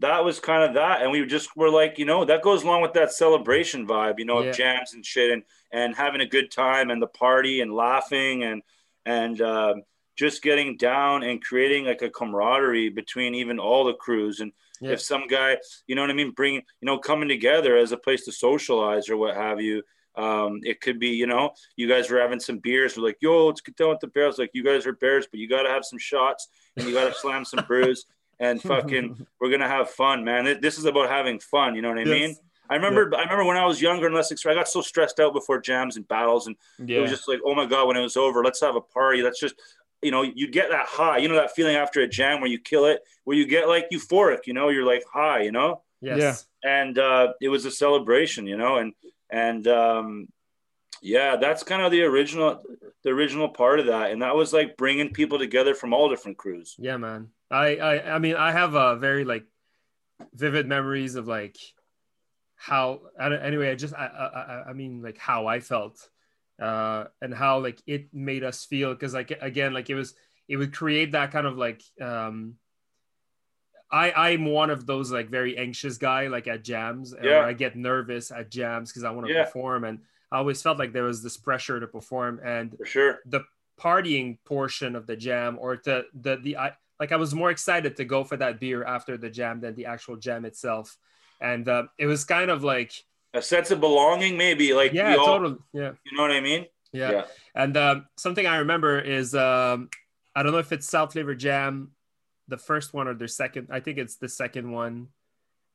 that 0.00 0.24
was 0.24 0.40
kind 0.40 0.64
of 0.64 0.74
that. 0.74 1.02
And 1.02 1.10
we 1.10 1.24
just 1.26 1.56
were 1.56 1.70
like, 1.70 1.98
you 1.98 2.04
know, 2.04 2.24
that 2.24 2.42
goes 2.42 2.62
along 2.64 2.82
with 2.82 2.94
that 2.94 3.12
celebration 3.12 3.86
vibe, 3.86 4.18
you 4.18 4.24
know, 4.24 4.40
yeah. 4.40 4.50
of 4.50 4.56
jams 4.56 4.94
and 4.94 5.04
shit 5.04 5.30
and, 5.30 5.42
and 5.72 5.94
having 5.94 6.20
a 6.20 6.26
good 6.26 6.50
time 6.50 6.90
and 6.90 7.00
the 7.00 7.06
party 7.06 7.60
and 7.60 7.72
laughing 7.72 8.44
and, 8.44 8.62
and 9.06 9.40
um, 9.40 9.82
just 10.16 10.42
getting 10.42 10.76
down 10.76 11.22
and 11.22 11.42
creating 11.42 11.86
like 11.86 12.02
a 12.02 12.10
camaraderie 12.10 12.90
between 12.90 13.34
even 13.34 13.58
all 13.58 13.84
the 13.84 13.94
crews. 13.94 14.40
And, 14.40 14.52
yeah. 14.80 14.92
if 14.92 15.00
some 15.00 15.26
guy, 15.26 15.58
you 15.86 15.94
know 15.94 16.02
what 16.02 16.10
I 16.10 16.14
mean, 16.14 16.32
bring 16.32 16.54
you 16.54 16.62
know 16.82 16.98
coming 16.98 17.28
together 17.28 17.76
as 17.76 17.92
a 17.92 17.96
place 17.96 18.24
to 18.24 18.32
socialize 18.32 19.08
or 19.08 19.16
what 19.16 19.36
have 19.36 19.60
you. 19.60 19.82
Um, 20.20 20.60
it 20.62 20.80
could 20.80 20.98
be, 20.98 21.08
you 21.08 21.26
know, 21.26 21.52
you 21.76 21.88
guys 21.88 22.10
were 22.10 22.20
having 22.20 22.40
some 22.40 22.58
beers. 22.58 22.96
We're 22.96 23.04
like, 23.04 23.18
yo, 23.20 23.46
let's 23.46 23.60
get 23.60 23.76
down 23.76 23.90
with 23.90 24.00
the 24.00 24.08
bears. 24.08 24.38
Like, 24.38 24.50
you 24.52 24.62
guys 24.62 24.86
are 24.86 24.92
bears, 24.92 25.26
but 25.30 25.40
you 25.40 25.48
got 25.48 25.62
to 25.62 25.70
have 25.70 25.84
some 25.84 25.98
shots 25.98 26.48
and 26.76 26.86
you 26.86 26.92
got 26.92 27.06
to 27.06 27.14
slam 27.14 27.44
some 27.44 27.64
brews 27.64 28.06
and 28.40 28.60
fucking, 28.60 29.26
we're 29.40 29.50
gonna 29.50 29.68
have 29.68 29.90
fun, 29.90 30.24
man. 30.24 30.58
This 30.60 30.78
is 30.78 30.86
about 30.86 31.08
having 31.08 31.38
fun. 31.38 31.74
You 31.76 31.82
know 31.82 31.90
what 31.90 31.98
I 31.98 32.04
yes. 32.04 32.08
mean? 32.08 32.36
I 32.68 32.76
remember, 32.76 33.08
yeah. 33.12 33.18
I 33.18 33.22
remember 33.22 33.44
when 33.44 33.56
I 33.56 33.66
was 33.66 33.82
younger 33.82 34.06
and 34.06 34.14
less 34.14 34.30
experienced, 34.30 34.58
I 34.58 34.62
got 34.62 34.68
so 34.68 34.80
stressed 34.80 35.20
out 35.20 35.32
before 35.32 35.60
jams 35.60 35.96
and 35.96 36.08
battles, 36.08 36.46
and 36.46 36.56
yeah. 36.78 36.98
it 36.98 37.00
was 37.02 37.10
just 37.10 37.28
like, 37.28 37.40
oh 37.44 37.54
my 37.54 37.66
god, 37.66 37.86
when 37.86 37.96
it 37.96 38.02
was 38.02 38.16
over, 38.16 38.42
let's 38.42 38.60
have 38.60 38.76
a 38.76 38.80
party. 38.80 39.22
Let's 39.22 39.38
just, 39.38 39.54
you 40.02 40.10
know, 40.10 40.22
you 40.22 40.50
get 40.50 40.70
that 40.70 40.86
high, 40.86 41.18
you 41.18 41.28
know, 41.28 41.34
that 41.34 41.54
feeling 41.54 41.76
after 41.76 42.00
a 42.00 42.08
jam 42.08 42.40
where 42.40 42.50
you 42.50 42.58
kill 42.58 42.86
it, 42.86 43.00
where 43.24 43.36
you 43.36 43.46
get 43.46 43.68
like 43.68 43.90
euphoric, 43.90 44.46
you 44.46 44.54
know, 44.54 44.70
you're 44.70 44.86
like 44.86 45.04
high, 45.12 45.42
you 45.42 45.52
know. 45.52 45.82
Yes. 46.00 46.46
Yeah. 46.64 46.80
And 46.80 46.98
uh, 46.98 47.32
it 47.40 47.48
was 47.50 47.66
a 47.66 47.70
celebration, 47.70 48.46
you 48.46 48.56
know, 48.56 48.76
and 48.76 48.94
and 49.30 49.66
um, 49.68 50.28
yeah, 51.02 51.36
that's 51.36 51.62
kind 51.62 51.82
of 51.82 51.90
the 51.90 52.02
original, 52.02 52.62
the 53.04 53.10
original 53.10 53.48
part 53.48 53.80
of 53.80 53.86
that, 53.86 54.10
and 54.10 54.22
that 54.22 54.34
was 54.34 54.52
like 54.52 54.76
bringing 54.76 55.12
people 55.12 55.38
together 55.38 55.74
from 55.74 55.92
all 55.92 56.08
different 56.08 56.38
crews. 56.38 56.74
Yeah, 56.78 56.96
man. 56.96 57.28
I 57.50 57.76
I 57.76 58.14
I 58.14 58.18
mean, 58.18 58.36
I 58.36 58.52
have 58.52 58.74
a 58.74 58.96
very 58.96 59.24
like 59.24 59.44
vivid 60.34 60.66
memories 60.66 61.14
of 61.14 61.26
like 61.26 61.56
how 62.56 63.00
anyway 63.18 63.70
i 63.70 63.74
just 63.74 63.94
I, 63.94 64.06
I 64.06 64.70
i 64.70 64.72
mean 64.74 65.02
like 65.02 65.16
how 65.16 65.46
i 65.46 65.60
felt 65.60 65.98
uh 66.60 67.04
and 67.22 67.32
how 67.32 67.60
like 67.60 67.80
it 67.86 68.12
made 68.12 68.44
us 68.44 68.66
feel 68.66 68.92
because 68.92 69.14
like 69.14 69.32
again 69.40 69.72
like 69.72 69.88
it 69.88 69.94
was 69.94 70.14
it 70.46 70.56
would 70.58 70.74
create 70.74 71.12
that 71.12 71.30
kind 71.30 71.46
of 71.46 71.56
like 71.56 71.82
um 72.02 72.56
i 73.92 74.12
i'm 74.12 74.44
one 74.46 74.70
of 74.70 74.86
those 74.86 75.10
like 75.10 75.28
very 75.28 75.56
anxious 75.56 75.98
guy 75.98 76.26
like 76.26 76.46
at 76.46 76.64
jams 76.64 77.14
yeah. 77.22 77.40
i 77.40 77.52
get 77.52 77.76
nervous 77.76 78.30
at 78.30 78.50
jams 78.50 78.90
because 78.90 79.04
i 79.04 79.10
want 79.10 79.26
to 79.26 79.32
yeah. 79.32 79.44
perform 79.44 79.84
and 79.84 79.98
i 80.32 80.38
always 80.38 80.62
felt 80.62 80.78
like 80.78 80.92
there 80.92 81.04
was 81.04 81.22
this 81.22 81.36
pressure 81.36 81.80
to 81.80 81.86
perform 81.86 82.40
and 82.44 82.76
for 82.76 82.86
sure 82.86 83.20
the 83.26 83.40
partying 83.80 84.38
portion 84.44 84.94
of 84.94 85.06
the 85.06 85.16
jam 85.16 85.56
or 85.60 85.80
the 85.84 86.04
the 86.14 86.36
the 86.36 86.56
I, 86.56 86.72
like 86.98 87.12
i 87.12 87.16
was 87.16 87.34
more 87.34 87.50
excited 87.50 87.96
to 87.96 88.04
go 88.04 88.24
for 88.24 88.36
that 88.36 88.60
beer 88.60 88.84
after 88.84 89.16
the 89.16 89.30
jam 89.30 89.60
than 89.60 89.74
the 89.74 89.86
actual 89.86 90.16
jam 90.16 90.44
itself 90.44 90.96
and 91.40 91.68
uh, 91.68 91.84
it 91.98 92.06
was 92.06 92.24
kind 92.24 92.50
of 92.50 92.62
like 92.62 92.92
a 93.34 93.42
sense 93.42 93.70
of 93.70 93.80
belonging, 93.80 94.36
maybe 94.36 94.72
like 94.72 94.92
yeah, 94.92 95.16
all, 95.16 95.26
totally, 95.26 95.56
yeah. 95.72 95.92
You 96.04 96.16
know 96.16 96.22
what 96.22 96.32
I 96.32 96.40
mean? 96.40 96.66
Yeah. 96.92 97.10
yeah. 97.10 97.24
And 97.54 97.76
um, 97.76 98.06
something 98.16 98.46
I 98.46 98.58
remember 98.58 99.00
is 99.00 99.34
um, 99.34 99.88
I 100.34 100.42
don't 100.42 100.52
know 100.52 100.58
if 100.58 100.72
it's 100.72 100.88
South 100.88 101.12
Flavor 101.12 101.34
Jam, 101.34 101.92
the 102.50 102.58
first 102.58 102.92
one 102.92 103.08
or 103.08 103.14
the 103.14 103.28
second. 103.28 103.68
I 103.70 103.80
think 103.80 103.96
it's 103.98 104.16
the 104.16 104.28
second 104.28 104.70
one. 104.70 105.08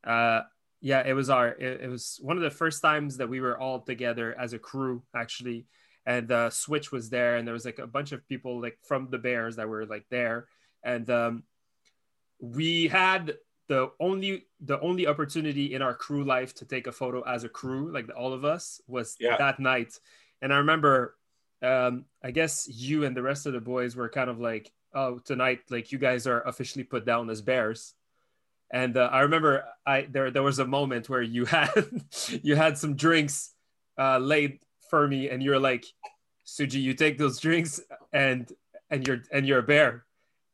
Uh, 0.04 0.42
yeah, 0.82 1.02
it 1.06 1.14
was 1.14 1.30
our. 1.30 1.48
It, 1.48 1.82
it, 1.82 1.90
was 1.90 2.20
one 2.22 2.38
of 2.38 2.44
the 2.44 2.52
first 2.52 2.82
times 2.82 3.18
that 3.18 3.30
we 3.30 3.42
were 3.42 3.58
all 3.60 3.80
together 3.80 4.36
as 4.40 4.54
a 4.54 4.60
crew, 4.60 5.02
actually. 5.16 5.66
And 6.06 6.32
uh, 6.32 6.52
Switch 6.52 6.92
was 6.92 7.10
there, 7.10 7.38
and 7.38 7.48
there 7.48 7.54
was 7.54 7.66
like 7.66 7.80
a 7.80 7.88
bunch 7.88 8.12
of 8.12 8.28
people 8.28 8.62
like 8.62 8.78
from 8.88 9.08
the 9.10 9.18
Bears 9.18 9.56
that 9.56 9.68
were 9.68 9.88
like 9.88 10.06
there, 10.12 10.48
and 10.84 11.10
um, 11.10 11.44
we 12.40 12.88
had 12.88 13.36
the 13.68 13.90
only 14.00 14.46
the 14.60 14.80
only 14.82 15.08
opportunity 15.08 15.74
in 15.74 15.82
our 15.82 15.96
crew 15.96 16.24
life 16.24 16.54
to 16.54 16.66
take 16.66 16.88
a 16.88 16.92
photo 16.92 17.22
as 17.22 17.44
a 17.44 17.50
crew 17.50 17.92
like 17.92 18.08
all 18.16 18.34
of 18.34 18.46
us 18.46 18.80
was 18.88 19.16
yeah. 19.20 19.38
that 19.38 19.60
night 19.60 19.98
and 20.42 20.54
i 20.54 20.58
remember 20.58 21.16
um 21.64 22.06
i 22.24 22.30
guess 22.30 22.68
you 22.70 23.06
and 23.06 23.18
the 23.18 23.24
rest 23.24 23.48
of 23.48 23.54
the 23.54 23.60
boys 23.60 23.96
were 23.96 24.10
kind 24.10 24.30
of 24.30 24.40
like 24.40 24.72
oh 24.96 25.20
tonight 25.20 25.60
like 25.70 25.92
you 25.92 25.98
guys 25.98 26.26
are 26.26 26.42
officially 26.48 26.84
put 26.84 27.06
down 27.06 27.30
as 27.30 27.42
bears 27.42 27.94
and 28.72 28.98
uh, 28.98 29.10
i 29.12 29.22
remember 29.22 29.66
i 29.86 30.08
there 30.10 30.32
there 30.32 30.44
was 30.44 30.60
a 30.60 30.66
moment 30.66 31.10
where 31.10 31.22
you 31.22 31.46
had 31.58 31.86
you 32.42 32.56
had 32.56 32.78
some 32.78 32.96
drinks 32.96 33.54
uh 34.00 34.18
laid 34.18 34.60
for 34.90 35.08
me 35.08 35.30
and 35.30 35.44
you're 35.44 35.60
like 35.60 35.86
suji 36.46 36.82
you 36.82 36.94
take 36.94 37.18
those 37.18 37.40
drinks 37.40 37.82
and 38.14 38.52
and 38.90 39.08
you're 39.08 39.22
and 39.32 39.48
you're 39.48 39.60
a 39.60 39.64
bear 39.64 40.06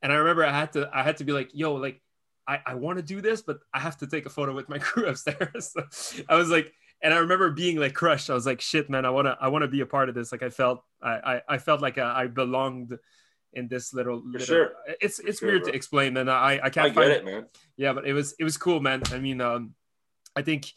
and 0.02 0.12
i 0.12 0.16
remember 0.16 0.46
i 0.46 0.52
had 0.52 0.74
to 0.74 0.90
i 0.94 1.04
had 1.04 1.18
to 1.18 1.24
be 1.24 1.32
like 1.32 1.50
yo 1.54 1.74
like 1.76 2.02
I, 2.48 2.60
I 2.66 2.74
want 2.76 2.98
to 2.98 3.04
do 3.04 3.22
this, 3.22 3.42
but 3.42 3.60
I 3.74 3.80
have 3.80 3.98
to 3.98 4.08
take 4.08 4.26
a 4.26 4.30
photo 4.30 4.54
with 4.54 4.68
my 4.68 4.78
crew 4.80 5.08
upstairs. 5.08 5.74
so 5.74 6.24
I 6.30 6.36
was 6.36 6.50
like, 6.50 6.74
and 7.02 7.14
I 7.14 7.18
remember 7.18 7.50
being 7.50 7.78
like 7.78 7.94
crushed. 7.94 8.30
I 8.30 8.34
was 8.34 8.46
like, 8.46 8.62
shit, 8.62 8.90
man, 8.90 9.06
I 9.06 9.10
want 9.10 9.28
to, 9.28 9.38
I 9.40 9.48
want 9.48 9.64
to 9.64 9.68
be 9.68 9.82
a 9.82 9.86
part 9.86 10.10
of 10.10 10.16
this. 10.16 10.32
Like 10.32 10.44
I 10.44 10.50
felt, 10.50 10.84
I, 11.02 11.12
I, 11.12 11.42
I 11.50 11.58
felt 11.58 11.82
like 11.82 11.98
I, 11.98 12.24
I 12.24 12.28
belonged 12.28 12.98
in 13.54 13.68
this 13.68 13.94
little, 13.94 14.22
little 14.26 14.46
sure. 14.46 14.74
it's, 15.02 15.20
it's 15.20 15.40
sure, 15.40 15.50
weird 15.50 15.64
bro. 15.64 15.72
to 15.72 15.76
explain, 15.76 16.14
man. 16.14 16.30
I, 16.30 16.60
I 16.64 16.70
can't 16.70 16.92
I 16.92 16.94
find 16.94 17.12
it, 17.12 17.26
man. 17.26 17.46
Yeah, 17.78 17.94
but 17.94 18.08
it 18.08 18.14
was, 18.14 18.34
it 18.40 18.44
was 18.44 18.58
cool, 18.58 18.80
man. 18.80 19.04
I 19.12 19.20
mean, 19.20 19.42
um, 19.42 19.74
I 20.36 20.42
think 20.42 20.72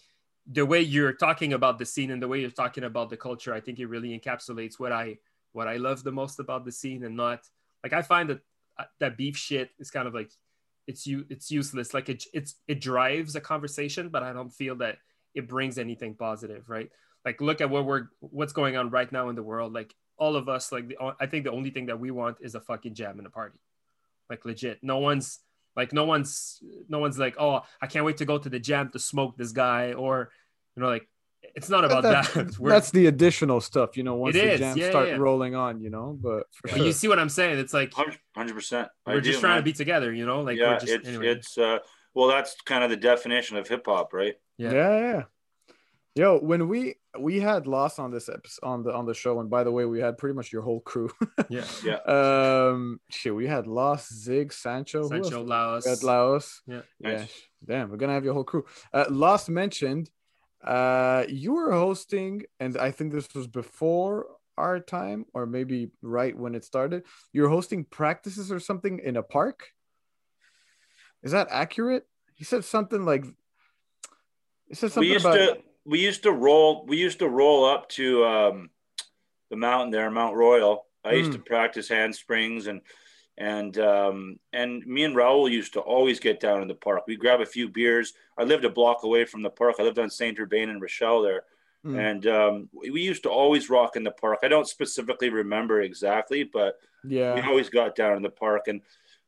the 0.51 0.67
way 0.67 0.81
you're 0.81 1.13
talking 1.13 1.53
about 1.53 1.79
the 1.79 1.87
scene 1.87 2.11
and 2.11 2.23
the 2.23 2.29
way 2.29 2.41
you're 2.41 2.51
talking 2.51 2.85
about 2.85 3.11
the 3.11 3.17
culture, 3.17 3.55
I 3.55 3.61
think 3.61 3.79
it 3.79 3.87
really 3.87 4.19
encapsulates 4.19 4.79
what 4.79 4.93
I, 4.93 5.19
what 5.53 5.69
I 5.69 5.77
love 5.77 6.03
the 6.03 6.13
most 6.13 6.41
about 6.41 6.65
the 6.65 6.73
scene 6.73 7.05
and 7.05 7.17
not 7.17 7.41
like, 7.83 7.93
I 7.93 8.03
find 8.03 8.31
that 8.31 8.41
uh, 8.79 8.85
that 8.99 9.17
beef 9.17 9.37
shit 9.37 9.71
is 9.79 9.91
kind 9.91 10.09
of 10.09 10.15
like 10.15 10.31
it's 10.87 11.07
you 11.07 11.25
it's 11.31 11.51
useless 11.51 11.95
like 11.95 12.09
it 12.09 12.25
it's 12.33 12.57
it 12.67 12.81
drives 12.81 13.37
a 13.37 13.41
conversation 13.41 14.09
but 14.09 14.23
i 14.23 14.33
don't 14.33 14.51
feel 14.51 14.77
that 14.77 14.99
it 15.35 15.49
brings 15.49 15.79
anything 15.79 16.15
positive 16.15 16.69
right 16.69 16.91
like 17.25 17.41
look 17.41 17.61
at 17.61 17.71
what 17.71 17.85
we're 17.85 18.09
what's 18.21 18.53
going 18.53 18.77
on 18.77 18.91
right 18.91 19.13
now 19.13 19.29
in 19.29 19.37
the 19.37 19.43
world 19.43 19.73
like 19.73 19.95
all 20.17 20.37
of 20.37 20.49
us 20.49 20.73
like 20.73 20.89
the, 20.89 20.97
i 21.21 21.27
think 21.27 21.45
the 21.45 21.51
only 21.51 21.71
thing 21.71 21.87
that 21.87 21.99
we 21.99 22.11
want 22.11 22.37
is 22.41 22.55
a 22.55 22.61
fucking 22.61 22.95
jam 22.95 23.19
in 23.19 23.27
a 23.27 23.31
party 23.31 23.59
like 24.31 24.45
legit 24.45 24.79
no 24.83 24.99
one's 24.99 25.41
like 25.77 25.93
no 25.93 26.05
one's 26.05 26.63
no 26.89 26.99
one's 26.99 27.19
like 27.19 27.35
oh 27.39 27.63
i 27.81 27.87
can't 27.87 28.05
wait 28.05 28.17
to 28.17 28.25
go 28.25 28.39
to 28.39 28.49
the 28.49 28.59
jam 28.59 28.91
to 28.91 28.99
smoke 28.99 29.37
this 29.37 29.53
guy 29.53 29.93
or 29.93 30.31
you 30.77 30.83
know 30.83 30.89
like 30.89 31.09
it's 31.55 31.69
not 31.69 31.85
about 31.85 32.03
that. 32.05 32.33
that. 32.33 32.57
that's 32.63 32.91
the 32.91 33.07
additional 33.07 33.61
stuff, 33.61 33.97
you 33.97 34.03
know. 34.03 34.15
Once 34.15 34.35
the 34.35 34.57
jams 34.57 34.77
yeah, 34.77 34.91
start 34.91 35.09
yeah. 35.09 35.17
rolling 35.17 35.55
on, 35.55 35.81
you 35.81 35.91
know. 35.91 36.19
But, 36.21 36.45
but 36.63 36.79
you 36.79 36.93
see 36.93 37.07
what 37.07 37.19
I'm 37.19 37.29
saying? 37.29 37.59
It's 37.59 37.75
like 37.75 37.93
hundred 37.93 38.55
percent. 38.55 38.89
We're 39.07 39.21
just 39.21 39.41
trying 39.41 39.53
man. 39.53 39.59
to 39.59 39.65
be 39.65 39.73
together, 39.73 40.13
you 40.13 40.27
know. 40.27 40.43
Like 40.43 40.59
yeah, 40.59 40.79
just, 40.79 40.93
it's 40.93 41.09
anyway. 41.09 41.29
it's 41.29 41.59
uh, 41.59 41.79
well, 42.15 42.29
that's 42.29 42.57
kind 42.65 42.83
of 42.83 42.91
the 42.91 42.97
definition 42.97 43.57
of 43.57 43.69
hip 43.69 43.85
hop, 43.87 44.13
right? 44.13 44.35
Yeah. 44.57 44.73
yeah, 44.73 44.99
yeah. 44.99 45.23
Yo, 46.17 46.39
when 46.39 46.69
we 46.69 46.95
we 47.19 47.41
had 47.41 47.67
Lost 47.67 47.99
on 47.99 48.13
this 48.13 48.29
episode 48.29 48.65
on 48.65 48.85
the 48.85 48.95
on 48.95 49.05
the 49.05 49.15
show, 49.15 49.41
and 49.41 49.51
by 49.51 49.65
the 49.65 49.73
way, 49.73 49.85
we 49.85 49.99
had 49.99 50.17
pretty 50.17 50.35
much 50.35 50.53
your 50.53 50.63
whole 50.63 50.79
crew. 50.79 51.11
yeah, 51.49 51.65
yeah. 51.85 51.97
Um, 52.07 53.01
shit, 53.11 53.35
we 53.35 53.49
had 53.49 53.67
Lost, 53.67 54.15
Zig, 54.15 54.53
Sancho, 54.53 55.09
Sancho, 55.09 55.43
Laos. 55.43 55.85
We 55.85 55.91
had 55.91 56.03
Laos. 56.05 56.63
Yeah, 56.69 56.83
yeah. 57.01 57.17
Nice. 57.17 57.43
Damn, 57.65 57.91
we're 57.91 57.97
gonna 57.97 58.13
have 58.13 58.25
your 58.25 58.35
whole 58.35 58.45
crew. 58.45 58.65
Uh, 58.93 59.07
Lost 59.11 59.49
mentioned 59.49 60.09
uh, 60.63 61.25
you 61.29 61.55
were 61.55 61.73
hosting, 61.73 62.45
and 62.61 62.77
I 62.79 62.93
think 62.93 63.13
this 63.13 63.29
was 63.35 63.49
before 63.49 64.27
our 64.57 64.79
time, 64.79 65.27
or 65.35 65.47
maybe 65.47 65.91
right 66.01 66.37
when 66.37 66.55
it 66.55 66.65
started. 66.65 67.03
You're 67.33 67.49
hosting 67.49 67.85
practices 67.85 68.53
or 68.53 68.61
something 68.61 69.01
in 69.01 69.17
a 69.17 69.23
park. 69.25 69.69
Is 71.25 71.33
that 71.33 71.49
accurate? 71.51 72.07
He 72.35 72.45
said 72.45 72.65
something 72.65 73.05
like. 73.05 73.25
He 74.69 74.77
said 74.77 74.93
something 74.93 75.09
we 75.09 75.15
used 75.15 75.27
about. 75.27 75.35
To, 75.35 75.59
we 75.85 76.01
used 76.01 76.23
to 76.23 76.33
roll. 76.33 76.85
We 76.87 76.97
used 76.97 77.19
to 77.21 77.29
roll 77.29 77.65
up 77.65 77.89
to 77.91 78.25
um, 78.25 78.71
the 79.51 79.57
mountain 79.57 79.91
there, 79.91 80.11
Mount 80.11 80.37
Royal. 80.37 80.87
I 81.05 81.13
used 81.13 81.31
mm. 81.31 81.35
to 81.35 81.39
practice 81.41 81.89
handsprings 81.89 82.67
and 82.67 82.81
and 83.37 83.77
um, 83.79 84.39
and 84.53 84.85
me 84.87 85.05
and 85.05 85.15
Raul 85.15 85.51
used 85.51 85.73
to 85.75 85.81
always 85.81 86.21
get 86.21 86.41
down 86.41 86.63
in 86.63 86.69
the 86.69 86.75
park. 86.75 87.05
We 87.07 87.17
grab 87.17 87.41
a 87.41 87.47
few 87.47 87.69
beers. 87.69 88.13
I 88.39 88.45
lived 88.45 88.65
a 88.65 88.71
block 88.71 89.03
away 89.03 89.25
from 89.25 89.43
the 89.43 89.51
park. 89.51 89.77
I 89.79 89.83
lived 89.83 89.99
on 89.99 90.11
Saint 90.11 90.39
Urbain 90.39 90.71
and 90.71 90.81
Rachel 90.81 91.23
there, 91.23 91.43
mm. 91.85 91.99
and 91.99 92.27
um, 92.27 92.69
we 92.73 93.03
used 93.03 93.25
to 93.25 93.31
always 93.31 93.69
rock 93.69 93.97
in 93.97 94.05
the 94.05 94.13
park. 94.13 94.41
I 94.43 94.49
don't 94.49 94.69
specifically 94.69 95.31
remember 95.31 95.83
exactly, 95.83 96.45
but 96.45 96.79
yeah, 97.03 97.35
we 97.35 97.43
always 97.43 97.69
got 97.69 97.97
down 97.97 98.17
in 98.17 98.23
the 98.23 98.31
park. 98.31 98.69
And 98.69 98.83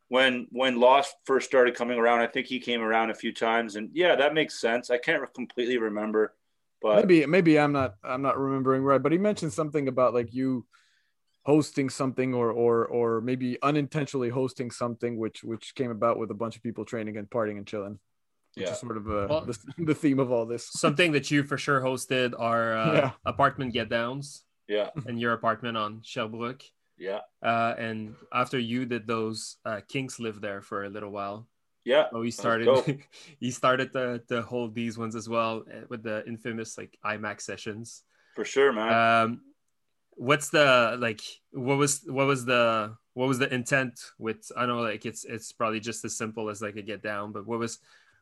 when 0.09 0.47
when 0.51 0.79
Lost 0.79 1.17
first 1.25 1.49
started 1.49 1.75
coming 1.75 1.99
around, 1.99 2.21
I 2.21 2.29
think 2.29 2.47
he 2.47 2.61
came 2.61 2.83
around 2.83 3.11
a 3.11 3.15
few 3.15 3.33
times, 3.33 3.75
and 3.75 3.91
yeah, 3.93 4.15
that 4.15 4.35
makes 4.35 4.61
sense. 4.61 4.89
I 4.89 4.99
can't 4.99 5.23
completely 5.35 5.79
remember, 5.79 6.35
but 6.83 6.97
maybe 6.97 7.27
maybe 7.27 7.59
I'm 7.59 7.73
not 7.73 7.95
I'm 8.05 8.23
not 8.23 8.39
remembering 8.39 8.83
right. 8.83 9.03
But 9.03 9.13
he 9.13 9.19
mentioned 9.19 9.53
something 9.53 9.89
about 9.89 10.15
like 10.15 10.33
you 10.33 10.67
hosting 11.45 11.89
something 11.89 12.35
or 12.35 12.51
or 12.51 12.87
or 12.87 13.21
maybe 13.21 13.59
unintentionally 13.63 14.29
hosting 14.29 14.71
something 14.71 15.19
which 15.19 15.45
which 15.45 15.75
came 15.75 15.91
about 15.91 16.19
with 16.19 16.31
a 16.31 16.35
bunch 16.35 16.57
of 16.57 16.63
people 16.63 16.85
training 16.85 17.17
and 17.17 17.31
partying 17.31 17.57
and 17.57 17.67
chilling 17.67 17.99
yeah. 18.57 18.73
sort 18.73 18.97
of 18.97 19.07
uh, 19.07 19.27
well, 19.29 19.41
the, 19.43 19.59
the, 19.79 19.95
theme 19.95 20.19
of 20.19 20.33
all 20.33 20.47
this. 20.47 20.67
something 20.73 21.13
that 21.13 21.31
you 21.31 21.43
for 21.43 21.59
sure 21.59 21.81
hosted 21.81 22.33
are 22.39 22.77
uh, 22.77 22.93
yeah. 22.95 23.11
apartment 23.25 23.73
get 23.73 23.89
downs. 23.89 24.45
Yeah. 24.67 24.91
And 25.07 25.21
your 25.21 25.33
apartment 25.33 25.77
on 25.77 26.01
Sherbrooke 26.03 26.65
yeah. 26.99 27.21
Uh, 27.43 27.75
and 27.79 28.15
after 28.33 28.59
you 28.59 28.87
did 28.87 29.07
those 29.07 29.57
uh, 29.65 29.81
kinks 29.89 30.19
lived 30.19 30.41
there 30.41 30.63
for 30.63 30.85
a 30.85 30.89
little 30.89 31.11
while 31.11 31.47
yeah 31.87 32.11
so 32.11 32.21
he 32.21 32.31
started 32.31 32.69
he 33.41 33.51
started 33.51 33.93
to, 33.93 34.21
to 34.29 34.43
hold 34.43 34.75
these 34.75 34.99
ones 34.99 35.15
as 35.15 35.29
well 35.29 35.65
uh, 35.73 35.87
with 35.89 36.03
the 36.03 36.27
infamous 36.27 36.77
like 36.77 36.99
imax 37.05 37.43
sessions. 37.43 38.03
For 38.35 38.45
sure 38.45 38.73
man. 38.73 38.93
Um 38.93 39.41
what's 40.17 40.49
the 40.49 40.97
like 40.99 41.21
what 41.53 41.77
was 41.79 42.03
what 42.07 42.27
was 42.27 42.45
the 42.45 42.97
what 43.13 43.29
was 43.29 43.39
the 43.39 43.53
intent 43.55 44.01
with 44.19 44.51
i 44.57 44.65
know 44.65 44.81
like 44.81 45.05
it's 45.05 45.27
it's 45.27 45.53
probably 45.53 45.79
just 45.79 46.05
as 46.07 46.17
simple 46.17 46.49
as 46.49 46.63
like 46.63 46.77
a 46.77 46.83
get 46.83 47.03
down 47.03 47.33
but 47.33 47.47
what 47.47 47.59
was 47.59 47.79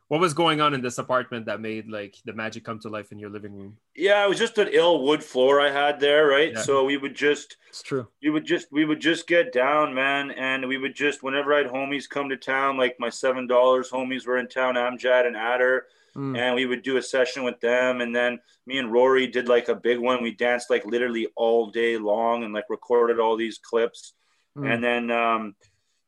what 0.07 0.19
was 0.21 0.35
going 0.35 0.61
on 0.61 0.73
in 0.73 0.81
this 0.81 0.99
apartment 0.99 1.47
that 1.47 1.59
made 1.59 1.89
like 1.89 2.15
the 2.25 2.33
magic 2.33 2.63
come 2.63 2.79
to 2.79 2.89
life 2.89 3.11
in 3.11 3.17
your 3.17 3.31
living 3.31 3.53
room? 3.55 3.77
Yeah, 3.95 4.23
it 4.23 4.29
was 4.29 4.37
just 4.37 4.57
an 4.59 4.69
ill 4.71 5.03
wood 5.03 5.23
floor 5.23 5.59
I 5.59 5.71
had 5.71 5.99
there, 5.99 6.27
right? 6.27 6.53
Yeah. 6.53 6.61
So 6.61 6.85
we 6.85 6.97
would 6.97 7.15
just 7.15 7.57
It's 7.69 7.81
true. 7.81 8.07
We 8.21 8.29
would 8.29 8.45
just 8.45 8.67
we 8.71 8.85
would 8.85 8.99
just 8.99 9.27
get 9.27 9.51
down, 9.51 9.95
man, 9.95 10.31
and 10.31 10.67
we 10.67 10.77
would 10.77 10.95
just 10.95 11.23
whenever 11.23 11.53
I 11.53 11.59
had 11.59 11.67
homies 11.67 12.07
come 12.07 12.29
to 12.29 12.37
town, 12.37 12.77
like 12.77 12.97
my 12.99 13.09
seven 13.09 13.47
dollars 13.47 13.89
homies 13.89 14.27
were 14.27 14.37
in 14.37 14.47
town, 14.47 14.75
Amjad 14.75 15.25
and 15.25 15.35
Adder, 15.35 15.87
mm. 16.15 16.37
and 16.37 16.53
we 16.53 16.67
would 16.67 16.83
do 16.83 16.97
a 16.97 17.01
session 17.01 17.43
with 17.43 17.59
them, 17.59 18.01
and 18.01 18.15
then 18.15 18.39
me 18.67 18.77
and 18.77 18.91
Rory 18.91 19.25
did 19.25 19.47
like 19.47 19.69
a 19.69 19.75
big 19.75 19.97
one. 19.97 20.21
We 20.21 20.35
danced 20.35 20.69
like 20.69 20.85
literally 20.85 21.27
all 21.35 21.71
day 21.71 21.97
long 21.97 22.43
and 22.43 22.53
like 22.53 22.65
recorded 22.69 23.19
all 23.19 23.37
these 23.37 23.57
clips, 23.57 24.13
mm. 24.55 24.71
and 24.71 24.83
then 24.83 25.09
um 25.09 25.55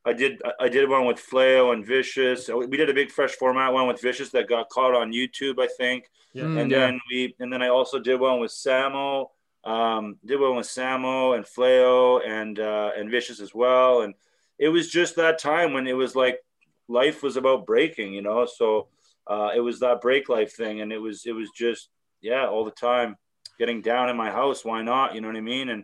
I 0.08 0.14
did 0.14 0.42
I 0.60 0.70
did 0.70 0.88
one 0.88 1.06
with 1.06 1.18
Fleo 1.18 1.74
and 1.74 1.86
Vicious. 1.86 2.48
We 2.48 2.78
did 2.78 2.90
a 2.90 2.94
big 2.94 3.12
fresh 3.12 3.34
format 3.34 3.74
one 3.74 3.88
with 3.88 4.02
Vicious 4.02 4.30
that 4.30 4.48
got 4.48 4.70
caught 4.70 4.96
on 4.96 5.12
YouTube, 5.12 5.60
I 5.60 5.68
think. 5.68 6.10
Yeah. 6.34 6.44
Mm, 6.44 6.62
and 6.62 6.72
yeah. 6.72 6.78
then 6.80 7.02
we 7.12 7.36
and 7.40 7.52
then 7.52 7.62
I 7.62 7.68
also 7.68 8.00
did 8.00 8.20
one 8.20 8.40
with 8.40 8.52
Samo. 8.52 9.28
Um, 9.66 10.16
did 10.26 10.40
one 10.40 10.56
with 10.56 10.66
Samo 10.66 11.36
and 11.36 11.44
Fleo 11.44 12.26
and 12.26 12.58
uh, 12.58 12.92
and 12.98 13.12
Vicious 13.12 13.42
as 13.42 13.54
well. 13.54 14.02
And 14.02 14.14
it 14.58 14.70
was 14.70 14.90
just 14.90 15.18
that 15.18 15.40
time 15.40 15.74
when 15.74 15.88
it 15.88 15.94
was 15.94 16.16
like 16.16 16.40
life 16.88 17.22
was 17.22 17.36
about 17.36 17.66
breaking, 17.66 18.14
you 18.14 18.22
know. 18.22 18.46
So 18.46 18.88
uh, 19.28 19.50
it 19.54 19.60
was 19.60 19.82
that 19.82 20.00
break 20.00 20.30
life 20.30 20.54
thing, 20.54 20.80
and 20.80 20.94
it 20.94 21.00
was 21.00 21.26
it 21.26 21.34
was 21.34 21.50
just 21.54 21.90
yeah 22.22 22.48
all 22.48 22.64
the 22.64 22.72
time 22.72 23.18
getting 23.60 23.82
down 23.82 24.10
in 24.10 24.16
my 24.16 24.32
house. 24.32 24.64
Why 24.64 24.82
not? 24.84 25.16
You 25.16 25.22
know 25.22 25.28
what 25.28 25.36
I 25.36 25.42
mean? 25.42 25.68
And 25.68 25.84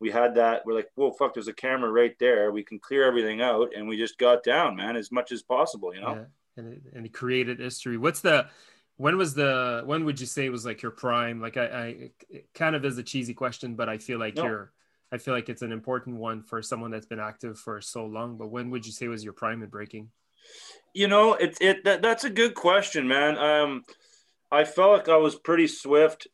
we 0.00 0.10
had 0.10 0.34
that. 0.36 0.62
We're 0.64 0.74
like, 0.74 0.88
whoa, 0.94 1.12
fuck, 1.12 1.34
there's 1.34 1.48
a 1.48 1.52
camera 1.52 1.90
right 1.90 2.16
there. 2.18 2.50
We 2.50 2.62
can 2.62 2.78
clear 2.78 3.04
everything 3.04 3.40
out. 3.40 3.72
And 3.76 3.86
we 3.86 3.96
just 3.96 4.18
got 4.18 4.42
down, 4.42 4.76
man, 4.76 4.96
as 4.96 5.12
much 5.12 5.30
as 5.30 5.42
possible, 5.42 5.94
you 5.94 6.00
know? 6.00 6.14
Yeah. 6.14 6.24
And, 6.56 6.72
it, 6.72 6.82
and 6.94 7.06
it 7.06 7.12
created 7.12 7.60
history. 7.60 7.96
What's 7.96 8.20
the, 8.20 8.46
when 8.96 9.16
was 9.16 9.34
the, 9.34 9.82
when 9.84 10.04
would 10.04 10.18
you 10.18 10.26
say 10.26 10.46
it 10.46 10.52
was 10.52 10.64
like 10.64 10.82
your 10.82 10.90
prime? 10.90 11.40
Like, 11.40 11.56
I, 11.56 11.64
I 11.64 12.10
kind 12.54 12.74
of 12.74 12.84
is 12.84 12.98
a 12.98 13.02
cheesy 13.02 13.34
question, 13.34 13.74
but 13.74 13.88
I 13.88 13.98
feel 13.98 14.18
like 14.18 14.36
no. 14.36 14.44
you're, 14.44 14.72
I 15.12 15.18
feel 15.18 15.34
like 15.34 15.48
it's 15.48 15.62
an 15.62 15.72
important 15.72 16.16
one 16.16 16.42
for 16.42 16.62
someone 16.62 16.90
that's 16.90 17.06
been 17.06 17.20
active 17.20 17.58
for 17.58 17.80
so 17.80 18.06
long. 18.06 18.36
But 18.36 18.48
when 18.48 18.70
would 18.70 18.86
you 18.86 18.92
say 18.92 19.08
was 19.08 19.24
your 19.24 19.32
prime 19.32 19.62
in 19.62 19.68
breaking? 19.68 20.10
You 20.94 21.08
know, 21.08 21.34
it's 21.34 21.60
it 21.60 21.84
that, 21.84 22.02
that's 22.02 22.24
a 22.24 22.30
good 22.30 22.54
question, 22.54 23.06
man. 23.06 23.36
Um, 23.36 23.84
I 24.50 24.64
felt 24.64 24.92
like 24.92 25.08
I 25.08 25.16
was 25.16 25.36
pretty 25.36 25.66
swift 25.66 26.26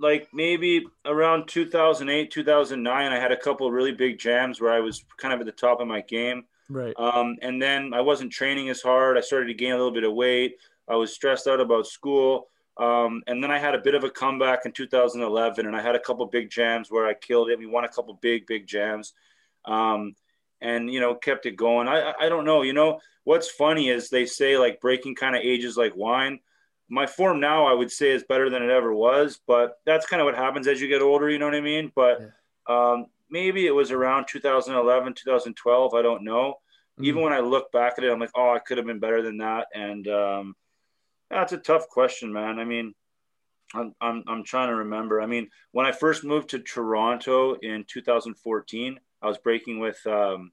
like 0.00 0.28
maybe 0.32 0.86
around 1.04 1.46
2008 1.46 2.30
2009 2.30 3.12
i 3.12 3.18
had 3.18 3.30
a 3.30 3.36
couple 3.36 3.66
of 3.66 3.72
really 3.72 3.92
big 3.92 4.18
jams 4.18 4.60
where 4.60 4.72
i 4.72 4.80
was 4.80 5.04
kind 5.18 5.32
of 5.34 5.40
at 5.40 5.46
the 5.46 5.52
top 5.52 5.80
of 5.80 5.86
my 5.86 6.00
game. 6.00 6.44
Right. 6.68 6.94
Um, 6.98 7.36
and 7.42 7.60
then 7.60 7.92
i 7.94 8.00
wasn't 8.00 8.32
training 8.32 8.70
as 8.70 8.80
hard. 8.80 9.18
I 9.18 9.20
started 9.20 9.46
to 9.46 9.54
gain 9.54 9.72
a 9.72 9.76
little 9.76 9.92
bit 9.92 10.04
of 10.04 10.14
weight. 10.14 10.56
I 10.88 10.96
was 10.96 11.12
stressed 11.12 11.46
out 11.46 11.60
about 11.60 11.86
school. 11.86 12.48
Um, 12.76 13.22
and 13.26 13.42
then 13.42 13.50
i 13.50 13.58
had 13.58 13.74
a 13.74 13.78
bit 13.78 13.94
of 13.94 14.04
a 14.04 14.10
comeback 14.10 14.64
in 14.64 14.72
2011 14.72 15.66
and 15.66 15.76
i 15.76 15.82
had 15.82 15.96
a 15.96 16.00
couple 16.00 16.24
big 16.26 16.48
jams 16.50 16.90
where 16.90 17.06
i 17.06 17.14
killed 17.14 17.50
it. 17.50 17.58
We 17.58 17.66
won 17.66 17.84
a 17.84 17.88
couple 17.88 18.14
big 18.14 18.46
big 18.46 18.66
jams 18.66 19.12
um, 19.64 20.14
and 20.60 20.90
you 20.90 21.00
know 21.00 21.14
kept 21.14 21.46
it 21.46 21.56
going. 21.56 21.88
I, 21.88 22.14
I 22.18 22.28
don't 22.28 22.44
know. 22.44 22.62
You 22.62 22.72
know 22.72 23.00
what's 23.24 23.50
funny 23.50 23.88
is 23.88 24.08
they 24.08 24.26
say 24.26 24.56
like 24.56 24.80
breaking 24.80 25.14
kind 25.14 25.36
of 25.36 25.42
ages 25.42 25.76
like 25.76 25.96
wine 25.96 26.40
my 26.90 27.06
form 27.06 27.40
now 27.40 27.66
I 27.66 27.72
would 27.72 27.90
say 27.90 28.10
is 28.10 28.24
better 28.24 28.50
than 28.50 28.62
it 28.62 28.70
ever 28.70 28.92
was, 28.92 29.40
but 29.46 29.78
that's 29.86 30.06
kind 30.06 30.20
of 30.20 30.26
what 30.26 30.34
happens 30.34 30.66
as 30.66 30.80
you 30.80 30.88
get 30.88 31.00
older. 31.00 31.30
You 31.30 31.38
know 31.38 31.46
what 31.46 31.54
I 31.54 31.60
mean? 31.60 31.92
But 31.94 32.20
yeah. 32.20 32.92
um, 32.92 33.06
maybe 33.30 33.66
it 33.66 33.74
was 33.74 33.92
around 33.92 34.26
2011, 34.28 35.14
2012. 35.14 35.94
I 35.94 36.02
don't 36.02 36.24
know. 36.24 36.54
Mm-hmm. 36.98 37.04
Even 37.04 37.22
when 37.22 37.32
I 37.32 37.40
look 37.40 37.70
back 37.70 37.94
at 37.96 38.04
it, 38.04 38.10
I'm 38.10 38.18
like, 38.18 38.32
oh, 38.34 38.52
I 38.52 38.58
could 38.58 38.76
have 38.76 38.86
been 38.86 38.98
better 38.98 39.22
than 39.22 39.38
that. 39.38 39.68
And 39.72 40.06
um, 40.08 40.56
that's 41.30 41.52
a 41.52 41.58
tough 41.58 41.88
question, 41.88 42.32
man. 42.32 42.58
I 42.58 42.64
mean, 42.64 42.92
I'm, 43.72 43.94
I'm, 44.00 44.24
I'm 44.26 44.44
trying 44.44 44.68
to 44.68 44.74
remember. 44.76 45.20
I 45.20 45.26
mean, 45.26 45.48
when 45.70 45.86
I 45.86 45.92
first 45.92 46.24
moved 46.24 46.50
to 46.50 46.58
Toronto 46.58 47.54
in 47.54 47.84
2014, 47.86 48.98
I 49.22 49.26
was 49.28 49.38
breaking 49.38 49.78
with 49.78 50.04
um, 50.06 50.50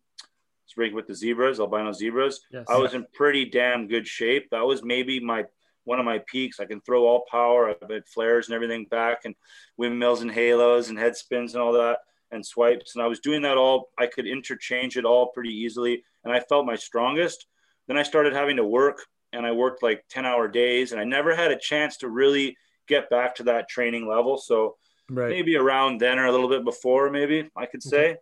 breaking 0.75 0.95
with 0.95 1.07
the 1.07 1.15
zebras, 1.15 1.59
albino 1.59 1.91
zebras. 1.91 2.41
Yes. 2.51 2.65
I 2.69 2.77
was 2.77 2.93
in 2.93 3.05
pretty 3.13 3.45
damn 3.45 3.88
good 3.88 4.07
shape. 4.07 4.49
That 4.51 4.65
was 4.65 4.83
maybe 4.83 5.19
my 5.19 5.45
one 5.88 5.99
of 5.99 6.05
my 6.05 6.19
peaks. 6.27 6.59
I 6.59 6.65
can 6.65 6.81
throw 6.81 7.05
all 7.05 7.23
power. 7.31 7.69
I've 7.69 7.89
had 7.89 8.07
flares 8.07 8.47
and 8.47 8.55
everything 8.55 8.85
back 8.85 9.19
and 9.23 9.33
windmills 9.77 10.21
and 10.21 10.29
halos 10.29 10.89
and 10.89 10.99
head 10.99 11.15
spins 11.15 11.53
and 11.53 11.63
all 11.63 11.71
that 11.73 11.99
and 12.31 12.45
swipes. 12.45 12.95
And 12.95 13.03
I 13.03 13.07
was 13.07 13.21
doing 13.21 13.41
that 13.43 13.57
all. 13.57 13.89
I 13.97 14.07
could 14.07 14.27
interchange 14.27 14.97
it 14.97 15.05
all 15.05 15.27
pretty 15.27 15.53
easily. 15.53 16.03
And 16.25 16.33
I 16.33 16.41
felt 16.41 16.65
my 16.65 16.75
strongest. 16.75 17.47
Then 17.88 17.97
I 17.97 18.03
started 18.03 18.33
having 18.33 18.57
to 18.57 18.65
work 18.65 18.97
and 19.31 19.45
I 19.45 19.53
worked 19.53 19.81
like 19.81 20.03
10 20.09 20.25
hour 20.25 20.49
days 20.49 20.91
and 20.91 20.99
I 20.99 21.05
never 21.05 21.33
had 21.33 21.51
a 21.51 21.57
chance 21.57 21.97
to 21.97 22.09
really 22.09 22.57
get 22.89 23.09
back 23.09 23.35
to 23.35 23.43
that 23.43 23.69
training 23.69 24.07
level. 24.07 24.38
So 24.38 24.75
right. 25.09 25.29
maybe 25.29 25.55
around 25.55 26.01
then 26.01 26.19
or 26.19 26.25
a 26.25 26.31
little 26.31 26.49
bit 26.49 26.65
before, 26.65 27.09
maybe 27.09 27.49
I 27.55 27.65
could 27.65 27.79
mm-hmm. 27.79 27.89
say. 27.89 28.17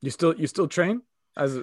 You 0.00 0.10
still, 0.10 0.34
you 0.34 0.48
still 0.48 0.66
train? 0.66 1.02
As 1.36 1.58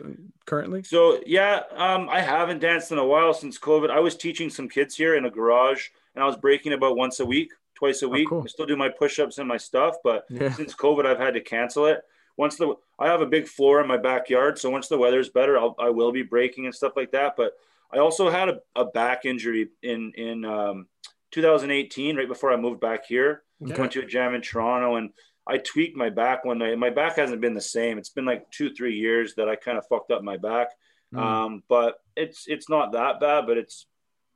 currently? 0.45 0.83
So 0.83 1.21
yeah, 1.25 1.61
um, 1.75 2.09
I 2.09 2.21
haven't 2.21 2.59
danced 2.59 2.91
in 2.91 2.97
a 2.97 3.05
while 3.05 3.33
since 3.33 3.57
COVID. 3.57 3.89
I 3.89 3.99
was 3.99 4.15
teaching 4.15 4.49
some 4.49 4.69
kids 4.69 4.95
here 4.95 5.15
in 5.15 5.25
a 5.25 5.29
garage, 5.29 5.87
and 6.15 6.23
I 6.23 6.27
was 6.27 6.37
breaking 6.37 6.73
about 6.73 6.97
once 6.97 7.19
a 7.19 7.25
week, 7.25 7.51
twice 7.75 8.01
a 8.01 8.05
oh, 8.05 8.09
week. 8.09 8.27
Oh, 8.27 8.37
cool. 8.37 8.43
I 8.43 8.47
still 8.47 8.65
do 8.65 8.77
my 8.77 8.89
push-ups 8.89 9.37
and 9.37 9.47
my 9.47 9.57
stuff, 9.57 9.95
but 10.03 10.25
yeah. 10.29 10.51
since 10.53 10.73
COVID, 10.73 11.05
I've 11.05 11.19
had 11.19 11.33
to 11.33 11.41
cancel 11.41 11.85
it. 11.85 12.01
Once 12.37 12.55
the 12.55 12.75
I 12.99 13.07
have 13.07 13.21
a 13.21 13.25
big 13.25 13.47
floor 13.47 13.81
in 13.81 13.87
my 13.87 13.97
backyard, 13.97 14.57
so 14.57 14.69
once 14.69 14.87
the 14.87 14.97
weather's 14.97 15.29
better, 15.29 15.57
I'll, 15.57 15.75
I 15.79 15.89
will 15.89 16.11
be 16.11 16.23
breaking 16.23 16.65
and 16.65 16.75
stuff 16.75 16.93
like 16.95 17.11
that. 17.11 17.35
But 17.35 17.53
I 17.91 17.99
also 17.99 18.29
had 18.29 18.49
a, 18.49 18.59
a 18.75 18.85
back 18.85 19.25
injury 19.25 19.69
in 19.81 20.11
in 20.15 20.45
um, 20.45 20.87
2018, 21.31 22.15
right 22.15 22.27
before 22.27 22.51
I 22.51 22.57
moved 22.57 22.79
back 22.79 23.05
here. 23.05 23.43
Okay. 23.63 23.79
Went 23.79 23.91
to 23.93 24.01
a 24.01 24.05
jam 24.05 24.35
in 24.35 24.41
Toronto 24.41 24.97
and 24.97 25.09
I 25.47 25.57
tweaked 25.57 25.95
my 25.95 26.09
back 26.09 26.45
one 26.45 26.59
night. 26.59 26.77
My 26.77 26.89
back 26.89 27.17
hasn't 27.17 27.41
been 27.41 27.53
the 27.53 27.61
same. 27.61 27.97
It's 27.97 28.09
been 28.09 28.25
like 28.25 28.49
two, 28.51 28.73
three 28.73 28.95
years 28.95 29.35
that 29.35 29.47
I 29.47 29.55
kind 29.55 29.77
of 29.77 29.85
fucked 29.87 30.11
up 30.11 30.23
my 30.23 30.37
back. 30.37 30.69
Mm. 31.13 31.19
Um, 31.19 31.63
but 31.69 31.95
it's 32.15 32.45
it's 32.47 32.69
not 32.69 32.91
that 32.91 33.19
bad, 33.19 33.47
but 33.47 33.57
it's 33.57 33.85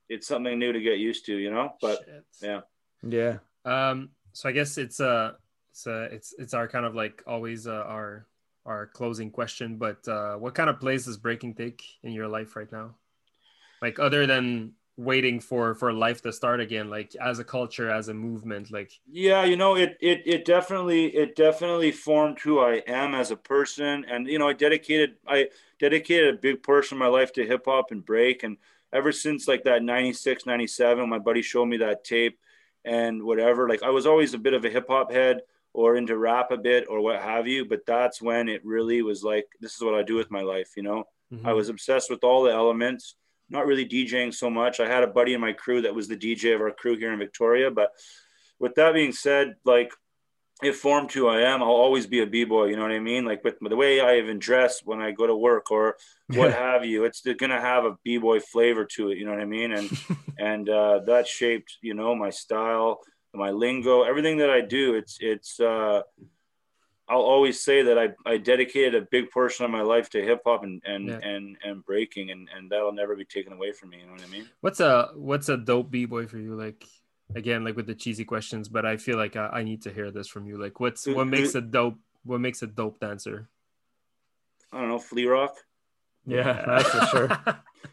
it's 0.09 0.27
something 0.27 0.57
new 0.57 0.71
to 0.71 0.81
get 0.81 0.99
used 0.99 1.25
to, 1.25 1.35
you 1.35 1.51
know. 1.51 1.73
But 1.81 1.99
Shit. 2.05 2.23
yeah, 2.41 2.61
yeah. 3.03 3.37
Um, 3.65 4.09
so 4.33 4.49
I 4.49 4.51
guess 4.53 4.77
it's 4.77 4.99
uh 4.99 5.33
it's 5.71 5.87
uh 5.87 6.07
it's 6.11 6.33
it's 6.37 6.53
our 6.53 6.67
kind 6.67 6.85
of 6.85 6.95
like 6.95 7.23
always 7.27 7.67
uh, 7.67 7.83
our 7.87 8.27
our 8.65 8.87
closing 8.87 9.31
question. 9.31 9.77
But 9.77 10.07
uh, 10.07 10.35
what 10.35 10.55
kind 10.55 10.69
of 10.69 10.79
place 10.79 11.05
does 11.05 11.17
breaking 11.17 11.55
take 11.55 11.83
in 12.03 12.13
your 12.13 12.27
life 12.27 12.55
right 12.55 12.71
now? 12.71 12.95
Like 13.81 13.99
other 13.99 14.27
than 14.27 14.73
waiting 15.01 15.39
for 15.39 15.73
for 15.73 15.91
life 15.91 16.21
to 16.21 16.31
start 16.31 16.59
again 16.59 16.89
like 16.89 17.15
as 17.15 17.39
a 17.39 17.43
culture 17.43 17.89
as 17.89 18.07
a 18.07 18.13
movement 18.13 18.71
like 18.71 18.91
yeah 19.07 19.43
you 19.43 19.55
know 19.55 19.75
it 19.75 19.97
it 19.99 20.21
it 20.25 20.45
definitely 20.45 21.07
it 21.07 21.35
definitely 21.35 21.91
formed 21.91 22.39
who 22.39 22.59
i 22.59 22.75
am 22.87 23.15
as 23.15 23.31
a 23.31 23.35
person. 23.35 24.05
And 24.07 24.27
you 24.27 24.37
know 24.37 24.47
i 24.47 24.53
dedicated 24.53 25.15
i 25.27 25.49
dedicated 25.79 26.35
a 26.35 26.37
big 26.37 26.61
portion 26.61 26.97
of 26.97 26.99
my 26.99 27.07
life 27.07 27.33
to 27.33 27.45
hip 27.45 27.63
hop 27.65 27.91
and 27.91 28.05
break. 28.05 28.43
And 28.43 28.57
ever 28.93 29.11
since 29.11 29.47
like 29.47 29.63
that 29.63 29.83
96 29.83 30.45
97 30.45 31.09
my 31.09 31.17
buddy 31.17 31.41
showed 31.41 31.65
me 31.65 31.77
that 31.77 32.03
tape 32.03 32.37
and 32.85 33.23
whatever 33.23 33.67
like 33.67 33.83
i 33.83 33.89
was 33.89 34.05
always 34.05 34.33
a 34.33 34.37
bit 34.37 34.53
of 34.53 34.65
a 34.65 34.69
hip 34.69 34.87
hop 34.87 35.11
head 35.11 35.41
or 35.73 35.95
into 35.95 36.17
rap 36.17 36.51
a 36.51 36.57
bit 36.57 36.85
or 36.89 36.99
what 36.99 37.21
have 37.21 37.47
you. 37.47 37.63
But 37.63 37.85
that's 37.85 38.21
when 38.21 38.49
it 38.49 38.63
really 38.65 39.01
was 39.01 39.23
like 39.23 39.47
this 39.59 39.75
is 39.75 39.81
what 39.81 39.95
i 39.95 40.03
do 40.03 40.15
with 40.15 40.29
my 40.29 40.41
life 40.41 40.73
you 40.77 40.83
know? 40.83 41.05
Mm-hmm. 41.33 41.47
i 41.47 41.53
was 41.53 41.69
obsessed 41.69 42.09
with 42.09 42.25
all 42.25 42.43
the 42.43 42.51
elements 42.51 43.15
not 43.51 43.67
really 43.67 43.85
DJing 43.85 44.33
so 44.33 44.49
much. 44.49 44.79
I 44.79 44.87
had 44.87 45.03
a 45.03 45.07
buddy 45.07 45.33
in 45.33 45.41
my 45.41 45.53
crew 45.53 45.81
that 45.81 45.93
was 45.93 46.07
the 46.07 46.17
DJ 46.17 46.55
of 46.55 46.61
our 46.61 46.71
crew 46.71 46.97
here 46.97 47.11
in 47.11 47.19
Victoria. 47.19 47.69
But 47.69 47.91
with 48.59 48.75
that 48.75 48.93
being 48.93 49.11
said, 49.11 49.55
like 49.65 49.91
if 50.63 50.77
formed 50.77 51.11
who 51.11 51.27
I 51.27 51.41
am, 51.41 51.61
I'll 51.61 51.69
always 51.69 52.07
be 52.07 52.21
a 52.21 52.27
b-boy. 52.27 52.67
You 52.67 52.77
know 52.77 52.83
what 52.83 52.91
I 52.91 52.99
mean? 52.99 53.25
Like 53.25 53.43
with 53.43 53.55
the 53.59 53.75
way 53.75 53.99
I 53.99 54.17
even 54.17 54.39
dress 54.39 54.81
when 54.83 55.01
I 55.01 55.11
go 55.11 55.27
to 55.27 55.35
work 55.35 55.69
or 55.69 55.97
what 56.27 56.53
have 56.53 56.85
you, 56.85 57.03
it's 57.03 57.21
gonna 57.39 57.59
have 57.59 57.83
a 57.83 57.97
b-boy 58.03 58.39
flavor 58.39 58.85
to 58.95 59.09
it. 59.09 59.17
You 59.17 59.25
know 59.25 59.31
what 59.31 59.41
I 59.41 59.45
mean? 59.45 59.73
And 59.73 59.91
and 60.39 60.69
uh, 60.69 60.99
that 61.07 61.27
shaped, 61.27 61.77
you 61.81 61.93
know, 61.93 62.15
my 62.15 62.29
style, 62.29 62.99
my 63.33 63.51
lingo, 63.51 64.03
everything 64.03 64.37
that 64.37 64.49
I 64.49 64.61
do. 64.61 64.95
It's 64.95 65.17
it's. 65.19 65.59
Uh, 65.59 66.01
I'll 67.11 67.19
always 67.19 67.61
say 67.61 67.81
that 67.83 67.99
I, 67.99 68.13
I 68.25 68.37
dedicated 68.37 68.95
a 68.95 69.05
big 69.11 69.31
portion 69.31 69.65
of 69.65 69.71
my 69.71 69.81
life 69.81 70.09
to 70.11 70.23
hip 70.23 70.43
hop 70.45 70.63
and 70.63 70.81
and, 70.85 71.09
yeah. 71.09 71.19
and 71.21 71.57
and 71.61 71.83
breaking 71.83 72.31
and, 72.31 72.47
and 72.55 72.71
that'll 72.71 72.93
never 72.93 73.17
be 73.17 73.25
taken 73.25 73.51
away 73.51 73.73
from 73.73 73.89
me. 73.89 73.97
You 73.99 74.05
know 74.05 74.13
what 74.13 74.23
I 74.23 74.27
mean? 74.27 74.47
What's 74.61 74.79
a 74.79 75.09
what's 75.15 75.49
a 75.49 75.57
dope 75.57 75.91
b 75.91 76.05
boy 76.05 76.25
for 76.27 76.37
you? 76.37 76.55
Like 76.55 76.85
again, 77.35 77.65
like 77.65 77.75
with 77.75 77.85
the 77.85 77.95
cheesy 77.95 78.23
questions, 78.23 78.69
but 78.69 78.85
I 78.85 78.95
feel 78.95 79.17
like 79.17 79.35
I, 79.35 79.47
I 79.47 79.63
need 79.63 79.81
to 79.81 79.91
hear 79.91 80.09
this 80.09 80.29
from 80.29 80.45
you. 80.45 80.57
Like 80.57 80.79
what's 80.79 81.05
what 81.05 81.27
makes 81.27 81.53
a 81.53 81.61
dope 81.61 81.97
what 82.23 82.39
makes 82.39 82.61
a 82.61 82.67
dope 82.67 83.01
dancer? 83.01 83.49
I 84.71 84.79
don't 84.79 84.87
know, 84.87 84.99
Flea 84.99 85.25
Rock. 85.25 85.57
Yeah, 86.25 86.63
that's 86.65 86.89
for 86.89 87.05
sure. 87.07 87.39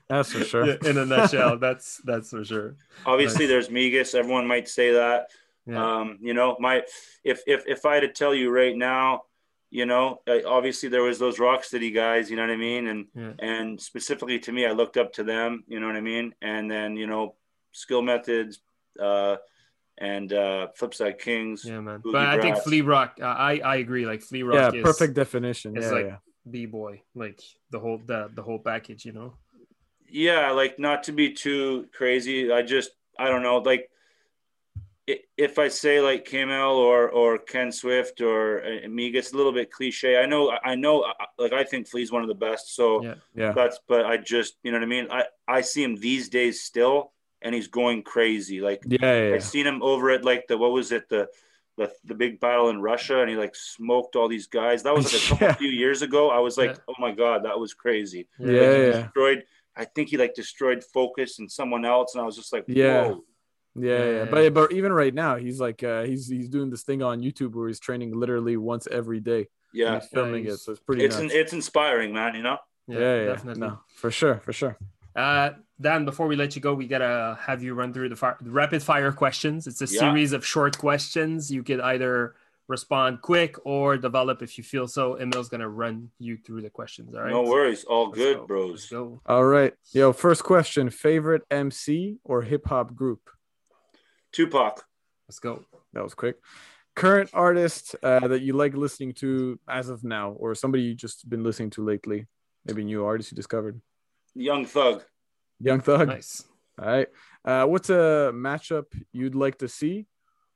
That's 0.09 0.33
for 0.33 0.45
sure. 0.45 0.67
Yeah, 0.83 0.91
in 0.91 0.97
a 0.97 1.05
nutshell, 1.05 1.59
that's 1.59 2.01
that's 2.05 2.31
for 2.31 2.45
sure. 2.45 2.77
Obviously, 3.05 3.47
nice. 3.47 3.51
there's 3.51 3.69
Migas. 3.69 4.15
Everyone 4.15 4.47
might 4.47 4.69
say 4.69 4.93
that. 4.93 5.31
Yeah. 5.69 5.99
Um, 6.01 6.19
you 6.21 6.35
know, 6.35 6.57
my 6.59 6.83
if 7.25 7.43
if 7.47 7.65
if 7.67 7.85
I 7.85 7.95
had 7.97 8.01
to 8.01 8.09
tell 8.09 8.35
you 8.35 8.51
right 8.51 8.75
now, 8.77 9.23
you 9.71 9.85
know, 9.87 10.23
obviously 10.47 10.89
there 10.89 11.03
was 11.03 11.19
those 11.19 11.37
Rocksteady 11.39 11.95
guys, 11.95 12.31
you 12.31 12.37
know 12.37 12.43
what 12.43 12.51
I 12.51 12.57
mean, 12.57 12.87
and 12.89 13.07
Yeah. 13.15 13.33
and 13.39 13.81
specifically 13.81 14.39
to 14.41 14.53
me, 14.53 14.65
I 14.67 14.73
looked 14.73 14.97
up 14.97 15.13
to 15.15 15.25
them, 15.25 15.65
you 15.69 15.79
know 15.81 15.87
what 15.87 15.97
I 15.97 16.01
mean, 16.01 16.35
and 16.41 16.71
then 16.71 16.97
you 16.97 17.07
know, 17.07 17.35
skill 17.73 18.01
methods, 18.03 18.61
uh, 18.99 19.37
and 19.99 20.33
uh, 20.33 20.69
Flipside 20.79 21.19
Kings. 21.19 21.65
Yeah, 21.65 21.81
man. 21.81 22.01
Boogie 22.01 22.13
But 22.13 22.27
I 22.29 22.41
think 22.41 22.57
Flea 22.59 22.81
Rock. 22.83 23.19
Uh, 23.21 23.27
I 23.27 23.59
I 23.59 23.77
agree. 23.77 24.07
Like 24.07 24.23
Flea 24.23 24.39
Yeah, 24.41 24.47
Rock 24.67 24.75
is 24.77 24.83
perfect 24.83 25.15
definition. 25.15 25.77
is 25.77 25.85
Yeah, 25.85 25.91
like- 25.93 26.07
yeah. 26.07 26.17
b 26.51 26.65
boy. 26.67 27.03
Like 27.15 27.41
the 27.71 27.79
whole 27.81 27.99
the 28.07 28.31
the 28.35 28.43
whole 28.43 28.61
package. 28.61 29.05
You 29.05 29.13
know. 29.13 29.31
yeah 30.11 30.51
like 30.53 30.79
not 30.79 31.03
to 31.05 31.13
be 31.13 31.27
too 31.35 31.85
crazy 31.93 32.51
i 32.51 32.63
just 32.63 32.91
i 33.19 33.29
don't 33.29 33.43
know 33.43 33.59
like 33.59 33.83
i- 33.83 33.95
if 35.37 35.59
i 35.59 35.69
say 35.69 36.01
like 36.01 36.25
Kamel 36.25 36.77
or 36.77 37.09
or 37.11 37.39
ken 37.39 37.73
swift 37.73 38.21
or 38.21 38.63
uh, 38.65 38.85
Amiga, 38.87 39.19
it's 39.19 39.33
a 39.33 39.37
little 39.37 39.53
bit 39.53 39.71
cliche 39.71 40.17
i 40.19 40.27
know 40.27 40.53
i 40.65 40.75
know 40.75 41.01
uh, 41.03 41.13
like 41.39 41.53
i 41.53 41.65
think 41.65 41.89
flea's 41.89 42.13
one 42.13 42.23
of 42.23 42.29
the 42.29 42.35
best 42.35 42.75
so 42.75 43.03
Yeah. 43.03 43.15
Yeah. 43.35 43.53
that's 43.53 43.79
but 43.89 44.05
i 44.07 44.17
just 44.17 44.57
you 44.63 44.71
know 44.73 44.79
what 44.79 44.85
i 44.85 44.89
mean 44.89 45.07
i 45.11 45.25
i 45.47 45.61
see 45.63 45.83
him 45.83 45.97
these 45.97 46.29
days 46.29 46.61
still 46.63 47.13
and 47.43 47.55
he's 47.55 47.69
going 47.69 48.03
crazy 48.03 48.61
like 48.61 48.83
Yeah, 48.87 48.99
yeah, 49.03 49.11
i 49.11 49.33
yeah. 49.35 49.39
seen 49.39 49.67
him 49.67 49.83
over 49.83 50.11
at 50.11 50.25
like 50.25 50.47
the 50.49 50.57
what 50.59 50.73
was 50.73 50.93
it 50.93 51.09
the 51.09 51.29
the, 51.77 51.93
the 52.05 52.15
big 52.15 52.41
battle 52.41 52.71
in 52.71 52.81
Russia, 52.83 53.21
and 53.21 53.31
he 53.31 53.37
like 53.37 53.55
smoked 53.55 54.17
all 54.17 54.27
these 54.27 54.49
guys. 54.49 54.83
That 54.83 54.97
was 54.97 55.13
like 55.13 55.23
a 55.23 55.29
couple 55.29 55.47
Yeah. 55.47 55.55
few 55.55 55.71
years 55.71 56.03
ago. 56.03 56.29
I 56.29 56.41
was 56.41 56.59
like, 56.59 56.71
Yeah. 56.71 56.83
oh 56.89 56.95
my 56.99 57.13
god, 57.13 57.45
that 57.45 57.57
was 57.57 57.73
crazy 57.73 58.27
Yeah, 58.41 58.61
like, 58.63 59.05
destroyed. 59.05 59.45
I 59.77 59.85
think 59.85 60.09
he 60.09 60.17
like 60.17 60.35
destroyed 60.35 60.83
Focus 60.83 61.39
and 61.39 61.49
someone 61.49 61.85
else, 61.85 62.17
and 62.17 62.21
I 62.23 62.27
was 62.27 62.35
just 62.35 62.53
like, 62.53 62.65
Yeah. 62.67 63.11
Whoa. 63.13 63.25
Yeah, 63.83 63.99
Yeah, 63.99 64.05
yeah, 64.05 64.11
yeah. 64.13 64.25
but 64.31 64.55
but 64.55 64.73
even 64.73 64.93
right 64.93 65.15
now, 65.15 65.37
he's 65.37 65.61
like 65.61 65.83
uh, 65.83 66.03
he's 66.05 66.29
he's 66.29 66.49
doing 66.49 66.71
this 66.71 66.83
thing 66.83 67.03
on 67.03 67.21
YouTube 67.23 67.55
where 67.55 67.69
he's 67.69 67.81
training 67.81 68.19
literally 68.19 68.57
once 68.57 68.87
every 68.91 69.21
day. 69.21 69.49
yeah, 69.73 69.99
he's 70.01 70.09
filming 70.09 70.45
Nice. 70.45 70.55
it, 70.55 70.59
so 70.59 70.73
it's 70.73 70.81
pretty. 70.81 71.05
it's 71.05 71.17
an, 71.19 71.31
it's 71.33 71.53
inspiring, 71.53 72.13
man. 72.13 72.35
You 72.35 72.43
know, 72.43 72.59
yeah, 72.87 72.99
yeah, 72.99 73.17
yeah. 73.17 73.27
definitely. 73.27 73.61
No, 73.69 73.81
for 73.97 74.11
sure, 74.11 74.37
for 74.41 74.53
sure. 74.53 74.79
Uh, 75.17 75.51
Dan, 75.81 76.05
before 76.05 76.27
we 76.27 76.37
let 76.37 76.55
you 76.57 76.63
go, 76.63 76.75
we 76.75 76.87
gotta 76.87 77.37
have 77.41 77.63
you 77.63 77.75
run 77.75 77.93
through 77.93 78.09
the, 78.09 78.17
fire, 78.17 78.37
the 78.41 78.51
rapid 78.51 78.83
fire 78.83 79.11
questions. 79.13 79.67
It's 79.67 79.81
a 79.81 79.87
Yeah. 79.87 80.01
series 80.01 80.33
of 80.33 80.45
short 80.47 80.79
questions. 80.79 81.51
You 81.51 81.63
could 81.65 81.81
either 81.81 82.35
respond 82.69 83.23
quick 83.23 83.57
or 83.65 83.97
develop 83.97 84.43
if 84.43 84.59
you 84.59 84.63
feel 84.65 84.87
so. 84.87 85.17
Emil's 85.17 85.49
gonna 85.49 85.69
run 85.69 86.11
you 86.19 86.37
through 86.37 86.63
the 86.63 86.71
questions. 86.71 87.15
All 87.15 87.23
right. 87.23 87.31
no 87.31 87.43
worries, 87.43 87.85
all 87.85 88.07
Let's 88.11 88.19
good, 88.19 88.37
go. 88.39 88.47
Bros. 88.47 88.87
go. 88.87 89.21
All 89.27 89.45
right, 89.45 89.73
yo, 89.93 90.13
first 90.13 90.45
question: 90.45 90.91
favorite 90.91 91.43
MC 91.51 92.19
or 92.25 92.43
hip 92.43 92.67
hop 92.67 92.95
group? 92.95 93.31
Tupac, 94.33 94.85
Let's 95.29 95.41
go. 95.41 95.65
That 95.93 96.03
was 96.03 96.15
quick. 96.15 96.37
Current 96.97 97.31
artist 97.33 97.95
uh, 98.03 98.27
that 98.27 98.43
you 98.43 98.55
like 98.55 98.75
listening 98.75 99.13
to 99.15 99.59
as 99.69 99.89
of 99.89 100.05
now, 100.05 100.33
or 100.33 100.55
somebody 100.55 100.85
you 100.85 100.95
just 100.95 101.29
been 101.29 101.45
listening 101.45 101.71
to 101.71 101.85
lately? 101.85 102.27
Maybe 102.65 102.85
new 102.85 103.05
artist 103.05 103.33
you 103.33 103.37
discovered. 103.37 103.81
Young 104.35 104.65
Thug, 104.65 105.05
Young 105.61 105.81
Thug. 105.81 106.09
Nice. 106.09 106.45
All 106.81 106.87
right. 106.87 107.09
Uh, 107.45 107.67
what's 107.67 107.91
a 107.91 108.33
matchup 108.35 108.87
you'd 109.13 109.35
like 109.35 109.59
to 109.59 109.69
see, 109.69 110.07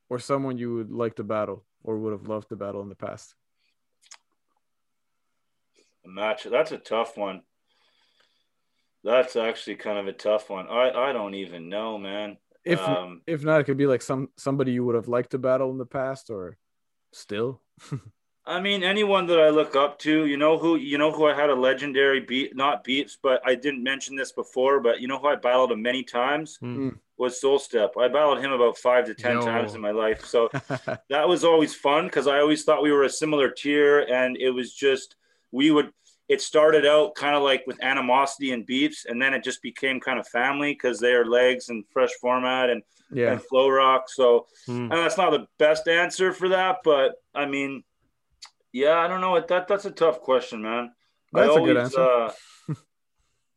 or 0.08 0.18
someone 0.18 0.58
you 0.58 0.74
would 0.74 0.90
like 0.90 1.16
to 1.16 1.24
battle, 1.24 1.64
or 1.84 1.98
would 1.98 2.12
have 2.12 2.28
loved 2.28 2.48
to 2.48 2.56
battle 2.56 2.82
in 2.82 2.88
the 2.88 2.94
past? 2.94 3.34
a 6.04 6.08
match. 6.08 6.44
That's 6.44 6.72
a 6.72 6.78
tough 6.78 7.16
one. 7.16 7.42
That's 9.04 9.36
actually 9.36 9.76
kind 9.76 9.98
of 9.98 10.06
a 10.06 10.12
tough 10.12 10.48
one. 10.48 10.68
I 10.68 10.90
I 10.90 11.12
don't 11.12 11.34
even 11.34 11.68
know, 11.68 11.98
man. 11.98 12.38
If 12.64 12.80
um, 12.80 13.22
if 13.26 13.44
not, 13.44 13.60
it 13.60 13.64
could 13.64 13.76
be 13.76 13.86
like 13.86 14.02
some 14.02 14.28
somebody 14.36 14.72
you 14.72 14.84
would 14.84 14.94
have 14.94 15.08
liked 15.08 15.30
to 15.30 15.38
battle 15.38 15.70
in 15.70 15.78
the 15.78 15.86
past, 15.86 16.30
or 16.30 16.58
still. 17.12 17.60
I 18.44 18.60
mean, 18.60 18.82
anyone 18.82 19.26
that 19.26 19.38
I 19.38 19.50
look 19.50 19.76
up 19.76 20.00
to, 20.00 20.26
you 20.26 20.36
know 20.36 20.58
who, 20.58 20.74
you 20.74 20.98
know 20.98 21.12
who 21.12 21.28
I 21.28 21.34
had 21.34 21.48
a 21.48 21.54
legendary 21.54 22.18
beat, 22.20 22.56
not 22.56 22.82
beats, 22.82 23.16
but 23.22 23.40
I 23.46 23.54
didn't 23.54 23.84
mention 23.84 24.16
this 24.16 24.32
before, 24.32 24.80
but 24.80 25.00
you 25.00 25.06
know 25.06 25.18
who 25.18 25.28
I 25.28 25.36
battled 25.36 25.70
him 25.70 25.80
many 25.80 26.02
times 26.02 26.58
Mm. 26.60 26.98
was 27.16 27.40
Soul 27.40 27.60
Step. 27.60 27.94
I 27.96 28.08
battled 28.08 28.40
him 28.40 28.50
about 28.50 28.78
five 28.78 29.06
to 29.06 29.14
ten 29.14 29.36
Yo. 29.36 29.46
times 29.46 29.74
in 29.74 29.80
my 29.80 29.92
life, 29.92 30.24
so 30.24 30.50
that 31.08 31.28
was 31.28 31.44
always 31.44 31.74
fun 31.74 32.06
because 32.06 32.26
I 32.26 32.40
always 32.40 32.64
thought 32.64 32.82
we 32.82 32.90
were 32.90 33.04
a 33.04 33.10
similar 33.10 33.48
tier, 33.48 34.00
and 34.00 34.36
it 34.36 34.50
was 34.50 34.74
just 34.74 35.14
we 35.52 35.70
would. 35.70 35.92
It 36.32 36.40
started 36.40 36.84
out 36.86 37.14
kind 37.14 37.36
of 37.36 37.42
like 37.42 37.62
with 37.66 37.82
animosity 37.82 38.52
and 38.52 38.64
beefs, 38.64 39.04
and 39.08 39.20
then 39.20 39.34
it 39.34 39.44
just 39.44 39.60
became 39.62 40.00
kind 40.00 40.18
of 40.18 40.26
family 40.28 40.72
because 40.72 40.98
they 40.98 41.12
are 41.12 41.26
legs 41.26 41.68
and 41.68 41.84
fresh 41.92 42.12
format 42.20 42.70
and, 42.70 42.82
yeah. 43.10 43.30
and 43.32 43.42
flow 43.42 43.68
rock. 43.68 44.08
So 44.08 44.46
Mm. 44.68 44.88
and 44.90 44.92
that's 44.92 45.18
not 45.18 45.30
the 45.32 45.46
best 45.58 45.88
answer 45.88 46.32
for 46.32 46.48
that, 46.50 46.78
but 46.84 47.08
I 47.34 47.44
mean, 47.46 47.84
yeah, 48.72 48.96
I 49.04 49.08
don't 49.08 49.20
know. 49.20 49.34
That 49.40 49.68
that's 49.68 49.84
a 49.84 49.90
tough 49.90 50.18
question, 50.20 50.62
man. 50.62 50.84
That's 51.32 51.56
I 51.56 51.60
a 51.60 51.64
good 51.66 51.76
answer. 51.76 52.00
Uh, 52.00 52.32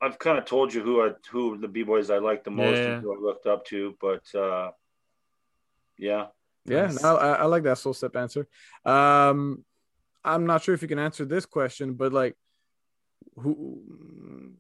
I've 0.01 0.19
kind 0.19 0.37
of 0.37 0.45
told 0.45 0.73
you 0.73 0.81
who 0.83 0.95
I 1.05 1.11
who 1.31 1.57
the 1.57 1.67
b 1.69 1.83
boys 1.83 2.09
I 2.09 2.17
like 2.17 2.43
the 2.43 2.51
most 2.51 2.79
Yeah. 2.79 2.95
and 2.95 3.01
who 3.01 3.15
I 3.15 3.19
looked 3.27 3.45
up 3.47 3.63
to, 3.71 3.95
but 4.01 4.23
uh, 4.35 4.71
yeah, 5.97 6.27
Yeah, 6.65 6.87
Nice. 6.87 7.01
no, 7.03 7.15
I, 7.15 7.29
I 7.43 7.45
like 7.45 7.63
that 7.63 7.77
soul 7.77 7.93
step 7.93 8.15
answer. 8.15 8.47
Um, 8.83 9.63
I'm 10.23 10.45
not 10.45 10.63
sure 10.63 10.73
if 10.75 10.81
you 10.81 10.87
can 10.87 10.99
answer 10.99 11.23
this 11.23 11.45
question, 11.45 11.93
but 11.93 12.11
like, 12.11 12.35
who, 13.37 13.81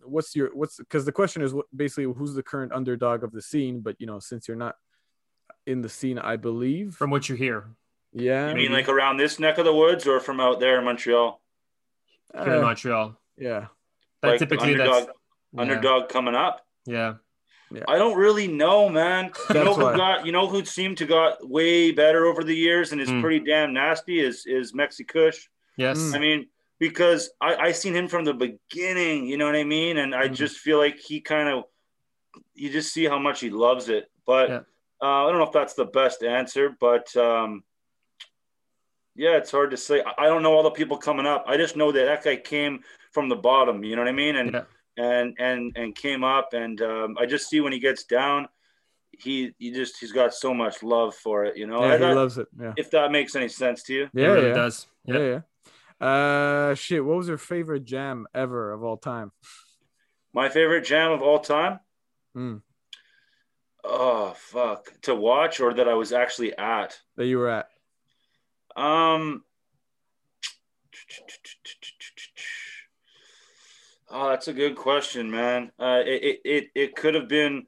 what's 0.03 0.35
your 0.35 0.49
what's 0.53 0.77
because 0.77 1.05
the 1.05 1.11
question 1.11 1.41
is 1.41 1.53
what 1.53 1.65
basically 1.75 2.05
who's 2.05 2.33
the 2.33 2.43
current 2.43 2.71
underdog 2.73 3.23
of 3.23 3.31
the 3.31 3.41
scene? 3.41 3.79
But 3.81 3.95
you 3.99 4.07
know, 4.07 4.19
since 4.19 4.47
you're 4.47 4.57
not 4.57 4.75
in 5.65 5.81
the 5.81 5.89
scene, 5.89 6.19
I 6.19 6.35
believe. 6.35 6.95
From 6.95 7.09
what 7.09 7.29
you 7.29 7.35
hear 7.35 7.67
yeah, 8.13 8.49
you 8.49 8.55
mean 8.55 8.71
like 8.71 8.87
around 8.89 9.17
this 9.17 9.39
neck 9.39 9.57
of 9.57 9.65
the 9.65 9.73
woods 9.73 10.07
or 10.07 10.19
from 10.19 10.39
out 10.39 10.59
there 10.59 10.79
in 10.79 10.85
Montreal? 10.85 11.41
here 12.33 12.43
in 12.43 12.59
Uh, 12.59 12.61
Montreal, 12.61 13.17
yeah, 13.37 13.67
that 14.21 14.27
like 14.29 14.39
typically 14.39 14.71
underdog, 14.73 14.93
that's 15.05 15.17
yeah. 15.53 15.61
underdog 15.61 16.09
coming 16.09 16.35
up. 16.35 16.65
Yeah. 16.85 17.15
I 17.89 17.97
don't 17.97 18.15
really 18.17 18.47
know, 18.47 18.87
man. 18.87 19.31
You 19.49 19.55
know 19.63 19.73
who 19.73 19.83
why. 19.83 19.97
got 19.97 20.25
you 20.25 20.31
know 20.31 20.47
who 20.47 20.63
seemed 20.63 20.97
to 20.99 21.05
got 21.05 21.45
way 21.49 21.91
better 21.91 22.25
over 22.25 22.43
the 22.43 22.55
years 22.55 22.91
and 22.93 23.01
is 23.01 23.09
Hmm. 23.09 23.21
pretty 23.21 23.39
damn 23.43 23.73
nasty 23.73 24.19
is 24.19 24.45
is 24.45 24.71
Mexikush. 24.73 25.47
Yes. 25.75 25.97
Mm. 25.97 26.15
I 26.15 26.19
mean, 26.19 26.47
because 26.79 27.29
I, 27.41 27.55
I 27.55 27.71
seen 27.71 27.93
him 27.95 28.07
from 28.07 28.25
the 28.25 28.33
beginning, 28.33 29.25
you 29.27 29.37
know 29.37 29.45
what 29.45 29.55
I 29.55 29.63
mean? 29.63 29.97
And 29.97 30.13
I 30.13 30.27
Mhm. 30.27 30.33
just 30.35 30.57
feel 30.57 30.77
like 30.77 30.99
he 30.99 31.21
kind 31.21 31.47
of, 31.49 31.63
you 32.53 32.69
just 32.69 32.93
see 32.93 33.05
how 33.05 33.17
much 33.19 33.39
he 33.39 33.49
loves 33.49 33.89
it. 33.89 34.09
But 34.25 34.49
Yeah. 34.49 34.59
uh, 35.01 35.25
I 35.25 35.29
don't 35.29 35.39
know 35.39 35.45
if 35.45 35.51
that's 35.53 35.73
the 35.75 35.85
best 35.85 36.23
answer, 36.23 36.75
but 36.79 37.15
um, 37.15 37.63
yeah, 39.15 39.37
it's 39.37 39.51
hard 39.51 39.71
to 39.71 39.77
say. 39.77 40.01
I, 40.01 40.25
I 40.25 40.27
don't 40.27 40.43
know 40.43 40.53
all 40.53 40.63
the 40.63 40.71
people 40.71 40.97
coming 40.97 41.25
up. 41.25 41.45
I 41.47 41.55
just 41.57 41.75
know 41.77 41.91
that 41.91 42.05
that 42.05 42.23
guy 42.23 42.35
came 42.35 42.81
from 43.11 43.29
the 43.29 43.35
bottom, 43.35 43.83
you 43.83 43.95
know 43.95 44.01
what 44.01 44.09
I 44.09 44.13
mean? 44.13 44.35
And, 44.35 44.53
Yeah. 44.53 44.63
and, 44.97 45.35
and, 45.39 45.71
and 45.77 45.95
came 45.95 46.23
up. 46.23 46.53
And 46.53 46.81
um, 46.81 47.17
I 47.17 47.25
just 47.25 47.49
see 47.49 47.61
when 47.61 47.71
he 47.71 47.79
gets 47.79 48.03
down, 48.03 48.47
he, 49.17 49.53
he 49.57 49.71
just, 49.71 49.97
he's 50.01 50.11
got 50.11 50.33
so 50.33 50.53
much 50.53 50.83
love 50.83 51.15
for 51.15 51.45
it, 51.45 51.55
you 51.55 51.67
know? 51.67 51.79
yeah, 51.85 51.91
I 51.93 51.93
he 51.93 51.99
thought- 51.99 52.15
loves 52.15 52.37
it. 52.37 52.47
Yeah, 52.59 52.73
if 52.75 52.91
that 52.91 53.11
makes 53.13 53.33
any 53.37 53.47
sense 53.47 53.83
to 53.83 53.93
you. 53.93 54.03
It 54.03 54.09
yeah, 54.13 54.27
really 54.27 54.47
yeah. 54.49 54.53
does. 54.53 54.87
yeah, 55.05 55.17
Yeah. 55.19 55.39
Uh, 56.01 56.75
shit. 56.75 57.03
What 57.03 57.17
was 57.17 57.27
your 57.27 57.37
favorite 57.37 57.85
jam 57.85 58.27
ever 58.33 58.71
of 58.71 58.83
all 58.83 58.97
time? 58.97 59.31
My 60.33 60.49
favorite 60.49 60.85
jam 60.85 61.11
of 61.11 61.21
all 61.21 61.39
time. 61.39 61.79
Mm, 62.35 62.61
Oh 63.83 64.33
fuck! 64.37 64.91
To 65.03 65.15
watch 65.15 65.59
or 65.59 65.73
that 65.75 65.87
I 65.87 65.93
was 65.93 66.11
actually 66.11 66.57
at. 66.57 66.99
that 67.15 67.27
you 67.27 67.37
were 67.37 67.49
at? 67.49 67.67
Um. 68.75 69.43
Oh, 74.09 74.29
that's 74.29 74.47
a 74.47 74.53
good 74.53 74.75
question, 74.75 75.31
man. 75.31 75.71
Uh, 75.79 76.01
it, 76.05 76.23
it 76.23 76.39
it 76.45 76.65
it 76.75 76.95
could 76.95 77.15
have 77.15 77.27
been 77.27 77.65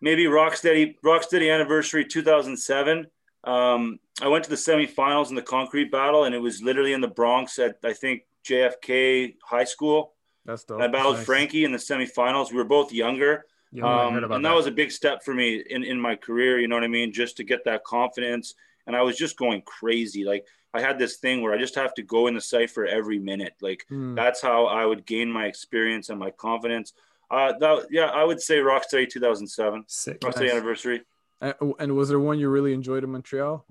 maybe 0.00 0.24
Rocksteady 0.24 0.94
Rocksteady 1.04 1.52
anniversary 1.52 2.04
2007. 2.04 3.06
Um, 3.44 3.98
I 4.22 4.28
went 4.28 4.44
to 4.44 4.50
the 4.50 4.56
semifinals 4.56 5.28
in 5.28 5.34
the 5.34 5.42
concrete 5.42 5.90
battle, 5.90 6.24
and 6.24 6.34
it 6.34 6.38
was 6.38 6.62
literally 6.62 6.92
in 6.92 7.00
the 7.00 7.08
Bronx 7.08 7.58
at 7.58 7.78
I 7.84 7.92
think 7.92 8.22
JFK 8.44 9.36
High 9.42 9.64
School. 9.64 10.14
That's 10.44 10.64
dope. 10.64 10.80
And 10.80 10.84
I 10.84 10.88
battled 10.88 11.16
Nice. 11.16 11.26
Frankie 11.26 11.64
in 11.64 11.72
the 11.72 11.78
semifinals. 11.78 12.50
We 12.50 12.56
were 12.56 12.64
both 12.64 12.92
younger. 12.92 13.44
I 13.76 14.06
Um, 14.06 14.16
and 14.32 14.44
that, 14.44 14.54
was 14.54 14.66
a 14.66 14.70
big 14.70 14.90
step 14.90 15.22
for 15.22 15.34
me 15.34 15.62
in, 15.68 15.82
in 15.82 16.00
my 16.00 16.16
career, 16.16 16.58
you 16.58 16.68
know 16.68 16.76
what 16.76 16.84
I 16.84 16.88
mean? 16.88 17.12
Just 17.12 17.36
to 17.38 17.44
get 17.44 17.64
that 17.64 17.84
confidence. 17.84 18.54
And 18.86 18.96
I 18.96 19.02
was 19.02 19.18
just 19.18 19.36
going 19.36 19.62
crazy. 19.62 20.24
Like 20.24 20.46
I 20.72 20.80
had 20.80 20.98
this 20.98 21.16
thing 21.16 21.42
where 21.42 21.52
I 21.52 21.58
just 21.58 21.74
have 21.74 21.92
to 21.94 22.02
go 22.02 22.28
in 22.28 22.34
the 22.34 22.40
cypher 22.40 22.86
every 22.86 23.18
minute. 23.18 23.54
Like 23.60 23.84
Mm, 23.90 24.14
that's 24.14 24.40
how 24.40 24.66
I 24.66 24.86
would 24.86 25.04
gain 25.04 25.30
my 25.30 25.46
experience 25.46 26.08
and 26.08 26.18
my 26.18 26.30
confidence. 26.30 26.94
Uh, 27.30 27.52
that, 27.58 27.88
yeah, 27.90 28.06
I 28.06 28.22
would 28.22 28.40
say 28.40 28.58
Rocksteady 28.58 29.10
2007, 29.10 29.84
Sick. 29.88 30.20
Rocksteady 30.20 30.42
Nice. 30.42 30.52
anniversary. 30.52 31.02
And 31.40 31.96
was 31.96 32.08
there 32.08 32.20
one 32.20 32.38
you 32.38 32.48
really 32.48 32.72
enjoyed 32.72 33.04
in 33.04 33.10
Montreal? 33.10 33.66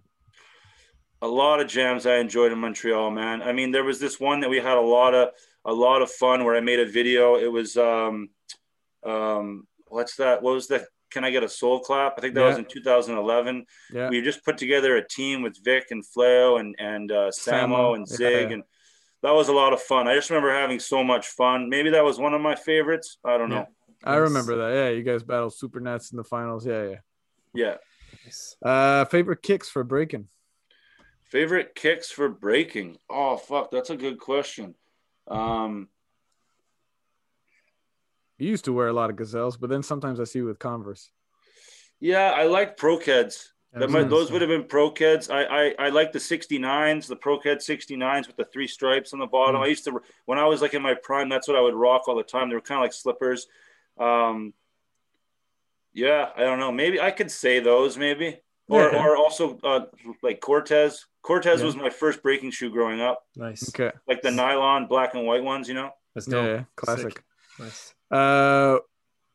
A 1.26 1.28
lot 1.28 1.60
of 1.60 1.68
jams 1.68 2.06
I 2.06 2.18
enjoyed 2.18 2.52
in 2.52 2.60
Montreal, 2.60 3.10
man. 3.10 3.42
I 3.42 3.52
mean, 3.52 3.72
there 3.72 3.84
was 3.84 4.00
this 4.00 4.20
one 4.20 4.42
that 4.42 4.50
we 4.50 4.58
had 4.58 4.78
a 4.78 4.82
lot 4.82 5.16
of 5.16 5.30
a 5.66 5.74
lot 5.74 6.04
of 6.04 6.12
fun 6.12 6.46
where 6.46 6.56
I 6.56 6.60
made 6.60 6.80
a 6.80 6.86
video. 6.86 7.36
It 7.36 7.52
was 7.52 7.76
um 7.78 8.30
um 9.04 9.66
what's 9.88 10.18
that? 10.18 10.44
What 10.44 10.54
was 10.54 10.68
the 10.68 10.86
Can 11.10 11.24
I 11.24 11.32
Get 11.32 11.42
a 11.42 11.50
Soul 11.50 11.80
Clap? 11.80 12.14
I 12.16 12.22
think 12.22 12.36
that 12.36 12.42
yeah. 12.42 12.50
was 12.50 12.60
in 12.60 12.66
2011. 12.66 13.66
Yeah. 13.92 14.10
We 14.10 14.22
just 14.22 14.46
put 14.46 14.60
together 14.60 14.98
a 14.98 15.08
team 15.08 15.42
with 15.42 15.58
Vic 15.64 15.86
and 15.90 16.04
Fleo 16.06 16.60
and 16.60 16.76
and 16.78 17.12
uh, 17.12 17.32
Samo, 17.32 17.70
Samo, 17.70 17.96
and 17.96 18.08
Zig, 18.08 18.50
yeah. 18.50 18.54
and 18.54 18.64
that 19.24 19.34
was 19.34 19.48
a 19.48 19.54
lot 19.54 19.74
of 19.74 19.82
fun. 19.82 20.08
I 20.08 20.14
just 20.14 20.30
remember 20.30 20.54
having 20.54 20.80
so 20.80 21.04
much 21.04 21.30
fun. 21.30 21.70
Maybe 21.70 21.90
that 21.90 22.04
was 22.04 22.20
one 22.20 22.36
of 22.36 22.42
my 22.42 22.54
favorites. 22.54 23.18
I 23.26 23.40
don't 23.40 23.50
know. 23.50 23.66
I 24.04 24.18
remember 24.18 24.58
that. 24.58 24.76
Yeah, 24.76 24.90
you 24.90 25.02
guys 25.02 25.24
battled 25.24 25.56
Super 25.56 25.80
Nets 25.80 26.12
in 26.12 26.18
the 26.18 26.24
finals. 26.24 26.68
Yeah, 26.68 26.84
yeah. 26.84 26.98
Yeah. 27.56 27.76
Uh, 28.64 29.06
favorite 29.06 29.42
kicks 29.42 29.70
for 29.70 29.84
breaking. 29.84 30.28
Favorite 31.26 31.76
kicks 31.76 32.12
for 32.12 32.30
breaking. 32.30 32.98
Oh 33.10 33.38
fuck, 33.38 33.72
that's 33.72 33.90
a 33.90 33.98
good 33.98 34.20
question. 34.20 34.76
Um, 35.28 35.90
you 38.38 38.50
used 38.50 38.66
to 38.66 38.74
wear 38.74 38.88
a 38.88 38.94
lot 38.94 39.10
of 39.10 39.16
gazelles, 39.16 39.58
but 39.58 39.70
then 39.70 39.82
sometimes 39.82 40.20
I 40.20 40.26
see 40.26 40.40
you 40.40 40.46
with 40.46 40.60
Converse. 40.60 41.10
Yeah, 42.00 42.32
I 42.32 42.44
like 42.44 42.78
Pro 42.78 43.00
Keds. 43.00 43.48
That 43.74 43.90
might, 43.90 44.10
those 44.10 44.32
would 44.32 44.42
have 44.42 44.50
been 44.50 44.64
Pro 44.64 44.90
Keds. 44.90 45.30
I, 45.30 45.44
I 45.44 45.88
I 45.88 45.90
like 45.90 46.14
the 46.14 46.20
69s, 46.20 47.08
the 47.08 47.16
Pro 47.16 47.38
Ked 47.38 47.60
69s 47.60 48.28
with 48.28 48.38
the 48.38 48.46
three 48.46 48.68
stripes 48.68 49.12
on 49.12 49.20
the 49.20 49.28
bottom. 49.28 49.60
Mm. 49.60 49.66
I 49.66 49.68
used 49.68 49.84
to 49.86 50.00
when 50.26 50.40
I 50.40 50.46
was 50.46 50.62
like 50.62 50.74
in 50.74 50.82
my 50.82 50.94
prime, 50.94 51.28
that's 51.28 51.48
what 51.48 51.58
I 51.58 51.62
would 51.62 51.74
rock 51.74 52.08
all 52.08 52.16
the 52.16 52.24
time. 52.24 52.48
They 52.48 52.56
were 52.56 52.62
kind 52.62 52.80
of 52.80 52.84
like 52.84 52.94
slippers. 52.94 53.48
Um, 54.00 54.54
yeah, 55.94 56.30
I 56.38 56.44
don't 56.44 56.60
know. 56.60 56.72
Maybe 56.72 57.02
I 57.02 57.12
could 57.12 57.30
say 57.30 57.60
those, 57.60 57.98
maybe, 57.98 58.40
or 58.70 58.92
yeah. 58.92 59.04
or 59.04 59.18
also 59.18 59.60
uh, 59.62 59.86
like 60.24 60.40
Cortez. 60.40 61.06
Cortez 61.26 61.60
yeah. 61.60 61.66
was 61.66 61.76
my 61.76 61.90
first 61.90 62.22
breaking 62.22 62.52
shoe 62.52 62.70
growing 62.70 63.02
up. 63.02 63.24
Nice. 63.36 63.68
Okay. 63.70 63.92
Like 64.08 64.22
the 64.22 64.30
nylon 64.30 64.86
black 64.86 65.16
and 65.16 65.26
white 65.26 65.44
ones, 65.44 65.68
you 65.68 65.74
know. 65.74 65.90
That's 66.14 66.28
dope. 66.28 66.46
Yeah, 66.46 66.64
classic. 66.76 67.14
Sick. 67.14 67.24
Nice. 67.60 67.96
Uh, 68.12 68.78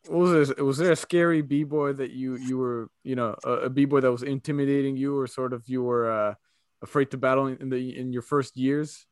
what 0.06 0.18
was 0.18 0.48
there? 0.50 0.64
Was 0.64 0.78
there 0.78 0.92
a 0.92 0.96
scary 0.96 1.42
b 1.42 1.64
boy 1.64 1.92
that 1.94 2.12
you 2.12 2.36
you 2.36 2.56
were 2.58 2.90
you 3.02 3.16
know 3.16 3.34
a, 3.44 3.50
a 3.52 3.70
b 3.70 3.86
boy 3.86 4.00
that 4.00 4.12
was 4.12 4.22
intimidating 4.22 4.96
you, 4.96 5.18
or 5.18 5.26
sort 5.26 5.52
of 5.52 5.64
you 5.66 5.82
were 5.82 6.10
uh, 6.10 6.34
afraid 6.80 7.10
to 7.10 7.18
battle 7.18 7.48
in 7.48 7.68
the 7.70 7.98
in 7.98 8.12
your 8.12 8.22
first 8.22 8.56
years? 8.56 9.04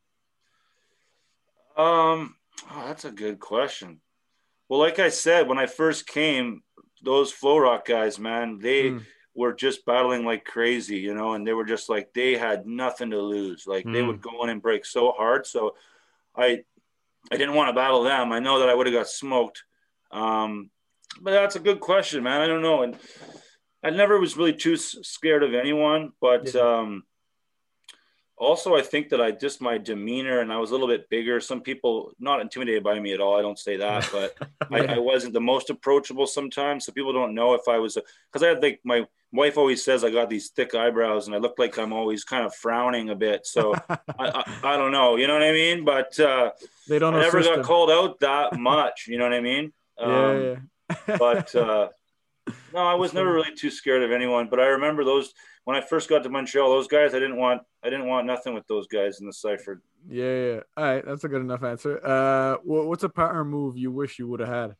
Um, 1.77 2.37
oh, 2.71 2.85
that's 2.87 3.05
a 3.05 3.11
good 3.11 3.41
question. 3.41 4.01
Well, 4.69 4.79
like 4.79 5.01
I 5.01 5.09
said, 5.09 5.49
when 5.49 5.59
I 5.59 5.67
first 5.67 6.07
came, 6.07 6.63
those 7.03 7.33
flow 7.33 7.59
rock 7.59 7.87
guys, 7.87 8.21
man, 8.21 8.61
they 8.61 8.91
mm. 8.91 9.05
Were 9.39 9.53
just 9.53 9.87
battling 9.87 10.25
like 10.25 10.45
crazy, 10.45 10.97
you 10.97 11.15
know, 11.15 11.35
and 11.35 11.47
they 11.47 11.53
were 11.53 11.65
just 11.65 11.89
like 11.89 12.13
they 12.13 12.37
had 12.37 12.67
nothing 12.67 13.11
to 13.11 13.23
lose. 13.23 13.67
Like 13.67 13.85
mm. 13.85 13.93
they 13.93 14.03
would 14.03 14.17
hmm. 14.17 14.31
go 14.31 14.43
in 14.43 14.51
and 14.51 14.61
break 14.61 14.85
so 14.85 15.13
hard. 15.13 15.47
So 15.47 15.77
I 16.37 16.65
I 17.31 17.37
didn't 17.37 17.55
want 17.55 17.69
to 17.69 17.75
battle 17.75 18.03
them. 18.03 18.33
I 18.33 18.41
know 18.41 18.59
that 18.59 18.69
I 18.69 18.75
would 18.75 18.87
have 18.87 18.95
got 18.95 19.09
smoked. 19.09 19.63
Um, 20.11 20.71
but 21.21 21.31
that's 21.31 21.57
a 21.57 21.61
good 21.61 21.81
question, 21.81 22.25
man. 22.25 22.41
I 22.41 22.47
don't 22.47 22.63
know. 22.63 22.83
And 22.83 22.97
I 23.83 23.91
never 23.91 24.19
was 24.19 24.37
really 24.37 24.55
too 24.55 24.77
scared 24.77 25.45
of 25.45 25.55
anyone, 25.55 26.13
but 26.21 26.53
yeah. 26.53 26.61
um 26.61 27.05
also 28.39 28.77
i 28.77 28.83
think 28.83 29.09
that 29.09 29.21
i 29.21 29.31
just 29.31 29.61
my 29.61 29.77
demeanor 29.77 30.41
and 30.41 30.53
i 30.53 30.57
was 30.57 30.71
a 30.71 30.73
little 30.73 30.87
bit 30.87 31.09
bigger 31.11 31.41
some 31.41 31.61
people 31.61 32.13
not 32.19 32.41
intimidated 32.41 32.83
by 32.83 32.99
me 32.99 33.13
at 33.13 33.21
all 33.21 33.37
i 33.37 33.43
don't 33.43 33.59
say 33.59 33.77
that 33.77 34.09
but. 34.13 34.37
I, 34.71 34.97
I, 34.97 34.99
wasn't 34.99 35.33
the 35.33 35.41
most 35.41 35.71
approachable 35.71 36.27
sometimes 36.27 36.85
so 36.85 36.93
people 36.93 37.13
don't 37.13 37.35
know 37.35 37.55
if 37.55 37.69
i 37.69 37.79
was 37.79 37.97
because 38.31 38.43
i 38.43 38.49
had 38.49 38.63
like 38.63 38.81
my 38.85 39.05
wife 39.33 39.59
always 39.59 39.85
says 39.85 40.05
i 40.05 40.11
got 40.11 40.31
these 40.31 40.51
thick 40.51 40.75
eyebrows 40.75 41.27
and 41.27 41.35
i 41.35 41.39
look 41.39 41.59
like 41.59 41.79
i'm 41.79 41.93
always 41.93 42.25
kind 42.25 42.47
of 42.47 42.55
frowning 42.55 43.11
a 43.11 43.15
bit 43.15 43.47
so 43.47 43.75
I, 43.89 43.99
I, 44.19 44.59
I, 44.65 44.77
don't 44.77 44.93
know 44.93 45.17
you 45.17 45.27
know 45.27 45.35
what 45.35 45.43
i 45.43 45.53
mean 45.53 45.85
but 45.85 46.19
uh 46.19 46.51
they 46.89 46.99
don't 46.99 47.15
I 47.15 47.21
never 47.21 47.43
got 47.43 47.65
called 47.65 47.91
out 47.91 48.21
that 48.21 48.59
much 48.59 49.07
you 49.07 49.19
know 49.19 49.25
what 49.25 49.35
i 49.35 49.41
mean 49.41 49.73
um, 49.99 50.11
yeah, 50.11 50.57
yeah. 50.89 51.17
but 51.19 51.55
uh 51.55 51.89
no 52.73 52.79
i 52.79 52.95
was 52.95 53.13
never 53.13 53.33
really 53.33 53.55
too 53.55 53.71
scared 53.71 54.03
of 54.03 54.13
anyone 54.13 54.49
but 54.49 54.61
i 54.61 54.67
remember 54.67 55.05
those 55.05 55.35
when 55.69 55.77
I 55.77 55.83
first 55.83 56.09
got 56.09 56.23
to 56.23 56.31
Montreal, 56.31 56.71
those 56.71 56.89
guys 56.89 57.13
I 57.13 57.19
didn't 57.19 57.37
want 57.37 57.61
I 57.85 57.91
didn't 57.91 58.07
want 58.07 58.27
nothing 58.27 58.55
with 58.55 58.67
those 58.69 58.87
guys 58.87 59.21
in 59.21 59.27
the 59.27 59.35
cypher. 59.35 59.83
Yeah, 60.09 60.25
yeah. 60.25 60.61
All 60.79 60.85
right, 60.85 61.05
that's 61.05 61.25
a 61.25 61.29
good 61.29 61.43
enough 61.43 61.63
answer. 61.63 62.03
Uh, 62.03 62.57
what's 62.65 63.03
a 63.05 63.11
partner 63.11 63.45
move 63.45 63.77
you 63.77 63.93
wish 63.93 64.19
you 64.19 64.27
would 64.29 64.41
have 64.41 64.49
had? 64.49 64.77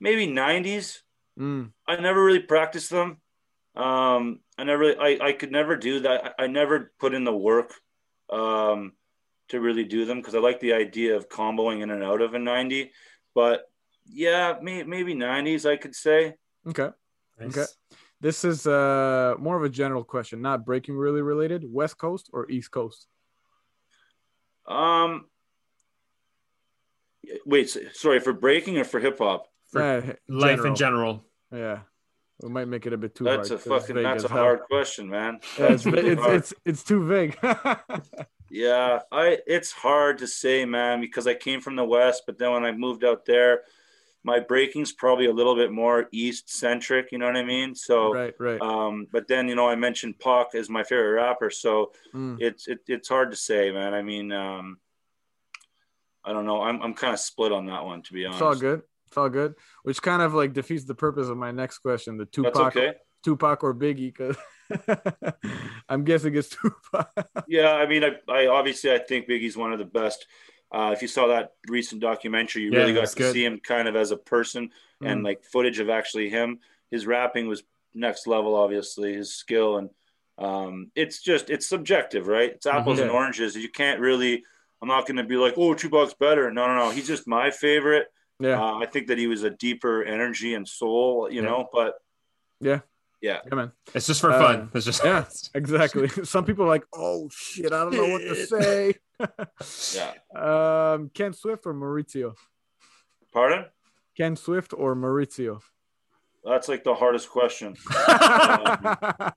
Maybe 0.00 0.26
'90s. 0.26 1.00
Mm. 1.38 1.72
I 1.86 1.96
never 1.96 2.24
really 2.24 2.40
practiced 2.40 2.88
them. 2.88 3.18
Um, 3.76 4.40
I 4.56 4.64
never, 4.64 5.00
I, 5.00 5.18
I 5.20 5.32
could 5.32 5.52
never 5.52 5.76
do 5.76 6.00
that. 6.00 6.34
I, 6.38 6.44
I 6.44 6.46
never 6.46 6.92
put 6.98 7.14
in 7.14 7.24
the 7.24 7.36
work 7.36 7.74
um, 8.30 8.92
to 9.48 9.60
really 9.60 9.84
do 9.84 10.04
them 10.04 10.18
because 10.18 10.34
I 10.34 10.38
like 10.38 10.60
the 10.60 10.72
idea 10.72 11.16
of 11.16 11.28
comboing 11.28 11.82
in 11.82 11.90
and 11.90 12.02
out 12.02 12.22
of 12.22 12.34
a 12.34 12.38
90. 12.38 12.90
But 13.34 13.64
yeah, 14.06 14.54
may, 14.62 14.82
maybe 14.82 15.14
90s, 15.14 15.68
I 15.68 15.76
could 15.76 15.94
say. 15.94 16.34
Okay. 16.66 16.88
Nice. 17.38 17.56
Okay. 17.56 17.66
This 18.20 18.44
is 18.44 18.66
uh 18.66 19.34
more 19.38 19.56
of 19.56 19.62
a 19.62 19.68
general 19.68 20.02
question, 20.02 20.40
not 20.40 20.64
breaking 20.64 20.96
really 20.96 21.20
related. 21.20 21.64
West 21.70 21.98
Coast 21.98 22.30
or 22.32 22.50
East 22.50 22.70
Coast? 22.70 23.06
Um. 24.66 25.26
Wait, 27.44 27.76
sorry 27.92 28.20
for 28.20 28.32
breaking 28.32 28.78
or 28.78 28.84
for 28.84 29.00
hip 29.00 29.18
hop? 29.18 29.48
Uh, 29.74 30.00
life 30.28 30.64
in 30.64 30.74
general. 30.74 31.24
Yeah. 31.52 31.80
We 32.42 32.50
might 32.50 32.68
make 32.68 32.86
it 32.86 32.92
a 32.92 32.98
bit 32.98 33.14
too 33.14 33.24
that's 33.24 33.48
hard. 33.48 33.60
A 33.60 33.64
fucking, 33.64 34.02
that's 34.02 34.24
a 34.24 34.28
hard 34.28 34.60
question, 34.68 35.08
man. 35.08 35.40
Yeah, 35.58 35.72
it's, 35.72 35.86
it's, 35.86 36.22
it's, 36.26 36.54
it's 36.64 36.82
too 36.82 37.04
vague. 37.06 37.38
yeah, 38.50 39.00
I 39.10 39.38
it's 39.46 39.72
hard 39.72 40.18
to 40.18 40.26
say, 40.26 40.66
man, 40.66 41.00
because 41.00 41.26
I 41.26 41.34
came 41.34 41.60
from 41.60 41.76
the 41.76 41.84
West, 41.84 42.24
but 42.26 42.38
then 42.38 42.52
when 42.52 42.64
I 42.64 42.72
moved 42.72 43.04
out 43.04 43.24
there, 43.24 43.62
my 44.26 44.40
breaking's 44.40 44.90
probably 44.90 45.26
a 45.26 45.32
little 45.32 45.54
bit 45.54 45.70
more 45.70 46.08
east 46.10 46.50
centric 46.50 47.12
you 47.12 47.18
know 47.18 47.26
what 47.26 47.36
i 47.36 47.44
mean 47.44 47.74
so 47.76 48.12
right 48.12 48.34
right 48.40 48.60
um 48.60 49.06
but 49.12 49.28
then 49.28 49.48
you 49.48 49.54
know 49.54 49.68
i 49.68 49.76
mentioned 49.76 50.18
Pac 50.18 50.54
as 50.56 50.68
my 50.68 50.82
favorite 50.82 51.12
rapper 51.12 51.48
so 51.48 51.92
mm. 52.12 52.36
it's 52.40 52.66
it, 52.66 52.80
it's 52.88 53.08
hard 53.08 53.30
to 53.30 53.36
say 53.36 53.70
man 53.70 53.94
i 53.94 54.02
mean 54.02 54.32
um 54.32 54.78
i 56.24 56.32
don't 56.32 56.44
know 56.44 56.60
i'm, 56.60 56.82
I'm 56.82 56.92
kind 56.92 57.14
of 57.14 57.20
split 57.20 57.52
on 57.52 57.66
that 57.66 57.84
one 57.84 58.02
to 58.02 58.12
be 58.12 58.26
honest 58.26 58.38
it's 58.38 58.42
all 58.42 58.56
good 58.56 58.82
it's 59.16 59.22
all 59.22 59.30
good 59.30 59.54
which 59.82 60.02
kind 60.02 60.20
of 60.20 60.34
like 60.34 60.52
defeats 60.52 60.84
the 60.84 60.94
purpose 60.94 61.28
of 61.28 61.36
my 61.38 61.50
next 61.50 61.78
question 61.78 62.18
the 62.18 62.26
tupac 62.26 62.76
okay. 62.76 62.92
tupac 63.24 63.64
or 63.64 63.74
biggie 63.74 64.12
because 64.14 64.36
i'm 65.88 66.04
guessing 66.04 66.36
it's 66.36 66.48
tupac 66.62 67.10
yeah 67.48 67.72
i 67.72 67.86
mean 67.86 68.04
I, 68.04 68.16
I 68.28 68.46
obviously 68.48 68.92
i 68.92 68.98
think 68.98 69.26
biggie's 69.26 69.56
one 69.56 69.72
of 69.72 69.78
the 69.78 69.86
best 69.86 70.26
uh, 70.72 70.90
if 70.92 71.00
you 71.00 71.06
saw 71.08 71.28
that 71.28 71.52
recent 71.68 72.00
documentary, 72.00 72.62
you 72.62 72.72
yeah, 72.72 72.80
really 72.80 72.92
got 72.92 73.06
to 73.06 73.16
good. 73.16 73.32
see 73.32 73.44
him 73.44 73.60
kind 73.60 73.86
of 73.86 73.94
as 73.94 74.10
a 74.10 74.16
person 74.16 74.70
mm. 75.00 75.10
and 75.10 75.22
like 75.22 75.44
footage 75.44 75.78
of 75.78 75.88
actually 75.88 76.28
him. 76.28 76.58
His 76.90 77.06
rapping 77.06 77.46
was 77.46 77.62
next 77.94 78.26
level, 78.26 78.56
obviously, 78.56 79.14
his 79.14 79.32
skill. 79.32 79.78
And 79.78 79.90
um, 80.38 80.90
it's 80.96 81.22
just, 81.22 81.50
it's 81.50 81.68
subjective, 81.68 82.26
right? 82.26 82.50
It's 82.50 82.66
apples 82.66 82.96
mm-hmm. 82.96 83.02
and 83.04 83.10
oranges. 83.12 83.54
You 83.54 83.68
can't 83.68 84.00
really, 84.00 84.42
I'm 84.82 84.88
not 84.88 85.06
going 85.06 85.18
to 85.18 85.24
be 85.24 85.36
like, 85.36 85.54
oh, 85.56 85.72
Tupac's 85.72 86.14
better. 86.14 86.50
No, 86.50 86.66
no, 86.66 86.74
no. 86.74 86.90
He's 86.90 87.06
just 87.06 87.28
my 87.28 87.52
favorite. 87.52 88.08
Yeah. 88.38 88.60
Uh, 88.60 88.78
I 88.78 88.86
think 88.86 89.08
that 89.08 89.18
he 89.18 89.26
was 89.26 89.42
a 89.42 89.50
deeper 89.50 90.02
energy 90.02 90.54
and 90.54 90.68
soul, 90.68 91.28
you 91.30 91.42
yeah. 91.42 91.48
know, 91.48 91.68
but 91.72 91.94
yeah. 92.60 92.80
Yeah. 93.22 93.40
Yeah, 93.46 93.54
man. 93.54 93.72
It's 93.94 94.06
just 94.06 94.20
for 94.20 94.30
uh, 94.30 94.38
fun. 94.38 94.70
It's 94.74 94.84
just 94.84 95.02
yeah, 95.04 95.24
exactly. 95.54 96.08
Some 96.24 96.44
people 96.44 96.64
are 96.64 96.68
like, 96.68 96.84
oh 96.94 97.28
shit, 97.32 97.72
I 97.72 97.84
don't 97.84 97.94
know 97.94 98.08
what 98.08 98.20
to 98.20 98.46
say. 98.46 98.94
yeah. 100.34 100.92
Um, 100.92 101.10
Ken 101.12 101.32
Swift 101.32 101.66
or 101.66 101.74
Maurizio? 101.74 102.34
Pardon? 103.32 103.66
Ken 104.16 104.36
Swift 104.36 104.72
or 104.76 104.94
Maurizio? 104.94 105.60
That's 106.44 106.68
like 106.68 106.84
the 106.84 106.94
hardest 106.94 107.28
question. 107.30 107.68
um, 107.68 109.36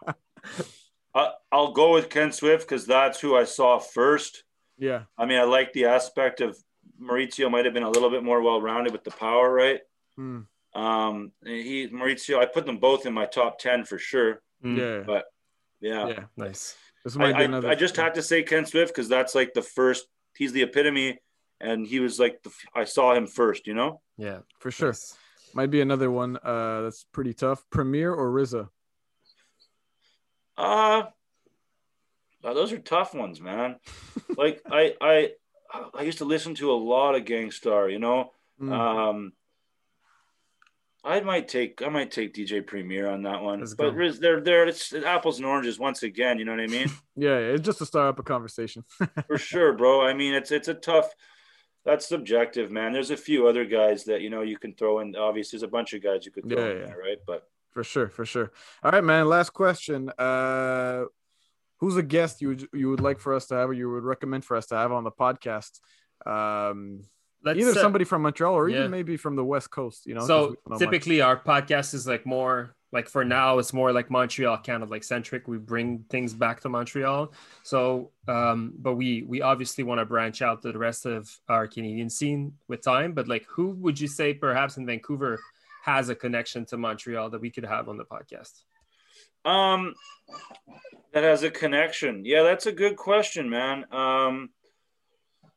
I, 1.16 1.32
I'll 1.52 1.72
go 1.72 1.94
with 1.94 2.10
Ken 2.10 2.32
Swift 2.32 2.68
because 2.68 2.86
that's 2.86 3.20
who 3.20 3.36
I 3.36 3.46
saw 3.46 3.80
first. 3.80 4.44
Yeah. 4.78 5.04
I 5.18 5.26
mean, 5.26 5.40
I 5.40 5.44
like 5.44 5.74
the 5.74 5.86
aspect 5.86 6.40
of 6.42 6.58
Maurizio 7.02 7.50
might 7.50 7.66
have 7.66 7.74
been 7.74 7.84
a 7.84 7.90
little 7.90 8.10
bit 8.10 8.24
more 8.24 8.42
well 8.42 8.62
rounded 8.62 8.94
with 8.94 9.04
the 9.04 9.12
power, 9.12 9.52
right? 9.52 9.80
Hmm. 10.16 10.42
Um, 10.74 11.32
he 11.44 11.88
Maurizio, 11.88 12.40
I 12.40 12.46
put 12.46 12.66
them 12.66 12.78
both 12.78 13.06
in 13.06 13.14
my 13.14 13.26
top 13.26 13.60
ten 13.60 13.86
for 13.86 13.98
sure. 13.98 14.42
Hmm. 14.62 14.78
Yeah. 14.78 15.00
But 15.06 15.26
yeah. 15.80 16.08
Yeah. 16.08 16.24
Nice. 16.38 16.76
This 17.04 17.16
might 17.16 17.36
I, 17.36 17.46
I, 17.46 17.72
I 17.72 17.76
just 17.76 17.96
had 17.96 18.16
to 18.16 18.22
say 18.22 18.44
Ken 18.44 18.66
Swift 18.66 18.94
because 18.94 19.10
that's 19.10 19.34
like 19.34 19.54
the 19.54 19.62
first. 19.62 20.06
He's 20.36 20.52
the 20.52 20.64
epitome, 20.64 21.20
and 21.60 21.88
he 21.88 22.00
was 22.00 22.20
like 22.20 22.44
the. 22.44 22.52
I 22.76 22.84
saw 22.84 23.14
him 23.14 23.26
first. 23.26 23.68
You 23.68 23.74
know. 23.74 24.02
Yeah, 24.18 24.40
for 24.60 24.70
sure. 24.70 24.90
Nice. 24.90 25.18
Might 25.54 25.72
be 25.72 25.82
another 25.82 26.12
one 26.12 26.38
uh, 26.44 26.82
that's 26.82 27.06
pretty 27.12 27.34
tough. 27.34 27.64
Premier 27.72 28.14
or 28.14 28.32
RZA? 28.32 28.70
Uh 30.58 31.04
those 32.42 32.72
are 32.72 32.80
tough 32.80 33.14
ones, 33.14 33.42
man. 33.42 33.78
like 34.38 34.62
I 34.70 34.94
I 35.02 35.32
I 35.94 36.02
used 36.02 36.18
to 36.20 36.26
listen 36.26 36.56
to 36.56 36.72
a 36.72 36.74
lot 36.74 37.16
of 37.16 37.26
Gang 37.26 37.52
Starr, 37.52 37.90
you 37.90 38.00
know. 38.00 38.32
Mm. 38.62 38.74
Um 38.74 39.34
I 41.04 41.22
might 41.22 41.48
take 41.48 41.82
I 41.82 41.90
might 41.90 42.12
take 42.12 42.34
DJ 42.34 42.66
Premier 42.66 43.10
on 43.10 43.24
that 43.24 43.42
one, 43.42 43.66
but 43.78 43.96
they're 44.20 44.42
there. 44.42 44.68
It's 44.68 44.94
apples 44.94 45.38
and 45.38 45.46
oranges 45.46 45.80
once 45.80 46.04
again. 46.04 46.40
You 46.40 46.46
know 46.46 46.52
what 46.52 46.62
I 46.62 46.68
mean? 46.68 46.92
yeah, 47.16 47.38
it's 47.38 47.66
just 47.66 47.78
to 47.80 47.86
start 47.86 48.10
up 48.10 48.20
a 48.20 48.24
conversation. 48.24 48.84
For 49.28 49.38
sure, 49.38 49.74
bro. 49.74 50.02
I 50.02 50.14
mean, 50.14 50.34
it's 50.34 50.52
it's 50.52 50.68
a 50.68 50.74
tough. 50.74 51.10
that's 51.86 52.06
subjective, 52.06 52.70
man. 52.70 52.92
There's 52.92 53.12
a 53.12 53.18
few 53.18 53.48
other 53.48 53.64
guys 53.64 54.04
that 54.06 54.22
you 54.22 54.30
know 54.30 54.42
you 54.42 54.58
can 54.58 54.74
throw 54.74 55.00
in. 55.00 55.16
Obviously, 55.16 55.58
there's 55.58 55.68
a 55.68 55.72
bunch 55.72 55.94
of 55.94 56.04
guys 56.04 56.26
you 56.26 56.32
could 56.32 56.50
throw 56.50 56.66
yeah, 56.66 56.72
in 56.72 56.80
yeah. 56.80 56.86
there, 56.88 56.98
right? 56.98 57.18
But 57.26 57.48
for 57.72 57.84
sure, 57.84 58.10
for 58.10 58.26
sure. 58.26 58.52
All 58.84 58.92
right, 58.92 59.04
man. 59.04 59.30
Last 59.30 59.52
question. 59.52 60.12
Uh, 60.18 61.06
who's 61.80 61.98
a 61.98 62.04
guest 62.04 62.42
you 62.42 62.50
would, 62.50 62.68
you 62.74 62.90
would 62.90 63.02
like 63.02 63.20
for 63.20 63.34
us 63.34 63.48
to 63.48 63.56
have, 63.56 63.70
or 63.70 63.74
you 63.74 63.90
would 63.90 64.04
recommend 64.04 64.46
for 64.46 64.56
us 64.56 64.68
to 64.68 64.76
have 64.76 64.92
on 64.92 65.04
the 65.04 65.12
podcast? 65.12 65.80
Um, 66.26 67.02
Let's, 67.44 67.60
either 67.60 67.74
somebody 67.74 68.04
from 68.04 68.22
Montreal 68.24 68.54
or 68.54 68.68
yeah. 68.68 68.80
even 68.80 68.92
maybe 68.92 69.16
from 69.16 69.36
the 69.36 69.46
West 69.46 69.72
Coast. 69.72 70.06
You 70.06 70.16
know. 70.16 70.28
So 70.28 70.56
typically, 70.78 71.20
much. 71.20 71.26
our 71.26 71.40
podcast 71.40 71.94
is 71.94 72.06
like 72.06 72.26
more 72.26 72.76
like 72.92 73.08
for 73.08 73.24
now 73.24 73.60
it's 73.60 73.74
more 73.74 73.92
like 73.92 74.10
montreal 74.10 74.58
kind 74.58 74.84
of 74.84 74.90
like 74.90 75.04
centric 75.04 75.48
we 75.48 75.58
bring 75.58 76.04
things 76.10 76.34
back 76.34 76.60
to 76.60 76.70
montreal 76.70 77.32
so 77.64 78.12
um 78.28 78.74
but 78.80 78.96
we 78.96 79.24
we 79.24 79.42
obviously 79.42 79.84
want 79.84 80.00
to 80.00 80.06
branch 80.06 80.42
out 80.42 80.62
to 80.62 80.72
the 80.72 80.78
rest 80.78 81.06
of 81.06 81.30
our 81.48 81.68
canadian 81.68 82.10
scene 82.10 82.54
with 82.68 82.82
time 82.82 83.14
but 83.14 83.28
like 83.28 83.46
who 83.48 83.70
would 83.72 84.00
you 84.00 84.08
say 84.08 84.34
perhaps 84.34 84.78
in 84.78 84.86
vancouver 84.86 85.40
has 85.84 86.10
a 86.10 86.16
connection 86.16 86.66
to 86.66 86.78
montreal 86.78 87.30
that 87.30 87.42
we 87.42 87.50
could 87.50 87.66
have 87.66 87.88
on 87.90 87.98
the 87.98 88.06
podcast 88.06 88.64
um 89.46 89.94
that 91.14 91.24
has 91.24 91.44
a 91.44 91.50
connection 91.50 92.24
yeah 92.26 92.44
that's 92.44 92.66
a 92.66 92.72
good 92.72 92.96
question 92.96 93.50
man 93.50 93.86
um 93.92 94.50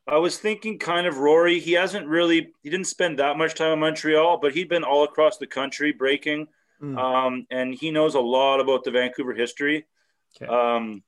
I 0.05 0.17
was 0.17 0.37
thinking 0.37 0.79
kind 0.79 1.07
of 1.07 1.19
Rory. 1.19 1.59
He 1.59 1.71
hasn't 1.73 2.07
really, 2.07 2.51
he 2.61 2.69
didn't 2.69 2.87
spend 2.87 3.19
that 3.19 3.37
much 3.37 3.55
time 3.55 3.71
in 3.71 3.79
Montreal, 3.79 4.37
but 4.37 4.53
he'd 4.53 4.67
been 4.67 4.83
all 4.83 5.05
across 5.05 5.37
the 5.37 5.47
country 5.47 5.93
breaking. 5.93 6.47
Mm. 6.81 6.97
Um, 6.97 7.47
and 7.49 7.73
he 7.73 7.89
knows 7.89 8.15
a 8.15 8.19
lot 8.19 8.59
about 8.59 8.83
the 8.83 8.91
Vancouver 8.91 9.33
history. 9.33 9.85
Okay. 10.35 10.51
Um, 10.51 11.03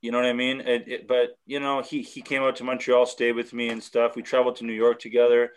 you 0.00 0.12
know 0.12 0.18
what 0.18 0.26
I 0.26 0.34
mean? 0.34 0.60
It, 0.60 0.88
it, 0.88 1.08
but 1.08 1.38
you 1.46 1.58
know, 1.58 1.80
he 1.80 2.02
he 2.02 2.20
came 2.20 2.42
out 2.42 2.56
to 2.56 2.64
Montreal, 2.64 3.06
stayed 3.06 3.32
with 3.32 3.52
me 3.52 3.70
and 3.70 3.82
stuff. 3.82 4.14
We 4.14 4.22
traveled 4.22 4.56
to 4.56 4.64
New 4.64 4.74
York 4.74 4.98
together. 5.00 5.52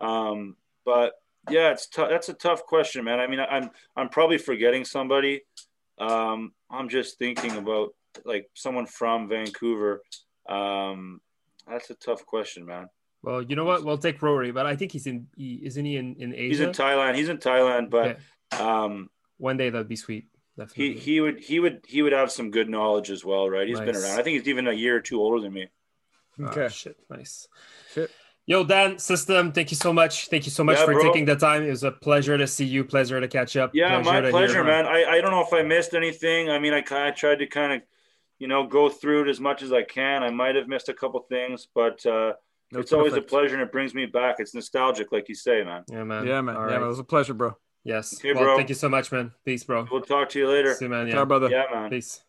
Um, 0.00 0.56
but 0.84 1.14
yeah, 1.50 1.70
it's 1.70 1.88
tough. 1.88 2.10
That's 2.10 2.28
a 2.28 2.34
tough 2.34 2.66
question, 2.66 3.04
man. 3.04 3.18
I 3.18 3.26
mean, 3.26 3.40
I'm 3.40 3.70
I'm 3.96 4.08
probably 4.10 4.38
forgetting 4.38 4.84
somebody. 4.84 5.42
Um, 5.98 6.52
I'm 6.70 6.88
just 6.88 7.18
thinking 7.18 7.56
about 7.56 7.94
like 8.24 8.48
someone 8.54 8.86
from 8.86 9.28
Vancouver. 9.28 10.02
Um, 10.48 11.20
that's 11.68 11.90
a 11.90 11.94
tough 11.94 12.24
question, 12.26 12.66
man. 12.66 12.88
Well, 13.22 13.42
you 13.42 13.56
know 13.56 13.64
what? 13.64 13.84
We'll 13.84 13.98
take 13.98 14.20
Rory, 14.20 14.52
but 14.52 14.66
I 14.66 14.76
think 14.76 14.92
he's 14.92 15.06
in. 15.06 15.26
He, 15.36 15.60
isn't 15.64 15.84
he 15.84 15.96
in, 15.96 16.16
in 16.18 16.34
Asia? 16.34 16.48
He's 16.48 16.60
in 16.60 16.70
Thailand. 16.70 17.14
He's 17.14 17.28
in 17.30 17.38
Thailand, 17.38 17.90
but 17.90 18.18
um, 18.60 19.08
one 19.38 19.56
day 19.56 19.70
that'd 19.70 19.88
be 19.88 19.96
sweet. 19.96 20.26
Definitely. 20.56 20.94
He 20.94 21.00
he 21.00 21.20
would 21.20 21.40
he 21.40 21.58
would 21.58 21.84
he 21.88 22.02
would 22.02 22.12
have 22.12 22.30
some 22.30 22.50
good 22.50 22.68
knowledge 22.68 23.10
as 23.10 23.24
well, 23.24 23.48
right? 23.48 23.66
He's 23.66 23.78
nice. 23.78 23.86
been 23.86 23.96
around. 23.96 24.18
I 24.18 24.22
think 24.22 24.38
he's 24.38 24.48
even 24.48 24.68
a 24.68 24.72
year 24.72 24.96
or 24.96 25.00
two 25.00 25.20
older 25.20 25.40
than 25.40 25.52
me. 25.52 25.68
Okay. 26.40 26.64
Oh, 26.64 26.68
shit. 26.68 26.96
Nice. 27.10 27.48
Shit. 27.92 28.10
Yo, 28.46 28.62
Dan, 28.62 28.98
system, 28.98 29.52
thank 29.52 29.70
you 29.70 29.76
so 29.76 29.90
much. 29.90 30.28
Thank 30.28 30.44
you 30.44 30.50
so 30.50 30.62
much 30.62 30.76
yeah, 30.76 30.84
for 30.84 30.92
bro. 30.92 31.02
taking 31.02 31.24
the 31.24 31.34
time. 31.34 31.62
It 31.62 31.70
was 31.70 31.82
a 31.82 31.90
pleasure 31.90 32.36
to 32.36 32.46
see 32.46 32.66
you. 32.66 32.84
Pleasure 32.84 33.18
to 33.18 33.26
catch 33.26 33.56
up. 33.56 33.70
Yeah, 33.72 34.02
pleasure 34.02 34.22
my 34.22 34.30
pleasure, 34.30 34.64
man. 34.64 34.84
I, 34.84 35.04
I 35.04 35.20
don't 35.22 35.30
know 35.30 35.40
if 35.40 35.52
I 35.54 35.62
missed 35.62 35.94
anything. 35.94 36.50
I 36.50 36.58
mean, 36.58 36.74
I 36.74 36.82
kind 36.82 37.08
of 37.08 37.14
tried 37.14 37.38
to 37.38 37.46
kind 37.46 37.72
of, 37.72 37.82
you 38.38 38.46
know, 38.46 38.66
go 38.66 38.90
through 38.90 39.22
it 39.22 39.28
as 39.30 39.40
much 39.40 39.62
as 39.62 39.72
I 39.72 39.82
can. 39.82 40.22
I 40.22 40.28
might 40.28 40.56
have 40.56 40.68
missed 40.68 40.90
a 40.90 40.94
couple 40.94 41.20
things, 41.20 41.68
but 41.74 42.04
uh, 42.04 42.34
no, 42.70 42.80
it's 42.80 42.90
perfect. 42.90 42.92
always 42.92 43.14
a 43.14 43.22
pleasure 43.22 43.54
and 43.54 43.62
it 43.62 43.72
brings 43.72 43.94
me 43.94 44.04
back. 44.04 44.36
It's 44.40 44.54
nostalgic, 44.54 45.10
like 45.10 45.30
you 45.30 45.34
say, 45.34 45.64
man. 45.64 45.84
Yeah, 45.90 46.04
man. 46.04 46.26
Yeah, 46.26 46.42
man. 46.42 46.56
All 46.56 46.62
yeah, 46.62 46.72
right. 46.72 46.80
man. 46.80 46.84
It 46.84 46.88
was 46.88 46.98
a 46.98 47.04
pleasure, 47.04 47.32
bro. 47.32 47.56
Yes. 47.82 48.14
Okay, 48.18 48.34
well, 48.34 48.44
bro. 48.44 48.56
Thank 48.58 48.68
you 48.68 48.74
so 48.74 48.90
much, 48.90 49.10
man. 49.10 49.32
Peace, 49.46 49.64
bro. 49.64 49.86
We'll 49.90 50.02
talk 50.02 50.28
to 50.30 50.38
you 50.38 50.48
later. 50.48 50.74
See 50.74 50.84
you, 50.84 50.90
man. 50.90 51.08
Yeah, 51.08 51.24
brother. 51.24 51.48
Yeah, 51.48 51.64
man. 51.72 51.88
Peace. 51.88 52.20